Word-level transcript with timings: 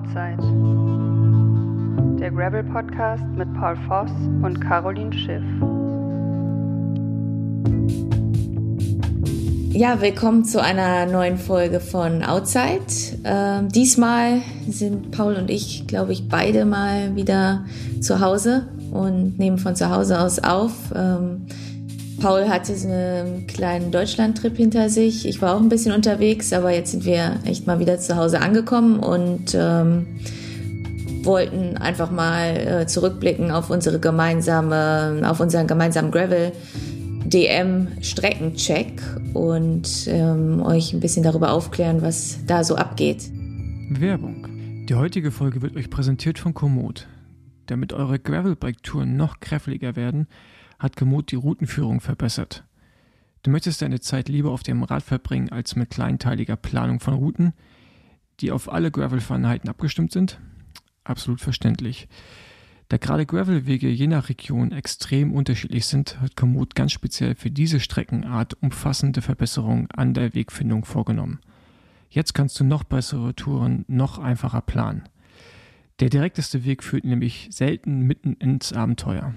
Outside. 0.00 0.38
Der 2.18 2.30
Gravel 2.30 2.64
Podcast 2.64 3.22
mit 3.36 3.52
Paul 3.54 3.76
Voss 3.86 4.10
und 4.42 4.58
Caroline 4.60 5.12
Schiff. 5.12 5.42
Ja, 9.72 10.00
willkommen 10.00 10.44
zu 10.44 10.62
einer 10.62 11.04
neuen 11.06 11.36
Folge 11.36 11.80
von 11.80 12.22
Outside. 12.22 12.80
Ähm, 13.24 13.68
diesmal 13.68 14.40
sind 14.68 15.10
Paul 15.10 15.34
und 15.34 15.50
ich, 15.50 15.86
glaube 15.86 16.12
ich, 16.12 16.28
beide 16.28 16.64
mal 16.64 17.14
wieder 17.14 17.64
zu 18.00 18.20
Hause 18.20 18.68
und 18.90 19.38
nehmen 19.38 19.58
von 19.58 19.76
zu 19.76 19.90
Hause 19.90 20.20
aus 20.20 20.38
auf. 20.38 20.72
Ähm, 20.94 21.46
Paul 22.20 22.48
hatte 22.50 22.74
einen 22.74 23.46
kleinen 23.46 23.90
Deutschland-Trip 23.90 24.54
hinter 24.54 24.90
sich. 24.90 25.26
Ich 25.26 25.40
war 25.40 25.56
auch 25.56 25.60
ein 25.60 25.70
bisschen 25.70 25.92
unterwegs, 25.92 26.52
aber 26.52 26.70
jetzt 26.70 26.90
sind 26.90 27.06
wir 27.06 27.40
echt 27.44 27.66
mal 27.66 27.78
wieder 27.78 27.98
zu 27.98 28.16
Hause 28.16 28.40
angekommen 28.40 29.00
und 29.00 29.54
ähm, 29.54 30.06
wollten 31.22 31.78
einfach 31.78 32.10
mal 32.10 32.56
äh, 32.56 32.86
zurückblicken 32.86 33.50
auf 33.50 33.70
unsere 33.70 33.98
gemeinsame, 33.98 35.22
auf 35.24 35.40
unseren 35.40 35.66
gemeinsamen 35.66 36.10
Gravel 36.10 36.52
DM 37.24 37.88
Streckencheck 38.02 39.00
und 39.32 40.06
ähm, 40.08 40.62
euch 40.62 40.92
ein 40.92 41.00
bisschen 41.00 41.22
darüber 41.22 41.52
aufklären, 41.52 42.02
was 42.02 42.38
da 42.46 42.64
so 42.64 42.76
abgeht. 42.76 43.30
Werbung. 43.88 44.86
Die 44.88 44.94
heutige 44.94 45.30
Folge 45.30 45.62
wird 45.62 45.74
euch 45.74 45.88
präsentiert 45.88 46.38
von 46.38 46.52
Komoot. 46.52 47.06
Damit 47.66 47.92
eure 47.94 48.18
Gravelbike-Touren 48.18 49.16
noch 49.16 49.40
kräftiger 49.40 49.96
werden, 49.96 50.26
hat 50.80 50.96
Komoot 50.96 51.30
die 51.30 51.36
Routenführung 51.36 52.00
verbessert. 52.00 52.64
Du 53.42 53.50
möchtest 53.50 53.80
deine 53.80 54.00
Zeit 54.00 54.28
lieber 54.28 54.50
auf 54.50 54.62
dem 54.64 54.82
Rad 54.82 55.02
verbringen 55.02 55.50
als 55.50 55.76
mit 55.76 55.90
kleinteiliger 55.90 56.56
Planung 56.56 56.98
von 56.98 57.14
Routen, 57.14 57.52
die 58.40 58.50
auf 58.50 58.70
alle 58.70 58.90
Gravel-Feinheiten 58.90 59.70
abgestimmt 59.70 60.12
sind? 60.12 60.40
Absolut 61.04 61.40
verständlich. 61.40 62.08
Da 62.88 62.96
gerade 62.96 63.24
Gravelwege 63.24 63.88
je 63.88 64.08
nach 64.08 64.28
Region 64.28 64.72
extrem 64.72 65.32
unterschiedlich 65.32 65.86
sind, 65.86 66.20
hat 66.20 66.36
Komoot 66.36 66.74
ganz 66.74 66.92
speziell 66.92 67.36
für 67.36 67.50
diese 67.50 67.78
Streckenart 67.78 68.54
umfassende 68.60 69.22
Verbesserungen 69.22 69.88
an 69.92 70.12
der 70.12 70.34
Wegfindung 70.34 70.84
vorgenommen. 70.84 71.38
Jetzt 72.08 72.34
kannst 72.34 72.58
du 72.58 72.64
noch 72.64 72.82
bessere 72.82 73.34
Touren 73.36 73.84
noch 73.86 74.18
einfacher 74.18 74.60
planen. 74.60 75.04
Der 76.00 76.10
direkteste 76.10 76.64
Weg 76.64 76.82
führt 76.82 77.04
nämlich 77.04 77.48
selten 77.52 78.00
mitten 78.00 78.32
ins 78.34 78.72
Abenteuer. 78.72 79.34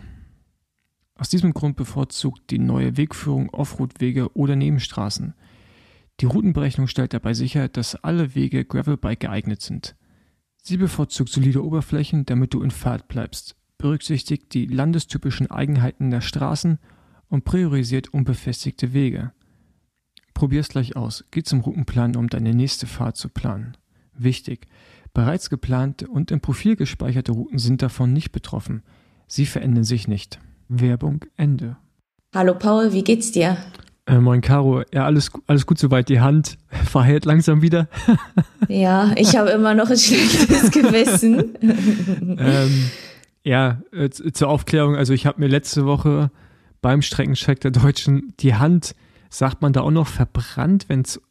Aus 1.24 1.30
diesem 1.30 1.54
Grund 1.54 1.78
bevorzugt 1.78 2.50
die 2.50 2.60
neue 2.60 2.98
Wegführung 2.98 3.50
Offroad-Wege 3.52 4.36
oder 4.36 4.58
Nebenstraßen. 4.58 5.34
Die 6.20 6.26
Routenberechnung 6.26 6.88
stellt 6.88 7.14
dabei 7.14 7.34
sicher, 7.34 7.70
dass 7.70 7.96
alle 7.96 8.36
Wege 8.36 8.66
Gravelbike 8.66 9.22
geeignet 9.22 9.62
sind. 9.62 9.96
Sie 10.64 10.76
bevorzugt 10.76 11.30
solide 11.30 11.64
Oberflächen, 11.64 12.26
damit 12.26 12.54
du 12.54 12.62
in 12.62 12.72
Fahrt 12.72 13.08
bleibst, 13.08 13.56
berücksichtigt 13.78 14.54
die 14.54 14.66
landestypischen 14.66 15.50
Eigenheiten 15.50 16.12
der 16.12 16.20
Straßen 16.20 16.78
und 17.30 17.46
priorisiert 17.46 18.14
unbefestigte 18.14 18.92
Wege. 18.92 19.32
Probier's 20.34 20.68
gleich 20.68 20.98
aus. 20.98 21.24
Geh 21.32 21.42
zum 21.42 21.62
Routenplan, 21.62 22.18
um 22.18 22.28
deine 22.28 22.54
nächste 22.54 22.86
Fahrt 22.86 23.16
zu 23.16 23.30
planen. 23.30 23.78
Wichtig. 24.14 24.68
Bereits 25.14 25.50
geplante 25.50 26.06
und 26.06 26.32
im 26.32 26.42
Profil 26.42 26.76
gespeicherte 26.76 27.32
Routen 27.32 27.60
sind 27.60 27.82
davon 27.82 28.12
nicht 28.12 28.34
betroffen. 28.34 28.84
Sie 29.28 29.46
verändern 29.46 29.86
sich 29.86 30.10
nicht. 30.10 30.42
Werbung 30.80 31.26
Ende. 31.38 31.78
Hallo 32.34 32.56
Paul, 32.56 32.94
wie 32.94 33.04
geht's 33.04 33.32
dir? 33.32 33.58
Äh, 34.06 34.20
moin 34.20 34.42
Caro, 34.42 34.84
ja, 34.94 35.06
alles, 35.06 35.32
alles 35.48 35.66
gut 35.66 35.78
soweit. 35.78 36.10
Die 36.10 36.20
Hand 36.20 36.58
verhält 36.86 37.26
langsam 37.26 37.62
wieder. 37.62 37.88
ja, 38.68 39.12
ich 39.16 39.38
habe 39.38 39.50
immer 39.52 39.74
noch 39.74 39.90
ein 39.90 39.98
schlechtes 39.98 40.72
Gewissen. 40.72 41.58
ähm, 42.40 42.90
ja, 43.44 43.82
äh, 43.92 44.10
zur 44.10 44.50
Aufklärung, 44.50 44.96
also 44.96 45.14
ich 45.14 45.26
habe 45.26 45.40
mir 45.40 45.48
letzte 45.48 45.86
Woche 45.86 46.32
beim 46.82 47.02
Streckencheck 47.02 47.62
der 47.62 47.72
Deutschen 47.72 48.34
die 48.40 48.56
Hand, 48.56 48.96
sagt 49.30 49.62
man 49.62 49.74
da 49.74 49.82
auch 49.82 49.92
noch 49.92 50.08
verbrannt, 50.08 50.86
wenn 50.90 51.02
es 51.02 51.22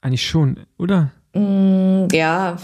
eigentlich 0.00 0.26
schon, 0.26 0.60
oder? 0.78 1.12
Mm, 1.34 2.08
ja, 2.12 2.56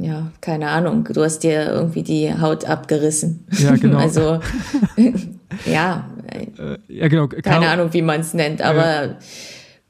ja, 0.00 0.30
keine 0.40 0.68
Ahnung. 0.68 1.08
Du 1.12 1.22
hast 1.22 1.40
dir 1.40 1.66
irgendwie 1.66 2.04
die 2.04 2.32
Haut 2.32 2.64
abgerissen. 2.64 3.44
Ja, 3.50 3.74
genau. 3.74 3.98
also, 3.98 4.40
ja. 5.66 6.08
Äh, 6.30 6.78
ja, 6.88 7.08
genau. 7.08 7.26
Keine 7.26 7.68
Ahnung, 7.68 7.92
wie 7.92 8.02
man 8.02 8.20
es 8.20 8.32
nennt, 8.32 8.62
aber 8.62 9.02
äh. 9.02 9.14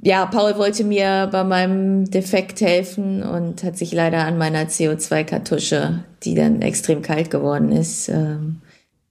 ja, 0.01 0.25
Paul 0.25 0.57
wollte 0.57 0.85
mir 0.85 1.29
bei 1.31 1.45
meinem 1.45 2.11
Defekt 2.11 2.63
helfen 2.63 3.23
und 3.23 3.63
hat 3.63 3.77
sich 3.77 3.93
leider 3.93 4.25
an 4.25 4.39
meiner 4.39 4.65
CO2-Kartusche, 4.65 6.01
die 6.23 6.35
dann 6.35 6.63
extrem 6.63 7.03
kalt 7.03 7.31
geworden 7.31 7.71
ist, 7.71 8.09
ähm, 8.09 8.63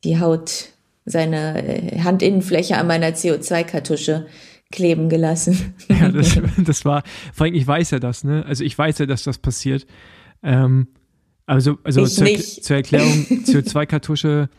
die 0.03 0.19
Haut, 0.19 0.69
seine 1.05 1.63
äh, 1.63 1.95
Handinnenfläche 1.95 2.75
an 2.75 2.87
meiner 2.87 3.09
CO2-Kartusche 3.09 4.25
kleben 4.71 5.09
gelassen. 5.09 5.75
Ja, 5.89 6.09
das, 6.09 6.39
das 6.57 6.85
war, 6.85 7.03
vor 7.33 7.45
allem, 7.45 7.55
ich 7.55 7.67
weiß 7.67 7.91
ja 7.91 7.99
das, 7.99 8.23
ne? 8.23 8.43
Also 8.47 8.63
ich 8.63 8.77
weiß 8.77 8.97
ja, 8.97 9.05
dass 9.05 9.23
das 9.23 9.37
passiert. 9.37 9.85
Ähm, 10.43 10.87
also 11.45 11.77
also 11.83 12.05
zur, 12.05 12.27
zur, 12.27 12.75
Erklärung, 12.75 13.07
CO2-Kartusche, 13.45 14.49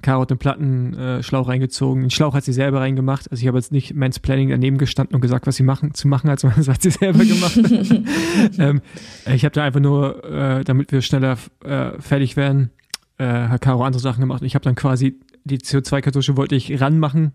Caro 0.00 0.22
hat 0.22 0.30
einen 0.30 0.38
Plattenschlauch 0.38 1.46
äh, 1.46 1.50
reingezogen. 1.50 2.02
Den 2.02 2.10
Schlauch 2.10 2.34
hat 2.34 2.44
sie 2.44 2.52
selber 2.52 2.80
reingemacht. 2.80 3.30
Also 3.30 3.42
ich 3.42 3.48
habe 3.48 3.58
jetzt 3.58 3.72
nicht 3.72 3.94
Mans 3.94 4.20
Planning 4.20 4.50
daneben 4.50 4.78
gestanden 4.78 5.14
und 5.14 5.20
gesagt, 5.20 5.46
was 5.46 5.56
sie 5.56 5.64
machen, 5.64 5.92
zu 5.94 6.06
machen 6.06 6.30
hat, 6.30 6.38
sondern 6.40 6.60
das 6.60 6.68
hat 6.68 6.82
sie 6.82 6.90
selber 6.90 7.24
gemacht. 7.24 7.56
ähm, 8.58 8.80
ich 9.26 9.44
habe 9.44 9.52
da 9.52 9.64
einfach 9.64 9.80
nur, 9.80 10.24
äh, 10.24 10.64
damit 10.64 10.92
wir 10.92 11.02
schneller 11.02 11.36
äh, 11.64 12.00
fertig 12.00 12.36
werden, 12.36 12.70
äh, 13.18 13.26
hat 13.26 13.60
Caro 13.60 13.82
andere 13.82 14.00
Sachen 14.00 14.20
gemacht. 14.20 14.42
Ich 14.42 14.54
habe 14.54 14.64
dann 14.64 14.76
quasi 14.76 15.18
die 15.44 15.58
CO2-Kartusche 15.58 16.36
wollte 16.36 16.54
ich 16.54 16.80
ranmachen 16.80 17.32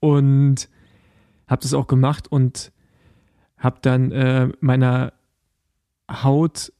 und 0.00 0.68
habe 1.48 1.62
das 1.62 1.74
auch 1.74 1.86
gemacht 1.86 2.30
und 2.30 2.72
habe 3.58 3.78
dann 3.82 4.12
äh, 4.12 4.48
meiner 4.60 5.12
Haut 6.10 6.72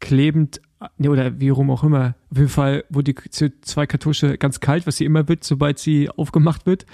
klebend, 0.00 0.60
oder 0.98 1.38
wie 1.40 1.50
rum 1.50 1.70
auch 1.70 1.84
immer, 1.84 2.14
auf 2.30 2.38
jeden 2.38 2.48
Fall 2.48 2.84
wurde 2.88 3.12
die 3.12 3.20
CO2-Kartusche 3.20 4.38
ganz 4.38 4.60
kalt, 4.60 4.86
was 4.86 4.96
sie 4.96 5.04
immer 5.04 5.28
wird, 5.28 5.44
sobald 5.44 5.78
sie 5.78 6.08
aufgemacht 6.08 6.66
wird. 6.66 6.86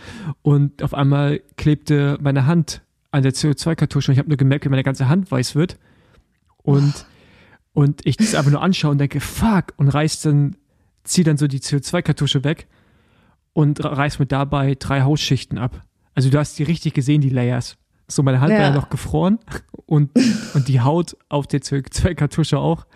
Und 0.42 0.82
auf 0.82 0.92
einmal 0.92 1.40
klebte 1.56 2.18
meine 2.20 2.46
Hand 2.46 2.82
an 3.12 3.22
der 3.22 3.32
CO2-Kartusche 3.32 4.10
und 4.10 4.14
ich 4.14 4.18
habe 4.18 4.28
nur 4.28 4.36
gemerkt, 4.36 4.64
wie 4.64 4.68
meine 4.68 4.82
ganze 4.82 5.08
Hand 5.08 5.30
weiß 5.30 5.54
wird. 5.54 5.78
Und, 6.58 7.06
oh. 7.74 7.82
und 7.82 8.04
ich 8.04 8.16
das 8.16 8.34
einfach 8.34 8.50
nur 8.50 8.62
anschaue 8.62 8.90
und 8.90 8.98
denke, 8.98 9.20
fuck, 9.20 9.72
und 9.76 9.88
reiß 9.88 10.20
dann, 10.22 10.56
zieh 11.04 11.22
dann 11.22 11.36
so 11.36 11.46
die 11.46 11.60
CO2-Kartusche 11.60 12.42
weg 12.42 12.66
und 13.52 13.82
reiß 13.82 14.18
mir 14.18 14.26
dabei 14.26 14.74
drei 14.74 15.02
Hausschichten 15.02 15.58
ab. 15.58 15.86
Also 16.14 16.28
du 16.28 16.38
hast 16.38 16.58
die 16.58 16.64
richtig 16.64 16.92
gesehen, 16.94 17.20
die 17.20 17.30
Layers. 17.30 17.76
So, 18.08 18.22
meine 18.22 18.40
Hand 18.40 18.52
ja. 18.52 18.58
war 18.58 18.64
ja 18.66 18.74
noch 18.74 18.88
gefroren 18.88 19.38
und, 19.86 20.10
und 20.54 20.68
die 20.68 20.80
Haut 20.80 21.16
auf 21.28 21.46
der 21.46 21.60
CO2-Kartusche 21.60 22.58
auch. 22.58 22.86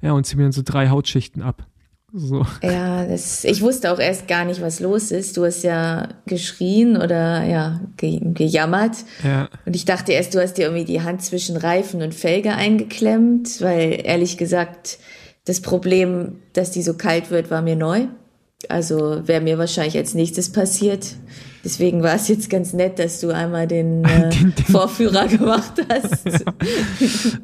Ja, 0.00 0.12
und 0.12 0.24
zieh 0.24 0.36
mir 0.36 0.44
dann 0.44 0.52
so 0.52 0.62
drei 0.64 0.88
Hautschichten 0.88 1.42
ab. 1.42 1.66
So. 2.10 2.46
Ja, 2.62 3.04
das, 3.04 3.44
ich 3.44 3.60
wusste 3.60 3.92
auch 3.92 3.98
erst 3.98 4.28
gar 4.28 4.46
nicht, 4.46 4.62
was 4.62 4.80
los 4.80 5.10
ist. 5.10 5.36
Du 5.36 5.44
hast 5.44 5.62
ja 5.62 6.08
geschrien 6.24 6.96
oder 6.96 7.44
ja, 7.44 7.80
ge, 7.98 8.20
gejammert. 8.32 8.96
Ja. 9.22 9.50
Und 9.66 9.76
ich 9.76 9.84
dachte 9.84 10.12
erst, 10.12 10.34
du 10.34 10.40
hast 10.40 10.54
dir 10.54 10.66
irgendwie 10.66 10.86
die 10.86 11.02
Hand 11.02 11.20
zwischen 11.20 11.58
Reifen 11.58 12.00
und 12.00 12.14
Felge 12.14 12.54
eingeklemmt, 12.54 13.60
weil 13.60 14.00
ehrlich 14.04 14.38
gesagt, 14.38 14.98
das 15.44 15.60
Problem, 15.60 16.36
dass 16.54 16.70
die 16.70 16.82
so 16.82 16.94
kalt 16.94 17.30
wird, 17.30 17.50
war 17.50 17.60
mir 17.60 17.76
neu. 17.76 18.06
Also 18.68 19.22
wäre 19.26 19.40
mir 19.40 19.56
wahrscheinlich 19.56 19.96
als 19.96 20.14
nächstes 20.14 20.50
passiert. 20.50 21.14
Deswegen 21.64 22.02
war 22.02 22.14
es 22.14 22.28
jetzt 22.28 22.50
ganz 22.50 22.72
nett, 22.72 22.98
dass 22.98 23.20
du 23.20 23.30
einmal 23.30 23.68
den, 23.68 24.04
äh, 24.04 24.30
den, 24.30 24.54
den 24.54 24.64
Vorführer 24.64 25.28
gemacht 25.28 25.74
hast. 25.88 26.26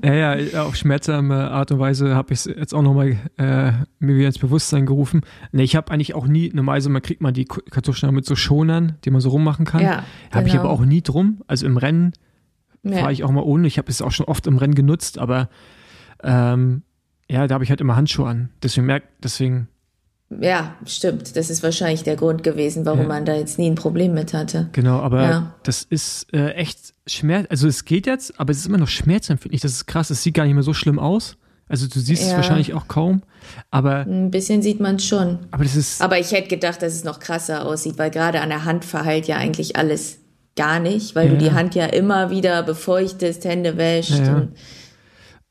ja, 0.03 0.13
ja, 0.15 0.35
ja 0.37 0.63
auf 0.65 0.75
schmerzame 0.75 1.51
Art 1.51 1.71
und 1.71 1.79
Weise 1.79 2.17
habe 2.17 2.33
ich 2.33 2.41
es 2.41 2.45
jetzt 2.47 2.75
auch 2.75 2.83
nochmal 2.83 3.17
äh, 3.37 3.73
mir 4.01 4.17
wieder 4.17 4.27
ins 4.27 4.39
Bewusstsein 4.39 4.87
gerufen. 4.87 5.23
Nee, 5.53 5.63
ich 5.63 5.77
habe 5.77 5.93
eigentlich 5.93 6.15
auch 6.15 6.27
nie, 6.27 6.51
normalerweise 6.53 6.91
man 6.91 7.03
kriegt 7.03 7.21
man 7.21 7.33
die 7.33 7.45
Kartuschen 7.45 8.13
mit 8.13 8.27
so 8.27 8.35
Schonern, 8.35 8.97
die 9.05 9.11
man 9.11 9.21
so 9.21 9.29
rummachen 9.29 9.67
kann. 9.67 9.83
Ja, 9.83 10.05
habe 10.31 10.45
genau. 10.45 10.47
ich 10.47 10.55
aber 10.55 10.71
auch 10.71 10.85
nie 10.85 11.03
drum. 11.03 11.43
Also 11.47 11.67
im 11.67 11.77
Rennen 11.77 12.13
ja. 12.83 12.99
fahre 12.99 13.13
ich 13.13 13.23
auch 13.23 13.31
mal 13.31 13.43
ohne. 13.43 13.69
Ich 13.69 13.79
habe 13.79 13.89
es 13.91 14.03
auch 14.03 14.13
schon 14.13 14.27
oft 14.27 14.47
im 14.49 14.59
Rennen 14.59 14.75
genutzt, 14.75 15.19
aber 15.19 15.49
ähm, 16.25 16.83
ja, 17.31 17.47
da 17.47 17.55
habe 17.55 17.65
ich 17.65 17.71
halt 17.71 17.81
immer 17.81 17.95
Handschuhe 17.97 18.29
an. 18.29 18.51
Deswegen 18.63 18.87
merkt, 18.87 19.09
deswegen 19.23 19.69
ja, 20.31 20.75
stimmt. 20.87 21.37
Das 21.37 21.51
ist 21.51 21.63
wahrscheinlich 21.63 22.03
der 22.03 22.17
Grund 22.17 22.43
gewesen, 22.43 22.87
warum 22.87 23.03
ja. 23.03 23.09
man 23.09 23.25
da 23.25 23.35
jetzt 23.35 23.59
nie 23.59 23.71
ein 23.71 23.75
Problem 23.75 24.15
mit 24.15 24.35
hatte. 24.35 24.69
Genau, 24.73 25.01
aber 25.01 25.23
ja. 25.23 25.55
das 25.63 25.83
ist 25.83 26.33
äh, 26.33 26.53
echt 26.53 26.95
Schmerz. 27.07 27.47
Also 27.51 27.69
es 27.69 27.85
geht 27.85 28.07
jetzt, 28.07 28.39
aber 28.41 28.51
es 28.51 28.59
ist 28.59 28.67
immer 28.67 28.79
noch 28.79 28.89
schmerzempfindlich. 28.89 29.61
Das 29.61 29.73
ist 29.73 29.87
krass. 29.87 30.11
Es 30.11 30.23
sieht 30.23 30.35
gar 30.35 30.45
nicht 30.45 30.55
mehr 30.55 30.63
so 30.63 30.75
schlimm 30.75 30.99
aus. 30.99 31.37
Also 31.67 31.87
du 31.87 31.99
siehst 31.99 32.23
ja. 32.23 32.29
es 32.29 32.37
wahrscheinlich 32.37 32.75
auch 32.75 32.89
kaum, 32.89 33.23
aber 33.71 34.01
ein 34.01 34.31
bisschen 34.31 34.61
sieht 34.61 34.81
man 34.81 34.97
es 34.97 35.07
schon. 35.07 35.39
Aber 35.51 35.65
das 35.65 35.77
ist. 35.77 36.03
Aber 36.03 36.19
ich 36.19 36.31
hätte 36.33 36.49
gedacht, 36.49 36.83
dass 36.83 36.93
es 36.93 37.05
noch 37.05 37.21
krasser 37.21 37.65
aussieht, 37.65 37.97
weil 37.97 38.11
gerade 38.11 38.43
an 38.43 38.51
der 38.51 38.65
Hand 38.65 38.85
verheilt 38.85 39.27
ja 39.29 39.37
eigentlich 39.37 39.77
alles 39.77 40.19
gar 40.57 40.79
nicht, 40.79 41.15
weil 41.15 41.31
du 41.31 41.39
die 41.39 41.53
Hand 41.53 41.75
ja 41.75 41.87
immer 41.87 42.31
wieder 42.31 42.63
befeuchtest, 42.63 43.45
Hände 43.45 43.77
wäscht. 43.77 44.21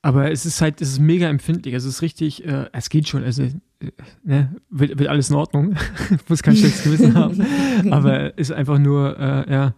Aber 0.02 0.32
es 0.32 0.46
ist 0.46 0.62
halt, 0.62 0.82
es 0.82 0.90
ist 0.90 1.00
mega 1.00 1.28
empfindlich. 1.30 1.74
Also 1.74 1.90
es 1.90 1.96
ist 1.96 2.02
richtig, 2.02 2.46
äh, 2.46 2.66
es 2.74 2.90
geht 2.90 3.08
schon, 3.08 3.24
also 3.24 3.48
ne, 4.24 4.56
wird, 4.70 5.00
wird 5.00 5.10
alles 5.10 5.30
in 5.30 5.36
Ordnung. 5.36 5.76
Muss 6.28 6.44
kein 6.44 6.56
schlechtes 6.56 6.84
Gewissen 6.84 7.16
haben. 7.16 7.46
Aber 7.92 8.38
ist 8.38 8.52
einfach 8.52 8.80
nur, 8.80 9.18
äh, 9.20 9.52
ja, 9.52 9.74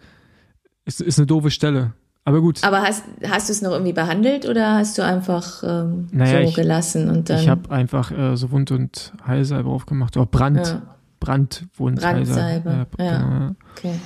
ist, 0.86 1.02
ist 1.02 1.20
eine 1.20 1.28
doofe 1.28 1.52
Stelle. 1.52 1.94
Aber 2.24 2.42
gut. 2.42 2.64
Aber 2.64 2.82
hast, 2.82 3.04
hast 3.28 3.50
du 3.50 3.54
es 3.54 3.62
noch 3.62 3.72
irgendwie 3.72 3.94
behandelt 3.94 4.48
oder 4.48 4.76
hast 4.76 4.98
du 4.98 5.04
einfach 5.04 5.64
ähm, 5.64 6.08
naja, 6.12 6.42
so 6.42 6.50
ich, 6.50 6.56
gelassen 6.56 7.10
und 7.10 7.30
dann? 7.30 7.40
Ich 7.40 7.48
habe 7.48 7.70
einfach 7.70 8.12
äh, 8.12 8.36
so 8.36 8.52
Wund- 8.52 8.72
und 8.72 9.14
Heilsalbe 9.26 9.70
aufgemacht. 9.70 10.18
Oder 10.18 10.26
Brand, 10.26 10.68
ja. 10.68 10.82
Brandwund. 11.20 12.02
Brandsalbe. 12.02 12.88
Ja, 12.98 13.06
ja. 13.06 13.18
Genau. 13.18 13.56
Okay. 13.78 14.00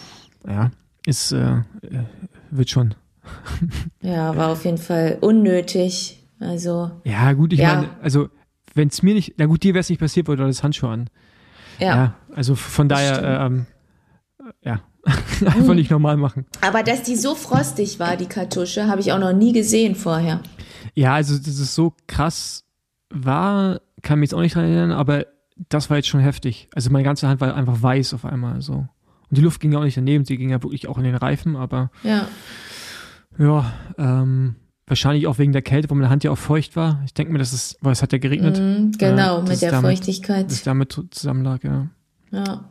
Ja, 0.48 0.72
ist, 1.06 1.32
äh, 1.32 1.62
wird 2.52 2.70
schon. 2.70 2.94
ja, 4.02 4.36
war 4.36 4.50
auf 4.50 4.66
jeden 4.66 4.78
Fall 4.78 5.18
unnötig. 5.22 6.22
Also. 6.40 6.92
Ja, 7.04 7.34
gut, 7.34 7.54
ich 7.54 7.60
ja. 7.60 7.76
meine, 7.76 7.90
also, 8.02 8.30
wenn 8.80 8.88
es 8.88 9.04
mir 9.04 9.14
nicht, 9.14 9.34
na 9.38 9.46
gut, 9.46 9.64
dir 9.64 9.74
wäre 9.74 9.82
es 9.82 9.90
nicht 9.90 10.00
passiert, 10.00 10.28
weil 10.30 10.38
du 10.38 10.46
das 10.46 10.64
Handschuhe 10.64 10.90
an. 10.90 11.10
Ja. 11.80 11.88
ja 11.88 12.14
also 12.34 12.56
von 12.56 12.88
daher, 12.88 13.42
ähm, 13.46 13.66
ja, 14.64 14.82
einfach 15.46 15.74
nicht 15.74 15.92
normal 15.92 16.16
machen. 16.16 16.46
Aber 16.62 16.82
dass 16.82 17.04
die 17.04 17.18
so 17.18 17.36
frostig 17.36 18.00
war, 18.00 18.16
die 18.16 18.28
Kartusche, 18.28 18.88
habe 18.88 19.02
ich 19.02 19.12
auch 19.12 19.20
noch 19.20 19.34
nie 19.34 19.52
gesehen 19.52 19.96
vorher. 19.96 20.42
Ja, 20.96 21.14
also, 21.14 21.38
dass 21.38 21.60
es 21.60 21.76
so 21.76 21.94
krass 22.08 22.64
war, 23.10 23.82
kann 24.02 24.20
mich 24.20 24.30
jetzt 24.30 24.34
auch 24.34 24.42
nicht 24.42 24.56
dran 24.56 24.64
erinnern, 24.64 24.92
aber 24.92 25.26
das 25.68 25.90
war 25.90 25.98
jetzt 25.98 26.08
schon 26.08 26.22
heftig. 26.22 26.70
Also 26.74 26.90
meine 26.90 27.04
ganze 27.04 27.28
Hand 27.28 27.42
war 27.42 27.54
einfach 27.54 27.82
weiß 27.82 28.14
auf 28.14 28.24
einmal 28.24 28.62
so. 28.62 28.74
Und 28.74 29.38
die 29.38 29.42
Luft 29.42 29.60
ging 29.60 29.74
ja 29.74 29.80
auch 29.80 29.84
nicht 29.84 29.98
daneben, 29.98 30.24
sie 30.24 30.38
ging 30.38 30.50
ja 30.50 30.64
wirklich 30.64 30.88
auch 30.88 30.98
in 30.98 31.04
den 31.04 31.16
Reifen, 31.16 31.58
aber 31.58 31.92
ja, 32.04 32.28
ja 33.38 33.74
ähm, 33.98 34.56
wahrscheinlich 34.90 35.28
auch 35.28 35.38
wegen 35.38 35.54
der 35.54 35.62
Kälte, 35.62 35.90
wo 35.90 35.96
meine 35.96 36.10
Hand 36.10 36.24
ja 36.24 36.32
auch 36.32 36.38
feucht 36.38 36.76
war. 36.76 37.02
Ich 37.06 37.14
denke 37.14 37.32
mir, 37.32 37.40
das 37.40 37.54
ist, 37.54 37.78
weil 37.82 37.94
es 37.94 38.02
hat 38.02 38.12
ja 38.12 38.18
geregnet. 38.18 38.60
Mm, 38.60 38.92
genau, 38.98 39.40
äh, 39.40 39.50
mit 39.50 39.62
der 39.62 39.72
damit, 39.72 39.92
Feuchtigkeit. 39.92 40.50
Das 40.50 40.64
damit 40.64 41.00
zusammenlag, 41.12 41.64
ja. 41.64 41.88
Ja. 42.32 42.66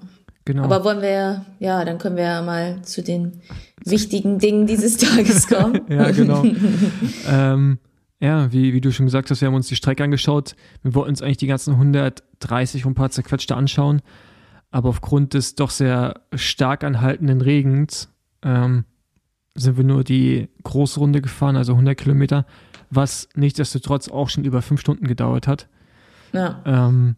Genau. 0.45 0.65
Aber 0.65 0.83
wollen 0.83 1.03
wir, 1.03 1.45
ja, 1.59 1.85
dann 1.85 1.99
können 1.99 2.17
wir 2.17 2.25
ja 2.25 2.43
mal 2.43 2.81
zu 2.83 3.03
den 3.03 3.41
wichtigen 3.85 4.39
Dingen 4.39 4.67
dieses 4.67 4.97
Tages 4.97 5.47
kommen. 5.47 5.83
ja, 5.89 6.11
genau. 6.11 6.43
ähm, 7.31 7.79
ja, 8.19 8.51
wie, 8.51 8.73
wie 8.73 8.81
du 8.81 8.91
schon 8.91 9.07
gesagt 9.07 9.31
hast, 9.31 9.43
wir 9.43 9.49
haben 9.49 9.55
uns 9.55 9.69
die 9.69 9.77
Strecke 9.77 10.03
angeschaut. 10.03 10.57
Wir 10.83 10.95
wollten 10.95 11.11
uns 11.11 11.23
eigentlich 11.23 11.37
die 11.37 11.47
ganzen 11.47 11.75
130 11.75 12.85
und 12.87 12.93
ein 12.93 12.95
paar 12.95 13.11
zerquetschte 13.11 13.57
anschauen. 13.57 14.01
Aber 14.71 14.89
aufgrund 14.89 15.35
des 15.35 15.55
doch 15.55 15.71
sehr 15.71 16.23
stark 16.35 16.83
anhaltenden 16.83 17.43
Regens 17.43 18.09
ähm, 18.43 18.85
sind 19.59 19.77
wir 19.77 19.85
nur 19.85 20.05
die 20.05 20.49
Großrunde 20.63 21.21
gefahren, 21.21 21.57
also 21.57 21.73
100 21.73 21.97
Kilometer, 21.97 22.47
was 22.91 23.29
nichtsdestotrotz 23.35 24.09
auch 24.09 24.29
schon 24.29 24.45
über 24.45 24.63
fünf 24.63 24.81
Stunden 24.81 25.07
gedauert 25.07 25.47
hat. 25.47 25.69
Ja. 26.33 26.63
Ähm, 26.65 27.17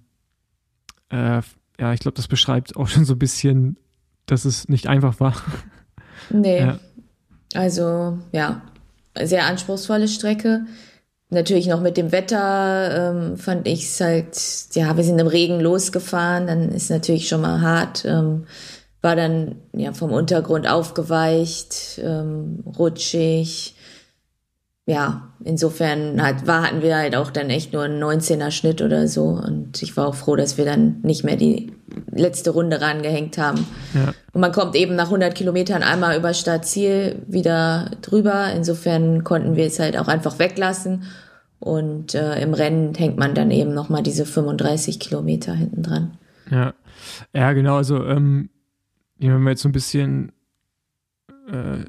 äh, 1.10 1.42
ja, 1.78 1.92
ich 1.92 2.00
glaube, 2.00 2.16
das 2.16 2.28
beschreibt 2.28 2.76
auch 2.76 2.88
schon 2.88 3.04
so 3.04 3.14
ein 3.14 3.18
bisschen, 3.18 3.76
dass 4.26 4.44
es 4.44 4.68
nicht 4.68 4.86
einfach 4.86 5.20
war. 5.20 5.34
Nee. 6.28 6.60
Ja. 6.60 6.78
Also, 7.54 8.18
ja, 8.32 8.62
sehr 9.20 9.46
anspruchsvolle 9.46 10.06
Strecke. 10.06 10.66
Natürlich 11.30 11.66
noch 11.66 11.80
mit 11.80 11.96
dem 11.96 12.12
Wetter 12.12 13.12
ähm, 13.12 13.36
fand 13.36 13.66
ich 13.66 13.84
es 13.84 14.00
halt, 14.00 14.36
ja, 14.74 14.96
wir 14.96 15.04
sind 15.04 15.18
im 15.18 15.26
Regen 15.26 15.60
losgefahren, 15.60 16.46
dann 16.46 16.70
ist 16.70 16.90
natürlich 16.90 17.28
schon 17.28 17.40
mal 17.40 17.60
hart, 17.60 18.04
ähm, 18.04 18.46
war 19.02 19.16
dann 19.16 19.56
ja 19.72 19.92
vom 19.92 20.12
Untergrund 20.12 20.68
aufgeweicht, 20.68 22.00
ähm, 22.04 22.62
rutschig. 22.78 23.74
Ja, 24.86 25.30
insofern 25.44 26.20
hat, 26.20 26.46
war, 26.46 26.64
hatten 26.64 26.82
wir 26.82 26.96
halt 26.96 27.14
auch 27.14 27.30
dann 27.30 27.48
echt 27.48 27.72
nur 27.72 27.84
einen 27.84 28.02
19er 28.02 28.50
Schnitt 28.50 28.82
oder 28.82 29.06
so 29.08 29.24
und 29.24 29.80
ich 29.82 29.96
war 29.96 30.08
auch 30.08 30.16
froh, 30.16 30.36
dass 30.36 30.58
wir 30.58 30.64
dann 30.64 31.00
nicht 31.02 31.22
mehr 31.22 31.36
die 31.36 31.72
letzte 32.10 32.50
Runde 32.50 32.80
rangehängt 32.80 33.38
haben. 33.38 33.66
Ja. 33.94 34.12
Und 34.32 34.40
man 34.40 34.52
kommt 34.52 34.74
eben 34.76 34.96
nach 34.96 35.06
100 35.06 35.34
Kilometern 35.34 35.82
einmal 35.82 36.16
über 36.16 36.34
Startziel 36.34 37.22
wieder 37.26 37.90
drüber. 38.02 38.52
Insofern 38.54 39.24
konnten 39.24 39.56
wir 39.56 39.66
es 39.66 39.78
halt 39.78 39.96
auch 39.96 40.08
einfach 40.08 40.38
weglassen. 40.38 41.04
Und 41.58 42.14
äh, 42.14 42.40
im 42.40 42.54
Rennen 42.54 42.94
hängt 42.94 43.18
man 43.18 43.34
dann 43.34 43.50
eben 43.50 43.74
nochmal 43.74 44.02
diese 44.02 44.24
35 44.24 44.98
Kilometer 44.98 45.52
hinten 45.52 45.82
dran. 45.82 46.18
Ja, 46.50 46.74
ja 47.34 47.52
genau. 47.52 47.76
Also 47.76 48.04
ähm, 48.04 48.48
wenn 49.28 49.42
wir 49.42 49.50
jetzt 49.50 49.62
so 49.62 49.68
ein 49.68 49.72
bisschen 49.72 50.32
äh, 51.50 51.82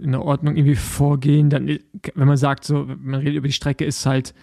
in 0.00 0.12
der 0.12 0.22
Ordnung 0.22 0.56
irgendwie 0.56 0.76
vorgehen, 0.76 1.50
dann, 1.50 1.66
wenn 2.14 2.28
man 2.28 2.36
sagt, 2.36 2.64
so, 2.64 2.86
man 2.98 3.20
redet 3.20 3.36
über 3.36 3.48
die 3.48 3.52
Strecke, 3.52 3.84
ist 3.84 4.06
halt 4.06 4.34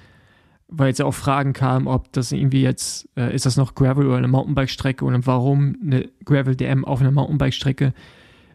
weil 0.68 0.90
jetzt 0.90 1.00
ja 1.00 1.06
auch 1.06 1.14
Fragen 1.14 1.54
kamen, 1.54 1.88
ob 1.88 2.12
das 2.12 2.32
irgendwie 2.32 2.62
jetzt, 2.62 3.08
äh, 3.16 3.34
ist 3.34 3.46
das 3.46 3.58
noch 3.58 3.76
Gravel 3.76 4.08
oder 4.08 4.18
eine 4.18 4.28
Mountainbike-Strecke 4.28 5.06
und 5.06 5.26
warum 5.26 5.78
eine 5.82 6.10
Gravel-DM 6.26 6.84
auf 6.84 7.00
einer 7.00 7.12
Mountainbike-Strecke. 7.12 7.94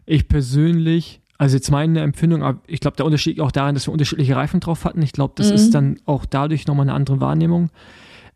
Ich 0.05 0.27
persönlich, 0.27 1.21
also 1.37 1.55
jetzt 1.55 1.71
meine 1.71 2.01
Empfindung, 2.01 2.59
ich 2.67 2.79
glaube, 2.79 2.97
der 2.97 3.05
Unterschied 3.05 3.39
auch 3.39 3.51
darin, 3.51 3.73
dass 3.73 3.87
wir 3.87 3.91
unterschiedliche 3.93 4.35
Reifen 4.35 4.59
drauf 4.59 4.85
hatten. 4.85 5.01
Ich 5.01 5.11
glaube, 5.11 5.33
das 5.35 5.49
mhm. 5.49 5.55
ist 5.55 5.71
dann 5.73 5.99
auch 6.05 6.25
dadurch 6.25 6.67
nochmal 6.67 6.87
eine 6.87 6.93
andere 6.93 7.19
Wahrnehmung. 7.19 7.69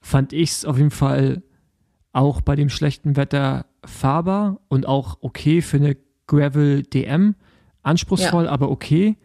Fand 0.02 0.34
ich 0.34 0.52
es 0.52 0.66
auf 0.66 0.78
jeden 0.78 0.92
Fall 0.92 1.44
auch 2.14 2.42
bei 2.42 2.56
dem 2.56 2.70
schlechten 2.70 3.16
Wetter 3.16 3.66
fahrbar 3.86 4.60
und 4.68 4.86
auch 4.86 5.18
okay 5.22 5.62
für 5.62 5.78
eine 5.78 5.98
Gravel-DM. 6.28 7.36
Anspruchsvoll, 7.84 8.46
ja. 8.46 8.52
aber 8.52 8.70
okay. 8.70 9.18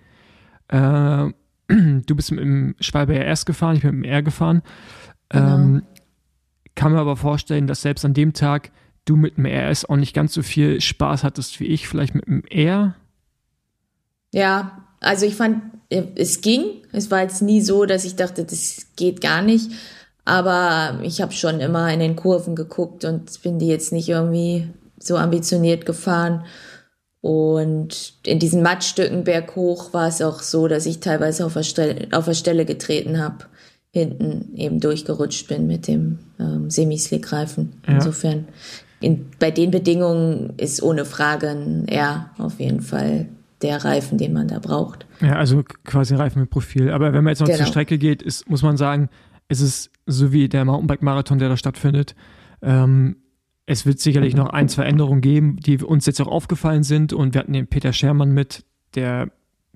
Äh, 0.68 0.76
du 1.68 2.14
bist 2.14 2.30
mit 2.30 2.40
dem 2.40 2.74
Schwalbe 2.80 3.14
RS 3.14 3.44
gefahren, 3.44 3.76
ich 3.76 3.82
bin 3.82 3.96
mit 3.96 4.04
dem 4.04 4.10
R 4.12 4.22
gefahren. 4.22 4.62
Genau. 5.28 5.54
Ähm, 5.54 5.82
kann 6.74 6.92
mir 6.92 7.00
aber 7.00 7.16
vorstellen, 7.16 7.66
dass 7.66 7.82
selbst 7.82 8.04
an 8.04 8.14
dem 8.14 8.32
Tag 8.32 8.70
du 9.04 9.16
mit 9.16 9.36
dem 9.36 9.46
RS 9.46 9.84
auch 9.84 9.96
nicht 9.96 10.14
ganz 10.14 10.32
so 10.32 10.42
viel 10.42 10.80
Spaß 10.80 11.24
hattest 11.24 11.60
wie 11.60 11.66
ich, 11.66 11.88
vielleicht 11.88 12.14
mit 12.14 12.26
dem 12.26 12.44
R. 12.44 12.94
Ja, 14.32 14.86
also 15.00 15.26
ich 15.26 15.34
fand, 15.34 15.62
es 15.90 16.40
ging. 16.40 16.64
Es 16.92 17.10
war 17.10 17.20
jetzt 17.22 17.42
nie 17.42 17.60
so, 17.60 17.84
dass 17.84 18.04
ich 18.04 18.16
dachte, 18.16 18.44
das 18.44 18.86
geht 18.96 19.20
gar 19.20 19.42
nicht. 19.42 19.70
Aber 20.24 21.00
ich 21.02 21.20
habe 21.20 21.32
schon 21.32 21.60
immer 21.60 21.92
in 21.92 22.00
den 22.00 22.16
Kurven 22.16 22.54
geguckt 22.54 23.04
und 23.04 23.42
bin 23.42 23.58
die 23.58 23.68
jetzt 23.68 23.92
nicht 23.92 24.08
irgendwie 24.08 24.68
so 24.98 25.16
ambitioniert 25.16 25.84
gefahren. 25.84 26.44
Und 27.20 28.14
in 28.24 28.38
diesen 28.38 28.62
Mattstücken 28.62 29.24
berghoch 29.24 29.92
war 29.92 30.08
es 30.08 30.22
auch 30.22 30.40
so, 30.40 30.68
dass 30.68 30.86
ich 30.86 31.00
teilweise 31.00 31.46
auf 31.46 31.54
der 31.54 31.62
Stelle, 31.62 32.08
auf 32.12 32.24
der 32.24 32.34
Stelle 32.34 32.64
getreten 32.64 33.20
habe, 33.20 33.44
hinten 33.90 34.56
eben 34.56 34.80
durchgerutscht 34.80 35.48
bin 35.48 35.66
mit 35.66 35.86
dem 35.86 36.18
ähm, 36.40 36.70
Semislick-Reifen. 36.70 37.74
Ja. 37.86 37.94
Insofern, 37.94 38.48
in, 39.00 39.26
bei 39.38 39.50
den 39.50 39.70
Bedingungen 39.70 40.54
ist 40.56 40.82
ohne 40.82 41.04
Frage 41.04 41.50
ein 41.50 41.86
R 41.88 42.30
auf 42.38 42.58
jeden 42.58 42.80
Fall 42.80 43.28
der 43.60 43.84
Reifen, 43.84 44.18
den 44.18 44.32
man 44.32 44.48
da 44.48 44.58
braucht. 44.58 45.06
Ja, 45.20 45.36
also 45.36 45.62
quasi 45.84 46.14
ein 46.14 46.20
Reifen 46.20 46.40
mit 46.40 46.50
Profil. 46.50 46.90
Aber 46.90 47.12
wenn 47.12 47.22
man 47.22 47.32
jetzt 47.32 47.40
noch 47.40 47.46
genau. 47.46 47.58
zur 47.58 47.66
Strecke 47.66 47.98
geht, 47.98 48.22
ist, 48.22 48.48
muss 48.50 48.62
man 48.62 48.76
sagen, 48.76 49.08
es 49.52 49.60
ist 49.60 49.90
so 50.06 50.32
wie 50.32 50.48
der 50.48 50.64
Mountainbike-Marathon, 50.64 51.38
der 51.38 51.48
da 51.48 51.56
stattfindet. 51.56 52.14
Ähm, 52.60 53.16
es 53.66 53.86
wird 53.86 54.00
sicherlich 54.00 54.34
noch 54.34 54.50
ein, 54.50 54.68
zwei 54.68 54.84
Änderungen 54.84 55.20
geben, 55.20 55.56
die 55.56 55.78
uns 55.78 56.06
jetzt 56.06 56.20
auch 56.20 56.26
aufgefallen 56.26 56.82
sind. 56.82 57.12
Und 57.12 57.34
wir 57.34 57.40
hatten 57.40 57.52
den 57.52 57.68
Peter 57.68 57.92
Schermann 57.92 58.32
mit, 58.32 58.64
der 58.94 59.30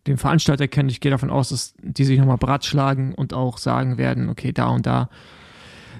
den 0.06 0.18
Veranstalter 0.18 0.68
kennt. 0.68 0.90
Ich 0.90 1.00
gehe 1.00 1.11
davon 1.11 1.30
aus, 1.30 1.50
dass 1.50 1.75
die 1.83 2.04
sich 2.04 2.18
nochmal 2.18 2.38
bratschlagen 2.38 3.14
und 3.14 3.33
auch 3.35 3.59
sagen 3.59 3.99
werden, 3.99 4.28
okay, 4.28 4.52
da 4.52 4.68
und 4.68 4.87
da 4.87 5.09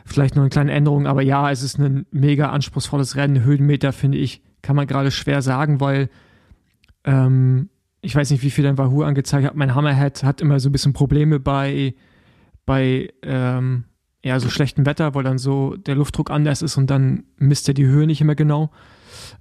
vielleicht 0.04 0.37
noch 0.37 0.42
eine 0.42 0.50
kleine 0.50 0.73
Änderung. 0.73 1.06
Aber 1.06 1.23
ja, 1.23 1.50
es 1.50 1.62
ist 1.62 1.78
ein 1.78 2.06
mega 2.11 2.50
anspruchsvolles 2.50 3.16
Rennen. 3.16 3.45
Höhenmeter, 3.45 3.92
finde 3.92 4.18
ich, 4.18 4.42
kann 4.62 4.76
man 4.76 4.87
gerade 4.87 5.11
schwer 5.11 5.42
sagen, 5.42 5.80
weil 5.80 6.09
ähm, 7.04 7.68
ich 8.00 8.14
weiß 8.14 8.30
nicht, 8.30 8.42
wie 8.42 8.50
viel 8.50 8.64
dein 8.64 8.78
Wahoo 8.78 9.02
angezeigt 9.02 9.47
hat. 9.47 9.56
Mein 9.56 9.75
Hammerhead 9.75 10.23
hat 10.23 10.40
immer 10.40 10.61
so 10.61 10.68
ein 10.68 10.73
bisschen 10.73 10.92
Probleme 10.92 11.40
bei, 11.40 11.95
bei 12.66 13.12
ähm, 13.23 13.85
ja, 14.25 14.40
so 14.40 14.50
schlechtem 14.50 14.85
Wetter, 14.87 15.14
weil 15.14 15.23
dann 15.23 15.38
so 15.38 15.76
der 15.76 15.94
Luftdruck 15.94 16.30
anders 16.30 16.61
ist 16.61 16.76
und 16.76 16.90
dann 16.90 17.25
misst 17.37 17.68
er 17.68 17.75
die 17.75 17.87
Höhe 17.87 18.06
nicht 18.06 18.20
immer 18.20 18.35
genau. 18.35 18.70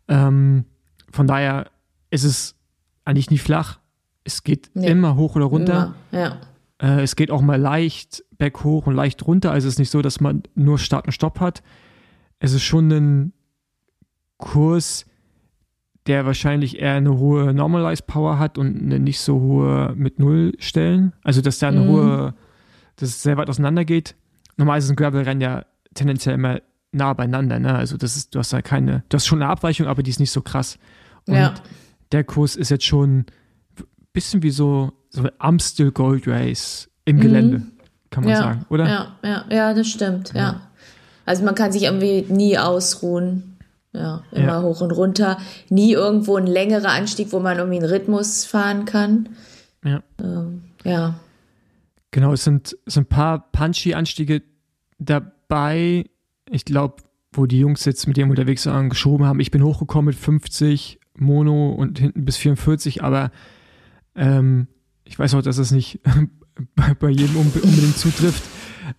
Ähm, 0.08 0.66
von 1.12 1.28
daher 1.28 1.72
ist 2.12 2.24
es 2.24 2.56
eigentlich 3.04 3.32
nie 3.32 3.38
flach. 3.38 3.80
Es 4.24 4.44
geht 4.44 4.70
nee. 4.74 4.88
immer 4.88 5.16
hoch 5.16 5.36
oder 5.36 5.46
runter. 5.46 5.96
Immer, 6.12 6.22
ja. 6.22 6.38
Äh, 6.82 7.02
es 7.02 7.16
geht 7.16 7.32
auch 7.32 7.42
mal 7.42 7.60
leicht 7.60 8.24
berghoch 8.38 8.88
und 8.88 8.96
leicht 8.96 9.26
runter. 9.26 9.52
Also 9.52 9.68
es 9.68 9.76
ist 9.76 9.80
nicht 9.80 9.92
so, 9.92 10.02
dass 10.02 10.20
man 10.20 10.44
nur 10.56 10.78
Start 10.78 11.06
und 11.08 11.14
Stopp 11.14 11.40
hat. 11.40 11.64
Es 12.40 12.54
ist 12.54 12.64
schon 12.64 12.92
ein 12.92 13.34
Kurs, 14.38 15.06
der 16.08 16.26
wahrscheinlich 16.26 16.80
eher 16.80 16.94
eine 16.94 17.18
hohe 17.18 17.54
Normalized 17.54 18.06
Power 18.06 18.38
hat 18.38 18.58
und 18.58 18.82
eine 18.82 19.00
nicht 19.00 19.20
so 19.20 19.40
hohe 19.40 19.94
mit 19.96 20.20
Null 20.20 20.54
Stellen. 20.60 21.14
Also 21.24 21.42
dass 21.42 21.60
da 21.60 21.70
eine 21.70 21.82
mhm. 21.82 21.88
hohe, 21.88 22.34
dass 22.98 23.10
es 23.10 23.24
sehr 23.24 23.38
weit 23.38 23.50
auseinander 23.50 23.86
geht 23.86 24.16
normalerweise 24.58 24.88
sind 24.88 24.96
Gravel-Rennen 24.98 25.42
ja 25.42 25.66
tendenziell 25.94 26.36
immer 26.36 26.60
nah 26.92 27.14
beieinander, 27.14 27.60
ne? 27.60 27.76
Also 27.76 27.98
das 27.98 28.16
ist, 28.16 28.36
du 28.36 28.40
hast 28.40 28.54
da 28.54 28.62
keine, 28.62 29.04
du 29.10 29.16
hast 29.16 29.26
schon 29.26 29.42
eine 29.42 29.52
Abweichung, 29.52 29.88
aber 29.88 30.04
die 30.04 30.12
ist 30.12 30.20
nicht 30.20 30.32
so 30.32 30.42
krass. 30.42 30.78
Und 31.28 31.36
ja. 31.36 31.54
der 32.12 32.24
Kurs 32.24 32.56
ist 32.56 32.70
jetzt 32.70 32.86
schon 32.86 33.20
ein 33.20 33.26
bisschen 34.14 34.44
wie 34.44 34.52
so, 34.52 34.94
so 35.10 35.28
Amstel 35.40 35.92
Gold 35.92 36.28
Race 36.28 36.90
im 37.06 37.20
Gelände. 37.20 37.60
Mhm. 37.60 37.72
kann 38.10 38.24
man 38.24 38.34
ja, 38.34 38.40
sagen, 38.40 38.66
oder? 38.70 38.88
Ja, 38.88 39.16
ja, 39.24 39.46
ja, 39.50 39.74
das 39.74 39.88
stimmt, 39.88 40.34
ja. 40.34 40.42
ja. 40.42 40.62
Also 41.26 41.44
man 41.44 41.56
kann 41.56 41.72
sich 41.72 41.84
irgendwie 41.84 42.26
nie 42.30 42.58
ausruhen. 42.58 43.52
Ja, 43.92 44.24
immer 44.32 44.62
hoch 44.62 44.82
und 44.82 44.92
runter. 44.92 45.38
Nie 45.70 45.94
irgendwo 45.94 46.36
ein 46.36 46.48
längerer 46.48 46.90
Anstieg, 46.90 47.32
wo 47.32 47.40
man 47.40 47.58
irgendwie 47.58 47.78
einen 47.78 47.90
Rhythmus 47.90 48.44
fahren 48.44 48.84
kann. 48.84 49.30
Ja. 49.86 50.04
Ähm, 50.22 50.64
ja. 50.84 51.16
Genau, 52.16 52.32
es 52.32 52.46
sind, 52.46 52.78
es 52.86 52.98
ein 52.98 53.08
paar 53.08 53.52
punchy-Anstiege 53.52 54.42
dabei. 55.00 56.06
Ich 56.50 56.64
glaube, 56.64 57.04
wo 57.34 57.46
die 57.46 57.60
Jungs 57.60 57.84
jetzt 57.84 58.08
mit 58.08 58.16
dem 58.16 58.30
unterwegs 58.30 58.66
waren, 58.68 58.88
geschoben 58.88 59.26
haben. 59.26 59.42
Ich 59.42 59.52
bin 59.52 59.62
hochgekommen 59.62 60.06
mit 60.06 60.16
50 60.16 61.02
Mono 61.18 61.72
und 61.72 62.00
hinten 62.00 62.24
bis 62.24 62.38
44, 62.38 63.04
aber 63.04 63.32
ähm, 64.16 64.70
ich 65.04 65.20
weiß 65.20 65.34
auch, 65.36 65.42
dass 65.42 65.58
es 65.58 65.72
nicht 65.72 66.00
bei 67.00 67.10
jedem 67.10 67.36
unbedingt 67.36 67.98
zutrifft 67.98 68.46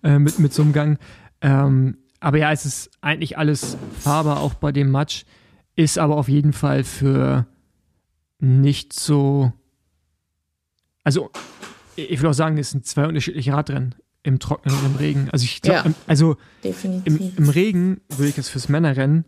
äh, 0.03 0.19
mit, 0.19 0.37
mit 0.37 0.53
so 0.53 0.61
einem 0.61 0.73
Gang. 0.73 0.99
Ähm, 1.41 1.97
aber 2.19 2.37
ja, 2.37 2.51
es 2.51 2.67
ist 2.67 2.91
eigentlich 3.01 3.35
alles 3.35 3.77
fahrbar, 3.97 4.41
auch 4.41 4.53
bei 4.53 4.71
dem 4.71 4.91
Match. 4.91 5.25
Ist 5.75 5.97
aber 5.97 6.17
auf 6.17 6.29
jeden 6.29 6.53
Fall 6.53 6.83
für 6.83 7.47
nicht 8.37 8.93
so. 8.93 9.53
Also, 11.03 11.31
ich 11.97 12.21
will 12.21 12.29
auch 12.29 12.33
sagen, 12.33 12.57
es 12.57 12.71
sind 12.71 12.85
zwei 12.85 13.07
unterschiedliche 13.07 13.51
Radrennen 13.53 13.95
im 14.23 14.39
Trockenen 14.39 14.77
und 14.77 14.85
im 14.85 14.95
Regen. 14.95 15.29
Also, 15.31 15.45
ich 15.45 15.61
glaube, 15.61 15.89
ja, 15.89 15.95
also 16.05 16.37
im, 16.63 17.33
im, 17.37 17.49
Regen 17.49 18.01
würde 18.09 18.29
ich 18.29 18.37
jetzt 18.37 18.49
fürs 18.49 18.69
Männerrennen 18.69 19.25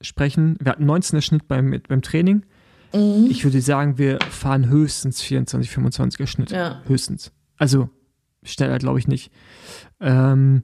sprechen. 0.00 0.56
Wir 0.60 0.72
hatten 0.72 0.88
19er 0.88 1.22
Schnitt 1.22 1.48
beim, 1.48 1.80
beim 1.88 2.02
Training. 2.02 2.44
Mhm. 2.92 3.26
Ich 3.30 3.44
würde 3.44 3.60
sagen, 3.60 3.98
wir 3.98 4.18
fahren 4.30 4.68
höchstens 4.68 5.22
24, 5.22 5.70
25er 5.70 6.26
Schnitt. 6.26 6.50
Ja. 6.50 6.82
Höchstens. 6.86 7.32
Also, 7.56 7.88
schneller 8.42 8.78
glaube 8.78 8.98
ich 8.98 9.08
nicht. 9.08 9.32
Ähm, 10.00 10.62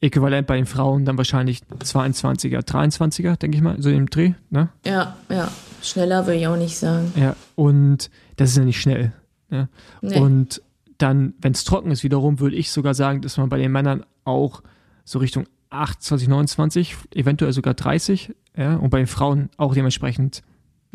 äquivalent 0.00 0.46
bei 0.46 0.56
den 0.56 0.66
Frauen 0.66 1.04
dann 1.04 1.16
wahrscheinlich 1.16 1.62
22er, 1.80 2.60
23er, 2.60 3.36
denke 3.36 3.56
ich 3.56 3.62
mal, 3.62 3.80
so 3.80 3.90
im 3.90 4.08
Dreh, 4.08 4.34
ne? 4.50 4.68
Ja, 4.84 5.16
ja. 5.28 5.50
Schneller 5.82 6.26
würde 6.26 6.38
ich 6.38 6.46
auch 6.46 6.56
nicht 6.56 6.76
sagen. 6.76 7.12
Ja, 7.16 7.36
und 7.54 8.10
das 8.36 8.50
ist 8.50 8.56
ja 8.56 8.64
nicht 8.64 8.80
schnell. 8.80 9.12
Ne? 9.50 9.68
Nee. 10.02 10.18
Und 10.18 10.62
dann, 10.98 11.34
wenn 11.40 11.52
es 11.52 11.64
trocken 11.64 11.90
ist, 11.90 12.02
wiederum, 12.04 12.40
würde 12.40 12.56
ich 12.56 12.70
sogar 12.70 12.94
sagen, 12.94 13.20
dass 13.20 13.36
man 13.36 13.48
bei 13.48 13.58
den 13.58 13.72
Männern 13.72 14.04
auch 14.24 14.62
so 15.04 15.18
Richtung 15.18 15.46
28, 15.70 16.28
29, 16.28 16.96
eventuell 17.14 17.52
sogar 17.52 17.74
30, 17.74 18.34
ja, 18.56 18.76
und 18.76 18.90
bei 18.90 18.98
den 18.98 19.06
Frauen 19.06 19.50
auch 19.56 19.74
dementsprechend 19.74 20.42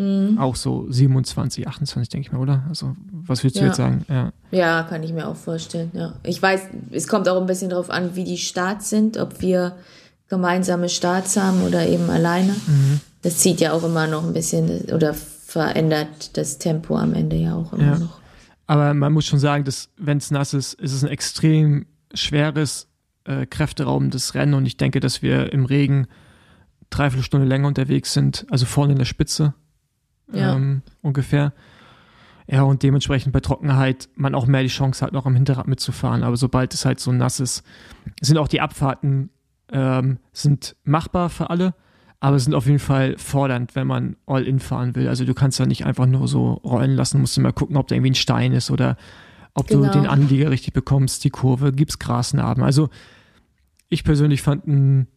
Mhm. 0.01 0.38
Auch 0.39 0.55
so 0.55 0.88
27, 0.89 1.67
28, 1.67 2.10
denke 2.10 2.27
ich 2.27 2.31
mal, 2.31 2.39
oder? 2.39 2.63
Also, 2.70 2.96
was 3.12 3.43
würdest 3.43 3.62
du 3.62 3.65
jetzt 3.65 3.77
sagen? 3.77 4.05
Ja. 4.10 4.31
ja, 4.51 4.84
kann 4.84 5.03
ich 5.03 5.13
mir 5.13 5.27
auch 5.27 5.36
vorstellen, 5.36 5.91
ja. 5.93 6.13
Ich 6.24 6.41
weiß, 6.41 6.62
es 6.91 7.08
kommt 7.08 7.29
auch 7.29 7.39
ein 7.39 7.46
bisschen 7.46 7.70
darauf 7.70 7.89
an, 7.89 8.15
wie 8.15 8.24
die 8.24 8.38
Starts 8.38 8.89
sind, 8.89 9.17
ob 9.17 9.41
wir 9.41 9.75
gemeinsame 10.27 10.89
Starts 10.89 11.38
haben 11.38 11.62
oder 11.63 11.86
eben 11.88 12.10
alleine. 12.10 12.53
Mhm. 12.53 13.01
Das 13.22 13.38
zieht 13.39 13.62
ja 13.62 13.74
auch 13.74 13.84
immer 13.84 14.08
noch 14.08 14.25
ein 14.25 14.34
bisschen 14.34 14.86
oder 14.91 15.13
verändert 15.13 16.36
das 16.38 16.58
Tempo 16.58 16.96
am 16.96 17.13
Ende 17.13 17.36
ja 17.36 17.55
auch 17.55 17.74
immer 17.74 17.84
ja. 17.84 18.00
noch. 18.00 18.21
Aber 18.72 18.94
man 18.94 19.12
muss 19.12 19.25
schon 19.25 19.38
sagen, 19.38 19.66
dass 19.66 19.90
wenn 19.98 20.18
es 20.18 20.32
nass 20.32 20.54
ist, 20.54 20.75
ist 20.75 20.94
es 20.94 21.04
ein 21.04 21.10
extrem 21.10 21.88
schweres, 22.13 22.88
äh, 23.25 23.46
kräfteraubendes 23.46 24.34
Rennen 24.34 24.54
und 24.54 24.66
ich 24.66 24.78
denke, 24.78 25.01
dass 25.01 25.22
wir 25.22 25.51
im 25.51 25.66
Regen 25.66 26.08
dreiviertel 26.90 27.25
Stunde 27.25 27.46
länger 27.46 27.68
unterwegs 27.68 28.13
sind, 28.13 28.46
also 28.50 28.66
vorne 28.66 28.94
in 28.94 28.98
der 28.98 29.04
Spitze 29.04 29.56
ja. 30.32 30.56
ähm, 30.56 30.84
ungefähr. 31.01 31.51
Ja, 32.48 32.62
und 32.62 32.82
dementsprechend 32.82 33.34
bei 33.34 33.42
Trockenheit 33.42 34.08
man 34.16 34.34
auch 34.34 34.46
mehr 34.46 34.63
die 34.63 34.70
Chance 34.70 35.04
hat, 35.04 35.12
noch 35.12 35.25
am 35.25 35.36
Hinterrad 35.36 35.68
mitzufahren. 35.68 36.24
Aber 36.24 36.38
sobald 36.38 36.74
es 36.74 36.86
halt 36.86 37.01
so 37.01 37.12
nass 37.12 37.42
ist, 37.42 37.63
sind 38.22 38.38
auch 38.38 38.48
die 38.48 38.62
Abfahrten 38.62 39.32
ähm, 39.74 40.18
sind 40.32 40.78
machbar 40.86 41.30
für 41.30 41.50
alle, 41.50 41.75
aber 42.22 42.38
sind 42.38 42.54
auf 42.54 42.68
jeden 42.68 42.80
Fall 42.80 43.18
fordernd, 43.18 43.75
wenn 43.75 43.88
man 43.88 44.16
All-In 44.28 44.60
fahren 44.60 44.96
will. 44.96 45.08
Also 45.08 45.25
du 45.25 45.34
kannst 45.34 45.60
da 45.60 45.66
nicht 45.66 45.86
einfach 45.88 46.06
nur 46.06 46.28
so 46.28 46.54
rollen 46.63 46.96
lassen, 46.96 47.20
musst 47.20 47.36
du 47.36 47.42
mal 47.42 47.51
gucken, 47.51 47.75
ob 47.75 47.88
da 47.88 47.96
irgendwie 47.96 48.12
ein 48.12 48.16
Stein 48.16 48.54
ist 48.54 48.70
oder 48.70 48.96
ob 49.56 49.68
genau. 49.68 49.88
du 49.88 49.92
den 49.92 50.06
Anlieger 50.06 50.51
richtig 50.51 50.72
bekommst, 50.74 51.24
die 51.24 51.32
Kurve, 51.32 51.74
gibt's 51.74 51.98
Grasnarben. 51.98 52.63
Also 52.63 52.90
ich 53.90 54.04
persönlich 54.04 54.44
fand 54.44 54.68
ihn 54.68 55.08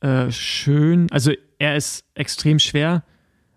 äh, 0.00 0.30
schön, 0.30 1.08
also 1.12 1.30
er 1.58 1.76
ist 1.76 2.06
extrem 2.14 2.58
schwer, 2.58 3.04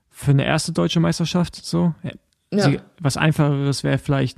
für 0.09 0.31
eine 0.31 0.45
erste 0.45 0.73
deutsche 0.73 0.99
Meisterschaft 0.99 1.55
so. 1.55 1.95
Ja. 2.03 2.69
Sie, 2.69 2.79
was 2.99 3.15
einfacheres 3.15 3.85
wäre 3.85 3.97
vielleicht 3.97 4.37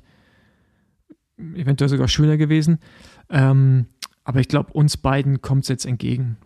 eventuell 1.55 1.89
sogar 1.89 2.08
schöner 2.08 2.38
gewesen. 2.38 2.77
Ähm, 3.32 3.88
aber 4.24 4.39
ich 4.39 4.48
glaube, 4.48 4.72
uns 4.74 4.98
beiden 4.98 5.41
kommt 5.41 5.63
es 5.63 5.70
jetzt 5.70 5.88
entgegen. 5.88 6.38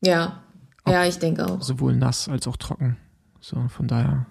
Ja, 0.00 0.42
ja, 0.90 1.04
ich 1.04 1.18
denke 1.18 1.46
auch. 1.46 1.62
Sowohl 1.62 1.96
nass 1.96 2.28
als 2.28 2.46
auch 2.46 2.56
trocken. 2.56 2.96
So, 3.40 3.68
von 3.68 3.86
daher. 3.86 4.26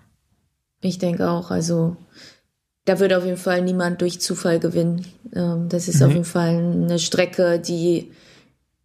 Ich 0.81 0.97
denke 0.97 1.29
auch. 1.29 1.51
Also, 1.51 1.97
da 2.85 2.99
wird 2.99 3.13
auf 3.13 3.25
jeden 3.25 3.37
Fall 3.37 3.61
niemand 3.61 4.01
durch 4.01 4.21
Zufall 4.21 4.59
gewinnen. 4.59 5.05
Ähm, 5.33 5.69
das 5.69 5.87
ist 5.87 5.99
nee. 5.99 6.05
auf 6.05 6.11
jeden 6.11 6.25
Fall 6.25 6.55
eine 6.57 6.99
Strecke, 6.99 7.59
die 7.59 8.11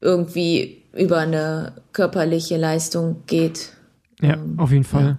irgendwie 0.01 0.83
über 0.93 1.19
eine 1.19 1.75
körperliche 1.93 2.57
Leistung 2.57 3.23
geht. 3.27 3.73
Ja, 4.21 4.35
ähm, 4.35 4.59
auf 4.59 4.71
jeden 4.71 4.85
Fall. 4.85 5.05
Ja 5.05 5.19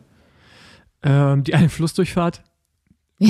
ähm, 1.04 1.44
die 1.44 1.54
eine 1.54 1.70
Flussdurchfahrt, 1.70 2.42
wo, 3.20 3.28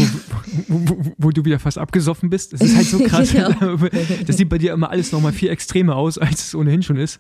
wo, 0.68 0.90
wo, 0.90 1.14
wo, 1.18 1.30
du 1.32 1.44
wieder 1.44 1.60
fast 1.60 1.78
abgesoffen 1.78 2.30
bist. 2.30 2.54
Das 2.54 2.62
ist 2.62 2.76
halt 2.76 2.88
so 2.88 3.00
krass. 3.04 3.32
genau. 3.32 3.78
Das 4.28 4.38
sieht 4.38 4.50
bei 4.50 4.58
dir 4.58 4.74
immer 4.74 4.90
alles 4.90 5.12
nochmal 5.12 5.34
viel 5.34 5.50
extremer 5.50 5.96
aus, 5.96 6.18
als 6.18 6.48
es 6.48 6.56
ohnehin 6.56 6.84
schon 6.84 6.98
ist. 6.98 7.20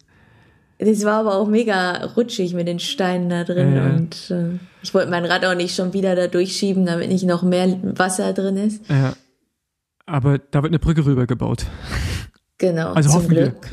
Das 0.79 1.05
war 1.05 1.19
aber 1.19 1.35
auch 1.35 1.47
mega 1.47 2.03
rutschig 2.15 2.53
mit 2.53 2.67
den 2.67 2.79
Steinen 2.79 3.29
da 3.29 3.43
drin 3.43 3.75
ja. 3.75 3.85
und 3.85 4.31
äh, 4.31 4.59
ich 4.81 4.93
wollte 4.93 5.09
mein 5.09 5.25
Rad 5.25 5.45
auch 5.45 5.55
nicht 5.55 5.75
schon 5.75 5.93
wieder 5.93 6.15
da 6.15 6.27
durchschieben, 6.27 6.85
damit 6.85 7.09
nicht 7.09 7.25
noch 7.25 7.43
mehr 7.43 7.77
Wasser 7.83 8.33
drin 8.33 8.57
ist. 8.57 8.89
Ja. 8.89 9.13
Aber 10.05 10.37
da 10.37 10.61
wird 10.61 10.71
eine 10.71 10.79
Brücke 10.79 11.05
rübergebaut. 11.05 11.65
Genau, 12.57 12.93
also 12.93 13.09
zum 13.19 13.27
Glück. 13.27 13.71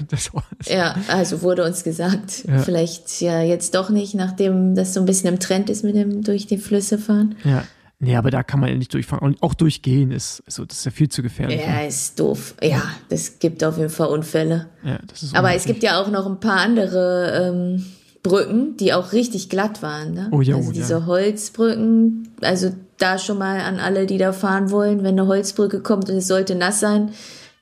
ja, 0.67 0.97
also 1.09 1.43
wurde 1.43 1.65
uns 1.65 1.85
gesagt, 1.85 2.45
ja. 2.49 2.59
vielleicht 2.59 3.21
ja 3.21 3.43
jetzt 3.43 3.75
doch 3.75 3.91
nicht, 3.91 4.15
nachdem 4.15 4.75
das 4.75 4.95
so 4.95 5.01
ein 5.01 5.07
bisschen 5.07 5.29
im 5.29 5.39
Trend 5.39 5.71
ist 5.71 5.85
mit 5.85 5.95
dem 5.95 6.23
durch 6.23 6.47
die 6.47 6.59
Flüsse 6.59 6.99
fahren. 6.99 7.37
Ja. 7.45 7.65
Nee, 8.03 8.17
aber 8.17 8.31
da 8.31 8.43
kann 8.43 8.61
man 8.61 8.71
ja 8.71 8.77
nicht 8.77 8.95
durchfahren. 8.95 9.23
Und 9.23 9.43
auch 9.43 9.53
durchgehen 9.53 10.11
ist, 10.11 10.43
also 10.47 10.65
das 10.65 10.79
ist 10.79 10.85
ja 10.87 10.91
viel 10.91 11.11
zu 11.11 11.23
gefährlich. 11.23 11.61
Ja, 11.61 11.83
ist 11.83 12.19
doof. 12.19 12.55
Ja, 12.63 12.83
das 13.11 13.39
gibt 13.39 13.63
auf 13.63 13.77
jeden 13.77 13.91
Fall 13.91 14.09
Unfälle. 14.09 14.69
Ja, 14.83 14.99
das 15.07 15.23
ist 15.23 15.37
aber 15.37 15.55
es 15.55 15.67
gibt 15.67 15.83
ja 15.83 16.01
auch 16.01 16.11
noch 16.11 16.27
ein 16.27 16.41
paar 16.41 16.61
andere 16.61 17.53
ähm, 17.53 17.85
Brücken, 18.23 18.79
die 18.79 18.95
auch 18.95 19.13
richtig 19.13 19.51
glatt 19.51 19.83
waren. 19.83 20.15
Ne? 20.15 20.29
Oh 20.33 20.41
ja, 20.41 20.57
also 20.57 20.71
oh, 20.71 20.73
diese 20.73 20.95
ja. 20.95 21.07
Holzbrücken, 21.07 22.29
also 22.41 22.75
da 22.97 23.19
schon 23.19 23.37
mal 23.37 23.61
an 23.61 23.79
alle, 23.79 24.07
die 24.07 24.17
da 24.17 24.33
fahren 24.33 24.71
wollen, 24.71 25.01
wenn 25.01 25.19
eine 25.19 25.27
Holzbrücke 25.27 25.81
kommt 25.81 26.09
und 26.09 26.17
es 26.17 26.27
sollte 26.27 26.55
nass 26.55 26.81
sein, 26.81 27.11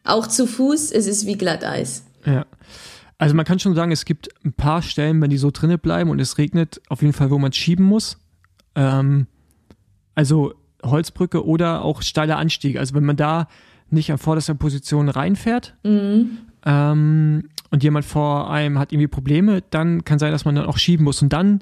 auch 0.04 0.28
zu 0.28 0.46
Fuß, 0.46 0.92
es 0.92 1.08
ist 1.08 1.26
wie 1.26 1.36
Glatteis. 1.36 2.04
Ja. 2.24 2.46
Also 3.18 3.34
man 3.34 3.44
kann 3.44 3.58
schon 3.58 3.74
sagen, 3.74 3.90
es 3.90 4.04
gibt 4.04 4.28
ein 4.44 4.52
paar 4.52 4.82
Stellen, 4.82 5.20
wenn 5.20 5.30
die 5.30 5.38
so 5.38 5.50
drinnen 5.50 5.80
bleiben 5.80 6.10
und 6.10 6.20
es 6.20 6.38
regnet, 6.38 6.80
auf 6.88 7.02
jeden 7.02 7.12
Fall, 7.12 7.32
wo 7.32 7.38
man 7.38 7.52
schieben 7.52 7.84
muss. 7.84 8.18
Ähm, 8.76 9.26
also 10.18 10.52
Holzbrücke 10.84 11.46
oder 11.46 11.84
auch 11.84 12.02
steiler 12.02 12.38
Anstieg. 12.38 12.76
Also 12.76 12.94
wenn 12.96 13.04
man 13.04 13.16
da 13.16 13.46
nicht 13.88 14.10
an 14.10 14.18
vorderster 14.18 14.54
Position 14.54 15.08
reinfährt 15.08 15.76
mhm. 15.84 16.38
ähm, 16.66 17.48
und 17.70 17.84
jemand 17.84 18.04
vor 18.04 18.50
einem 18.50 18.80
hat 18.80 18.92
irgendwie 18.92 19.06
Probleme, 19.06 19.62
dann 19.70 20.04
kann 20.04 20.18
sein, 20.18 20.32
dass 20.32 20.44
man 20.44 20.56
dann 20.56 20.66
auch 20.66 20.76
schieben 20.76 21.04
muss. 21.04 21.22
Und 21.22 21.32
dann 21.32 21.60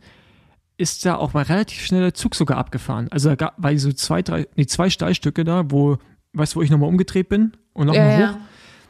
ist 0.78 1.04
da 1.04 1.16
auch 1.16 1.34
mal 1.34 1.42
relativ 1.42 1.84
schnell 1.84 2.00
der 2.00 2.14
Zug 2.14 2.34
sogar 2.34 2.56
abgefahren. 2.56 3.08
Also 3.10 3.28
da 3.28 3.34
gab, 3.34 3.54
weil 3.58 3.76
so 3.76 3.92
zwei, 3.92 4.22
drei, 4.22 4.48
nee, 4.56 4.64
zwei 4.64 4.88
Steilstücke 4.88 5.44
da, 5.44 5.70
wo, 5.70 5.98
weißt 6.32 6.54
du, 6.54 6.58
wo 6.58 6.62
ich 6.62 6.70
nochmal 6.70 6.88
umgedreht 6.88 7.28
bin 7.28 7.52
und 7.74 7.88
nochmal 7.88 8.20
ja, 8.20 8.30
hoch. 8.30 8.38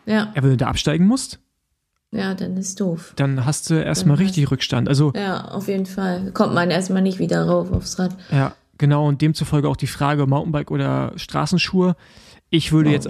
Ja. 0.06 0.32
ja. 0.32 0.42
wenn 0.42 0.50
du 0.50 0.56
da 0.56 0.68
absteigen 0.68 1.08
musst, 1.08 1.40
ja, 2.12 2.34
dann 2.34 2.56
ist 2.56 2.80
doof. 2.80 3.14
Dann 3.16 3.44
hast 3.44 3.68
du 3.68 3.74
erstmal 3.74 4.16
richtig 4.16 4.48
Rückstand. 4.48 4.88
Also, 4.88 5.12
ja, 5.16 5.44
auf 5.46 5.66
jeden 5.66 5.86
Fall. 5.86 6.30
Kommt 6.32 6.54
man 6.54 6.70
erstmal 6.70 7.02
nicht 7.02 7.18
wieder 7.18 7.44
rauf 7.44 7.72
aufs 7.72 7.98
Rad. 7.98 8.16
Ja, 8.30 8.54
genau. 8.78 9.08
Und 9.08 9.22
demzufolge 9.22 9.68
auch 9.68 9.76
die 9.76 9.86
Frage 9.86 10.26
Mountainbike 10.26 10.70
oder 10.70 11.12
Straßenschuhe. 11.16 11.96
Ich 12.50 12.72
würde 12.72 12.90
jetzt. 12.90 13.08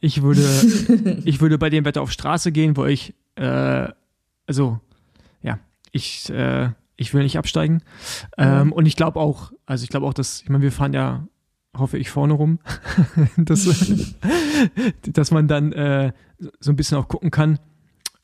Ich 0.00 0.22
würde, 0.22 0.42
ich 1.24 1.40
würde 1.40 1.58
bei 1.58 1.70
dem 1.70 1.84
Wetter 1.84 2.02
auf 2.02 2.10
Straße 2.10 2.50
gehen, 2.52 2.76
wo 2.76 2.86
ich, 2.86 3.14
äh, 3.36 3.88
also, 4.46 4.80
ja, 5.42 5.58
ich, 5.92 6.30
äh, 6.30 6.70
ich 6.96 7.12
will 7.12 7.22
nicht 7.22 7.38
absteigen. 7.38 7.82
Ähm, 8.38 8.72
und 8.72 8.86
ich 8.86 8.96
glaube 8.96 9.20
auch, 9.20 9.52
also 9.66 9.84
ich 9.84 9.90
glaube 9.90 10.06
auch, 10.06 10.14
dass, 10.14 10.42
ich 10.42 10.48
meine, 10.48 10.62
wir 10.62 10.72
fahren 10.72 10.94
ja 10.94 11.26
hoffe 11.78 11.98
ich, 11.98 12.10
vorne 12.10 12.34
rum, 12.34 12.58
dass, 13.36 13.68
dass 15.02 15.30
man 15.30 15.48
dann 15.48 15.72
äh, 15.72 16.12
so 16.60 16.72
ein 16.72 16.76
bisschen 16.76 16.98
auch 16.98 17.08
gucken 17.08 17.30
kann. 17.30 17.58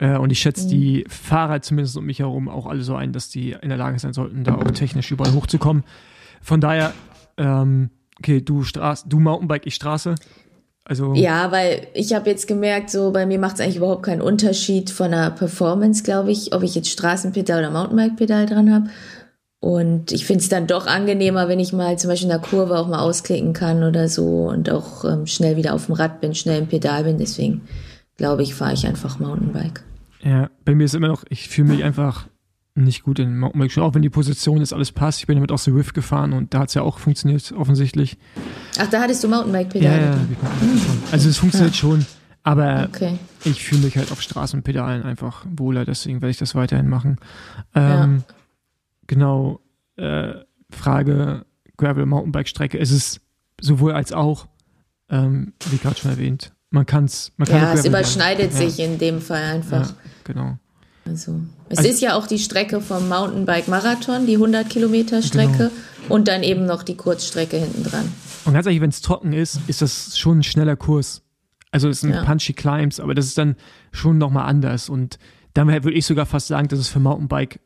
Äh, 0.03 0.19
und 0.19 0.33
ich 0.33 0.41
schätze 0.41 0.65
mhm. 0.65 0.71
die 0.71 1.05
Fahrer 1.09 1.63
zumindest 1.63 1.97
um 1.97 2.05
mich 2.05 2.19
herum 2.19 2.49
auch 2.49 2.67
alle 2.67 2.83
so 2.83 2.97
ein, 2.97 3.13
dass 3.13 3.31
die 3.31 3.53
in 3.63 3.69
der 3.69 3.79
Lage 3.79 4.01
sein 4.01 4.13
sollten, 4.13 4.43
da 4.43 4.57
auch 4.57 4.71
technisch 4.73 5.13
überall 5.13 5.33
hochzukommen. 5.33 5.85
Von 6.43 6.61
daher, 6.61 6.93
ähm, 7.37 7.91
okay, 8.19 8.41
du 8.41 8.65
Straße, 8.65 9.09
du 9.09 9.21
Mountainbike, 9.21 9.65
ich 9.65 9.77
Straße. 9.77 10.17
Also 10.85 11.15
ja, 11.15 11.53
weil 11.53 11.87
ich 11.95 12.13
habe 12.13 12.29
jetzt 12.29 12.49
gemerkt, 12.49 12.91
so 12.91 13.13
bei 13.13 13.27
mir 13.27 13.39
macht 13.39 13.55
es 13.55 13.61
eigentlich 13.61 13.77
überhaupt 13.77 14.03
keinen 14.03 14.21
Unterschied 14.21 14.91
von 14.91 15.13
der 15.13 15.31
Performance, 15.31 16.03
glaube 16.03 16.33
ich, 16.33 16.53
ob 16.53 16.65
ich 16.65 16.75
jetzt 16.75 16.91
Straßenpedal 16.91 17.61
oder 17.61 17.71
Mountainbike-Pedal 17.71 18.47
dran 18.47 18.75
habe. 18.75 18.87
Und 19.61 20.11
ich 20.11 20.27
finde 20.27 20.43
es 20.43 20.49
dann 20.49 20.67
doch 20.67 20.89
angenehmer, 20.89 21.47
wenn 21.47 21.61
ich 21.61 21.73
mal 21.73 21.97
zum 21.97 22.11
Beispiel 22.11 22.29
in 22.29 22.37
der 22.37 22.41
Kurve 22.41 22.77
auch 22.77 22.89
mal 22.89 22.99
ausklicken 22.99 23.53
kann 23.53 23.85
oder 23.85 24.09
so 24.09 24.49
und 24.49 24.69
auch 24.69 25.05
ähm, 25.05 25.29
schnell 25.29 25.57
wieder 25.57 25.75
auf 25.75 25.87
dem 25.87 25.95
Rad 25.95 26.21
bin, 26.21 26.35
schnell 26.35 26.63
im 26.63 26.67
Pedal 26.67 27.05
bin. 27.05 27.19
Deswegen 27.19 27.61
glaube 28.17 28.43
ich, 28.43 28.57
fahre 28.57 28.75
ich 28.75 28.85
einfach 28.85 29.21
Mountainbike. 29.21 29.85
Ja, 30.23 30.51
bei 30.65 30.75
mir 30.75 30.85
ist 30.85 30.95
immer 30.95 31.09
noch, 31.09 31.25
ich 31.29 31.49
fühle 31.49 31.69
mich 31.69 31.85
einfach 31.85 32.29
nicht 32.75 33.03
gut 33.03 33.19
in 33.19 33.39
Mountainbike, 33.39 33.71
schon 33.71 33.83
auch 33.83 33.95
wenn 33.95 34.03
die 34.03 34.09
Position 34.09 34.63
ist, 34.63 34.73
alles 34.73 34.93
passt. 34.93 35.21
Ich 35.21 35.27
bin 35.27 35.37
damit 35.37 35.53
aus 35.53 35.65
der 35.65 35.75
Rift 35.75 35.95
gefahren 35.95 36.33
und 36.33 36.55
da 36.55 36.61
hat 36.61 36.69
es 36.69 36.75
ja 36.75 36.83
auch 36.83 36.99
funktioniert, 36.99 37.53
offensichtlich. 37.53 38.17
Ach, 38.79 38.89
da 38.89 39.01
hattest 39.01 39.23
du 39.25 39.29
Mountainbike-Pedale? 39.29 40.01
Ja, 40.01 40.13
ja, 40.13 40.19
also 41.11 41.29
es 41.29 41.37
funktioniert 41.37 41.75
ja. 41.75 41.79
schon, 41.79 42.07
aber 42.43 42.89
okay. 42.89 43.19
ich 43.45 43.63
fühle 43.63 43.83
mich 43.83 43.97
halt 43.99 44.11
auf 44.11 44.23
Straßenpedalen 44.23 45.03
einfach 45.03 45.45
wohler, 45.51 45.85
deswegen 45.85 46.23
werde 46.23 46.31
ich 46.31 46.39
das 46.39 46.55
weiterhin 46.55 46.89
machen. 46.89 47.19
Ähm, 47.75 48.23
ja 48.27 48.35
genau 49.13 49.61
äh, 49.97 50.33
Frage 50.71 51.45
Gravel 51.77 52.07
Mountainbike 52.07 52.49
Strecke. 52.49 52.79
Es 52.79 52.91
ist 52.91 53.21
sowohl 53.61 53.93
als 53.93 54.13
auch, 54.13 54.47
ähm, 55.11 55.53
wie 55.71 55.77
gerade 55.77 55.97
schon 55.97 56.11
erwähnt. 56.11 56.53
Man 56.71 56.87
kann 56.87 57.05
es, 57.05 57.33
man 57.37 57.47
kann 57.47 57.61
Ja, 57.61 57.75
es 57.75 57.85
überschneidet 57.85 58.55
sich 58.55 58.79
ja. 58.79 58.87
in 58.87 58.99
dem 58.99 59.21
Fall 59.21 59.43
einfach. 59.43 59.93
Genau. 60.25 60.59
Also, 61.05 61.41
es 61.69 61.79
also, 61.79 61.91
ist 61.91 62.01
ja 62.01 62.15
auch 62.15 62.27
die 62.27 62.39
Strecke 62.39 62.81
vom 62.81 63.09
Mountainbike 63.09 63.69
Marathon, 63.69 64.27
die 64.27 64.35
100 64.35 64.71
Kilometer 64.71 65.21
Strecke 65.23 65.71
genau. 65.71 66.15
und 66.15 66.29
dann 66.29 66.43
eben 66.43 66.65
noch 66.65 66.85
die 66.85 66.97
Kurzstrecke 66.97 67.57
hinten 67.57 67.83
dran. 67.83 68.13
Und 68.45 68.55
ganz 68.55 68.67
ehrlich, 68.67 68.81
wenn 68.81 68.91
es 68.91 69.01
trocken 69.01 69.33
ist, 69.33 69.61
ist 69.67 69.83
das 69.83 70.17
schon 70.17 70.39
ein 70.39 70.43
schneller 70.43 70.77
Kurs. 70.77 71.23
Also 71.73 71.89
es 71.89 72.01
sind 72.01 72.13
ja. 72.13 72.25
punchy 72.25 72.53
Climbs, 72.53 73.01
aber 73.01 73.15
das 73.15 73.27
ist 73.27 73.39
dann 73.39 73.57
schon 73.91 74.19
nochmal 74.19 74.49
anders. 74.49 74.89
Und 74.89 75.19
dann 75.55 75.69
würde 75.69 75.93
ich 75.93 76.07
sogar 76.07 76.27
fast 76.27 76.49
sagen, 76.49 76.69
dass 76.69 76.79
es 76.79 76.89
für 76.89 77.01
Mountainbike 77.01 77.61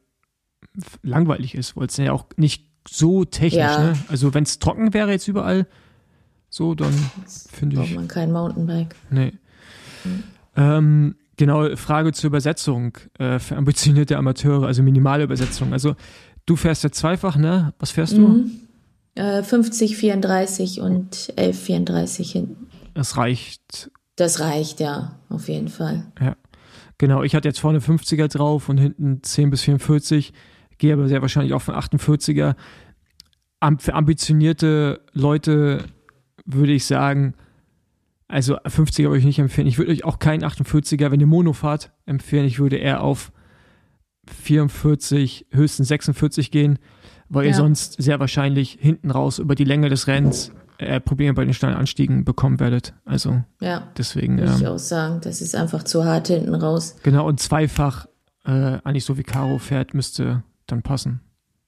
langweilig 1.02 1.54
ist, 1.54 1.76
weil 1.76 1.86
es 1.86 1.96
ja 1.96 2.12
auch 2.12 2.26
nicht 2.36 2.64
so 2.88 3.24
technisch, 3.24 3.60
ja. 3.60 3.78
ne? 3.78 3.98
Also 4.08 4.32
wenn 4.32 4.44
es 4.44 4.58
trocken 4.58 4.94
wäre 4.94 5.10
jetzt 5.10 5.28
überall, 5.28 5.66
so, 6.48 6.74
dann 6.74 6.94
finde 7.50 7.76
ich. 7.76 7.82
Braucht 7.82 7.94
man 7.94 8.08
kein 8.08 8.32
Mountainbike. 8.32 8.94
Nee. 9.10 9.32
Mhm. 10.04 10.22
Ähm, 10.56 11.16
genau, 11.36 11.74
Frage 11.76 12.12
zur 12.12 12.28
Übersetzung 12.28 12.96
äh, 13.18 13.38
für 13.38 13.56
ambitionierte 13.56 14.16
Amateure, 14.16 14.66
also 14.66 14.82
minimale 14.82 15.24
Übersetzung. 15.24 15.72
Also 15.72 15.94
du 16.46 16.56
fährst 16.56 16.84
ja 16.84 16.90
zweifach, 16.90 17.36
ne? 17.36 17.74
Was 17.78 17.90
fährst 17.90 18.16
du? 18.16 18.28
Mhm. 18.28 18.50
Äh, 19.14 19.42
50, 19.42 19.96
34 19.96 20.80
und 20.80 21.32
11, 21.36 21.58
34 21.58 22.32
hinten. 22.32 22.66
Das 22.94 23.16
reicht. 23.16 23.90
Das 24.16 24.40
reicht, 24.40 24.80
ja, 24.80 25.18
auf 25.28 25.48
jeden 25.48 25.68
Fall. 25.68 26.06
Ja. 26.20 26.36
Genau, 26.98 27.22
ich 27.22 27.34
hatte 27.34 27.48
jetzt 27.48 27.60
vorne 27.60 27.80
50er 27.80 28.28
drauf 28.28 28.68
und 28.68 28.78
hinten 28.78 29.22
10 29.22 29.50
bis 29.50 29.62
44 29.62 30.32
gehe 30.78 30.94
aber 30.94 31.08
sehr 31.08 31.22
wahrscheinlich 31.22 31.52
auch 31.52 31.62
von 31.62 31.74
48er. 31.74 32.54
Für 33.78 33.94
ambitionierte 33.94 35.00
Leute 35.12 35.84
würde 36.44 36.72
ich 36.72 36.86
sagen, 36.86 37.34
also 38.28 38.56
50er 38.58 39.04
würde 39.04 39.18
ich 39.18 39.24
nicht 39.24 39.38
empfehlen. 39.38 39.68
Ich 39.68 39.78
würde 39.78 39.92
euch 39.92 40.04
auch 40.04 40.18
keinen 40.18 40.44
48er, 40.44 41.10
wenn 41.10 41.20
ihr 41.20 41.26
Mono 41.26 41.52
fahrt, 41.52 41.92
empfehlen. 42.06 42.46
Ich 42.46 42.58
würde 42.58 42.76
eher 42.76 43.02
auf 43.02 43.32
44, 44.28 45.46
höchstens 45.52 45.88
46 45.88 46.50
gehen, 46.50 46.78
weil 47.28 47.44
ja. 47.44 47.50
ihr 47.50 47.54
sonst 47.54 48.02
sehr 48.02 48.18
wahrscheinlich 48.18 48.78
hinten 48.80 49.10
raus 49.10 49.38
über 49.38 49.54
die 49.54 49.64
Länge 49.64 49.88
des 49.88 50.08
Rennens 50.08 50.52
äh, 50.78 51.00
Probleme 51.00 51.34
bei 51.34 51.44
den 51.44 51.54
steilen 51.54 51.76
Anstiegen 51.76 52.24
bekommen 52.24 52.60
werdet. 52.60 52.94
Also 53.04 53.42
ja, 53.60 53.88
deswegen. 53.96 54.38
Würde 54.38 54.52
ähm, 54.52 54.58
ich 54.58 54.66
auch 54.66 54.78
sagen, 54.78 55.20
das 55.22 55.40
ist 55.40 55.54
einfach 55.54 55.84
zu 55.84 56.04
hart 56.04 56.28
hinten 56.28 56.54
raus. 56.54 56.96
Genau, 57.02 57.26
und 57.26 57.40
zweifach, 57.40 58.06
äh, 58.44 58.78
eigentlich 58.84 59.04
so 59.04 59.16
wie 59.16 59.22
Caro 59.22 59.58
fährt, 59.58 59.94
müsste 59.94 60.42
dann 60.66 60.82
passen. 60.82 61.20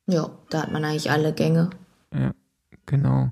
Ja, 0.07 0.31
da 0.51 0.63
hat 0.63 0.73
man 0.73 0.85
eigentlich 0.85 1.11
alle 1.11 1.33
Gänge. 1.33 1.71
Ja, 2.13 2.33
genau. 2.87 3.31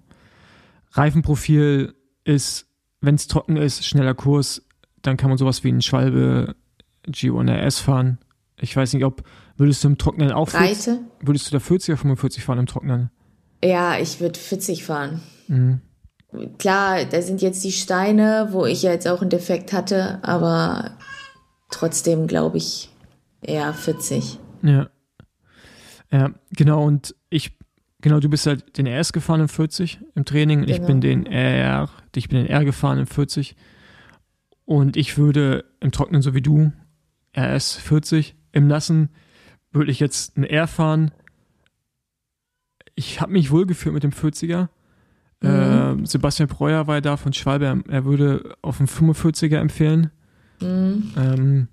Reifenprofil 0.93 1.95
ist, 2.25 2.67
wenn 3.07 3.15
es 3.15 3.29
trocken 3.29 3.57
ist, 3.57 3.87
schneller 3.87 4.15
Kurs, 4.15 4.63
dann 5.01 5.17
kann 5.17 5.31
man 5.31 5.39
sowas 5.39 5.65
wie 5.65 5.69
einen 5.69 5.81
Schwalbe 5.81 6.57
G1 7.07 7.51
RS 7.51 7.79
fahren. 7.79 8.19
Ich 8.61 8.77
weiß 8.77 8.93
nicht, 8.93 9.05
ob 9.05 9.23
würdest 9.57 9.85
du 9.85 9.89
im 9.89 9.99
Trocknen 9.99 10.33
auch 10.33 10.51
Breite? 10.51 11.01
Würdest 11.21 11.47
du 11.47 11.53
da 11.53 11.61
40 11.61 11.91
oder 11.91 11.99
45 11.99 12.45
fahren 12.45 12.59
im 12.59 12.67
Trocknen? 12.67 13.11
Ja, 13.65 13.99
ich 13.99 14.21
würde 14.21 14.39
40 14.39 14.85
fahren. 14.85 15.23
Mhm. 15.49 15.81
Klar, 16.59 17.05
da 17.05 17.23
sind 17.23 17.41
jetzt 17.41 17.65
die 17.65 17.73
Steine, 17.73 18.49
wo 18.51 18.67
ich 18.67 18.83
ja 18.83 18.91
jetzt 18.91 19.09
auch 19.09 19.21
einen 19.21 19.31
Defekt 19.31 19.73
hatte, 19.73 20.19
aber 20.23 20.91
trotzdem 21.71 22.27
glaube 22.27 22.59
ich 22.59 22.91
eher 23.41 23.73
40. 23.73 24.39
Ja. 24.63 24.91
Ja, 26.11 26.31
genau, 26.51 26.85
und 26.85 27.15
ich, 27.31 27.57
genau, 28.01 28.21
du 28.21 28.29
bist 28.29 28.47
halt 28.47 28.77
den 28.79 28.87
RS 28.87 29.13
gefahren 29.13 29.43
in 29.43 29.49
40 29.49 30.01
im 30.15 30.25
Training, 30.25 30.63
genau. 30.63 30.73
ich 30.73 30.83
bin 30.83 31.01
den 31.01 31.27
R, 32.17 32.19
ich 32.19 32.29
bin 32.29 32.39
den 32.39 32.49
R 32.49 32.65
gefahren 32.65 32.99
in 32.99 33.07
40. 33.07 33.57
Und 34.65 34.97
ich 34.97 35.17
würde 35.17 35.65
im 35.81 35.93
Trocknen 35.93 36.23
so 36.23 36.35
wie 36.35 36.43
du, 36.43 36.73
RS 37.37 37.75
40, 37.75 38.35
im 38.53 38.67
Nassen 38.67 39.11
würde 39.71 39.91
ich 39.93 40.01
jetzt 40.01 40.37
ein 40.37 40.45
R 40.45 40.67
fahren. 40.67 41.13
Ich 42.95 43.21
habe 43.21 43.33
mich 43.33 43.51
wohlgefühlt 43.51 43.95
mit 43.95 44.03
dem 44.03 44.11
40er. 44.11 44.69
Mhm. 45.43 46.03
Äh, 46.03 46.07
Sebastian 46.07 46.49
Breuer 46.49 46.87
war 46.87 46.97
ja 46.97 47.01
da 47.01 47.17
von 47.17 47.33
Schwalbe, 47.33 47.83
er 47.89 48.05
würde 48.05 48.57
auf 48.63 48.81
einen 48.81 48.89
45er 48.89 49.59
empfehlen. 49.59 50.11
Mhm. 50.61 51.13
Ähm, 51.17 51.69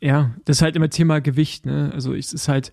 ja, 0.00 0.34
das 0.44 0.58
ist 0.58 0.62
halt 0.62 0.76
immer 0.76 0.90
Thema 0.90 1.20
Gewicht, 1.20 1.66
ne? 1.66 1.90
Also 1.92 2.14
es 2.14 2.32
ist 2.32 2.48
halt, 2.48 2.72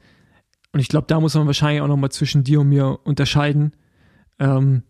und 0.74 0.80
ich 0.80 0.90
glaube, 0.90 1.08
da 1.08 1.20
muss 1.20 1.36
man 1.36 1.48
wahrscheinlich 1.48 1.82
auch 1.82 1.88
nochmal 1.88 2.12
zwischen 2.12 2.44
dir 2.44 2.62
und 2.62 2.70
mir 2.70 3.00
unterscheiden. 3.06 3.74
Ähm, 4.40 4.84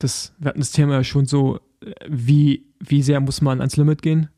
das, 0.00 0.34
wir 0.38 0.48
hatten 0.48 0.60
das 0.60 0.72
Thema 0.72 0.94
ja 0.94 1.04
schon 1.04 1.26
so, 1.26 1.60
äh, 1.84 1.92
wie, 2.08 2.66
wie 2.80 3.02
sehr 3.02 3.20
muss 3.20 3.40
man 3.40 3.60
ans 3.60 3.76
Limit 3.76 4.02
gehen, 4.02 4.28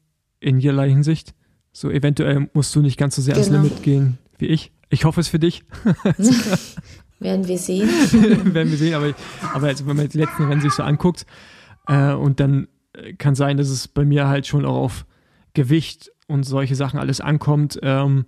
in 0.40 0.58
jederlei 0.58 0.90
Hinsicht. 0.90 1.34
So, 1.72 1.90
eventuell 1.90 2.50
musst 2.52 2.74
du 2.76 2.80
nicht 2.80 2.98
ganz 2.98 3.16
so 3.16 3.22
sehr 3.22 3.34
genau. 3.34 3.46
ans 3.46 3.64
Limit 3.64 3.82
gehen 3.82 4.18
wie 4.38 4.46
ich. 4.46 4.72
Ich 4.90 5.04
hoffe 5.04 5.20
es 5.20 5.28
für 5.28 5.38
dich. 5.38 5.64
Werden 7.20 7.48
wir 7.48 7.58
sehen. 7.58 7.88
Werden 8.54 8.70
wir 8.70 8.78
sehen, 8.78 8.94
aber, 8.94 9.14
aber 9.54 9.68
also, 9.68 9.86
wenn 9.86 9.96
man 9.96 10.08
die 10.08 10.18
letzten 10.18 10.44
Rennen 10.44 10.60
sich 10.60 10.72
so 10.72 10.82
anguckt, 10.82 11.24
äh, 11.86 12.12
und 12.12 12.40
dann 12.40 12.68
äh, 12.92 13.14
kann 13.14 13.34
sein, 13.34 13.56
dass 13.56 13.68
es 13.68 13.88
bei 13.88 14.04
mir 14.04 14.28
halt 14.28 14.46
schon 14.46 14.66
auch 14.66 14.76
auf 14.76 15.06
Gewicht 15.54 16.10
und 16.26 16.44
solche 16.44 16.74
Sachen 16.74 16.98
alles 16.98 17.20
ankommt, 17.20 17.78
ähm, 17.82 18.26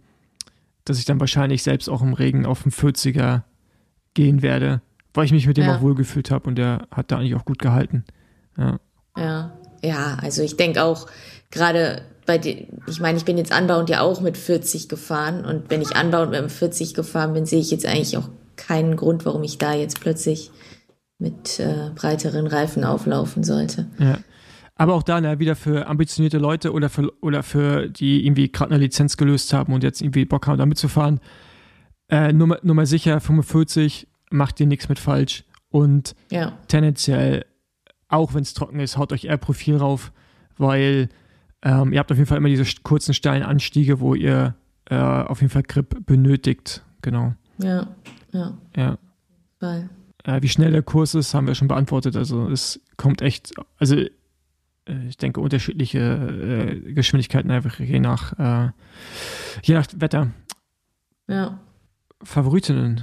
dass 0.84 0.98
ich 0.98 1.04
dann 1.04 1.20
wahrscheinlich 1.20 1.62
selbst 1.62 1.88
auch 1.88 2.02
im 2.02 2.12
Regen 2.12 2.46
auf 2.46 2.62
dem 2.62 2.72
40er 2.72 3.42
gehen 4.14 4.42
werde, 4.42 4.82
weil 5.14 5.24
ich 5.24 5.32
mich 5.32 5.46
mit 5.46 5.56
dem 5.56 5.64
ja. 5.64 5.76
auch 5.76 5.80
wohlgefühlt 5.80 6.30
habe 6.30 6.48
und 6.48 6.56
der 6.56 6.86
hat 6.90 7.10
da 7.10 7.16
eigentlich 7.16 7.34
auch 7.34 7.44
gut 7.44 7.60
gehalten. 7.60 8.04
Ja, 8.58 8.78
ja, 9.16 9.52
ja 9.82 10.18
also 10.20 10.42
ich 10.42 10.56
denke 10.56 10.82
auch, 10.82 11.06
gerade 11.50 12.02
bei 12.26 12.38
den, 12.38 12.66
ich 12.86 13.00
meine, 13.00 13.16
ich 13.16 13.24
bin 13.24 13.38
jetzt 13.38 13.52
anbauend 13.52 13.88
ja 13.88 14.00
auch 14.00 14.20
mit 14.20 14.36
40 14.36 14.88
gefahren 14.88 15.44
und 15.44 15.70
wenn 15.70 15.80
ich 15.80 15.96
anbauend 15.96 16.32
mit 16.32 16.40
dem 16.40 16.50
40 16.50 16.94
gefahren 16.94 17.32
bin, 17.32 17.46
sehe 17.46 17.60
ich 17.60 17.70
jetzt 17.70 17.86
eigentlich 17.86 18.16
auch 18.16 18.28
keinen 18.56 18.96
Grund, 18.96 19.24
warum 19.24 19.42
ich 19.42 19.58
da 19.58 19.72
jetzt 19.72 20.00
plötzlich 20.00 20.50
mit 21.18 21.60
äh, 21.60 21.90
breiteren 21.94 22.46
Reifen 22.46 22.84
auflaufen 22.84 23.44
sollte. 23.44 23.86
Ja. 23.98 24.18
Aber 24.76 24.94
auch 24.94 25.04
da 25.04 25.20
na, 25.20 25.38
wieder 25.38 25.54
für 25.54 25.86
ambitionierte 25.86 26.38
Leute 26.38 26.72
oder 26.72 26.88
für, 26.88 27.12
oder 27.20 27.42
für 27.42 27.88
die 27.88 28.26
irgendwie 28.26 28.50
gerade 28.50 28.74
eine 28.74 28.82
Lizenz 28.82 29.16
gelöst 29.16 29.52
haben 29.52 29.72
und 29.72 29.84
jetzt 29.84 30.00
irgendwie 30.00 30.24
Bock 30.24 30.46
haben, 30.46 30.58
da 30.58 30.66
mitzufahren. 30.66 31.20
Äh, 32.08 32.32
nur, 32.32 32.58
nur 32.62 32.74
mal 32.74 32.86
sicher, 32.86 33.20
45 33.20 34.08
macht 34.34 34.60
ihr 34.60 34.66
nichts 34.66 34.88
mit 34.88 34.98
falsch. 34.98 35.44
Und 35.70 36.14
ja. 36.30 36.58
tendenziell, 36.68 37.46
auch 38.08 38.34
wenn 38.34 38.42
es 38.42 38.54
trocken 38.54 38.80
ist, 38.80 38.96
haut 38.96 39.12
euch 39.12 39.24
eher 39.24 39.38
Profil 39.38 39.76
rauf, 39.76 40.12
weil 40.56 41.08
ähm, 41.62 41.92
ihr 41.92 41.98
habt 41.98 42.12
auf 42.12 42.18
jeden 42.18 42.28
Fall 42.28 42.38
immer 42.38 42.48
diese 42.48 42.64
kurzen 42.82 43.14
steilen 43.14 43.42
Anstiege, 43.42 44.00
wo 44.00 44.14
ihr 44.14 44.54
äh, 44.86 44.96
auf 44.96 45.40
jeden 45.40 45.50
Fall 45.50 45.62
Grip 45.62 46.06
benötigt. 46.06 46.84
Genau. 47.02 47.34
Ja, 47.58 47.88
ja. 48.32 48.58
Ja. 48.76 48.98
Weil. 49.60 49.88
Äh, 50.24 50.42
wie 50.42 50.48
schnell 50.48 50.72
der 50.72 50.82
Kurs 50.82 51.14
ist, 51.14 51.34
haben 51.34 51.46
wir 51.46 51.54
schon 51.54 51.68
beantwortet. 51.68 52.16
Also 52.16 52.48
es 52.48 52.80
kommt 52.96 53.22
echt, 53.22 53.52
also 53.78 53.96
äh, 53.96 54.08
ich 55.08 55.16
denke, 55.16 55.40
unterschiedliche 55.40 55.98
äh, 55.98 56.92
Geschwindigkeiten 56.92 57.50
einfach 57.50 57.80
je 57.80 58.00
nach, 58.00 58.38
äh, 58.38 58.70
je 59.62 59.74
nach 59.74 59.86
Wetter. 59.96 60.30
Ja. 61.28 61.58
Favoritinnen. 62.22 63.02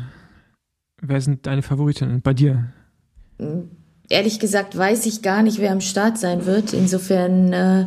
Wer 1.01 1.19
sind 1.19 1.47
deine 1.47 1.63
Favoritinnen 1.63 2.21
bei 2.21 2.33
dir? 2.33 2.71
Ehrlich 4.07 4.39
gesagt 4.39 4.77
weiß 4.77 5.07
ich 5.07 5.21
gar 5.21 5.41
nicht, 5.41 5.59
wer 5.59 5.71
am 5.71 5.81
Start 5.81 6.17
sein 6.17 6.45
wird. 6.45 6.73
Insofern 6.73 7.53
äh, 7.53 7.85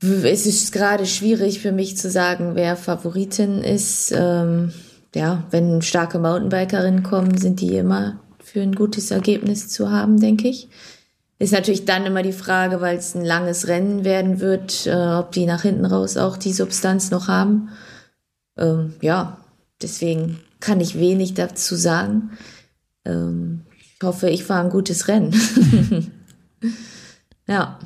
es 0.00 0.46
ist 0.46 0.72
gerade 0.72 1.06
schwierig 1.06 1.60
für 1.60 1.72
mich 1.72 1.96
zu 1.96 2.10
sagen, 2.10 2.54
wer 2.54 2.76
Favoritin 2.76 3.58
ist. 3.58 4.12
Ähm, 4.16 4.72
ja, 5.14 5.44
wenn 5.50 5.80
starke 5.82 6.18
Mountainbikerinnen 6.18 7.04
kommen, 7.04 7.38
sind 7.38 7.60
die 7.60 7.76
immer 7.76 8.20
für 8.42 8.60
ein 8.60 8.74
gutes 8.74 9.12
Ergebnis 9.12 9.68
zu 9.68 9.90
haben, 9.90 10.20
denke 10.20 10.48
ich. 10.48 10.68
Ist 11.38 11.52
natürlich 11.52 11.84
dann 11.84 12.06
immer 12.06 12.22
die 12.22 12.32
Frage, 12.32 12.80
weil 12.80 12.96
es 12.96 13.14
ein 13.14 13.24
langes 13.24 13.68
Rennen 13.68 14.04
werden 14.04 14.40
wird, 14.40 14.86
äh, 14.86 15.14
ob 15.14 15.32
die 15.32 15.46
nach 15.46 15.62
hinten 15.62 15.84
raus 15.84 16.16
auch 16.16 16.36
die 16.36 16.52
Substanz 16.52 17.10
noch 17.10 17.28
haben. 17.28 17.68
Ähm, 18.56 18.94
ja, 19.00 19.38
deswegen 19.80 20.40
kann 20.64 20.80
ich 20.80 20.98
wenig 20.98 21.34
dazu 21.34 21.74
sagen. 21.74 22.30
Ähm, 23.04 23.62
ich 23.76 24.02
hoffe, 24.02 24.30
ich 24.30 24.44
fahre 24.44 24.64
ein 24.64 24.70
gutes 24.70 25.08
Rennen. 25.08 25.34
ja. 27.46 27.78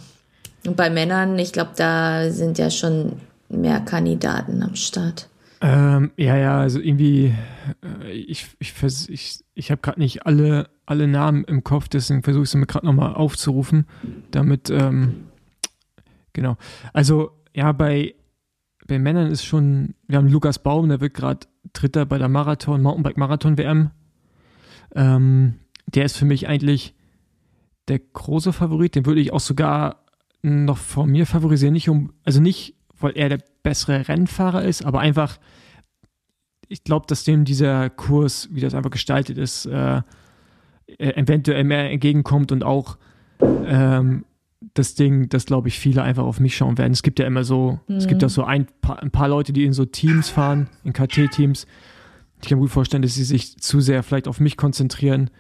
Und 0.67 0.77
bei 0.77 0.89
Männern, 0.91 1.39
ich 1.39 1.53
glaube, 1.53 1.73
da 1.77 2.31
sind 2.31 2.59
ja 2.59 2.71
schon 2.71 3.15
mehr 3.49 3.81
Kandidaten 3.81 4.63
am 4.63 4.77
Start. 4.77 5.29
Ähm, 5.61 6.13
ja, 6.17 6.37
ja, 6.37 6.61
also 6.61 6.79
irgendwie, 6.79 7.35
äh, 7.83 8.13
ich, 8.13 8.47
ich, 8.61 8.75
ich, 9.09 9.45
ich 9.55 9.71
habe 9.73 9.81
gerade 9.81 9.99
nicht 9.99 10.25
alle, 10.25 10.69
alle 10.87 11.09
Namen 11.09 11.43
im 11.45 11.65
Kopf, 11.65 11.89
deswegen 11.89 12.23
versuche 12.23 12.45
ich 12.45 12.51
es 12.51 12.55
mir 12.55 12.67
gerade 12.67 12.87
nochmal 12.87 13.15
aufzurufen, 13.15 13.87
damit, 14.31 14.71
ähm, 14.71 15.27
genau. 16.33 16.57
Also, 16.93 17.33
ja, 17.57 17.73
bei, 17.73 18.15
bei 18.87 19.01
Männern 19.01 19.33
ist 19.33 19.45
schon, 19.45 19.95
wir 20.07 20.19
haben 20.19 20.29
Lukas 20.29 20.61
Baum, 20.61 20.89
der 20.89 21.01
wird 21.01 21.15
gerade 21.15 21.49
Dritter 21.81 22.07
bei 22.07 22.19
der 22.19 22.29
Marathon, 22.29 22.83
Mountainbike-Marathon-WM. 22.83 23.91
Ähm, 24.95 25.55
der 25.87 26.05
ist 26.05 26.17
für 26.17 26.25
mich 26.25 26.49
eigentlich 26.49 26.95
der 27.89 27.99
große 27.99 28.53
Favorit, 28.53 28.95
den 28.95 29.07
würde 29.07 29.21
ich 29.21 29.33
auch 29.33 29.41
sogar 29.41 30.05
noch 30.43 30.79
vor 30.79 31.07
mir 31.07 31.27
favorisieren, 31.27 31.73
nicht 31.73 31.89
um, 31.89 32.13
also 32.25 32.41
nicht 32.41 32.75
weil 33.01 33.13
er 33.17 33.29
der 33.29 33.39
bessere 33.63 34.09
Rennfahrer 34.09 34.65
ist, 34.65 34.85
aber 34.85 35.01
einfach, 35.01 35.39
ich 36.69 36.85
glaube, 36.85 37.07
dass 37.07 37.25
dem 37.25 37.45
dieser 37.45 37.91
Kurs, 37.91 38.49
wie 38.51 38.61
das 38.61 38.75
einfach 38.75 38.91
gestaltet 38.91 39.39
ist, 39.39 39.67
äh, 39.67 40.03
eventuell 40.99 41.65
mehr 41.65 41.91
entgegenkommt 41.91 42.51
und 42.51 42.65
auch 42.65 42.99
ähm, 43.41 44.25
das 44.75 44.95
Ding, 44.95 45.29
das 45.29 45.47
glaube 45.47 45.69
ich 45.69 45.79
viele 45.79 46.03
einfach 46.03 46.25
auf 46.25 46.41
mich 46.41 46.57
schauen 46.57 46.79
werden. 46.79 46.93
Es 46.93 47.03
gibt 47.03 47.19
ja 47.19 47.27
immer 47.27 47.45
so, 47.45 47.79
mhm. 47.87 47.97
es 47.97 48.07
gibt 48.07 48.23
ja 48.23 48.29
mhm. 48.29 48.33
so 48.33 48.45
ein 48.45 48.67
paar, 48.81 49.03
ein 49.03 49.11
paar 49.11 49.29
Leute, 49.29 49.53
die 49.53 49.65
in 49.65 49.73
so 49.73 49.85
Teams 49.85 50.29
fahren, 50.29 50.69
in 50.85 50.93
KT-Teams. 50.93 51.67
Ich 52.43 52.49
kann 52.49 52.59
mir 52.59 52.63
gut 52.63 52.71
vorstellen, 52.71 53.03
dass 53.03 53.15
sie 53.15 53.25
sich 53.25 53.59
zu 53.59 53.81
sehr 53.81 54.03
vielleicht 54.03 54.29
auf 54.29 54.41
mich 54.41 54.57
konzentrieren 54.57 55.31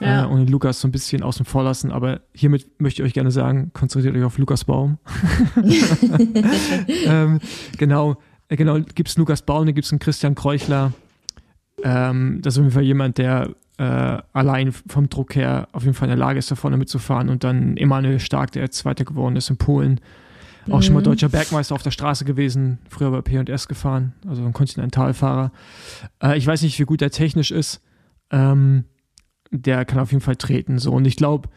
ja. 0.00 0.24
äh, 0.24 0.26
und 0.26 0.50
Lukas 0.50 0.80
so 0.80 0.88
ein 0.88 0.92
bisschen 0.92 1.22
außen 1.22 1.44
vor 1.44 1.62
lassen. 1.64 1.90
Aber 1.90 2.20
hiermit 2.34 2.80
möchte 2.80 3.02
ich 3.02 3.06
euch 3.06 3.14
gerne 3.14 3.30
sagen, 3.30 3.70
konzentriert 3.72 4.16
euch 4.16 4.24
auf 4.24 4.38
Lukas 4.38 4.64
Baum. 4.64 4.98
ähm, 7.06 7.40
genau, 7.78 8.16
äh, 8.48 8.56
genau, 8.56 8.80
gibt 8.80 9.08
es 9.08 9.16
Lukas 9.16 9.42
Baum, 9.42 9.66
dann 9.66 9.74
gibt 9.74 9.86
es 9.86 9.92
einen 9.92 9.98
Christian 9.98 10.34
Kreuchler. 10.34 10.92
Ähm, 11.82 12.40
das 12.42 12.54
ist 12.54 12.58
auf 12.58 12.64
jeden 12.64 12.74
Fall 12.74 12.84
jemand, 12.84 13.18
der 13.18 13.54
äh, 13.78 14.18
allein 14.32 14.72
vom 14.72 15.08
Druck 15.08 15.36
her 15.36 15.68
auf 15.72 15.82
jeden 15.82 15.94
Fall 15.94 16.08
in 16.08 16.16
der 16.16 16.26
Lage 16.26 16.38
ist, 16.38 16.50
da 16.50 16.54
vorne 16.54 16.76
mitzufahren. 16.76 17.28
Und 17.28 17.44
dann 17.44 17.76
Emanuel 17.76 18.20
Stark, 18.20 18.52
der 18.52 18.62
jetzt 18.62 18.78
Zweiter 18.78 19.04
geworden 19.04 19.36
ist 19.36 19.50
in 19.50 19.56
Polen. 19.56 20.00
Auch 20.70 20.78
mhm. 20.78 20.82
schon 20.82 20.94
mal 20.94 21.00
mhm. 21.00 21.04
deutscher 21.04 21.28
Bergmeister 21.28 21.74
auf 21.74 21.82
der 21.82 21.90
Straße 21.90 22.24
gewesen, 22.24 22.78
früher 22.88 23.10
bei 23.10 23.22
PS 23.22 23.68
gefahren, 23.68 24.14
also 24.26 24.44
ein 24.44 24.52
Kontinentalfahrer. 24.52 25.52
Äh, 26.22 26.38
ich 26.38 26.46
weiß 26.46 26.62
nicht, 26.62 26.78
wie 26.78 26.84
gut 26.84 27.02
er 27.02 27.10
technisch 27.10 27.50
ist. 27.50 27.82
Ähm, 28.30 28.84
der 29.50 29.84
kann 29.84 30.00
auf 30.00 30.10
jeden 30.10 30.22
Fall 30.22 30.36
treten. 30.36 30.78
So. 30.78 30.92
Und 30.92 31.04
ich 31.04 31.16
glaube, 31.16 31.48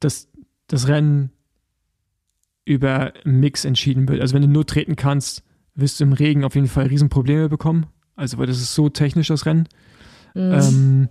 dass 0.00 0.28
das 0.68 0.88
Rennen 0.88 1.30
über 2.64 3.12
Mix 3.24 3.64
entschieden 3.64 4.08
wird. 4.08 4.20
Also 4.20 4.34
wenn 4.34 4.42
du 4.42 4.48
nur 4.48 4.66
treten 4.66 4.96
kannst, 4.96 5.42
wirst 5.74 6.00
du 6.00 6.04
im 6.04 6.12
Regen 6.12 6.44
auf 6.44 6.54
jeden 6.54 6.68
Fall 6.68 6.86
Riesenprobleme 6.86 7.48
bekommen. 7.48 7.86
Also 8.16 8.38
weil 8.38 8.46
das 8.46 8.58
ist 8.58 8.74
so 8.74 8.88
technisch, 8.88 9.28
das 9.28 9.46
Rennen. 9.46 9.68
Mhm. 10.34 10.52
Ähm, 10.52 11.08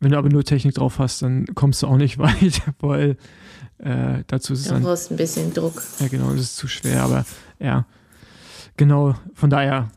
wenn 0.00 0.12
du 0.12 0.18
aber 0.18 0.28
nur 0.28 0.44
Technik 0.44 0.74
drauf 0.74 0.98
hast, 0.98 1.22
dann 1.22 1.46
kommst 1.54 1.82
du 1.82 1.86
auch 1.86 1.96
nicht 1.96 2.18
weit, 2.18 2.62
weil 2.80 3.16
äh, 3.78 4.24
dazu 4.26 4.52
ist 4.52 4.60
es 4.60 4.68
dann... 4.68 4.82
Du 4.82 4.88
brauchst 4.88 5.10
ein 5.10 5.16
bisschen 5.16 5.52
Druck. 5.52 5.82
Ja, 6.00 6.08
genau, 6.08 6.30
das 6.30 6.40
ist 6.40 6.56
zu 6.56 6.68
schwer, 6.68 7.02
aber 7.02 7.24
ja, 7.58 7.86
genau, 8.76 9.14
von 9.34 9.50
daher, 9.50 9.90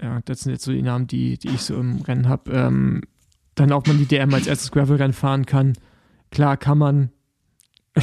ja, 0.00 0.20
das 0.24 0.40
sind 0.40 0.52
jetzt 0.52 0.64
so 0.64 0.72
die 0.72 0.82
Namen, 0.82 1.06
die, 1.06 1.38
die 1.38 1.48
ich 1.48 1.62
so 1.62 1.74
im 1.76 2.02
Rennen 2.02 2.28
habe. 2.28 2.50
Ähm, 2.52 3.02
dann, 3.54 3.72
ob 3.72 3.86
man 3.86 3.98
die 3.98 4.06
DM 4.06 4.32
als 4.34 4.46
erstes 4.46 4.70
Gravel-Rennen 4.72 5.12
fahren 5.12 5.46
kann. 5.46 5.74
Klar, 6.30 6.56
kann 6.56 6.78
man. 6.78 7.10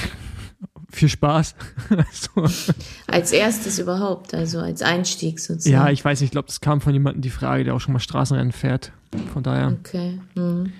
Viel 0.89 1.10
Spaß. 1.10 1.56
also. 1.89 2.76
Als 3.08 3.32
erstes 3.32 3.80
überhaupt, 3.80 4.34
also 4.34 4.60
als 4.60 4.82
Einstieg 4.82 5.39
sozusagen. 5.39 5.74
Ja, 5.74 5.89
ich 5.89 6.04
weiß 6.04 6.20
nicht, 6.20 6.28
ich 6.28 6.32
glaube, 6.32 6.48
das 6.48 6.60
kam 6.60 6.82
von 6.82 6.94
jemandem 6.94 7.22
die 7.22 7.30
Frage, 7.30 7.63
der 7.63 7.76
auch 7.76 7.80
schon 7.80 7.94
mal 7.94 8.00
Straßenrennen 8.00 8.52
fährt. 8.52 8.91
Von 9.34 9.44
daher. 9.44 9.78
Okay. 9.80 10.20
Mhm. 10.36 10.74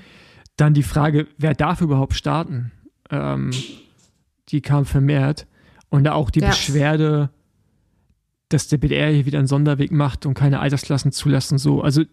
Dann 0.62 0.76
die 0.76 0.84
Frage, 0.84 1.26
wer 1.40 1.56
darf 1.56 1.82
überhaupt 1.82 2.14
starten? 2.14 2.72
Ähm, 3.10 3.50
die 4.50 4.62
kam 4.62 4.86
vermehrt. 4.86 5.48
Und 5.90 6.08
auch 6.08 6.30
die 6.30 6.42
ja. 6.42 6.50
Beschwerde, 6.50 7.32
dass 8.50 8.68
der 8.68 8.78
BDR 8.78 9.10
hier 9.10 9.26
wieder 9.26 9.40
einen 9.40 9.48
Sonderweg 9.48 9.92
macht 9.92 10.28
und 10.28 10.36
keine 10.36 10.60
Altersklassen 10.60 11.12
zulassen. 11.12 11.58
So. 11.58 11.82
Also 11.82 12.04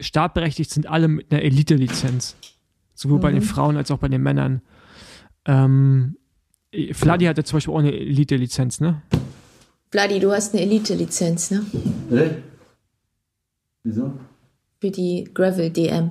startberechtigt 0.00 0.68
sind 0.70 0.88
alle 0.88 1.06
mit 1.06 1.30
einer 1.30 1.42
Elite-Lizenz. 1.42 2.34
Sowohl 2.92 3.18
mhm. 3.18 3.22
bei 3.22 3.30
den 3.30 3.42
mhm. 3.42 3.46
Frauen 3.46 3.76
als 3.76 3.92
auch 3.92 3.98
bei 3.98 4.08
den 4.08 4.20
Männern. 4.20 4.62
Ähm, 5.44 6.16
Vladi 6.90 7.26
hatte 7.26 7.44
zum 7.44 7.58
Beispiel 7.58 7.72
auch 7.72 7.78
eine 7.78 7.92
Elite-Lizenz, 7.92 8.80
ne? 8.80 9.00
Vladi, 9.92 10.18
du 10.18 10.32
hast 10.32 10.54
eine 10.54 10.62
Elite-Lizenz, 10.62 11.52
ne? 11.52 11.64
Äh? 12.10 12.30
Wieso? 13.84 14.18
Für 14.80 14.90
die 14.90 15.30
Gravel 15.32 15.70
DM. 15.70 16.10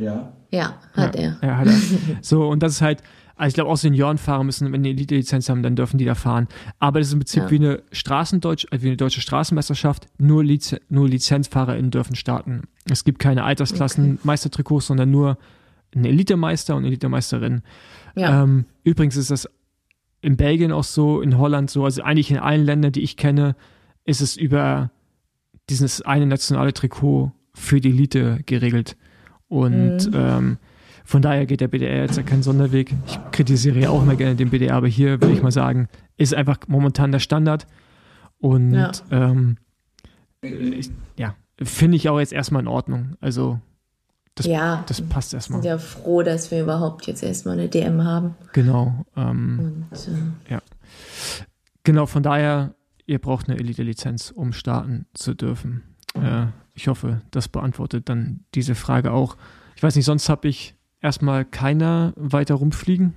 Ja. 0.00 0.32
Ja, 0.50 0.74
hat 0.94 1.16
ja, 1.16 1.22
er. 1.22 1.48
Ja, 1.48 1.56
hat 1.58 1.66
er. 1.68 1.80
So, 2.22 2.48
und 2.48 2.62
das 2.62 2.72
ist 2.72 2.82
halt, 2.82 3.02
also 3.36 3.48
ich 3.48 3.54
glaube, 3.54 3.70
auch 3.70 3.76
Seniorenfahrer 3.76 4.44
müssen, 4.44 4.70
wenn 4.72 4.82
die 4.82 4.90
Elite-Lizenz 4.90 5.48
haben, 5.48 5.62
dann 5.62 5.76
dürfen 5.76 5.96
die 5.96 6.04
da 6.04 6.14
fahren. 6.14 6.48
Aber 6.78 6.98
das 6.98 7.08
ist 7.08 7.14
im 7.14 7.20
Prinzip 7.20 7.44
ja. 7.44 7.50
wie 7.50 7.56
eine 7.56 7.82
Straßendeutsch, 7.92 8.66
äh, 8.70 8.82
wie 8.82 8.88
eine 8.88 8.96
deutsche 8.96 9.20
Straßenmeisterschaft. 9.20 10.08
Nur, 10.18 10.44
Liz 10.44 10.76
nur 10.88 11.08
LizenzfahrerInnen 11.08 11.90
dürfen 11.90 12.16
starten. 12.16 12.64
Es 12.90 13.04
gibt 13.04 13.18
keine 13.18 13.44
Altersklassen 13.44 14.12
okay. 14.14 14.20
Meistertrikots, 14.24 14.88
sondern 14.88 15.10
nur 15.10 15.38
ein 15.94 16.04
Elitemeister 16.04 16.76
und 16.76 16.84
Elitemeisterin. 16.84 17.62
Ja. 18.14 18.42
Ähm, 18.42 18.66
übrigens 18.84 19.16
ist 19.16 19.30
das 19.30 19.48
in 20.20 20.36
Belgien 20.36 20.72
auch 20.72 20.84
so, 20.84 21.22
in 21.22 21.38
Holland 21.38 21.70
so, 21.70 21.84
also 21.84 22.02
eigentlich 22.02 22.30
in 22.30 22.38
allen 22.38 22.64
Ländern, 22.64 22.92
die 22.92 23.02
ich 23.02 23.16
kenne, 23.16 23.56
ist 24.04 24.20
es 24.20 24.36
über 24.36 24.90
dieses 25.70 26.02
eine 26.02 26.26
nationale 26.26 26.74
Trikot 26.74 27.32
für 27.54 27.80
die 27.80 27.90
Elite 27.90 28.40
geregelt. 28.44 28.96
Und 29.50 30.10
mhm. 30.10 30.14
ähm, 30.14 30.58
von 31.04 31.20
daher 31.20 31.44
geht 31.44 31.60
der 31.60 31.68
BDR 31.68 32.02
jetzt 32.02 32.16
ja 32.16 32.22
keinen 32.22 32.42
Sonderweg. 32.42 32.94
Ich 33.06 33.18
kritisiere 33.32 33.78
ja 33.78 33.90
auch 33.90 34.02
immer 34.02 34.16
gerne 34.16 34.36
den 34.36 34.48
BDR, 34.48 34.76
aber 34.76 34.88
hier 34.88 35.20
würde 35.20 35.34
ich 35.34 35.42
mal 35.42 35.52
sagen, 35.52 35.88
ist 36.16 36.34
einfach 36.34 36.56
momentan 36.68 37.12
der 37.12 37.18
Standard. 37.18 37.66
Und 38.38 38.72
ja, 38.72 38.92
ähm, 39.10 39.58
ich, 40.40 40.90
ja 41.18 41.34
finde 41.62 41.96
ich 41.96 42.08
auch 42.08 42.18
jetzt 42.18 42.32
erstmal 42.32 42.62
in 42.62 42.68
Ordnung. 42.68 43.16
Also 43.20 43.60
das, 44.34 44.46
ja, 44.46 44.84
das 44.86 45.02
passt 45.02 45.34
erstmal. 45.34 45.58
Ich 45.58 45.62
bin 45.62 45.70
ja 45.70 45.78
froh, 45.78 46.22
dass 46.22 46.50
wir 46.50 46.62
überhaupt 46.62 47.06
jetzt 47.06 47.22
erstmal 47.22 47.58
eine 47.58 47.68
DM 47.68 48.04
haben. 48.04 48.34
Genau. 48.52 49.04
Ähm, 49.16 49.86
Und, 49.90 50.08
äh, 50.08 50.52
ja. 50.52 50.62
Genau, 51.82 52.06
von 52.06 52.22
daher, 52.22 52.74
ihr 53.06 53.18
braucht 53.18 53.48
eine 53.48 53.58
Elite-Lizenz, 53.58 54.30
um 54.30 54.52
starten 54.52 55.06
zu 55.14 55.34
dürfen. 55.34 55.82
Äh, 56.14 56.46
ich 56.74 56.88
hoffe, 56.88 57.22
das 57.30 57.48
beantwortet 57.48 58.08
dann 58.08 58.40
diese 58.54 58.74
Frage 58.74 59.12
auch. 59.12 59.36
Ich 59.76 59.82
weiß 59.82 59.96
nicht, 59.96 60.04
sonst 60.04 60.28
habe 60.28 60.48
ich 60.48 60.74
erstmal 61.00 61.44
keiner 61.44 62.12
weiter 62.16 62.54
rumfliegen? 62.54 63.14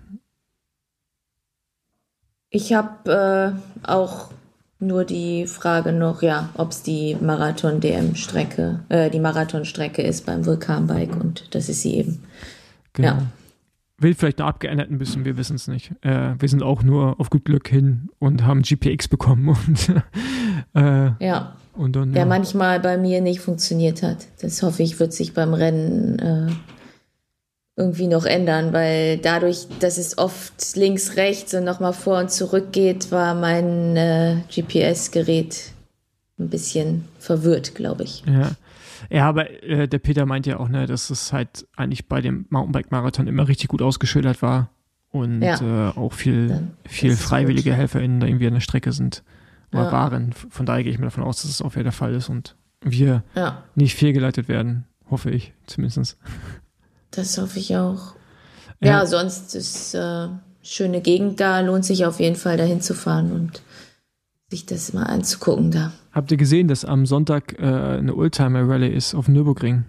Ich 2.50 2.74
habe 2.74 3.58
äh, 3.84 3.88
auch 3.88 4.32
nur 4.80 5.06
die 5.06 5.48
Frage 5.48 5.92
noch, 5.92 6.22
ja, 6.22 6.50
ob 6.56 6.72
es 6.72 6.84
die 6.84 7.16
Marathon-DM-Strecke, 7.20 8.82
äh, 8.90 9.10
die 9.10 9.20
Marathonstrecke 9.20 10.02
ist 10.02 10.26
beim 10.26 10.46
Vulkanbike 10.46 11.16
und 11.16 11.56
das 11.56 11.70
ist 11.70 11.82
sie 11.82 11.96
eben. 11.96 12.24
Genau. 12.94 13.08
Ja. 13.10 13.28
Will 13.98 14.14
vielleicht 14.14 14.40
noch 14.40 14.48
abgeändert 14.48 14.92
ein 14.92 14.98
bisschen, 14.98 15.24
wir 15.24 15.38
wissen 15.38 15.56
es 15.56 15.68
nicht. 15.68 15.94
Äh, 16.02 16.36
wir 16.38 16.50
sind 16.50 16.62
auch 16.62 16.84
nur 16.84 17.20
auf 17.20 17.30
gut 17.30 17.46
Glück 17.46 17.68
hin 17.68 18.10
und 18.20 18.44
haben 18.44 18.62
GPX 18.62 19.08
bekommen 19.08 19.50
und 19.50 19.90
äh, 20.76 21.12
ja. 21.26 21.56
Und 21.76 21.96
dann, 21.96 22.10
ja. 22.10 22.16
Der 22.16 22.26
manchmal 22.26 22.80
bei 22.80 22.98
mir 22.98 23.22
nicht 23.22 23.40
funktioniert 23.40 24.04
hat. 24.04 24.28
Das 24.42 24.62
hoffe 24.62 24.84
ich, 24.84 25.00
wird 25.00 25.14
sich 25.14 25.34
beim 25.34 25.54
Rennen 25.54 26.20
äh, 26.20 26.52
irgendwie 27.76 28.08
noch 28.08 28.26
ändern, 28.26 28.74
weil 28.74 29.18
dadurch, 29.18 29.68
dass 29.80 29.98
es 29.98 30.18
oft 30.18 30.76
links, 30.76 31.16
rechts 31.16 31.54
und 31.54 31.64
nochmal 31.64 31.94
vor 31.94 32.20
und 32.20 32.32
zurück 32.32 32.72
geht, 32.72 33.12
war 33.12 33.34
mein 33.34 33.98
äh, 33.98 34.38
GPS-Gerät 34.54 35.72
ein 36.40 36.50
bisschen 36.50 37.06
verwirrt, 37.20 37.76
glaube 37.76 38.04
ich. 38.04 38.24
Ja. 38.26 38.52
Ja, 39.10 39.28
aber 39.28 39.64
äh, 39.64 39.88
der 39.88 40.00
Peter 40.00 40.26
meint 40.26 40.46
ja 40.46 40.60
auch, 40.60 40.70
ne, 40.70 40.88
dass 40.88 41.10
es 41.10 41.34
halt 41.34 41.68
eigentlich 41.76 42.08
bei 42.08 42.22
dem 42.22 42.46
Mountainbike-Marathon 42.50 43.28
immer 43.28 43.48
richtig 43.48 43.68
gut 43.68 43.82
ausgeschildert 43.82 44.42
war 44.42 44.70
und 45.12 45.42
ja. 45.42 45.90
äh, 45.90 45.98
auch 45.98 46.14
viel, 46.14 46.70
viel 46.88 47.16
freiwillige. 47.16 47.74
HelferInnen 47.74 48.22
da 48.22 48.28
irgendwie 48.28 48.48
an 48.48 48.54
der 48.54 48.62
Strecke 48.62 48.92
sind 48.94 49.24
oder 49.74 49.86
ja. 49.86 49.92
waren. 49.92 50.34
Von 50.34 50.66
daher 50.66 50.84
gehe 50.84 50.92
ich 50.92 51.00
mir 51.00 51.06
davon 51.06 51.24
aus, 51.24 51.42
dass 51.42 51.52
es 51.52 51.62
auch 51.62 51.74
wieder 51.74 51.84
der 51.84 51.92
Fall 51.92 52.14
ist 52.14 52.30
und 52.30 52.56
wir 52.82 53.24
ja. 53.36 53.64
nicht 53.76 53.96
fehlgeleitet 53.96 54.48
werden, 54.48 54.86
hoffe 55.10 55.32
ich 55.32 55.54
zumindest. 55.66 56.18
Das 57.12 57.38
hoffe 57.38 57.60
ich 57.60 57.76
auch. 57.78 58.16
Ja, 58.82 58.92
ja 58.92 59.06
sonst 59.06 59.56
ist, 59.56 59.94
äh, 59.94 60.28
schöne 60.64 61.02
Gegend 61.02 61.40
da, 61.40 61.60
lohnt 61.60 61.86
sich 61.86 62.06
auf 62.06 62.20
jeden 62.20 62.36
Fall 62.36 62.58
dahin 62.58 62.82
zu 62.82 62.94
fahren 62.94 63.32
und 63.32 63.62
sich 64.50 64.66
das 64.66 64.94
mal 64.94 65.04
anzugucken 65.04 65.72
da. 65.72 65.92
Habt 66.12 66.32
ihr 66.32 66.38
gesehen, 66.38 66.68
dass 66.68 66.86
am 66.86 67.06
Sonntag 67.06 67.60
äh, 67.60 67.66
eine 67.66 68.16
Oldtimer 68.16 68.68
Rallye 68.68 68.90
ist 68.90 69.16
auf 69.16 69.28
Nürburgring? 69.28 69.86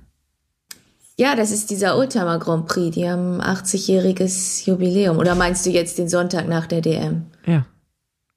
Ja, 1.17 1.37
das 1.37 1.53
ist 1.53 1.71
dieser 1.71 1.97
Oldtimer 1.97 2.39
Grand 2.39 2.67
Prix. 2.67 2.95
Die 2.95 3.09
haben 3.09 3.41
80-jähriges 3.41 4.67
Jubiläum. 4.67 5.19
Oder 5.19 5.35
meinst 5.35 5.65
du 5.65 5.71
jetzt 5.71 5.99
den 5.99 6.09
Sonntag 6.09 6.49
nach 6.49 6.67
der 6.67 6.81
DM? 6.81 7.27
Ja. 7.47 7.67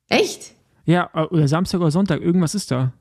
Echt? 0.09 0.53
Ja, 0.87 1.09
äh, 1.13 1.23
oder 1.25 1.47
Samstag 1.47 1.81
oder 1.81 1.91
Sonntag, 1.91 2.21
irgendwas 2.21 2.55
ist 2.55 2.71
da. 2.71 2.93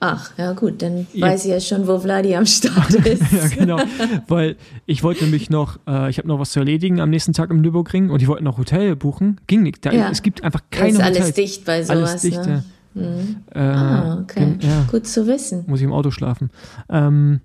Ach, 0.00 0.32
ja 0.36 0.52
gut, 0.52 0.82
dann 0.82 1.06
ja. 1.12 1.26
weiß 1.28 1.44
ich 1.44 1.50
ja 1.50 1.60
schon, 1.60 1.86
wo 1.86 1.98
Vladi 1.98 2.34
am 2.34 2.46
Start 2.46 2.94
ist. 3.06 3.32
ja, 3.32 3.48
genau. 3.48 3.80
Weil 4.28 4.56
ich 4.86 5.02
wollte 5.02 5.26
mich 5.26 5.50
noch, 5.50 5.78
äh, 5.86 6.10
ich 6.10 6.18
habe 6.18 6.28
noch 6.28 6.38
was 6.38 6.50
zu 6.50 6.60
erledigen 6.60 7.00
am 7.00 7.10
nächsten 7.10 7.32
Tag 7.32 7.50
im 7.50 7.60
Nürburgring 7.60 8.10
und 8.10 8.20
ich 8.22 8.28
wollte 8.28 8.44
noch 8.44 8.58
Hotel 8.58 8.96
buchen. 8.96 9.40
Ging 9.46 9.62
nicht. 9.62 9.84
Da, 9.84 9.92
ja. 9.92 10.10
Es 10.10 10.22
gibt 10.22 10.44
einfach 10.44 10.60
keine 10.70 10.90
ist 10.90 10.98
Hotels. 10.98 11.16
alles 11.16 11.34
dicht 11.34 11.64
bei 11.64 11.82
sowas. 11.82 12.10
Alles 12.10 12.22
dicht, 12.22 12.46
ne? 12.46 12.64
ja. 12.94 13.02
Mhm. 13.02 13.36
Äh, 13.52 13.58
ah, 13.58 14.20
okay. 14.20 14.56
Ja. 14.60 14.84
Gut 14.90 15.06
zu 15.06 15.26
wissen. 15.26 15.64
Muss 15.66 15.80
ich 15.80 15.84
im 15.84 15.92
Auto 15.92 16.10
schlafen. 16.10 16.50
Ähm, 16.88 17.40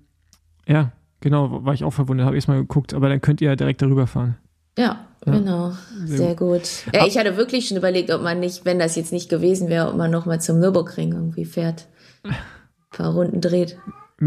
ja, 0.68 0.92
genau, 1.22 1.66
war 1.66 1.74
ich 1.74 1.84
auch 1.84 1.94
verwundert, 1.94 2.28
habe 2.28 2.38
ich 2.38 2.48
mal 2.48 2.60
geguckt, 2.60 2.94
aber 2.94 3.10
dann 3.10 3.22
könnt 3.22 3.42
ihr 3.42 3.50
ja 3.50 3.56
direkt 3.56 3.82
darüber 3.82 4.06
fahren. 4.06 4.38
Ja, 4.78 5.06
ja. 5.26 5.32
genau. 5.32 5.74
Sehr, 6.06 6.36
gut. 6.36 6.86
Ja, 6.94 7.06
ich 7.06 7.18
hatte 7.18 7.38
wirklich 7.38 7.68
schon 7.68 7.78
überlegt, 7.78 8.12
ob 8.12 8.22
man 8.22 8.40
nicht, 8.40 8.66
wenn 8.66 8.80
das 8.80 8.96
jetzt 8.96 9.12
nicht 9.12 9.30
gewesen 9.30 9.70
wäre, 9.70 9.90
ob 9.90 9.96
man 9.96 10.12
nochmal 10.12 10.42
zum 10.42 10.60
Nürburgring 10.60 11.14
irgendwie 11.14 11.46
fährt. 11.46 11.88
Ein 12.24 12.36
paar 12.92 13.14
Runden 13.14 13.42
dreht. 13.42 13.78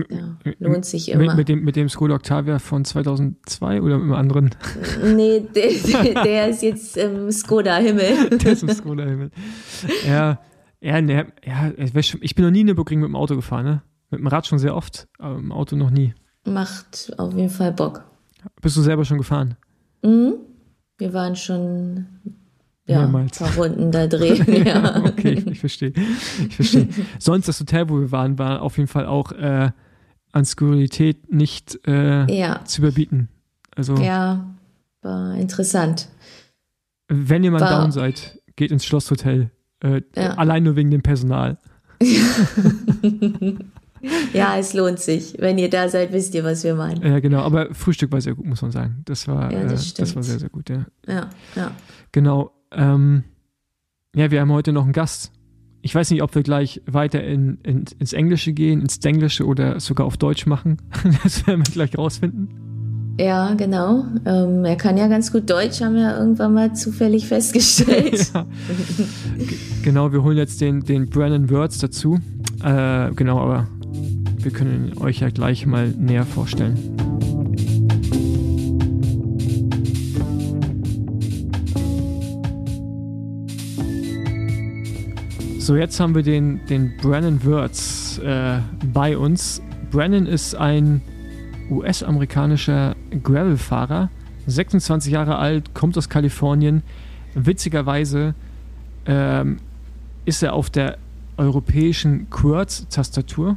Ja, 0.09 0.39
lohnt 0.59 0.87
sich 0.87 1.11
immer. 1.11 1.25
Mit, 1.25 1.37
mit, 1.37 1.49
dem, 1.49 1.65
mit 1.65 1.77
dem 1.77 1.89
Skoda 1.89 2.15
Octavia 2.15 2.59
von 2.59 2.85
2002 2.85 3.83
oder 3.83 3.99
mit 3.99 4.07
dem 4.07 4.15
anderen? 4.15 4.51
Nee, 5.05 5.41
der, 5.55 6.15
der 6.25 6.49
ist 6.49 6.63
jetzt 6.63 6.97
im 6.97 7.31
Skoda 7.31 7.77
Himmel. 7.77 8.31
Der 8.39 8.53
ist 8.53 8.63
im 8.63 8.71
Skoda 8.71 9.05
Himmel. 9.05 9.31
Ja, 10.07 10.41
ja, 10.81 11.01
ne, 11.01 11.27
ja 11.45 11.73
ich 11.77 12.35
bin 12.35 12.45
noch 12.45 12.51
nie 12.51 12.61
in 12.61 12.67
Nürburgring 12.67 13.01
mit 13.01 13.09
dem 13.09 13.17
Auto 13.17 13.37
gefahren, 13.37 13.65
ne? 13.67 13.83
Mit 14.11 14.21
dem 14.21 14.27
Rad 14.27 14.47
schon 14.47 14.59
sehr 14.59 14.75
oft, 14.75 15.09
aber 15.19 15.39
im 15.39 15.53
Auto 15.53 15.77
noch 15.77 15.91
nie. 15.91 16.15
Macht 16.45 17.13
auf 17.19 17.35
jeden 17.35 17.51
Fall 17.51 17.73
Bock. 17.73 18.05
Bist 18.61 18.77
du 18.77 18.83
selber 18.83 19.05
schon 19.05 19.19
gefahren? 19.19 19.57
Mhm. 20.03 20.35
Wir 20.99 21.12
waren 21.12 21.37
schon 21.37 22.07
ja, 22.87 23.05
ein 23.07 23.31
paar 23.31 23.55
Runden 23.55 23.91
da 23.91 24.07
drehen. 24.07 24.45
Ja. 24.67 25.03
okay, 25.05 25.43
ich 25.51 25.61
verstehe. 25.61 25.93
Ich 26.49 26.57
verstehe. 26.57 26.88
Sonst 27.19 27.49
das 27.49 27.61
Hotel, 27.61 27.88
wo 27.88 27.99
wir 28.01 28.12
waren, 28.12 28.38
war 28.38 28.62
auf 28.62 28.77
jeden 28.77 28.88
Fall 28.88 29.07
auch 29.07 29.33
äh, 29.33 29.71
an 30.33 30.45
Skurrilität 30.45 31.33
nicht 31.33 31.79
äh, 31.87 32.33
ja. 32.33 32.65
zu 32.65 32.83
überbieten. 32.83 33.29
Also, 33.75 33.97
ja, 33.97 34.55
war 35.03 35.35
interessant. 35.35 36.09
Wenn 37.09 37.45
ihr 37.45 37.51
mal 37.51 37.61
war, 37.61 37.81
down 37.83 37.93
seid, 37.93 38.38
geht 38.57 38.71
ins 38.71 38.85
Schlosshotel. 38.85 39.51
Äh, 39.81 40.03
ja. 40.17 40.35
Allein 40.35 40.62
nur 40.62 40.77
wegen 40.77 40.91
dem 40.91 41.03
Personal. 41.03 41.59
ja, 44.33 44.57
es 44.59 44.75
lohnt 44.75 44.99
sich. 44.99 45.37
Wenn 45.38 45.59
ihr 45.59 45.71
da 45.71 45.88
seid, 45.88 46.12
wisst 46.12 46.35
ihr, 46.35 46.45
was 46.45 46.65
wir 46.65 46.75
meinen. 46.75 47.03
Ja, 47.03 47.21
genau. 47.21 47.41
Aber 47.41 47.75
Frühstück 47.75 48.12
war 48.12 48.21
sehr 48.21 48.35
gut, 48.35 48.47
muss 48.47 48.62
man 48.62 48.71
sagen. 48.71 49.03
Das 49.05 49.29
war, 49.29 49.53
ja, 49.53 49.65
das, 49.65 49.93
äh, 49.93 49.95
das 49.99 50.17
war 50.17 50.23
sehr, 50.23 50.38
sehr 50.38 50.49
gut, 50.49 50.69
ja. 50.71 50.87
Ja, 51.07 51.31
ja. 51.55 51.71
Genau. 52.11 52.53
Ähm, 52.73 53.25
ja, 54.15 54.31
wir 54.31 54.41
haben 54.41 54.53
heute 54.53 54.73
noch 54.73 54.85
einen 54.85 54.93
Gast. 54.93 55.33
Ich 55.81 55.95
weiß 55.95 56.11
nicht, 56.11 56.23
ob 56.23 56.35
wir 56.35 56.43
gleich 56.43 56.81
weiter 56.87 57.23
in, 57.25 57.59
in, 57.62 57.85
ins 57.99 58.12
Englische 58.12 58.53
gehen, 58.53 58.81
ins 58.81 58.99
Englische 58.99 59.47
oder 59.47 59.81
sogar 59.81 60.07
auf 60.07 60.17
Deutsch 60.17 60.47
machen. 60.47 60.79
Das 61.23 61.47
werden 61.47 61.67
wir 61.67 61.73
gleich 61.73 61.97
rausfinden. 61.97 62.62
Ja, 63.19 63.55
genau. 63.55 64.05
Ähm, 64.25 64.65
er 64.65 64.77
kann 64.77 64.97
ja 64.97 65.07
ganz 65.07 65.33
gut 65.33 65.51
Deutsch, 65.51 65.81
haben 65.81 65.95
wir 65.95 66.17
irgendwann 66.17 66.55
mal 66.55 66.75
zufällig 66.75 67.27
festgestellt. 67.27 68.31
ja. 68.35 68.47
Genau, 69.83 70.12
wir 70.12 70.23
holen 70.23 70.38
jetzt 70.38 70.61
den, 70.61 70.81
den 70.81 71.11
Brennan 71.11 71.51
Words 71.51 71.79
dazu. 71.79 72.19
Äh, 72.62 73.11
genau, 73.12 73.38
aber 73.38 73.69
wir 74.39 74.51
können 74.51 74.99
euch 74.99 75.21
ja 75.21 75.31
gleich 75.31 75.67
mal 75.67 75.89
näher 75.89 76.27
vorstellen. 76.27 76.77
So, 85.59 85.77
jetzt 85.77 86.01
haben 86.01 86.17
wir 86.17 86.25
den, 86.25 86.61
den 86.67 86.97
Brennan 86.97 87.45
Wirtz 87.45 88.19
äh, 88.19 88.59
bei 88.93 89.17
uns. 89.17 89.63
Brennan 89.93 90.27
ist 90.27 90.57
ein 90.57 91.03
US-amerikanischer 91.71 92.97
Gravel-Fahrer, 93.23 94.11
26 94.49 95.13
Jahre 95.13 95.37
alt, 95.37 95.73
kommt 95.73 95.97
aus 95.97 96.09
Kalifornien. 96.09 96.83
Witzigerweise 97.35 98.35
ähm, 99.07 99.59
ist 100.25 100.43
er 100.43 100.55
auf 100.55 100.69
der 100.69 100.99
europäischen 101.37 102.29
Quartz-Tastatur. 102.29 103.57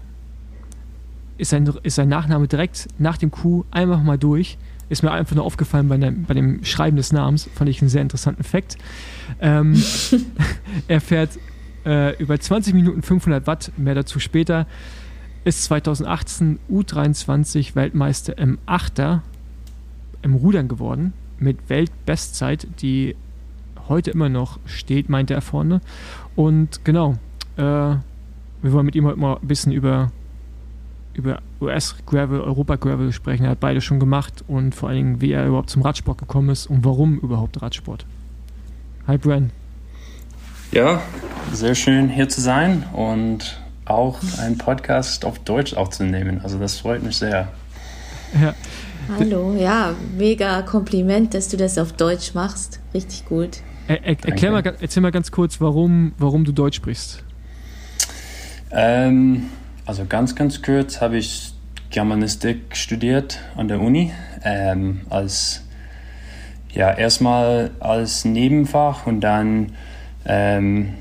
Ist 1.38 1.50
sein, 1.50 1.69
ist 1.84 1.95
sein 1.95 2.10
Nachname 2.10 2.48
direkt 2.48 2.88
nach 2.98 3.17
dem 3.17 3.32
Q 3.32 3.65
einfach 3.71 4.02
mal 4.02 4.17
durch. 4.17 4.58
Ist 4.88 5.04
mir 5.04 5.12
einfach 5.12 5.36
nur 5.36 5.45
aufgefallen 5.45 5.88
bei, 5.88 5.98
der, 5.98 6.12
bei 6.12 6.34
dem 6.34 6.63
Schreiben 6.63 6.95
des 6.95 7.12
Namens. 7.12 7.50
Fand 7.56 7.69
ich 7.69 7.82
einen 7.82 7.89
sehr 7.89 8.02
interessanten 8.02 8.43
Fakt. 8.43 8.78
Ähm, 9.41 9.82
er 10.88 11.02
fährt 11.02 11.39
äh, 11.86 12.15
über 12.17 12.39
20 12.39 12.74
Minuten 12.74 13.02
500 13.02 13.48
Watt, 13.48 13.71
mehr 13.78 13.95
dazu 13.95 14.19
später. 14.19 14.67
Ist 15.43 15.63
2018 15.65 16.60
U23 16.71 17.76
Weltmeister 17.76 18.38
im 18.38 18.58
Achter 18.65 19.24
im 20.21 20.36
Rudern 20.36 20.67
geworden 20.67 21.13
mit 21.38 21.69
Weltbestzeit, 21.69 22.67
die 22.82 23.15
heute 23.88 24.12
immer 24.12 24.30
noch 24.30 24.60
steht, 24.65 25.10
meinte 25.10 25.34
er 25.34 25.41
vorne. 25.41 25.82
Und 26.36 26.84
genau, 26.84 27.13
äh, 27.58 27.62
wir 27.62 28.02
wollen 28.63 28.86
mit 28.86 28.95
ihm 28.95 29.06
heute 29.06 29.19
mal 29.19 29.38
ein 29.38 29.48
bisschen 29.48 29.71
über, 29.71 30.12
über 31.15 31.41
US-Gravel, 31.62 32.41
Europa-Gravel 32.41 33.12
sprechen. 33.12 33.45
Er 33.45 33.51
hat 33.51 33.60
beide 33.60 33.82
schon 33.82 33.99
gemacht 33.99 34.43
und 34.47 34.75
vor 34.75 34.89
allen 34.89 34.97
Dingen, 34.97 35.21
wie 35.21 35.32
er 35.32 35.47
überhaupt 35.47 35.69
zum 35.69 35.82
Radsport 35.82 36.17
gekommen 36.17 36.49
ist 36.49 36.67
und 36.67 36.84
warum 36.86 37.19
überhaupt 37.19 37.62
Radsport. 37.62 38.06
Hi, 39.08 39.17
Bren. 39.17 39.51
Ja, 40.71 41.01
sehr 41.54 41.75
schön 41.75 42.10
hier 42.10 42.28
zu 42.28 42.41
sein 42.41 42.84
und 42.93 43.60
auch 43.86 44.19
einen 44.39 44.58
Podcast 44.58 45.25
auf 45.25 45.39
Deutsch 45.39 45.73
aufzunehmen. 45.73 46.41
Also 46.43 46.58
das 46.58 46.80
freut 46.80 47.04
mich 47.04 47.17
sehr. 47.17 47.47
Ja. 48.41 48.54
Hallo, 49.17 49.56
ja, 49.58 49.93
mega 50.17 50.63
Kompliment, 50.63 51.34
dass 51.36 51.47
du 51.47 51.58
das 51.58 51.78
auf 51.78 51.93
Deutsch 51.93 52.34
machst. 52.34 52.80
Richtig 52.93 53.25
gut. 53.25 53.60
Er, 53.88 54.04
er, 54.04 54.25
erklär 54.25 54.51
mal, 54.51 54.63
erzähl 54.80 55.01
mal 55.01 55.12
ganz 55.12 55.32
kurz, 55.32 55.62
warum, 55.62 56.13
warum 56.17 56.43
du 56.43 56.51
Deutsch 56.51 56.78
sprichst. 56.78 57.23
Ähm, 58.71 59.51
also 59.86 60.06
ganz, 60.06 60.36
ganz 60.36 60.62
kurz 60.62 61.02
habe 61.02 61.17
ich 61.17 61.54
Germanistik 61.89 62.76
studiert 62.76 63.39
an 63.56 63.67
der 63.67 63.80
Uni. 63.80 64.12
Ähm, 64.43 65.02
als, 65.10 65.63
ja, 66.74 66.91
erstmal 66.91 67.71
als 67.80 68.26
Nebenfach 68.26 69.08
und 69.08 69.21
dann 69.21 69.74
ähm, 70.26 70.95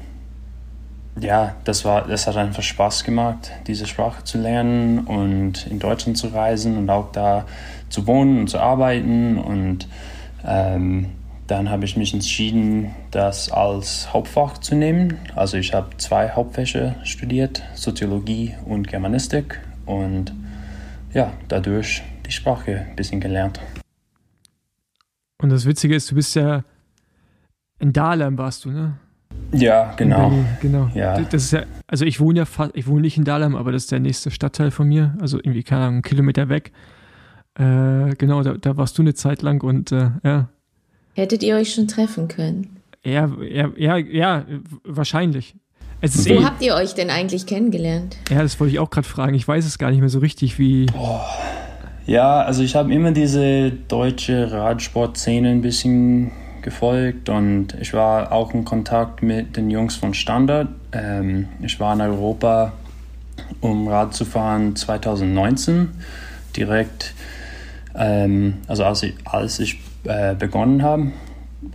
ja, 1.21 1.55
das, 1.65 1.85
war, 1.85 2.07
das 2.07 2.27
hat 2.27 2.37
einfach 2.37 2.63
Spaß 2.63 3.05
gemacht, 3.05 3.53
diese 3.67 3.87
Sprache 3.87 4.25
zu 4.25 4.39
lernen 4.39 5.01
und 5.01 5.67
in 5.67 5.79
Deutschland 5.79 6.19
zu 6.19 6.29
reisen 6.29 6.77
und 6.77 6.91
auch 6.91 7.13
da 7.13 7.47
zu 7.89 8.07
wohnen 8.07 8.41
und 8.41 8.51
zu 8.51 8.59
arbeiten. 8.59 9.39
Und 9.39 9.89
ähm, 10.45 11.13
dann 11.47 11.69
habe 11.69 11.85
ich 11.85 11.97
mich 11.97 12.15
entschieden, 12.15 12.95
das 13.11 13.51
als 13.51 14.13
Hauptfach 14.13 14.59
zu 14.59 14.75
nehmen. 14.75 15.19
Also 15.35 15.57
ich 15.57 15.75
habe 15.75 15.97
zwei 15.99 16.31
Hauptfächer 16.31 16.97
studiert, 17.05 17.63
Soziologie 17.75 18.55
und 18.65 18.89
Germanistik. 18.89 19.61
Und 19.85 20.33
ja, 21.13 21.33
dadurch 21.49 22.03
die 22.27 22.33
Sprache 22.33 22.87
ein 22.89 22.97
bisschen 22.97 23.21
gelernt. 23.21 23.61
Und 25.43 25.51
das 25.51 25.67
Witzige 25.67 25.95
ist, 25.95 26.11
du 26.11 26.15
bist 26.15 26.35
ja 26.35 26.65
in 27.79 27.93
Dahlem 27.93 28.39
warst 28.39 28.65
du, 28.65 28.71
ne? 28.71 28.95
Ja, 29.53 29.93
genau. 29.97 30.33
genau. 30.61 30.91
Ja. 30.95 31.21
Das 31.21 31.45
ist 31.45 31.53
ja, 31.53 31.65
also 31.87 32.05
ich 32.05 32.21
wohne 32.21 32.41
ja 32.41 32.45
fast, 32.45 32.73
ich 32.75 32.87
wohne 32.87 33.03
nicht 33.03 33.19
in 33.19 33.25
Dahlem, 33.25 33.57
aber 33.57 33.73
das 33.73 33.85
ist 33.85 33.93
der 33.93 34.01
nächste 34.01 34.31
Stadtteil 34.31 34.71
von 34.71 34.89
mir, 34.89 35.17
also 35.21 35.39
irgendwie, 35.39 35.63
keine 35.63 35.83
Ahnung, 35.83 35.95
einen 35.95 36.03
Kilometer 36.03 36.49
weg. 36.49 36.73
Äh, 37.57 38.15
genau, 38.17 38.43
da, 38.43 38.55
da, 38.55 38.77
warst 38.77 38.97
du 38.99 39.03
eine 39.03 39.15
Zeit 39.15 39.43
lang 39.43 39.63
und 39.63 39.93
äh, 39.93 40.11
ja. 40.23 40.49
Hättet 41.15 41.43
ihr 41.43 41.57
euch 41.57 41.73
schon 41.73 41.89
treffen 41.89 42.29
können? 42.29 42.81
Ja, 43.05 43.31
ja, 43.49 43.71
ja, 43.77 43.97
ja 43.97 44.45
wahrscheinlich. 44.85 45.55
Wo 46.01 46.35
eh, 46.35 46.45
habt 46.45 46.63
ihr 46.63 46.75
euch 46.75 46.95
denn 46.95 47.09
eigentlich 47.09 47.47
kennengelernt? 47.47 48.17
Ja, 48.31 48.43
das 48.43 48.59
wollte 48.61 48.73
ich 48.73 48.79
auch 48.79 48.91
gerade 48.91 49.07
fragen. 49.07 49.35
Ich 49.35 49.47
weiß 49.47 49.65
es 49.65 49.79
gar 49.79 49.91
nicht 49.91 50.01
mehr 50.01 50.09
so 50.09 50.19
richtig, 50.19 50.59
wie. 50.59 50.87
Oh. 50.99 51.21
Ja, 52.07 52.43
also 52.43 52.63
ich 52.63 52.77
habe 52.77 52.93
immer 52.93 53.13
diese 53.13 53.71
deutsche 53.71 54.53
Radsportszene 54.53 55.49
ein 55.49 55.63
bisschen 55.63 56.33
gefolgt 56.61 57.29
und 57.29 57.75
ich 57.81 57.95
war 57.95 58.33
auch 58.33 58.53
in 58.53 58.65
Kontakt 58.65 59.23
mit 59.23 59.57
den 59.57 59.71
Jungs 59.71 59.97
von 59.97 60.13
Standard. 60.13 60.69
Ähm, 60.93 61.49
ich 61.63 61.81
war 61.81 61.95
in 61.95 62.03
Europa, 62.03 62.73
um 63.61 63.89
Rad 63.89 64.15
zu 64.15 64.27
fahren 64.27 64.77
2019, 64.77 65.91
direkt, 66.57 67.15
ähm, 67.95 68.59
also 68.67 68.85
als 68.85 69.03
ich, 69.03 69.15
als 69.25 69.59
ich 69.59 69.79
äh, 70.05 70.35
begonnen 70.35 70.83
habe 70.83 71.13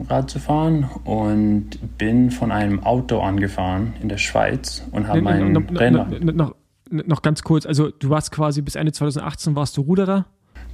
Rad 0.07 0.29
zu 0.29 0.39
fahren 0.39 0.89
und 1.03 1.97
bin 1.97 2.31
von 2.31 2.51
einem 2.51 2.83
Auto 2.83 3.19
angefahren 3.19 3.93
in 4.01 4.09
der 4.09 4.17
Schweiz 4.17 4.83
und 4.91 5.07
habe 5.07 5.21
mein 5.21 5.51
no, 5.51 5.59
no, 5.59 5.79
Rennrad. 5.79 6.23
No, 6.23 6.31
noch, 6.31 6.55
noch 6.89 7.21
ganz 7.21 7.43
kurz, 7.43 7.65
also 7.65 7.89
du 7.89 8.09
warst 8.09 8.31
quasi 8.31 8.61
bis 8.61 8.75
Ende 8.75 8.91
2018 8.91 9.55
warst 9.55 9.77
du 9.77 9.81
Ruderer. 9.81 10.25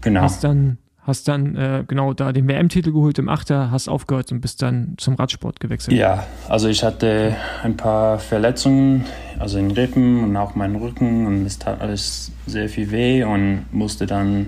Genau. 0.02 0.22
Hast 0.22 0.44
dann, 0.44 0.78
hast 1.02 1.28
dann 1.28 1.56
äh, 1.56 1.84
genau 1.88 2.14
da 2.14 2.32
den 2.32 2.48
WM-Titel 2.48 2.92
geholt 2.92 3.18
im 3.18 3.30
Achter, 3.30 3.72
hast 3.72 3.88
aufgehört 3.88 4.32
und 4.32 4.42
bist 4.42 4.62
dann 4.62 4.96
zum 4.98 5.16
Radsport 5.16 5.60
gewechselt. 5.60 5.98
Ja, 5.98 6.26
also 6.48 6.68
ich 6.68 6.84
hatte 6.84 7.36
ein 7.64 7.78
paar 7.78 8.20
Verletzungen, 8.20 9.06
also 9.40 9.58
in 9.58 9.72
Rippen 9.72 10.24
und 10.24 10.38
auch 10.38 10.56
meinen 10.56 10.76
Rücken 10.76 11.26
und 11.26 11.46
es 11.46 11.60
tat 11.60 11.82
alles 11.82 12.32
sehr 12.46 12.70
viel 12.70 12.92
weh 12.92 13.24
und 13.24 13.66
musste 13.72 14.06
dann 14.06 14.48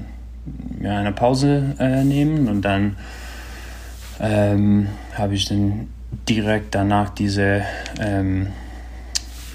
ja, 0.81 0.99
eine 0.99 1.11
Pause 1.11 1.75
äh, 1.79 2.03
nehmen 2.03 2.47
und 2.47 2.61
dann 2.63 2.97
ähm, 4.19 4.87
habe 5.13 5.35
ich 5.35 5.45
dann 5.45 5.87
direkt 6.27 6.75
danach 6.75 7.09
diese 7.09 7.63
ähm, 7.99 8.47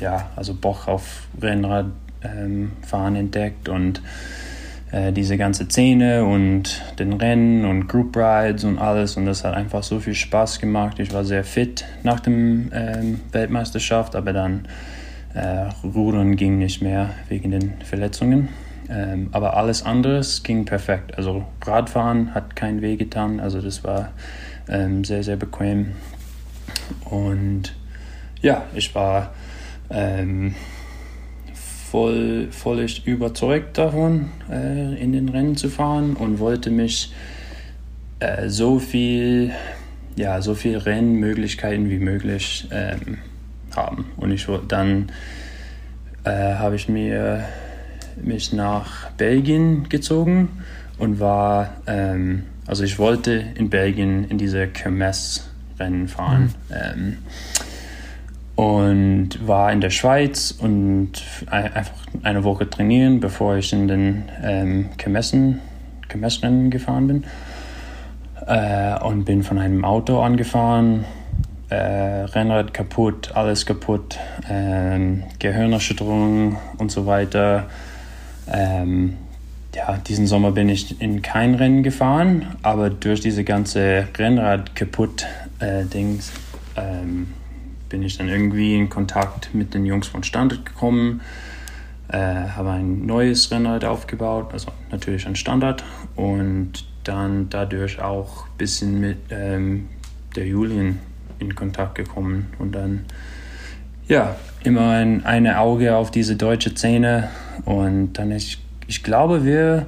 ja, 0.00 0.30
also 0.36 0.54
Bock 0.54 0.88
auf 0.88 1.28
Rennradfahren 1.40 3.14
ähm, 3.14 3.16
entdeckt 3.16 3.68
und 3.68 4.02
äh, 4.90 5.12
diese 5.12 5.38
ganze 5.38 5.64
Szene 5.64 6.24
und 6.24 6.82
den 6.98 7.14
Rennen 7.14 7.64
und 7.64 7.88
Group 7.88 8.16
Rides 8.16 8.64
und 8.64 8.78
alles 8.78 9.16
und 9.16 9.26
das 9.26 9.44
hat 9.44 9.54
einfach 9.54 9.82
so 9.82 10.00
viel 10.00 10.14
Spaß 10.14 10.58
gemacht. 10.58 10.98
Ich 10.98 11.12
war 11.12 11.24
sehr 11.24 11.44
fit 11.44 11.84
nach 12.02 12.20
dem 12.20 12.70
ähm, 12.74 13.20
Weltmeisterschaft, 13.32 14.14
aber 14.14 14.32
dann 14.32 14.66
äh, 15.34 15.68
Rudern 15.82 16.36
ging 16.36 16.58
nicht 16.58 16.82
mehr 16.82 17.10
wegen 17.28 17.50
den 17.52 17.72
Verletzungen. 17.84 18.48
Ähm, 18.92 19.28
aber 19.32 19.56
alles 19.56 19.84
anderes 19.84 20.42
ging 20.42 20.66
perfekt. 20.66 21.16
Also 21.16 21.46
Radfahren 21.64 22.34
hat 22.34 22.56
kein 22.56 22.82
Weh 22.82 22.96
getan, 22.96 23.40
also 23.40 23.62
das 23.62 23.84
war 23.84 24.12
ähm, 24.68 25.02
sehr, 25.04 25.22
sehr 25.22 25.36
bequem. 25.36 25.92
Und 27.06 27.74
ja, 28.42 28.64
ich 28.74 28.94
war 28.94 29.32
ähm, 29.88 30.54
voll, 31.90 32.48
völlig 32.50 33.06
überzeugt 33.06 33.78
davon, 33.78 34.30
äh, 34.50 35.00
in 35.02 35.12
den 35.12 35.30
Rennen 35.30 35.56
zu 35.56 35.70
fahren 35.70 36.14
und 36.14 36.38
wollte 36.38 36.70
mich 36.70 37.14
äh, 38.20 38.50
so 38.50 38.78
viel, 38.78 39.52
ja, 40.16 40.42
so 40.42 40.54
viel 40.54 40.76
Rennmöglichkeiten 40.76 41.88
wie 41.88 41.98
möglich 41.98 42.68
ähm, 42.70 43.18
haben. 43.74 44.10
Und 44.18 44.32
ich 44.32 44.46
dann 44.68 45.10
äh, 46.24 46.54
habe 46.56 46.76
ich 46.76 46.90
mir 46.90 47.44
mich 48.24 48.52
nach 48.52 49.10
Belgien 49.10 49.88
gezogen 49.88 50.48
und 50.98 51.20
war, 51.20 51.70
ähm, 51.86 52.44
also 52.66 52.84
ich 52.84 52.98
wollte 52.98 53.44
in 53.54 53.70
Belgien 53.70 54.28
in 54.28 54.38
diese 54.38 54.68
Kermesse-Rennen 54.68 56.08
fahren. 56.08 56.54
Mhm. 56.68 56.74
Ähm, 56.74 57.16
und 58.54 59.46
war 59.46 59.72
in 59.72 59.80
der 59.80 59.90
Schweiz 59.90 60.54
und 60.56 61.12
einfach 61.46 61.94
eine 62.22 62.44
Woche 62.44 62.68
trainieren, 62.68 63.18
bevor 63.18 63.56
ich 63.56 63.72
in 63.72 63.88
den 63.88 64.24
ähm, 64.42 64.90
Kermessen, 64.98 65.60
Kermessrennen 66.08 66.70
gefahren 66.70 67.06
bin. 67.06 67.24
Äh, 68.46 68.98
und 69.02 69.24
bin 69.24 69.42
von 69.42 69.58
einem 69.58 69.84
Auto 69.84 70.20
angefahren, 70.20 71.04
äh, 71.70 71.74
Rennrad 71.74 72.74
kaputt, 72.74 73.32
alles 73.34 73.64
kaputt, 73.64 74.18
äh, 74.48 74.98
Gehirnerschütterung 75.38 76.58
und 76.78 76.92
so 76.92 77.06
weiter. 77.06 77.64
Ähm, 78.48 79.16
ja, 79.74 79.96
diesen 79.96 80.26
Sommer 80.26 80.52
bin 80.52 80.68
ich 80.68 81.00
in 81.00 81.22
kein 81.22 81.54
Rennen 81.54 81.82
gefahren, 81.82 82.56
aber 82.62 82.90
durch 82.90 83.20
diese 83.20 83.42
ganze 83.42 84.06
Rennrad 84.16 84.74
kaputt 84.76 85.26
äh, 85.60 85.84
ähm, 86.76 87.28
bin 87.88 88.02
ich 88.02 88.18
dann 88.18 88.28
irgendwie 88.28 88.76
in 88.76 88.88
Kontakt 88.90 89.54
mit 89.54 89.74
den 89.74 89.86
Jungs 89.86 90.08
von 90.08 90.22
Standard 90.24 90.66
gekommen, 90.66 91.22
äh, 92.08 92.18
habe 92.18 92.70
ein 92.70 93.06
neues 93.06 93.50
Rennrad 93.50 93.84
aufgebaut, 93.84 94.52
also 94.52 94.70
natürlich 94.90 95.26
ein 95.26 95.36
Standard 95.36 95.84
und 96.16 96.84
dann 97.04 97.48
dadurch 97.48 98.00
auch 98.00 98.46
ein 98.46 98.56
bisschen 98.58 99.00
mit 99.00 99.18
ähm, 99.30 99.88
der 100.36 100.46
Julien 100.46 100.98
in 101.38 101.54
Kontakt 101.54 101.94
gekommen 101.94 102.52
und 102.58 102.72
dann 102.72 103.06
ja, 104.06 104.36
immer 104.62 104.90
ein 104.90 105.24
eine 105.24 105.58
Auge 105.60 105.96
auf 105.96 106.10
diese 106.10 106.36
deutsche 106.36 106.70
Szene 106.70 107.30
und 107.64 108.12
dann 108.14 108.32
ich, 108.32 108.58
ich 108.86 109.02
glaube, 109.02 109.44
wir 109.44 109.86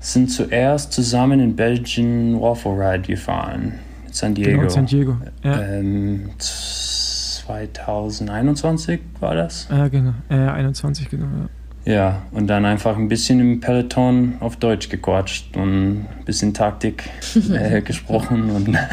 sind 0.00 0.30
zuerst 0.30 0.92
zusammen 0.92 1.40
in 1.40 1.56
Belgien 1.56 2.38
Waffle 2.40 2.72
Ride 2.72 3.08
gefahren. 3.08 3.74
San 4.10 4.34
genau, 4.34 4.46
Diego. 4.46 4.60
Genau, 4.60 4.72
San 4.72 4.86
Diego. 4.86 5.16
Ja. 5.42 5.62
Ähm, 5.62 6.30
2021 6.38 9.00
war 9.20 9.34
das? 9.34 9.68
Ja, 9.70 9.88
genau. 9.88 10.14
Äh, 10.28 10.34
21, 10.34 11.10
genau. 11.10 11.26
Ja. 11.26 11.48
Ja, 11.86 12.22
und 12.32 12.48
dann 12.48 12.64
einfach 12.64 12.96
ein 12.96 13.06
bisschen 13.06 13.38
im 13.38 13.60
Peloton 13.60 14.34
auf 14.40 14.56
Deutsch 14.56 14.88
gequatscht 14.88 15.56
und 15.56 16.00
ein 16.00 16.24
bisschen 16.24 16.52
Taktik 16.52 17.08
äh, 17.52 17.80
gesprochen. 17.80 18.50
Und, 18.50 18.68
ja. 18.68 18.88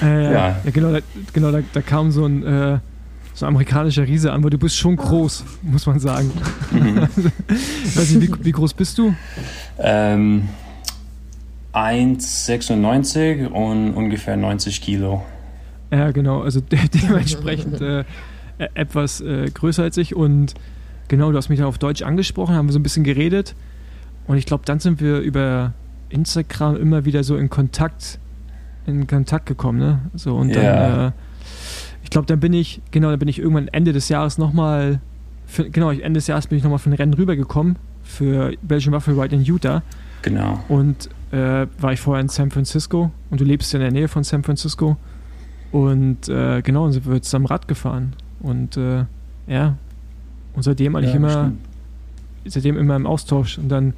ja. 0.02 0.32
ja. 0.32 0.56
genau, 0.72 0.92
da, 0.92 1.00
genau 1.34 1.52
da, 1.52 1.60
da 1.70 1.82
kam 1.82 2.10
so 2.10 2.24
ein, 2.24 2.42
äh, 2.42 2.78
so 3.34 3.46
ein 3.46 3.48
amerikanischer 3.48 4.06
Riese 4.06 4.32
an, 4.32 4.42
weil 4.42 4.50
du 4.50 4.58
bist 4.58 4.76
schon 4.76 4.96
groß, 4.96 5.44
muss 5.62 5.86
man 5.86 5.98
sagen. 5.98 6.30
Mhm. 6.70 6.96
weiß 7.94 8.10
nicht, 8.12 8.38
wie, 8.40 8.44
wie 8.44 8.52
groß 8.52 8.74
bist 8.74 8.98
du? 8.98 9.14
Ähm, 9.78 10.48
1,96 11.72 13.46
und 13.46 13.94
ungefähr 13.94 14.36
90 14.36 14.80
Kilo. 14.80 15.24
Ja, 15.90 16.10
genau, 16.10 16.42
also 16.42 16.60
de 16.72 16.78
dementsprechend 16.88 17.80
äh, 17.80 18.00
e-, 18.00 18.04
etwas 18.74 19.20
äh, 19.20 19.50
größer 19.52 19.82
als 19.82 19.96
ich 19.96 20.14
und 20.14 20.54
genau, 21.08 21.30
du 21.30 21.36
hast 21.36 21.48
mich 21.48 21.58
dann 21.58 21.68
auf 21.68 21.78
Deutsch 21.78 22.02
angesprochen, 22.02 22.54
haben 22.54 22.66
wir 22.66 22.72
so 22.72 22.78
ein 22.78 22.82
bisschen 22.82 23.04
geredet 23.04 23.54
und 24.26 24.36
ich 24.36 24.46
glaube, 24.46 24.64
dann 24.66 24.80
sind 24.80 25.00
wir 25.00 25.18
über 25.18 25.72
Instagram 26.08 26.76
immer 26.76 27.04
wieder 27.04 27.24
so 27.24 27.36
in 27.36 27.50
Kontakt 27.50 28.18
in 28.86 29.06
Kontakt 29.06 29.46
gekommen, 29.46 29.78
ne? 29.78 30.00
So 30.14 30.36
und 30.36 30.54
dann 30.54 30.64
ja. 30.64 31.06
äh, 31.08 31.12
ich 32.10 32.12
glaube, 32.12 32.26
dann 32.26 32.40
bin 32.40 32.52
ich 32.52 32.82
genau, 32.90 33.10
dann 33.10 33.20
bin 33.20 33.28
ich 33.28 33.38
irgendwann 33.38 33.68
Ende 33.68 33.92
des 33.92 34.08
Jahres 34.08 34.36
nochmal 34.36 35.00
genau, 35.70 35.92
Ende 35.92 36.18
des 36.18 36.26
Jahres 36.26 36.48
bin 36.48 36.58
ich 36.58 36.64
nochmal 36.64 36.80
für 36.80 36.90
ein 36.90 36.94
Rennen 36.94 37.14
rübergekommen 37.14 37.76
für 38.02 38.52
Belgian 38.62 38.92
Waffle 38.92 39.16
Ride 39.16 39.36
in 39.36 39.44
Utah. 39.44 39.84
Genau. 40.22 40.58
Und 40.68 41.08
äh, 41.30 41.68
war 41.78 41.92
ich 41.92 42.00
vorher 42.00 42.20
in 42.20 42.28
San 42.28 42.50
Francisco 42.50 43.12
und 43.30 43.40
du 43.40 43.44
lebst 43.44 43.72
ja 43.72 43.78
in 43.78 43.84
der 43.84 43.92
Nähe 43.92 44.08
von 44.08 44.24
San 44.24 44.42
Francisco. 44.42 44.96
Und 45.70 46.28
äh, 46.28 46.62
genau, 46.62 46.86
und 46.86 46.92
sind 46.94 47.08
wir 47.08 47.22
zusammen 47.22 47.46
Rad 47.46 47.68
gefahren. 47.68 48.14
Und 48.40 48.76
äh, 48.76 49.04
ja, 49.46 49.76
und 50.54 50.64
seitdem 50.64 50.96
eigentlich 50.96 51.10
ja, 51.10 51.16
immer, 51.16 51.30
stimmt. 51.30 51.58
seitdem 52.46 52.76
immer 52.76 52.96
im 52.96 53.06
Austausch. 53.06 53.56
Und 53.56 53.68
dann 53.68 53.94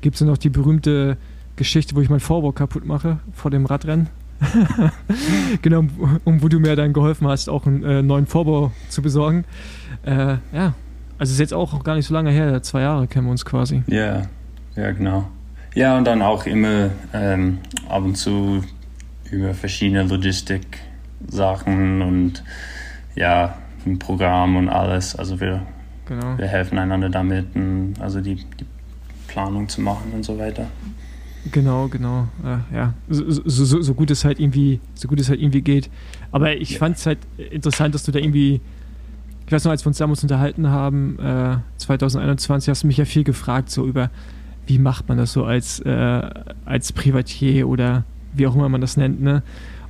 gibt 0.00 0.14
es 0.14 0.20
ja 0.20 0.28
noch 0.28 0.38
die 0.38 0.48
berühmte 0.48 1.16
Geschichte, 1.56 1.96
wo 1.96 2.00
ich 2.02 2.08
mein 2.08 2.20
Vorbau 2.20 2.52
kaputt 2.52 2.86
mache 2.86 3.18
vor 3.32 3.50
dem 3.50 3.66
Radrennen. 3.66 4.06
genau, 5.62 5.84
um 6.24 6.42
wo 6.42 6.48
du 6.48 6.60
mir 6.60 6.76
dann 6.76 6.92
geholfen 6.92 7.26
hast, 7.26 7.48
auch 7.48 7.66
einen 7.66 7.82
äh, 7.82 8.02
neuen 8.02 8.26
Vorbau 8.26 8.72
zu 8.88 9.02
besorgen. 9.02 9.44
Äh, 10.04 10.36
ja, 10.52 10.74
also 11.18 11.32
ist 11.32 11.40
jetzt 11.40 11.54
auch 11.54 11.82
gar 11.82 11.96
nicht 11.96 12.06
so 12.06 12.14
lange 12.14 12.30
her, 12.30 12.62
zwei 12.62 12.82
Jahre 12.82 13.06
kennen 13.08 13.26
wir 13.26 13.32
uns 13.32 13.44
quasi. 13.44 13.82
Ja, 13.86 14.22
ja, 14.76 14.90
genau. 14.92 15.28
Ja, 15.74 15.96
und 15.98 16.04
dann 16.04 16.22
auch 16.22 16.46
immer 16.46 16.90
ähm, 17.12 17.58
ab 17.88 18.02
und 18.04 18.16
zu 18.16 18.62
über 19.30 19.54
verschiedene 19.54 20.04
Logistik 20.04 20.78
Sachen 21.26 22.02
und 22.02 22.42
ja, 23.14 23.58
ein 23.84 23.98
Programm 23.98 24.56
und 24.56 24.68
alles. 24.68 25.16
Also 25.16 25.40
wir, 25.40 25.62
genau. 26.06 26.38
wir 26.38 26.46
helfen 26.46 26.78
einander 26.78 27.08
damit, 27.08 27.46
also 28.00 28.20
die, 28.20 28.36
die 28.36 28.66
Planung 29.26 29.68
zu 29.68 29.80
machen 29.80 30.12
und 30.14 30.24
so 30.24 30.38
weiter. 30.38 30.66
Genau, 31.52 31.88
genau. 31.88 32.28
Äh, 32.44 32.74
ja, 32.74 32.94
so, 33.08 33.24
so, 33.28 33.82
so, 33.82 33.94
gut 33.94 34.10
es 34.10 34.24
halt 34.24 34.40
irgendwie, 34.40 34.80
so 34.94 35.08
gut 35.08 35.20
es 35.20 35.28
halt 35.28 35.40
irgendwie 35.40 35.62
geht. 35.62 35.90
Aber 36.32 36.56
ich 36.56 36.72
ja. 36.72 36.78
fand 36.78 36.96
es 36.96 37.06
halt 37.06 37.18
interessant, 37.50 37.94
dass 37.94 38.02
du 38.02 38.12
da 38.12 38.18
irgendwie, 38.18 38.60
ich 39.46 39.52
weiß 39.52 39.64
noch, 39.64 39.70
als 39.70 39.84
wir 39.84 39.88
uns 39.88 39.98
damals 39.98 40.22
unterhalten 40.22 40.68
haben, 40.68 41.18
äh, 41.18 41.56
2021, 41.78 42.68
hast 42.68 42.82
du 42.82 42.86
mich 42.86 42.96
ja 42.96 43.04
viel 43.04 43.24
gefragt, 43.24 43.70
so 43.70 43.86
über, 43.86 44.10
wie 44.66 44.78
macht 44.78 45.08
man 45.08 45.18
das 45.18 45.32
so 45.32 45.44
als, 45.44 45.80
äh, 45.80 46.30
als 46.64 46.92
Privatier 46.92 47.68
oder 47.68 48.04
wie 48.34 48.46
auch 48.46 48.54
immer 48.54 48.68
man 48.68 48.80
das 48.80 48.96
nennt, 48.96 49.20
ne? 49.20 49.42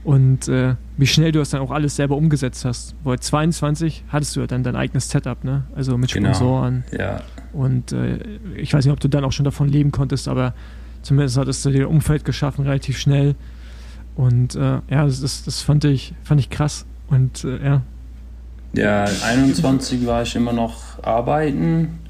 Und 0.05 0.49
äh, 0.49 0.77
wie 0.97 1.07
schnell 1.07 1.33
du 1.33 1.41
das 1.41 1.51
dann 1.51 1.61
auch 1.61 1.71
alles 1.71 1.97
selber 1.97 2.17
umgesetzt 2.17 2.65
hast. 2.65 2.95
Weil 3.05 3.19
22 3.19 4.05
hattest 4.09 4.37
du 4.37 4.41
ja 4.41 4.47
dann 4.47 4.63
dein 4.63 4.77
eigenes 4.77 5.11
Setup, 5.11 5.45
ne? 5.45 5.65
Also 5.75 5.99
mit 5.99 6.13
genau. 6.13 6.33
Sponsoren. 6.33 6.85
Genau. 6.91 7.03
Ja. 7.03 7.21
Und 7.53 7.93
äh, 7.93 8.19
ich 8.57 8.73
weiß 8.73 8.85
nicht, 8.85 8.93
ob 8.93 9.01
du 9.01 9.09
dann 9.09 9.25
auch 9.25 9.33
schon 9.33 9.45
davon 9.45 9.69
leben 9.69 9.91
konntest, 9.91 10.29
aber 10.29 10.55
zumindest 11.03 11.37
hattest 11.37 11.65
du 11.65 11.71
dir 11.71 11.89
Umfeld 11.89 12.25
geschaffen, 12.25 12.65
relativ 12.65 12.99
schnell. 12.99 13.35
Und 14.17 14.55
äh, 14.57 14.81
ja, 14.91 15.05
das, 15.05 15.21
das, 15.21 15.45
das, 15.45 15.63
fand 15.63 15.85
ich, 15.85 16.15
fand 16.25 16.41
ich 16.41 16.51
krass. 16.51 16.85
Und 17.09 17.45
äh, 17.45 17.65
ja. 17.65 17.83
Ja, 18.75 19.05
21 19.25 20.07
war 20.07 20.23
ich 20.23 20.37
immer 20.37 20.53
noch 20.53 21.03
arbeiten, 21.03 22.01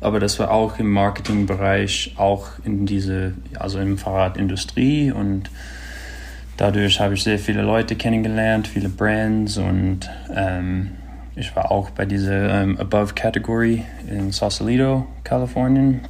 aber 0.00 0.20
das 0.20 0.38
war 0.38 0.50
auch 0.50 0.78
im 0.78 0.92
Marketingbereich, 0.92 2.14
auch 2.16 2.48
in 2.64 2.84
diese, 2.84 3.32
also 3.58 3.78
im 3.78 3.96
Fahrradindustrie 3.96 5.10
und 5.10 5.48
dadurch 6.58 7.00
habe 7.00 7.14
ich 7.14 7.22
sehr 7.22 7.38
viele 7.38 7.62
Leute 7.62 7.96
kennengelernt, 7.96 8.68
viele 8.68 8.90
Brands 8.90 9.56
und 9.56 10.10
ähm, 10.34 10.90
ich 11.34 11.56
war 11.56 11.70
auch 11.70 11.90
bei 11.90 12.04
dieser 12.04 12.62
ähm, 12.62 12.78
Above 12.78 13.14
Category 13.14 13.84
in 14.10 14.32
Sausalito, 14.32 15.06
Kalifornien. 15.24 16.02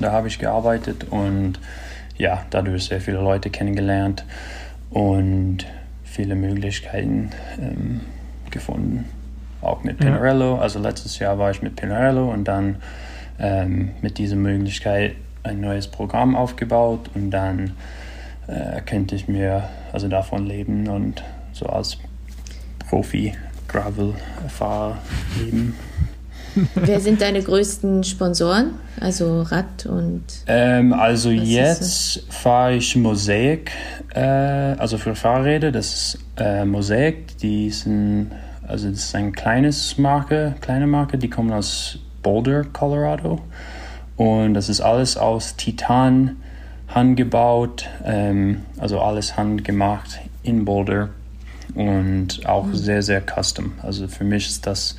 Da 0.00 0.12
habe 0.12 0.28
ich 0.28 0.38
gearbeitet 0.38 1.06
und 1.10 1.58
ja, 2.16 2.44
dadurch 2.50 2.86
sehr 2.86 3.00
viele 3.00 3.18
Leute 3.18 3.50
kennengelernt 3.50 4.24
und 4.90 5.66
viele 6.04 6.34
Möglichkeiten 6.34 7.30
ähm, 7.60 8.00
gefunden. 8.50 9.06
Auch 9.60 9.82
mit 9.84 9.98
Pinarello. 9.98 10.56
Ja. 10.56 10.60
Also 10.60 10.78
letztes 10.78 11.18
Jahr 11.18 11.38
war 11.38 11.50
ich 11.50 11.62
mit 11.62 11.76
Pinarello 11.76 12.30
und 12.30 12.44
dann 12.44 12.76
ähm, 13.38 13.92
mit 14.00 14.18
dieser 14.18 14.36
Möglichkeit 14.36 15.16
ein 15.42 15.60
neues 15.60 15.88
Programm 15.88 16.36
aufgebaut 16.36 17.10
und 17.14 17.30
dann 17.30 17.72
äh, 18.46 18.80
könnte 18.82 19.14
ich 19.14 19.28
mir 19.28 19.68
also 19.92 20.08
davon 20.08 20.46
leben 20.46 20.88
und 20.88 21.22
so 21.52 21.66
als 21.66 21.98
Profi 22.88 23.34
Gravel-Fahrer 23.68 24.98
leben. 25.38 25.74
Wer 26.74 27.00
sind 27.00 27.20
deine 27.20 27.42
größten 27.42 28.04
Sponsoren? 28.04 28.72
Also 29.00 29.42
Rad 29.42 29.86
und. 29.86 30.22
Ähm, 30.46 30.92
also 30.92 31.30
jetzt 31.30 32.24
fahre 32.30 32.76
ich 32.76 32.96
Mosaic, 32.96 33.70
äh, 34.14 34.20
also 34.20 34.98
für 34.98 35.14
Fahrräder. 35.14 35.70
Das 35.70 35.94
ist 35.94 36.18
äh, 36.38 36.64
Mosaic. 36.64 37.38
Die 37.38 37.70
sind, 37.70 38.30
also 38.66 38.88
das 38.88 38.98
ist 38.98 39.14
ein 39.14 39.32
kleines 39.32 39.98
Marke, 39.98 40.54
kleine 40.60 40.86
Marke. 40.86 41.18
Die 41.18 41.28
kommen 41.28 41.52
aus 41.52 41.98
Boulder, 42.22 42.64
Colorado. 42.72 43.40
Und 44.16 44.54
das 44.54 44.68
ist 44.68 44.80
alles 44.80 45.16
aus 45.16 45.56
Titan 45.56 46.36
handgebaut, 46.88 47.88
ähm, 48.04 48.62
also 48.78 49.00
alles 49.00 49.36
handgemacht 49.36 50.20
in 50.42 50.64
Boulder 50.64 51.10
und 51.74 52.46
auch 52.46 52.66
mhm. 52.66 52.74
sehr, 52.74 53.02
sehr 53.02 53.20
custom. 53.20 53.72
Also 53.82 54.08
für 54.08 54.24
mich 54.24 54.46
ist 54.46 54.66
das 54.66 54.96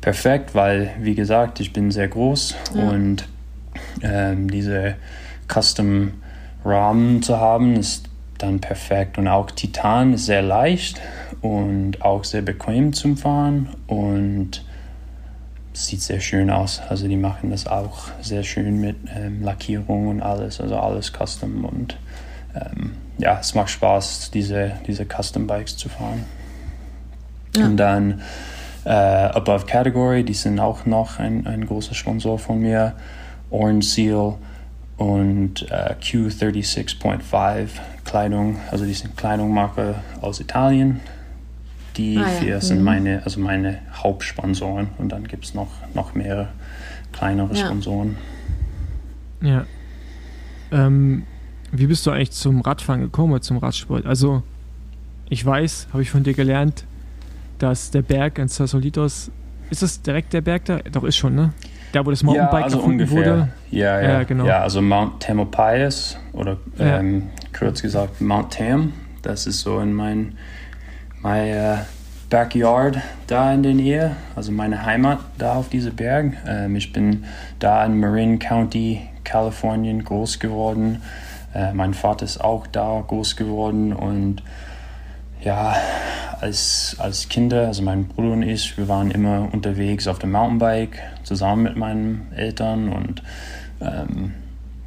perfekt, 0.00 0.54
weil, 0.54 0.90
wie 1.00 1.14
gesagt, 1.14 1.60
ich 1.60 1.72
bin 1.72 1.90
sehr 1.90 2.08
groß 2.08 2.54
ja. 2.74 2.88
und 2.88 3.28
ähm, 4.02 4.50
diese 4.50 4.96
Custom 5.48 6.12
Rahmen 6.64 7.22
zu 7.22 7.38
haben, 7.38 7.76
ist 7.76 8.08
dann 8.38 8.60
perfekt. 8.60 9.18
Und 9.18 9.28
auch 9.28 9.50
Titan 9.50 10.14
ist 10.14 10.26
sehr 10.26 10.42
leicht 10.42 11.00
und 11.40 12.02
auch 12.02 12.24
sehr 12.24 12.42
bequem 12.42 12.92
zum 12.92 13.16
Fahren 13.16 13.70
und 13.86 14.64
sieht 15.72 16.02
sehr 16.02 16.20
schön 16.20 16.50
aus. 16.50 16.80
Also 16.88 17.08
die 17.08 17.16
machen 17.16 17.50
das 17.50 17.66
auch 17.66 18.08
sehr 18.20 18.42
schön 18.42 18.80
mit 18.80 18.96
ähm, 19.14 19.42
Lackierung 19.42 20.08
und 20.08 20.22
alles, 20.22 20.60
also 20.60 20.76
alles 20.76 21.12
Custom 21.12 21.64
und 21.64 21.96
ähm, 22.54 22.92
ja, 23.18 23.38
es 23.38 23.54
macht 23.54 23.70
Spaß, 23.70 24.30
diese, 24.32 24.72
diese 24.86 25.04
Custom 25.04 25.46
Bikes 25.46 25.76
zu 25.76 25.88
fahren. 25.88 26.24
Ja. 27.56 27.66
Und 27.66 27.76
dann 27.76 28.22
äh, 28.84 28.90
Above 28.90 29.66
Category, 29.66 30.24
die 30.24 30.34
sind 30.34 30.58
auch 30.60 30.86
noch 30.86 31.18
ein, 31.18 31.46
ein 31.46 31.66
großer 31.66 31.94
Sponsor 31.94 32.38
von 32.38 32.60
mir. 32.60 32.94
Orange 33.50 33.86
Seal 33.86 34.34
und 34.96 35.62
äh, 35.70 35.94
Q36.5 36.00 37.68
Kleidung, 38.04 38.56
also 38.70 38.84
die 38.84 38.94
sind 38.94 39.16
Kleidungsmarke 39.16 39.96
aus 40.20 40.40
Italien. 40.40 41.00
Die 41.96 42.18
ah, 42.18 42.26
vier 42.26 42.48
ja. 42.48 42.60
sind 42.60 42.78
mhm. 42.78 42.84
meine, 42.84 43.22
also 43.24 43.40
meine 43.40 43.78
Hauptsponsoren 43.94 44.88
und 44.98 45.10
dann 45.10 45.26
gibt 45.26 45.44
es 45.44 45.54
noch, 45.54 45.68
noch 45.94 46.14
mehrere 46.14 46.48
kleinere 47.12 47.54
ja. 47.54 47.66
Sponsoren. 47.66 48.16
Ja. 49.40 49.64
Ähm, 50.70 51.24
wie 51.72 51.86
bist 51.86 52.06
du 52.06 52.10
eigentlich 52.10 52.32
zum 52.32 52.60
Radfahren 52.60 53.00
gekommen 53.00 53.32
oder 53.32 53.42
zum 53.42 53.58
Radsport? 53.58 54.06
Also, 54.06 54.42
ich 55.28 55.44
weiß, 55.44 55.88
habe 55.92 56.02
ich 56.02 56.10
von 56.10 56.22
dir 56.22 56.34
gelernt, 56.34 56.84
dass 57.62 57.90
der 57.90 58.02
Berg 58.02 58.38
in 58.38 58.48
Sassolitos, 58.48 59.30
ist 59.70 59.82
das 59.82 60.02
direkt 60.02 60.32
der 60.32 60.40
Berg 60.40 60.64
da? 60.64 60.78
Doch, 60.78 61.04
ist 61.04 61.16
schon, 61.16 61.34
ne? 61.34 61.52
Da, 61.92 62.04
wo 62.04 62.10
das 62.10 62.22
Mountainbike 62.22 62.52
ja, 62.52 62.64
also 62.64 62.76
gefunden 62.78 63.00
ungefähr. 63.00 63.18
wurde. 63.18 63.48
Ja, 63.70 64.00
ja, 64.00 64.08
ja, 64.10 64.22
genau. 64.22 64.46
Ja, 64.46 64.62
also 64.62 64.80
Mount 64.80 65.20
Tamalpais 65.20 66.16
oder 66.32 66.56
ähm, 66.78 67.30
kurz 67.56 67.82
gesagt 67.82 68.20
Mount 68.20 68.52
Tam. 68.52 68.92
Das 69.22 69.46
ist 69.46 69.60
so 69.60 69.80
in 69.80 69.92
mein, 69.92 70.38
mein 71.20 71.52
uh, 71.52 71.78
Backyard 72.30 72.98
da 73.26 73.52
in 73.52 73.64
der 73.64 73.74
Nähe, 73.74 74.16
also 74.36 74.52
meine 74.52 74.86
Heimat 74.86 75.18
da 75.36 75.54
auf 75.54 75.68
diese 75.68 75.90
Berg. 75.90 76.32
Ähm, 76.46 76.76
ich 76.76 76.92
bin 76.92 77.24
da 77.58 77.84
in 77.84 77.98
Marin 77.98 78.38
County, 78.38 79.02
Kalifornien 79.24 80.04
groß 80.04 80.38
geworden. 80.38 81.02
Äh, 81.54 81.72
mein 81.72 81.94
Vater 81.94 82.24
ist 82.24 82.40
auch 82.40 82.68
da 82.68 83.02
groß 83.06 83.34
geworden 83.34 83.92
und 83.92 84.42
ja, 85.42 85.74
als, 86.40 86.96
als 86.98 87.28
Kinder, 87.28 87.66
also 87.66 87.82
mein 87.82 88.06
Bruder 88.06 88.32
und 88.32 88.42
ich, 88.42 88.76
wir 88.78 88.88
waren 88.88 89.10
immer 89.10 89.48
unterwegs 89.52 90.06
auf 90.06 90.18
dem 90.18 90.32
Mountainbike 90.32 90.98
zusammen 91.22 91.62
mit 91.64 91.76
meinen 91.76 92.32
Eltern 92.34 92.88
und 92.92 93.22
ähm, 93.80 94.34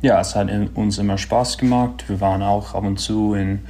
ja, 0.02 0.20
es 0.20 0.36
hat 0.36 0.50
uns 0.74 0.98
immer 0.98 1.18
Spaß 1.18 1.58
gemacht. 1.58 2.10
Wir 2.10 2.20
waren 2.20 2.42
auch 2.42 2.76
ab 2.76 2.84
und 2.84 3.00
zu 3.00 3.34
in, 3.36 3.62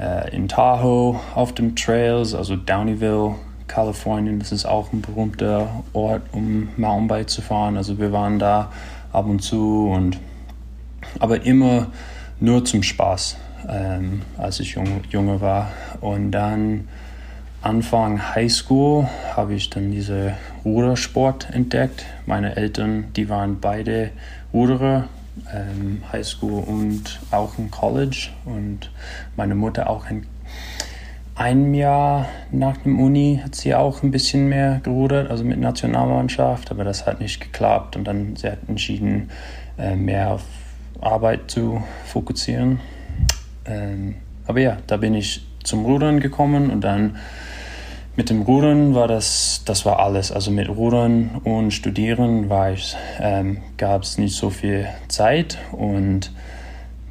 äh, 0.00 0.34
in 0.34 0.48
Tahoe 0.48 1.20
auf 1.34 1.52
dem 1.52 1.76
Trails, 1.76 2.34
also 2.34 2.56
Downeyville, 2.56 3.34
Kalifornien. 3.66 4.38
Das 4.38 4.50
ist 4.50 4.64
auch 4.64 4.92
ein 4.92 5.02
berühmter 5.02 5.68
Ort, 5.92 6.22
um 6.32 6.70
Mountainbike 6.76 7.28
zu 7.28 7.42
fahren. 7.42 7.76
Also 7.76 7.98
wir 7.98 8.12
waren 8.12 8.38
da 8.38 8.72
ab 9.12 9.26
und 9.26 9.40
zu 9.40 9.90
und 9.90 10.18
aber 11.20 11.44
immer 11.44 11.88
nur 12.40 12.64
zum 12.64 12.82
Spaß, 12.82 13.36
ähm, 13.68 14.22
als 14.36 14.60
ich 14.60 14.72
jung, 14.72 15.02
junge 15.10 15.40
war. 15.40 15.70
Und 16.00 16.32
dann 16.32 16.88
Anfang 17.60 18.36
Highschool 18.36 19.08
habe 19.34 19.54
ich 19.54 19.68
dann 19.68 19.90
diese 19.90 20.34
Rudersport 20.64 21.50
entdeckt. 21.50 22.04
Meine 22.24 22.54
Eltern, 22.54 23.12
die 23.16 23.28
waren 23.28 23.58
beide 23.60 24.10
Ruderer, 24.52 25.08
ähm, 25.52 26.02
Highschool 26.12 26.62
und 26.62 27.18
auch 27.32 27.58
im 27.58 27.72
College. 27.72 28.28
Und 28.44 28.92
meine 29.36 29.56
Mutter 29.56 29.90
auch 29.90 30.06
ein, 30.06 30.24
ein 31.34 31.74
Jahr 31.74 32.28
nach 32.52 32.76
dem 32.76 33.00
Uni 33.00 33.40
hat 33.42 33.56
sie 33.56 33.74
auch 33.74 34.04
ein 34.04 34.12
bisschen 34.12 34.48
mehr 34.48 34.78
gerudert, 34.84 35.28
also 35.28 35.42
mit 35.42 35.58
Nationalmannschaft, 35.58 36.70
aber 36.70 36.84
das 36.84 37.06
hat 37.06 37.20
nicht 37.20 37.40
geklappt. 37.40 37.96
Und 37.96 38.04
dann 38.04 38.36
sie 38.36 38.52
hat 38.52 38.58
entschieden, 38.68 39.30
äh, 39.78 39.96
mehr 39.96 40.30
auf 40.30 40.44
Arbeit 41.00 41.50
zu 41.50 41.82
fokussieren. 42.04 42.78
Ähm, 43.64 44.14
aber 44.46 44.60
ja, 44.60 44.78
da 44.86 44.96
bin 44.96 45.14
ich 45.14 45.44
zum 45.64 45.84
Rudern 45.84 46.20
gekommen 46.20 46.70
und 46.70 46.82
dann 46.82 47.16
mit 48.18 48.30
dem 48.30 48.42
Rudern 48.42 48.96
war 48.96 49.06
das, 49.06 49.62
das 49.64 49.86
war 49.86 50.00
alles. 50.00 50.32
Also 50.32 50.50
mit 50.50 50.68
Rudern 50.68 51.40
und 51.44 51.70
Studieren 51.70 52.50
ähm, 53.20 53.58
gab 53.76 54.02
es 54.02 54.18
nicht 54.18 54.34
so 54.34 54.50
viel 54.50 54.88
Zeit 55.06 55.56
und 55.70 56.32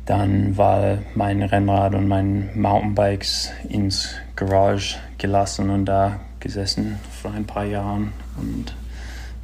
dann 0.06 0.58
war 0.58 0.98
mein 1.16 1.42
Rennrad 1.44 1.96
und 1.96 2.10
mein 2.10 2.50
Mountainbikes 2.60 3.54
ins 3.70 4.16
Garage 4.36 4.98
gelassen 5.18 5.70
und 5.70 5.86
da 5.86 6.20
gesessen 6.42 7.00
vor 7.22 7.32
ein 7.32 7.46
paar 7.46 7.66
Jahren 7.66 8.12
und 8.36 8.76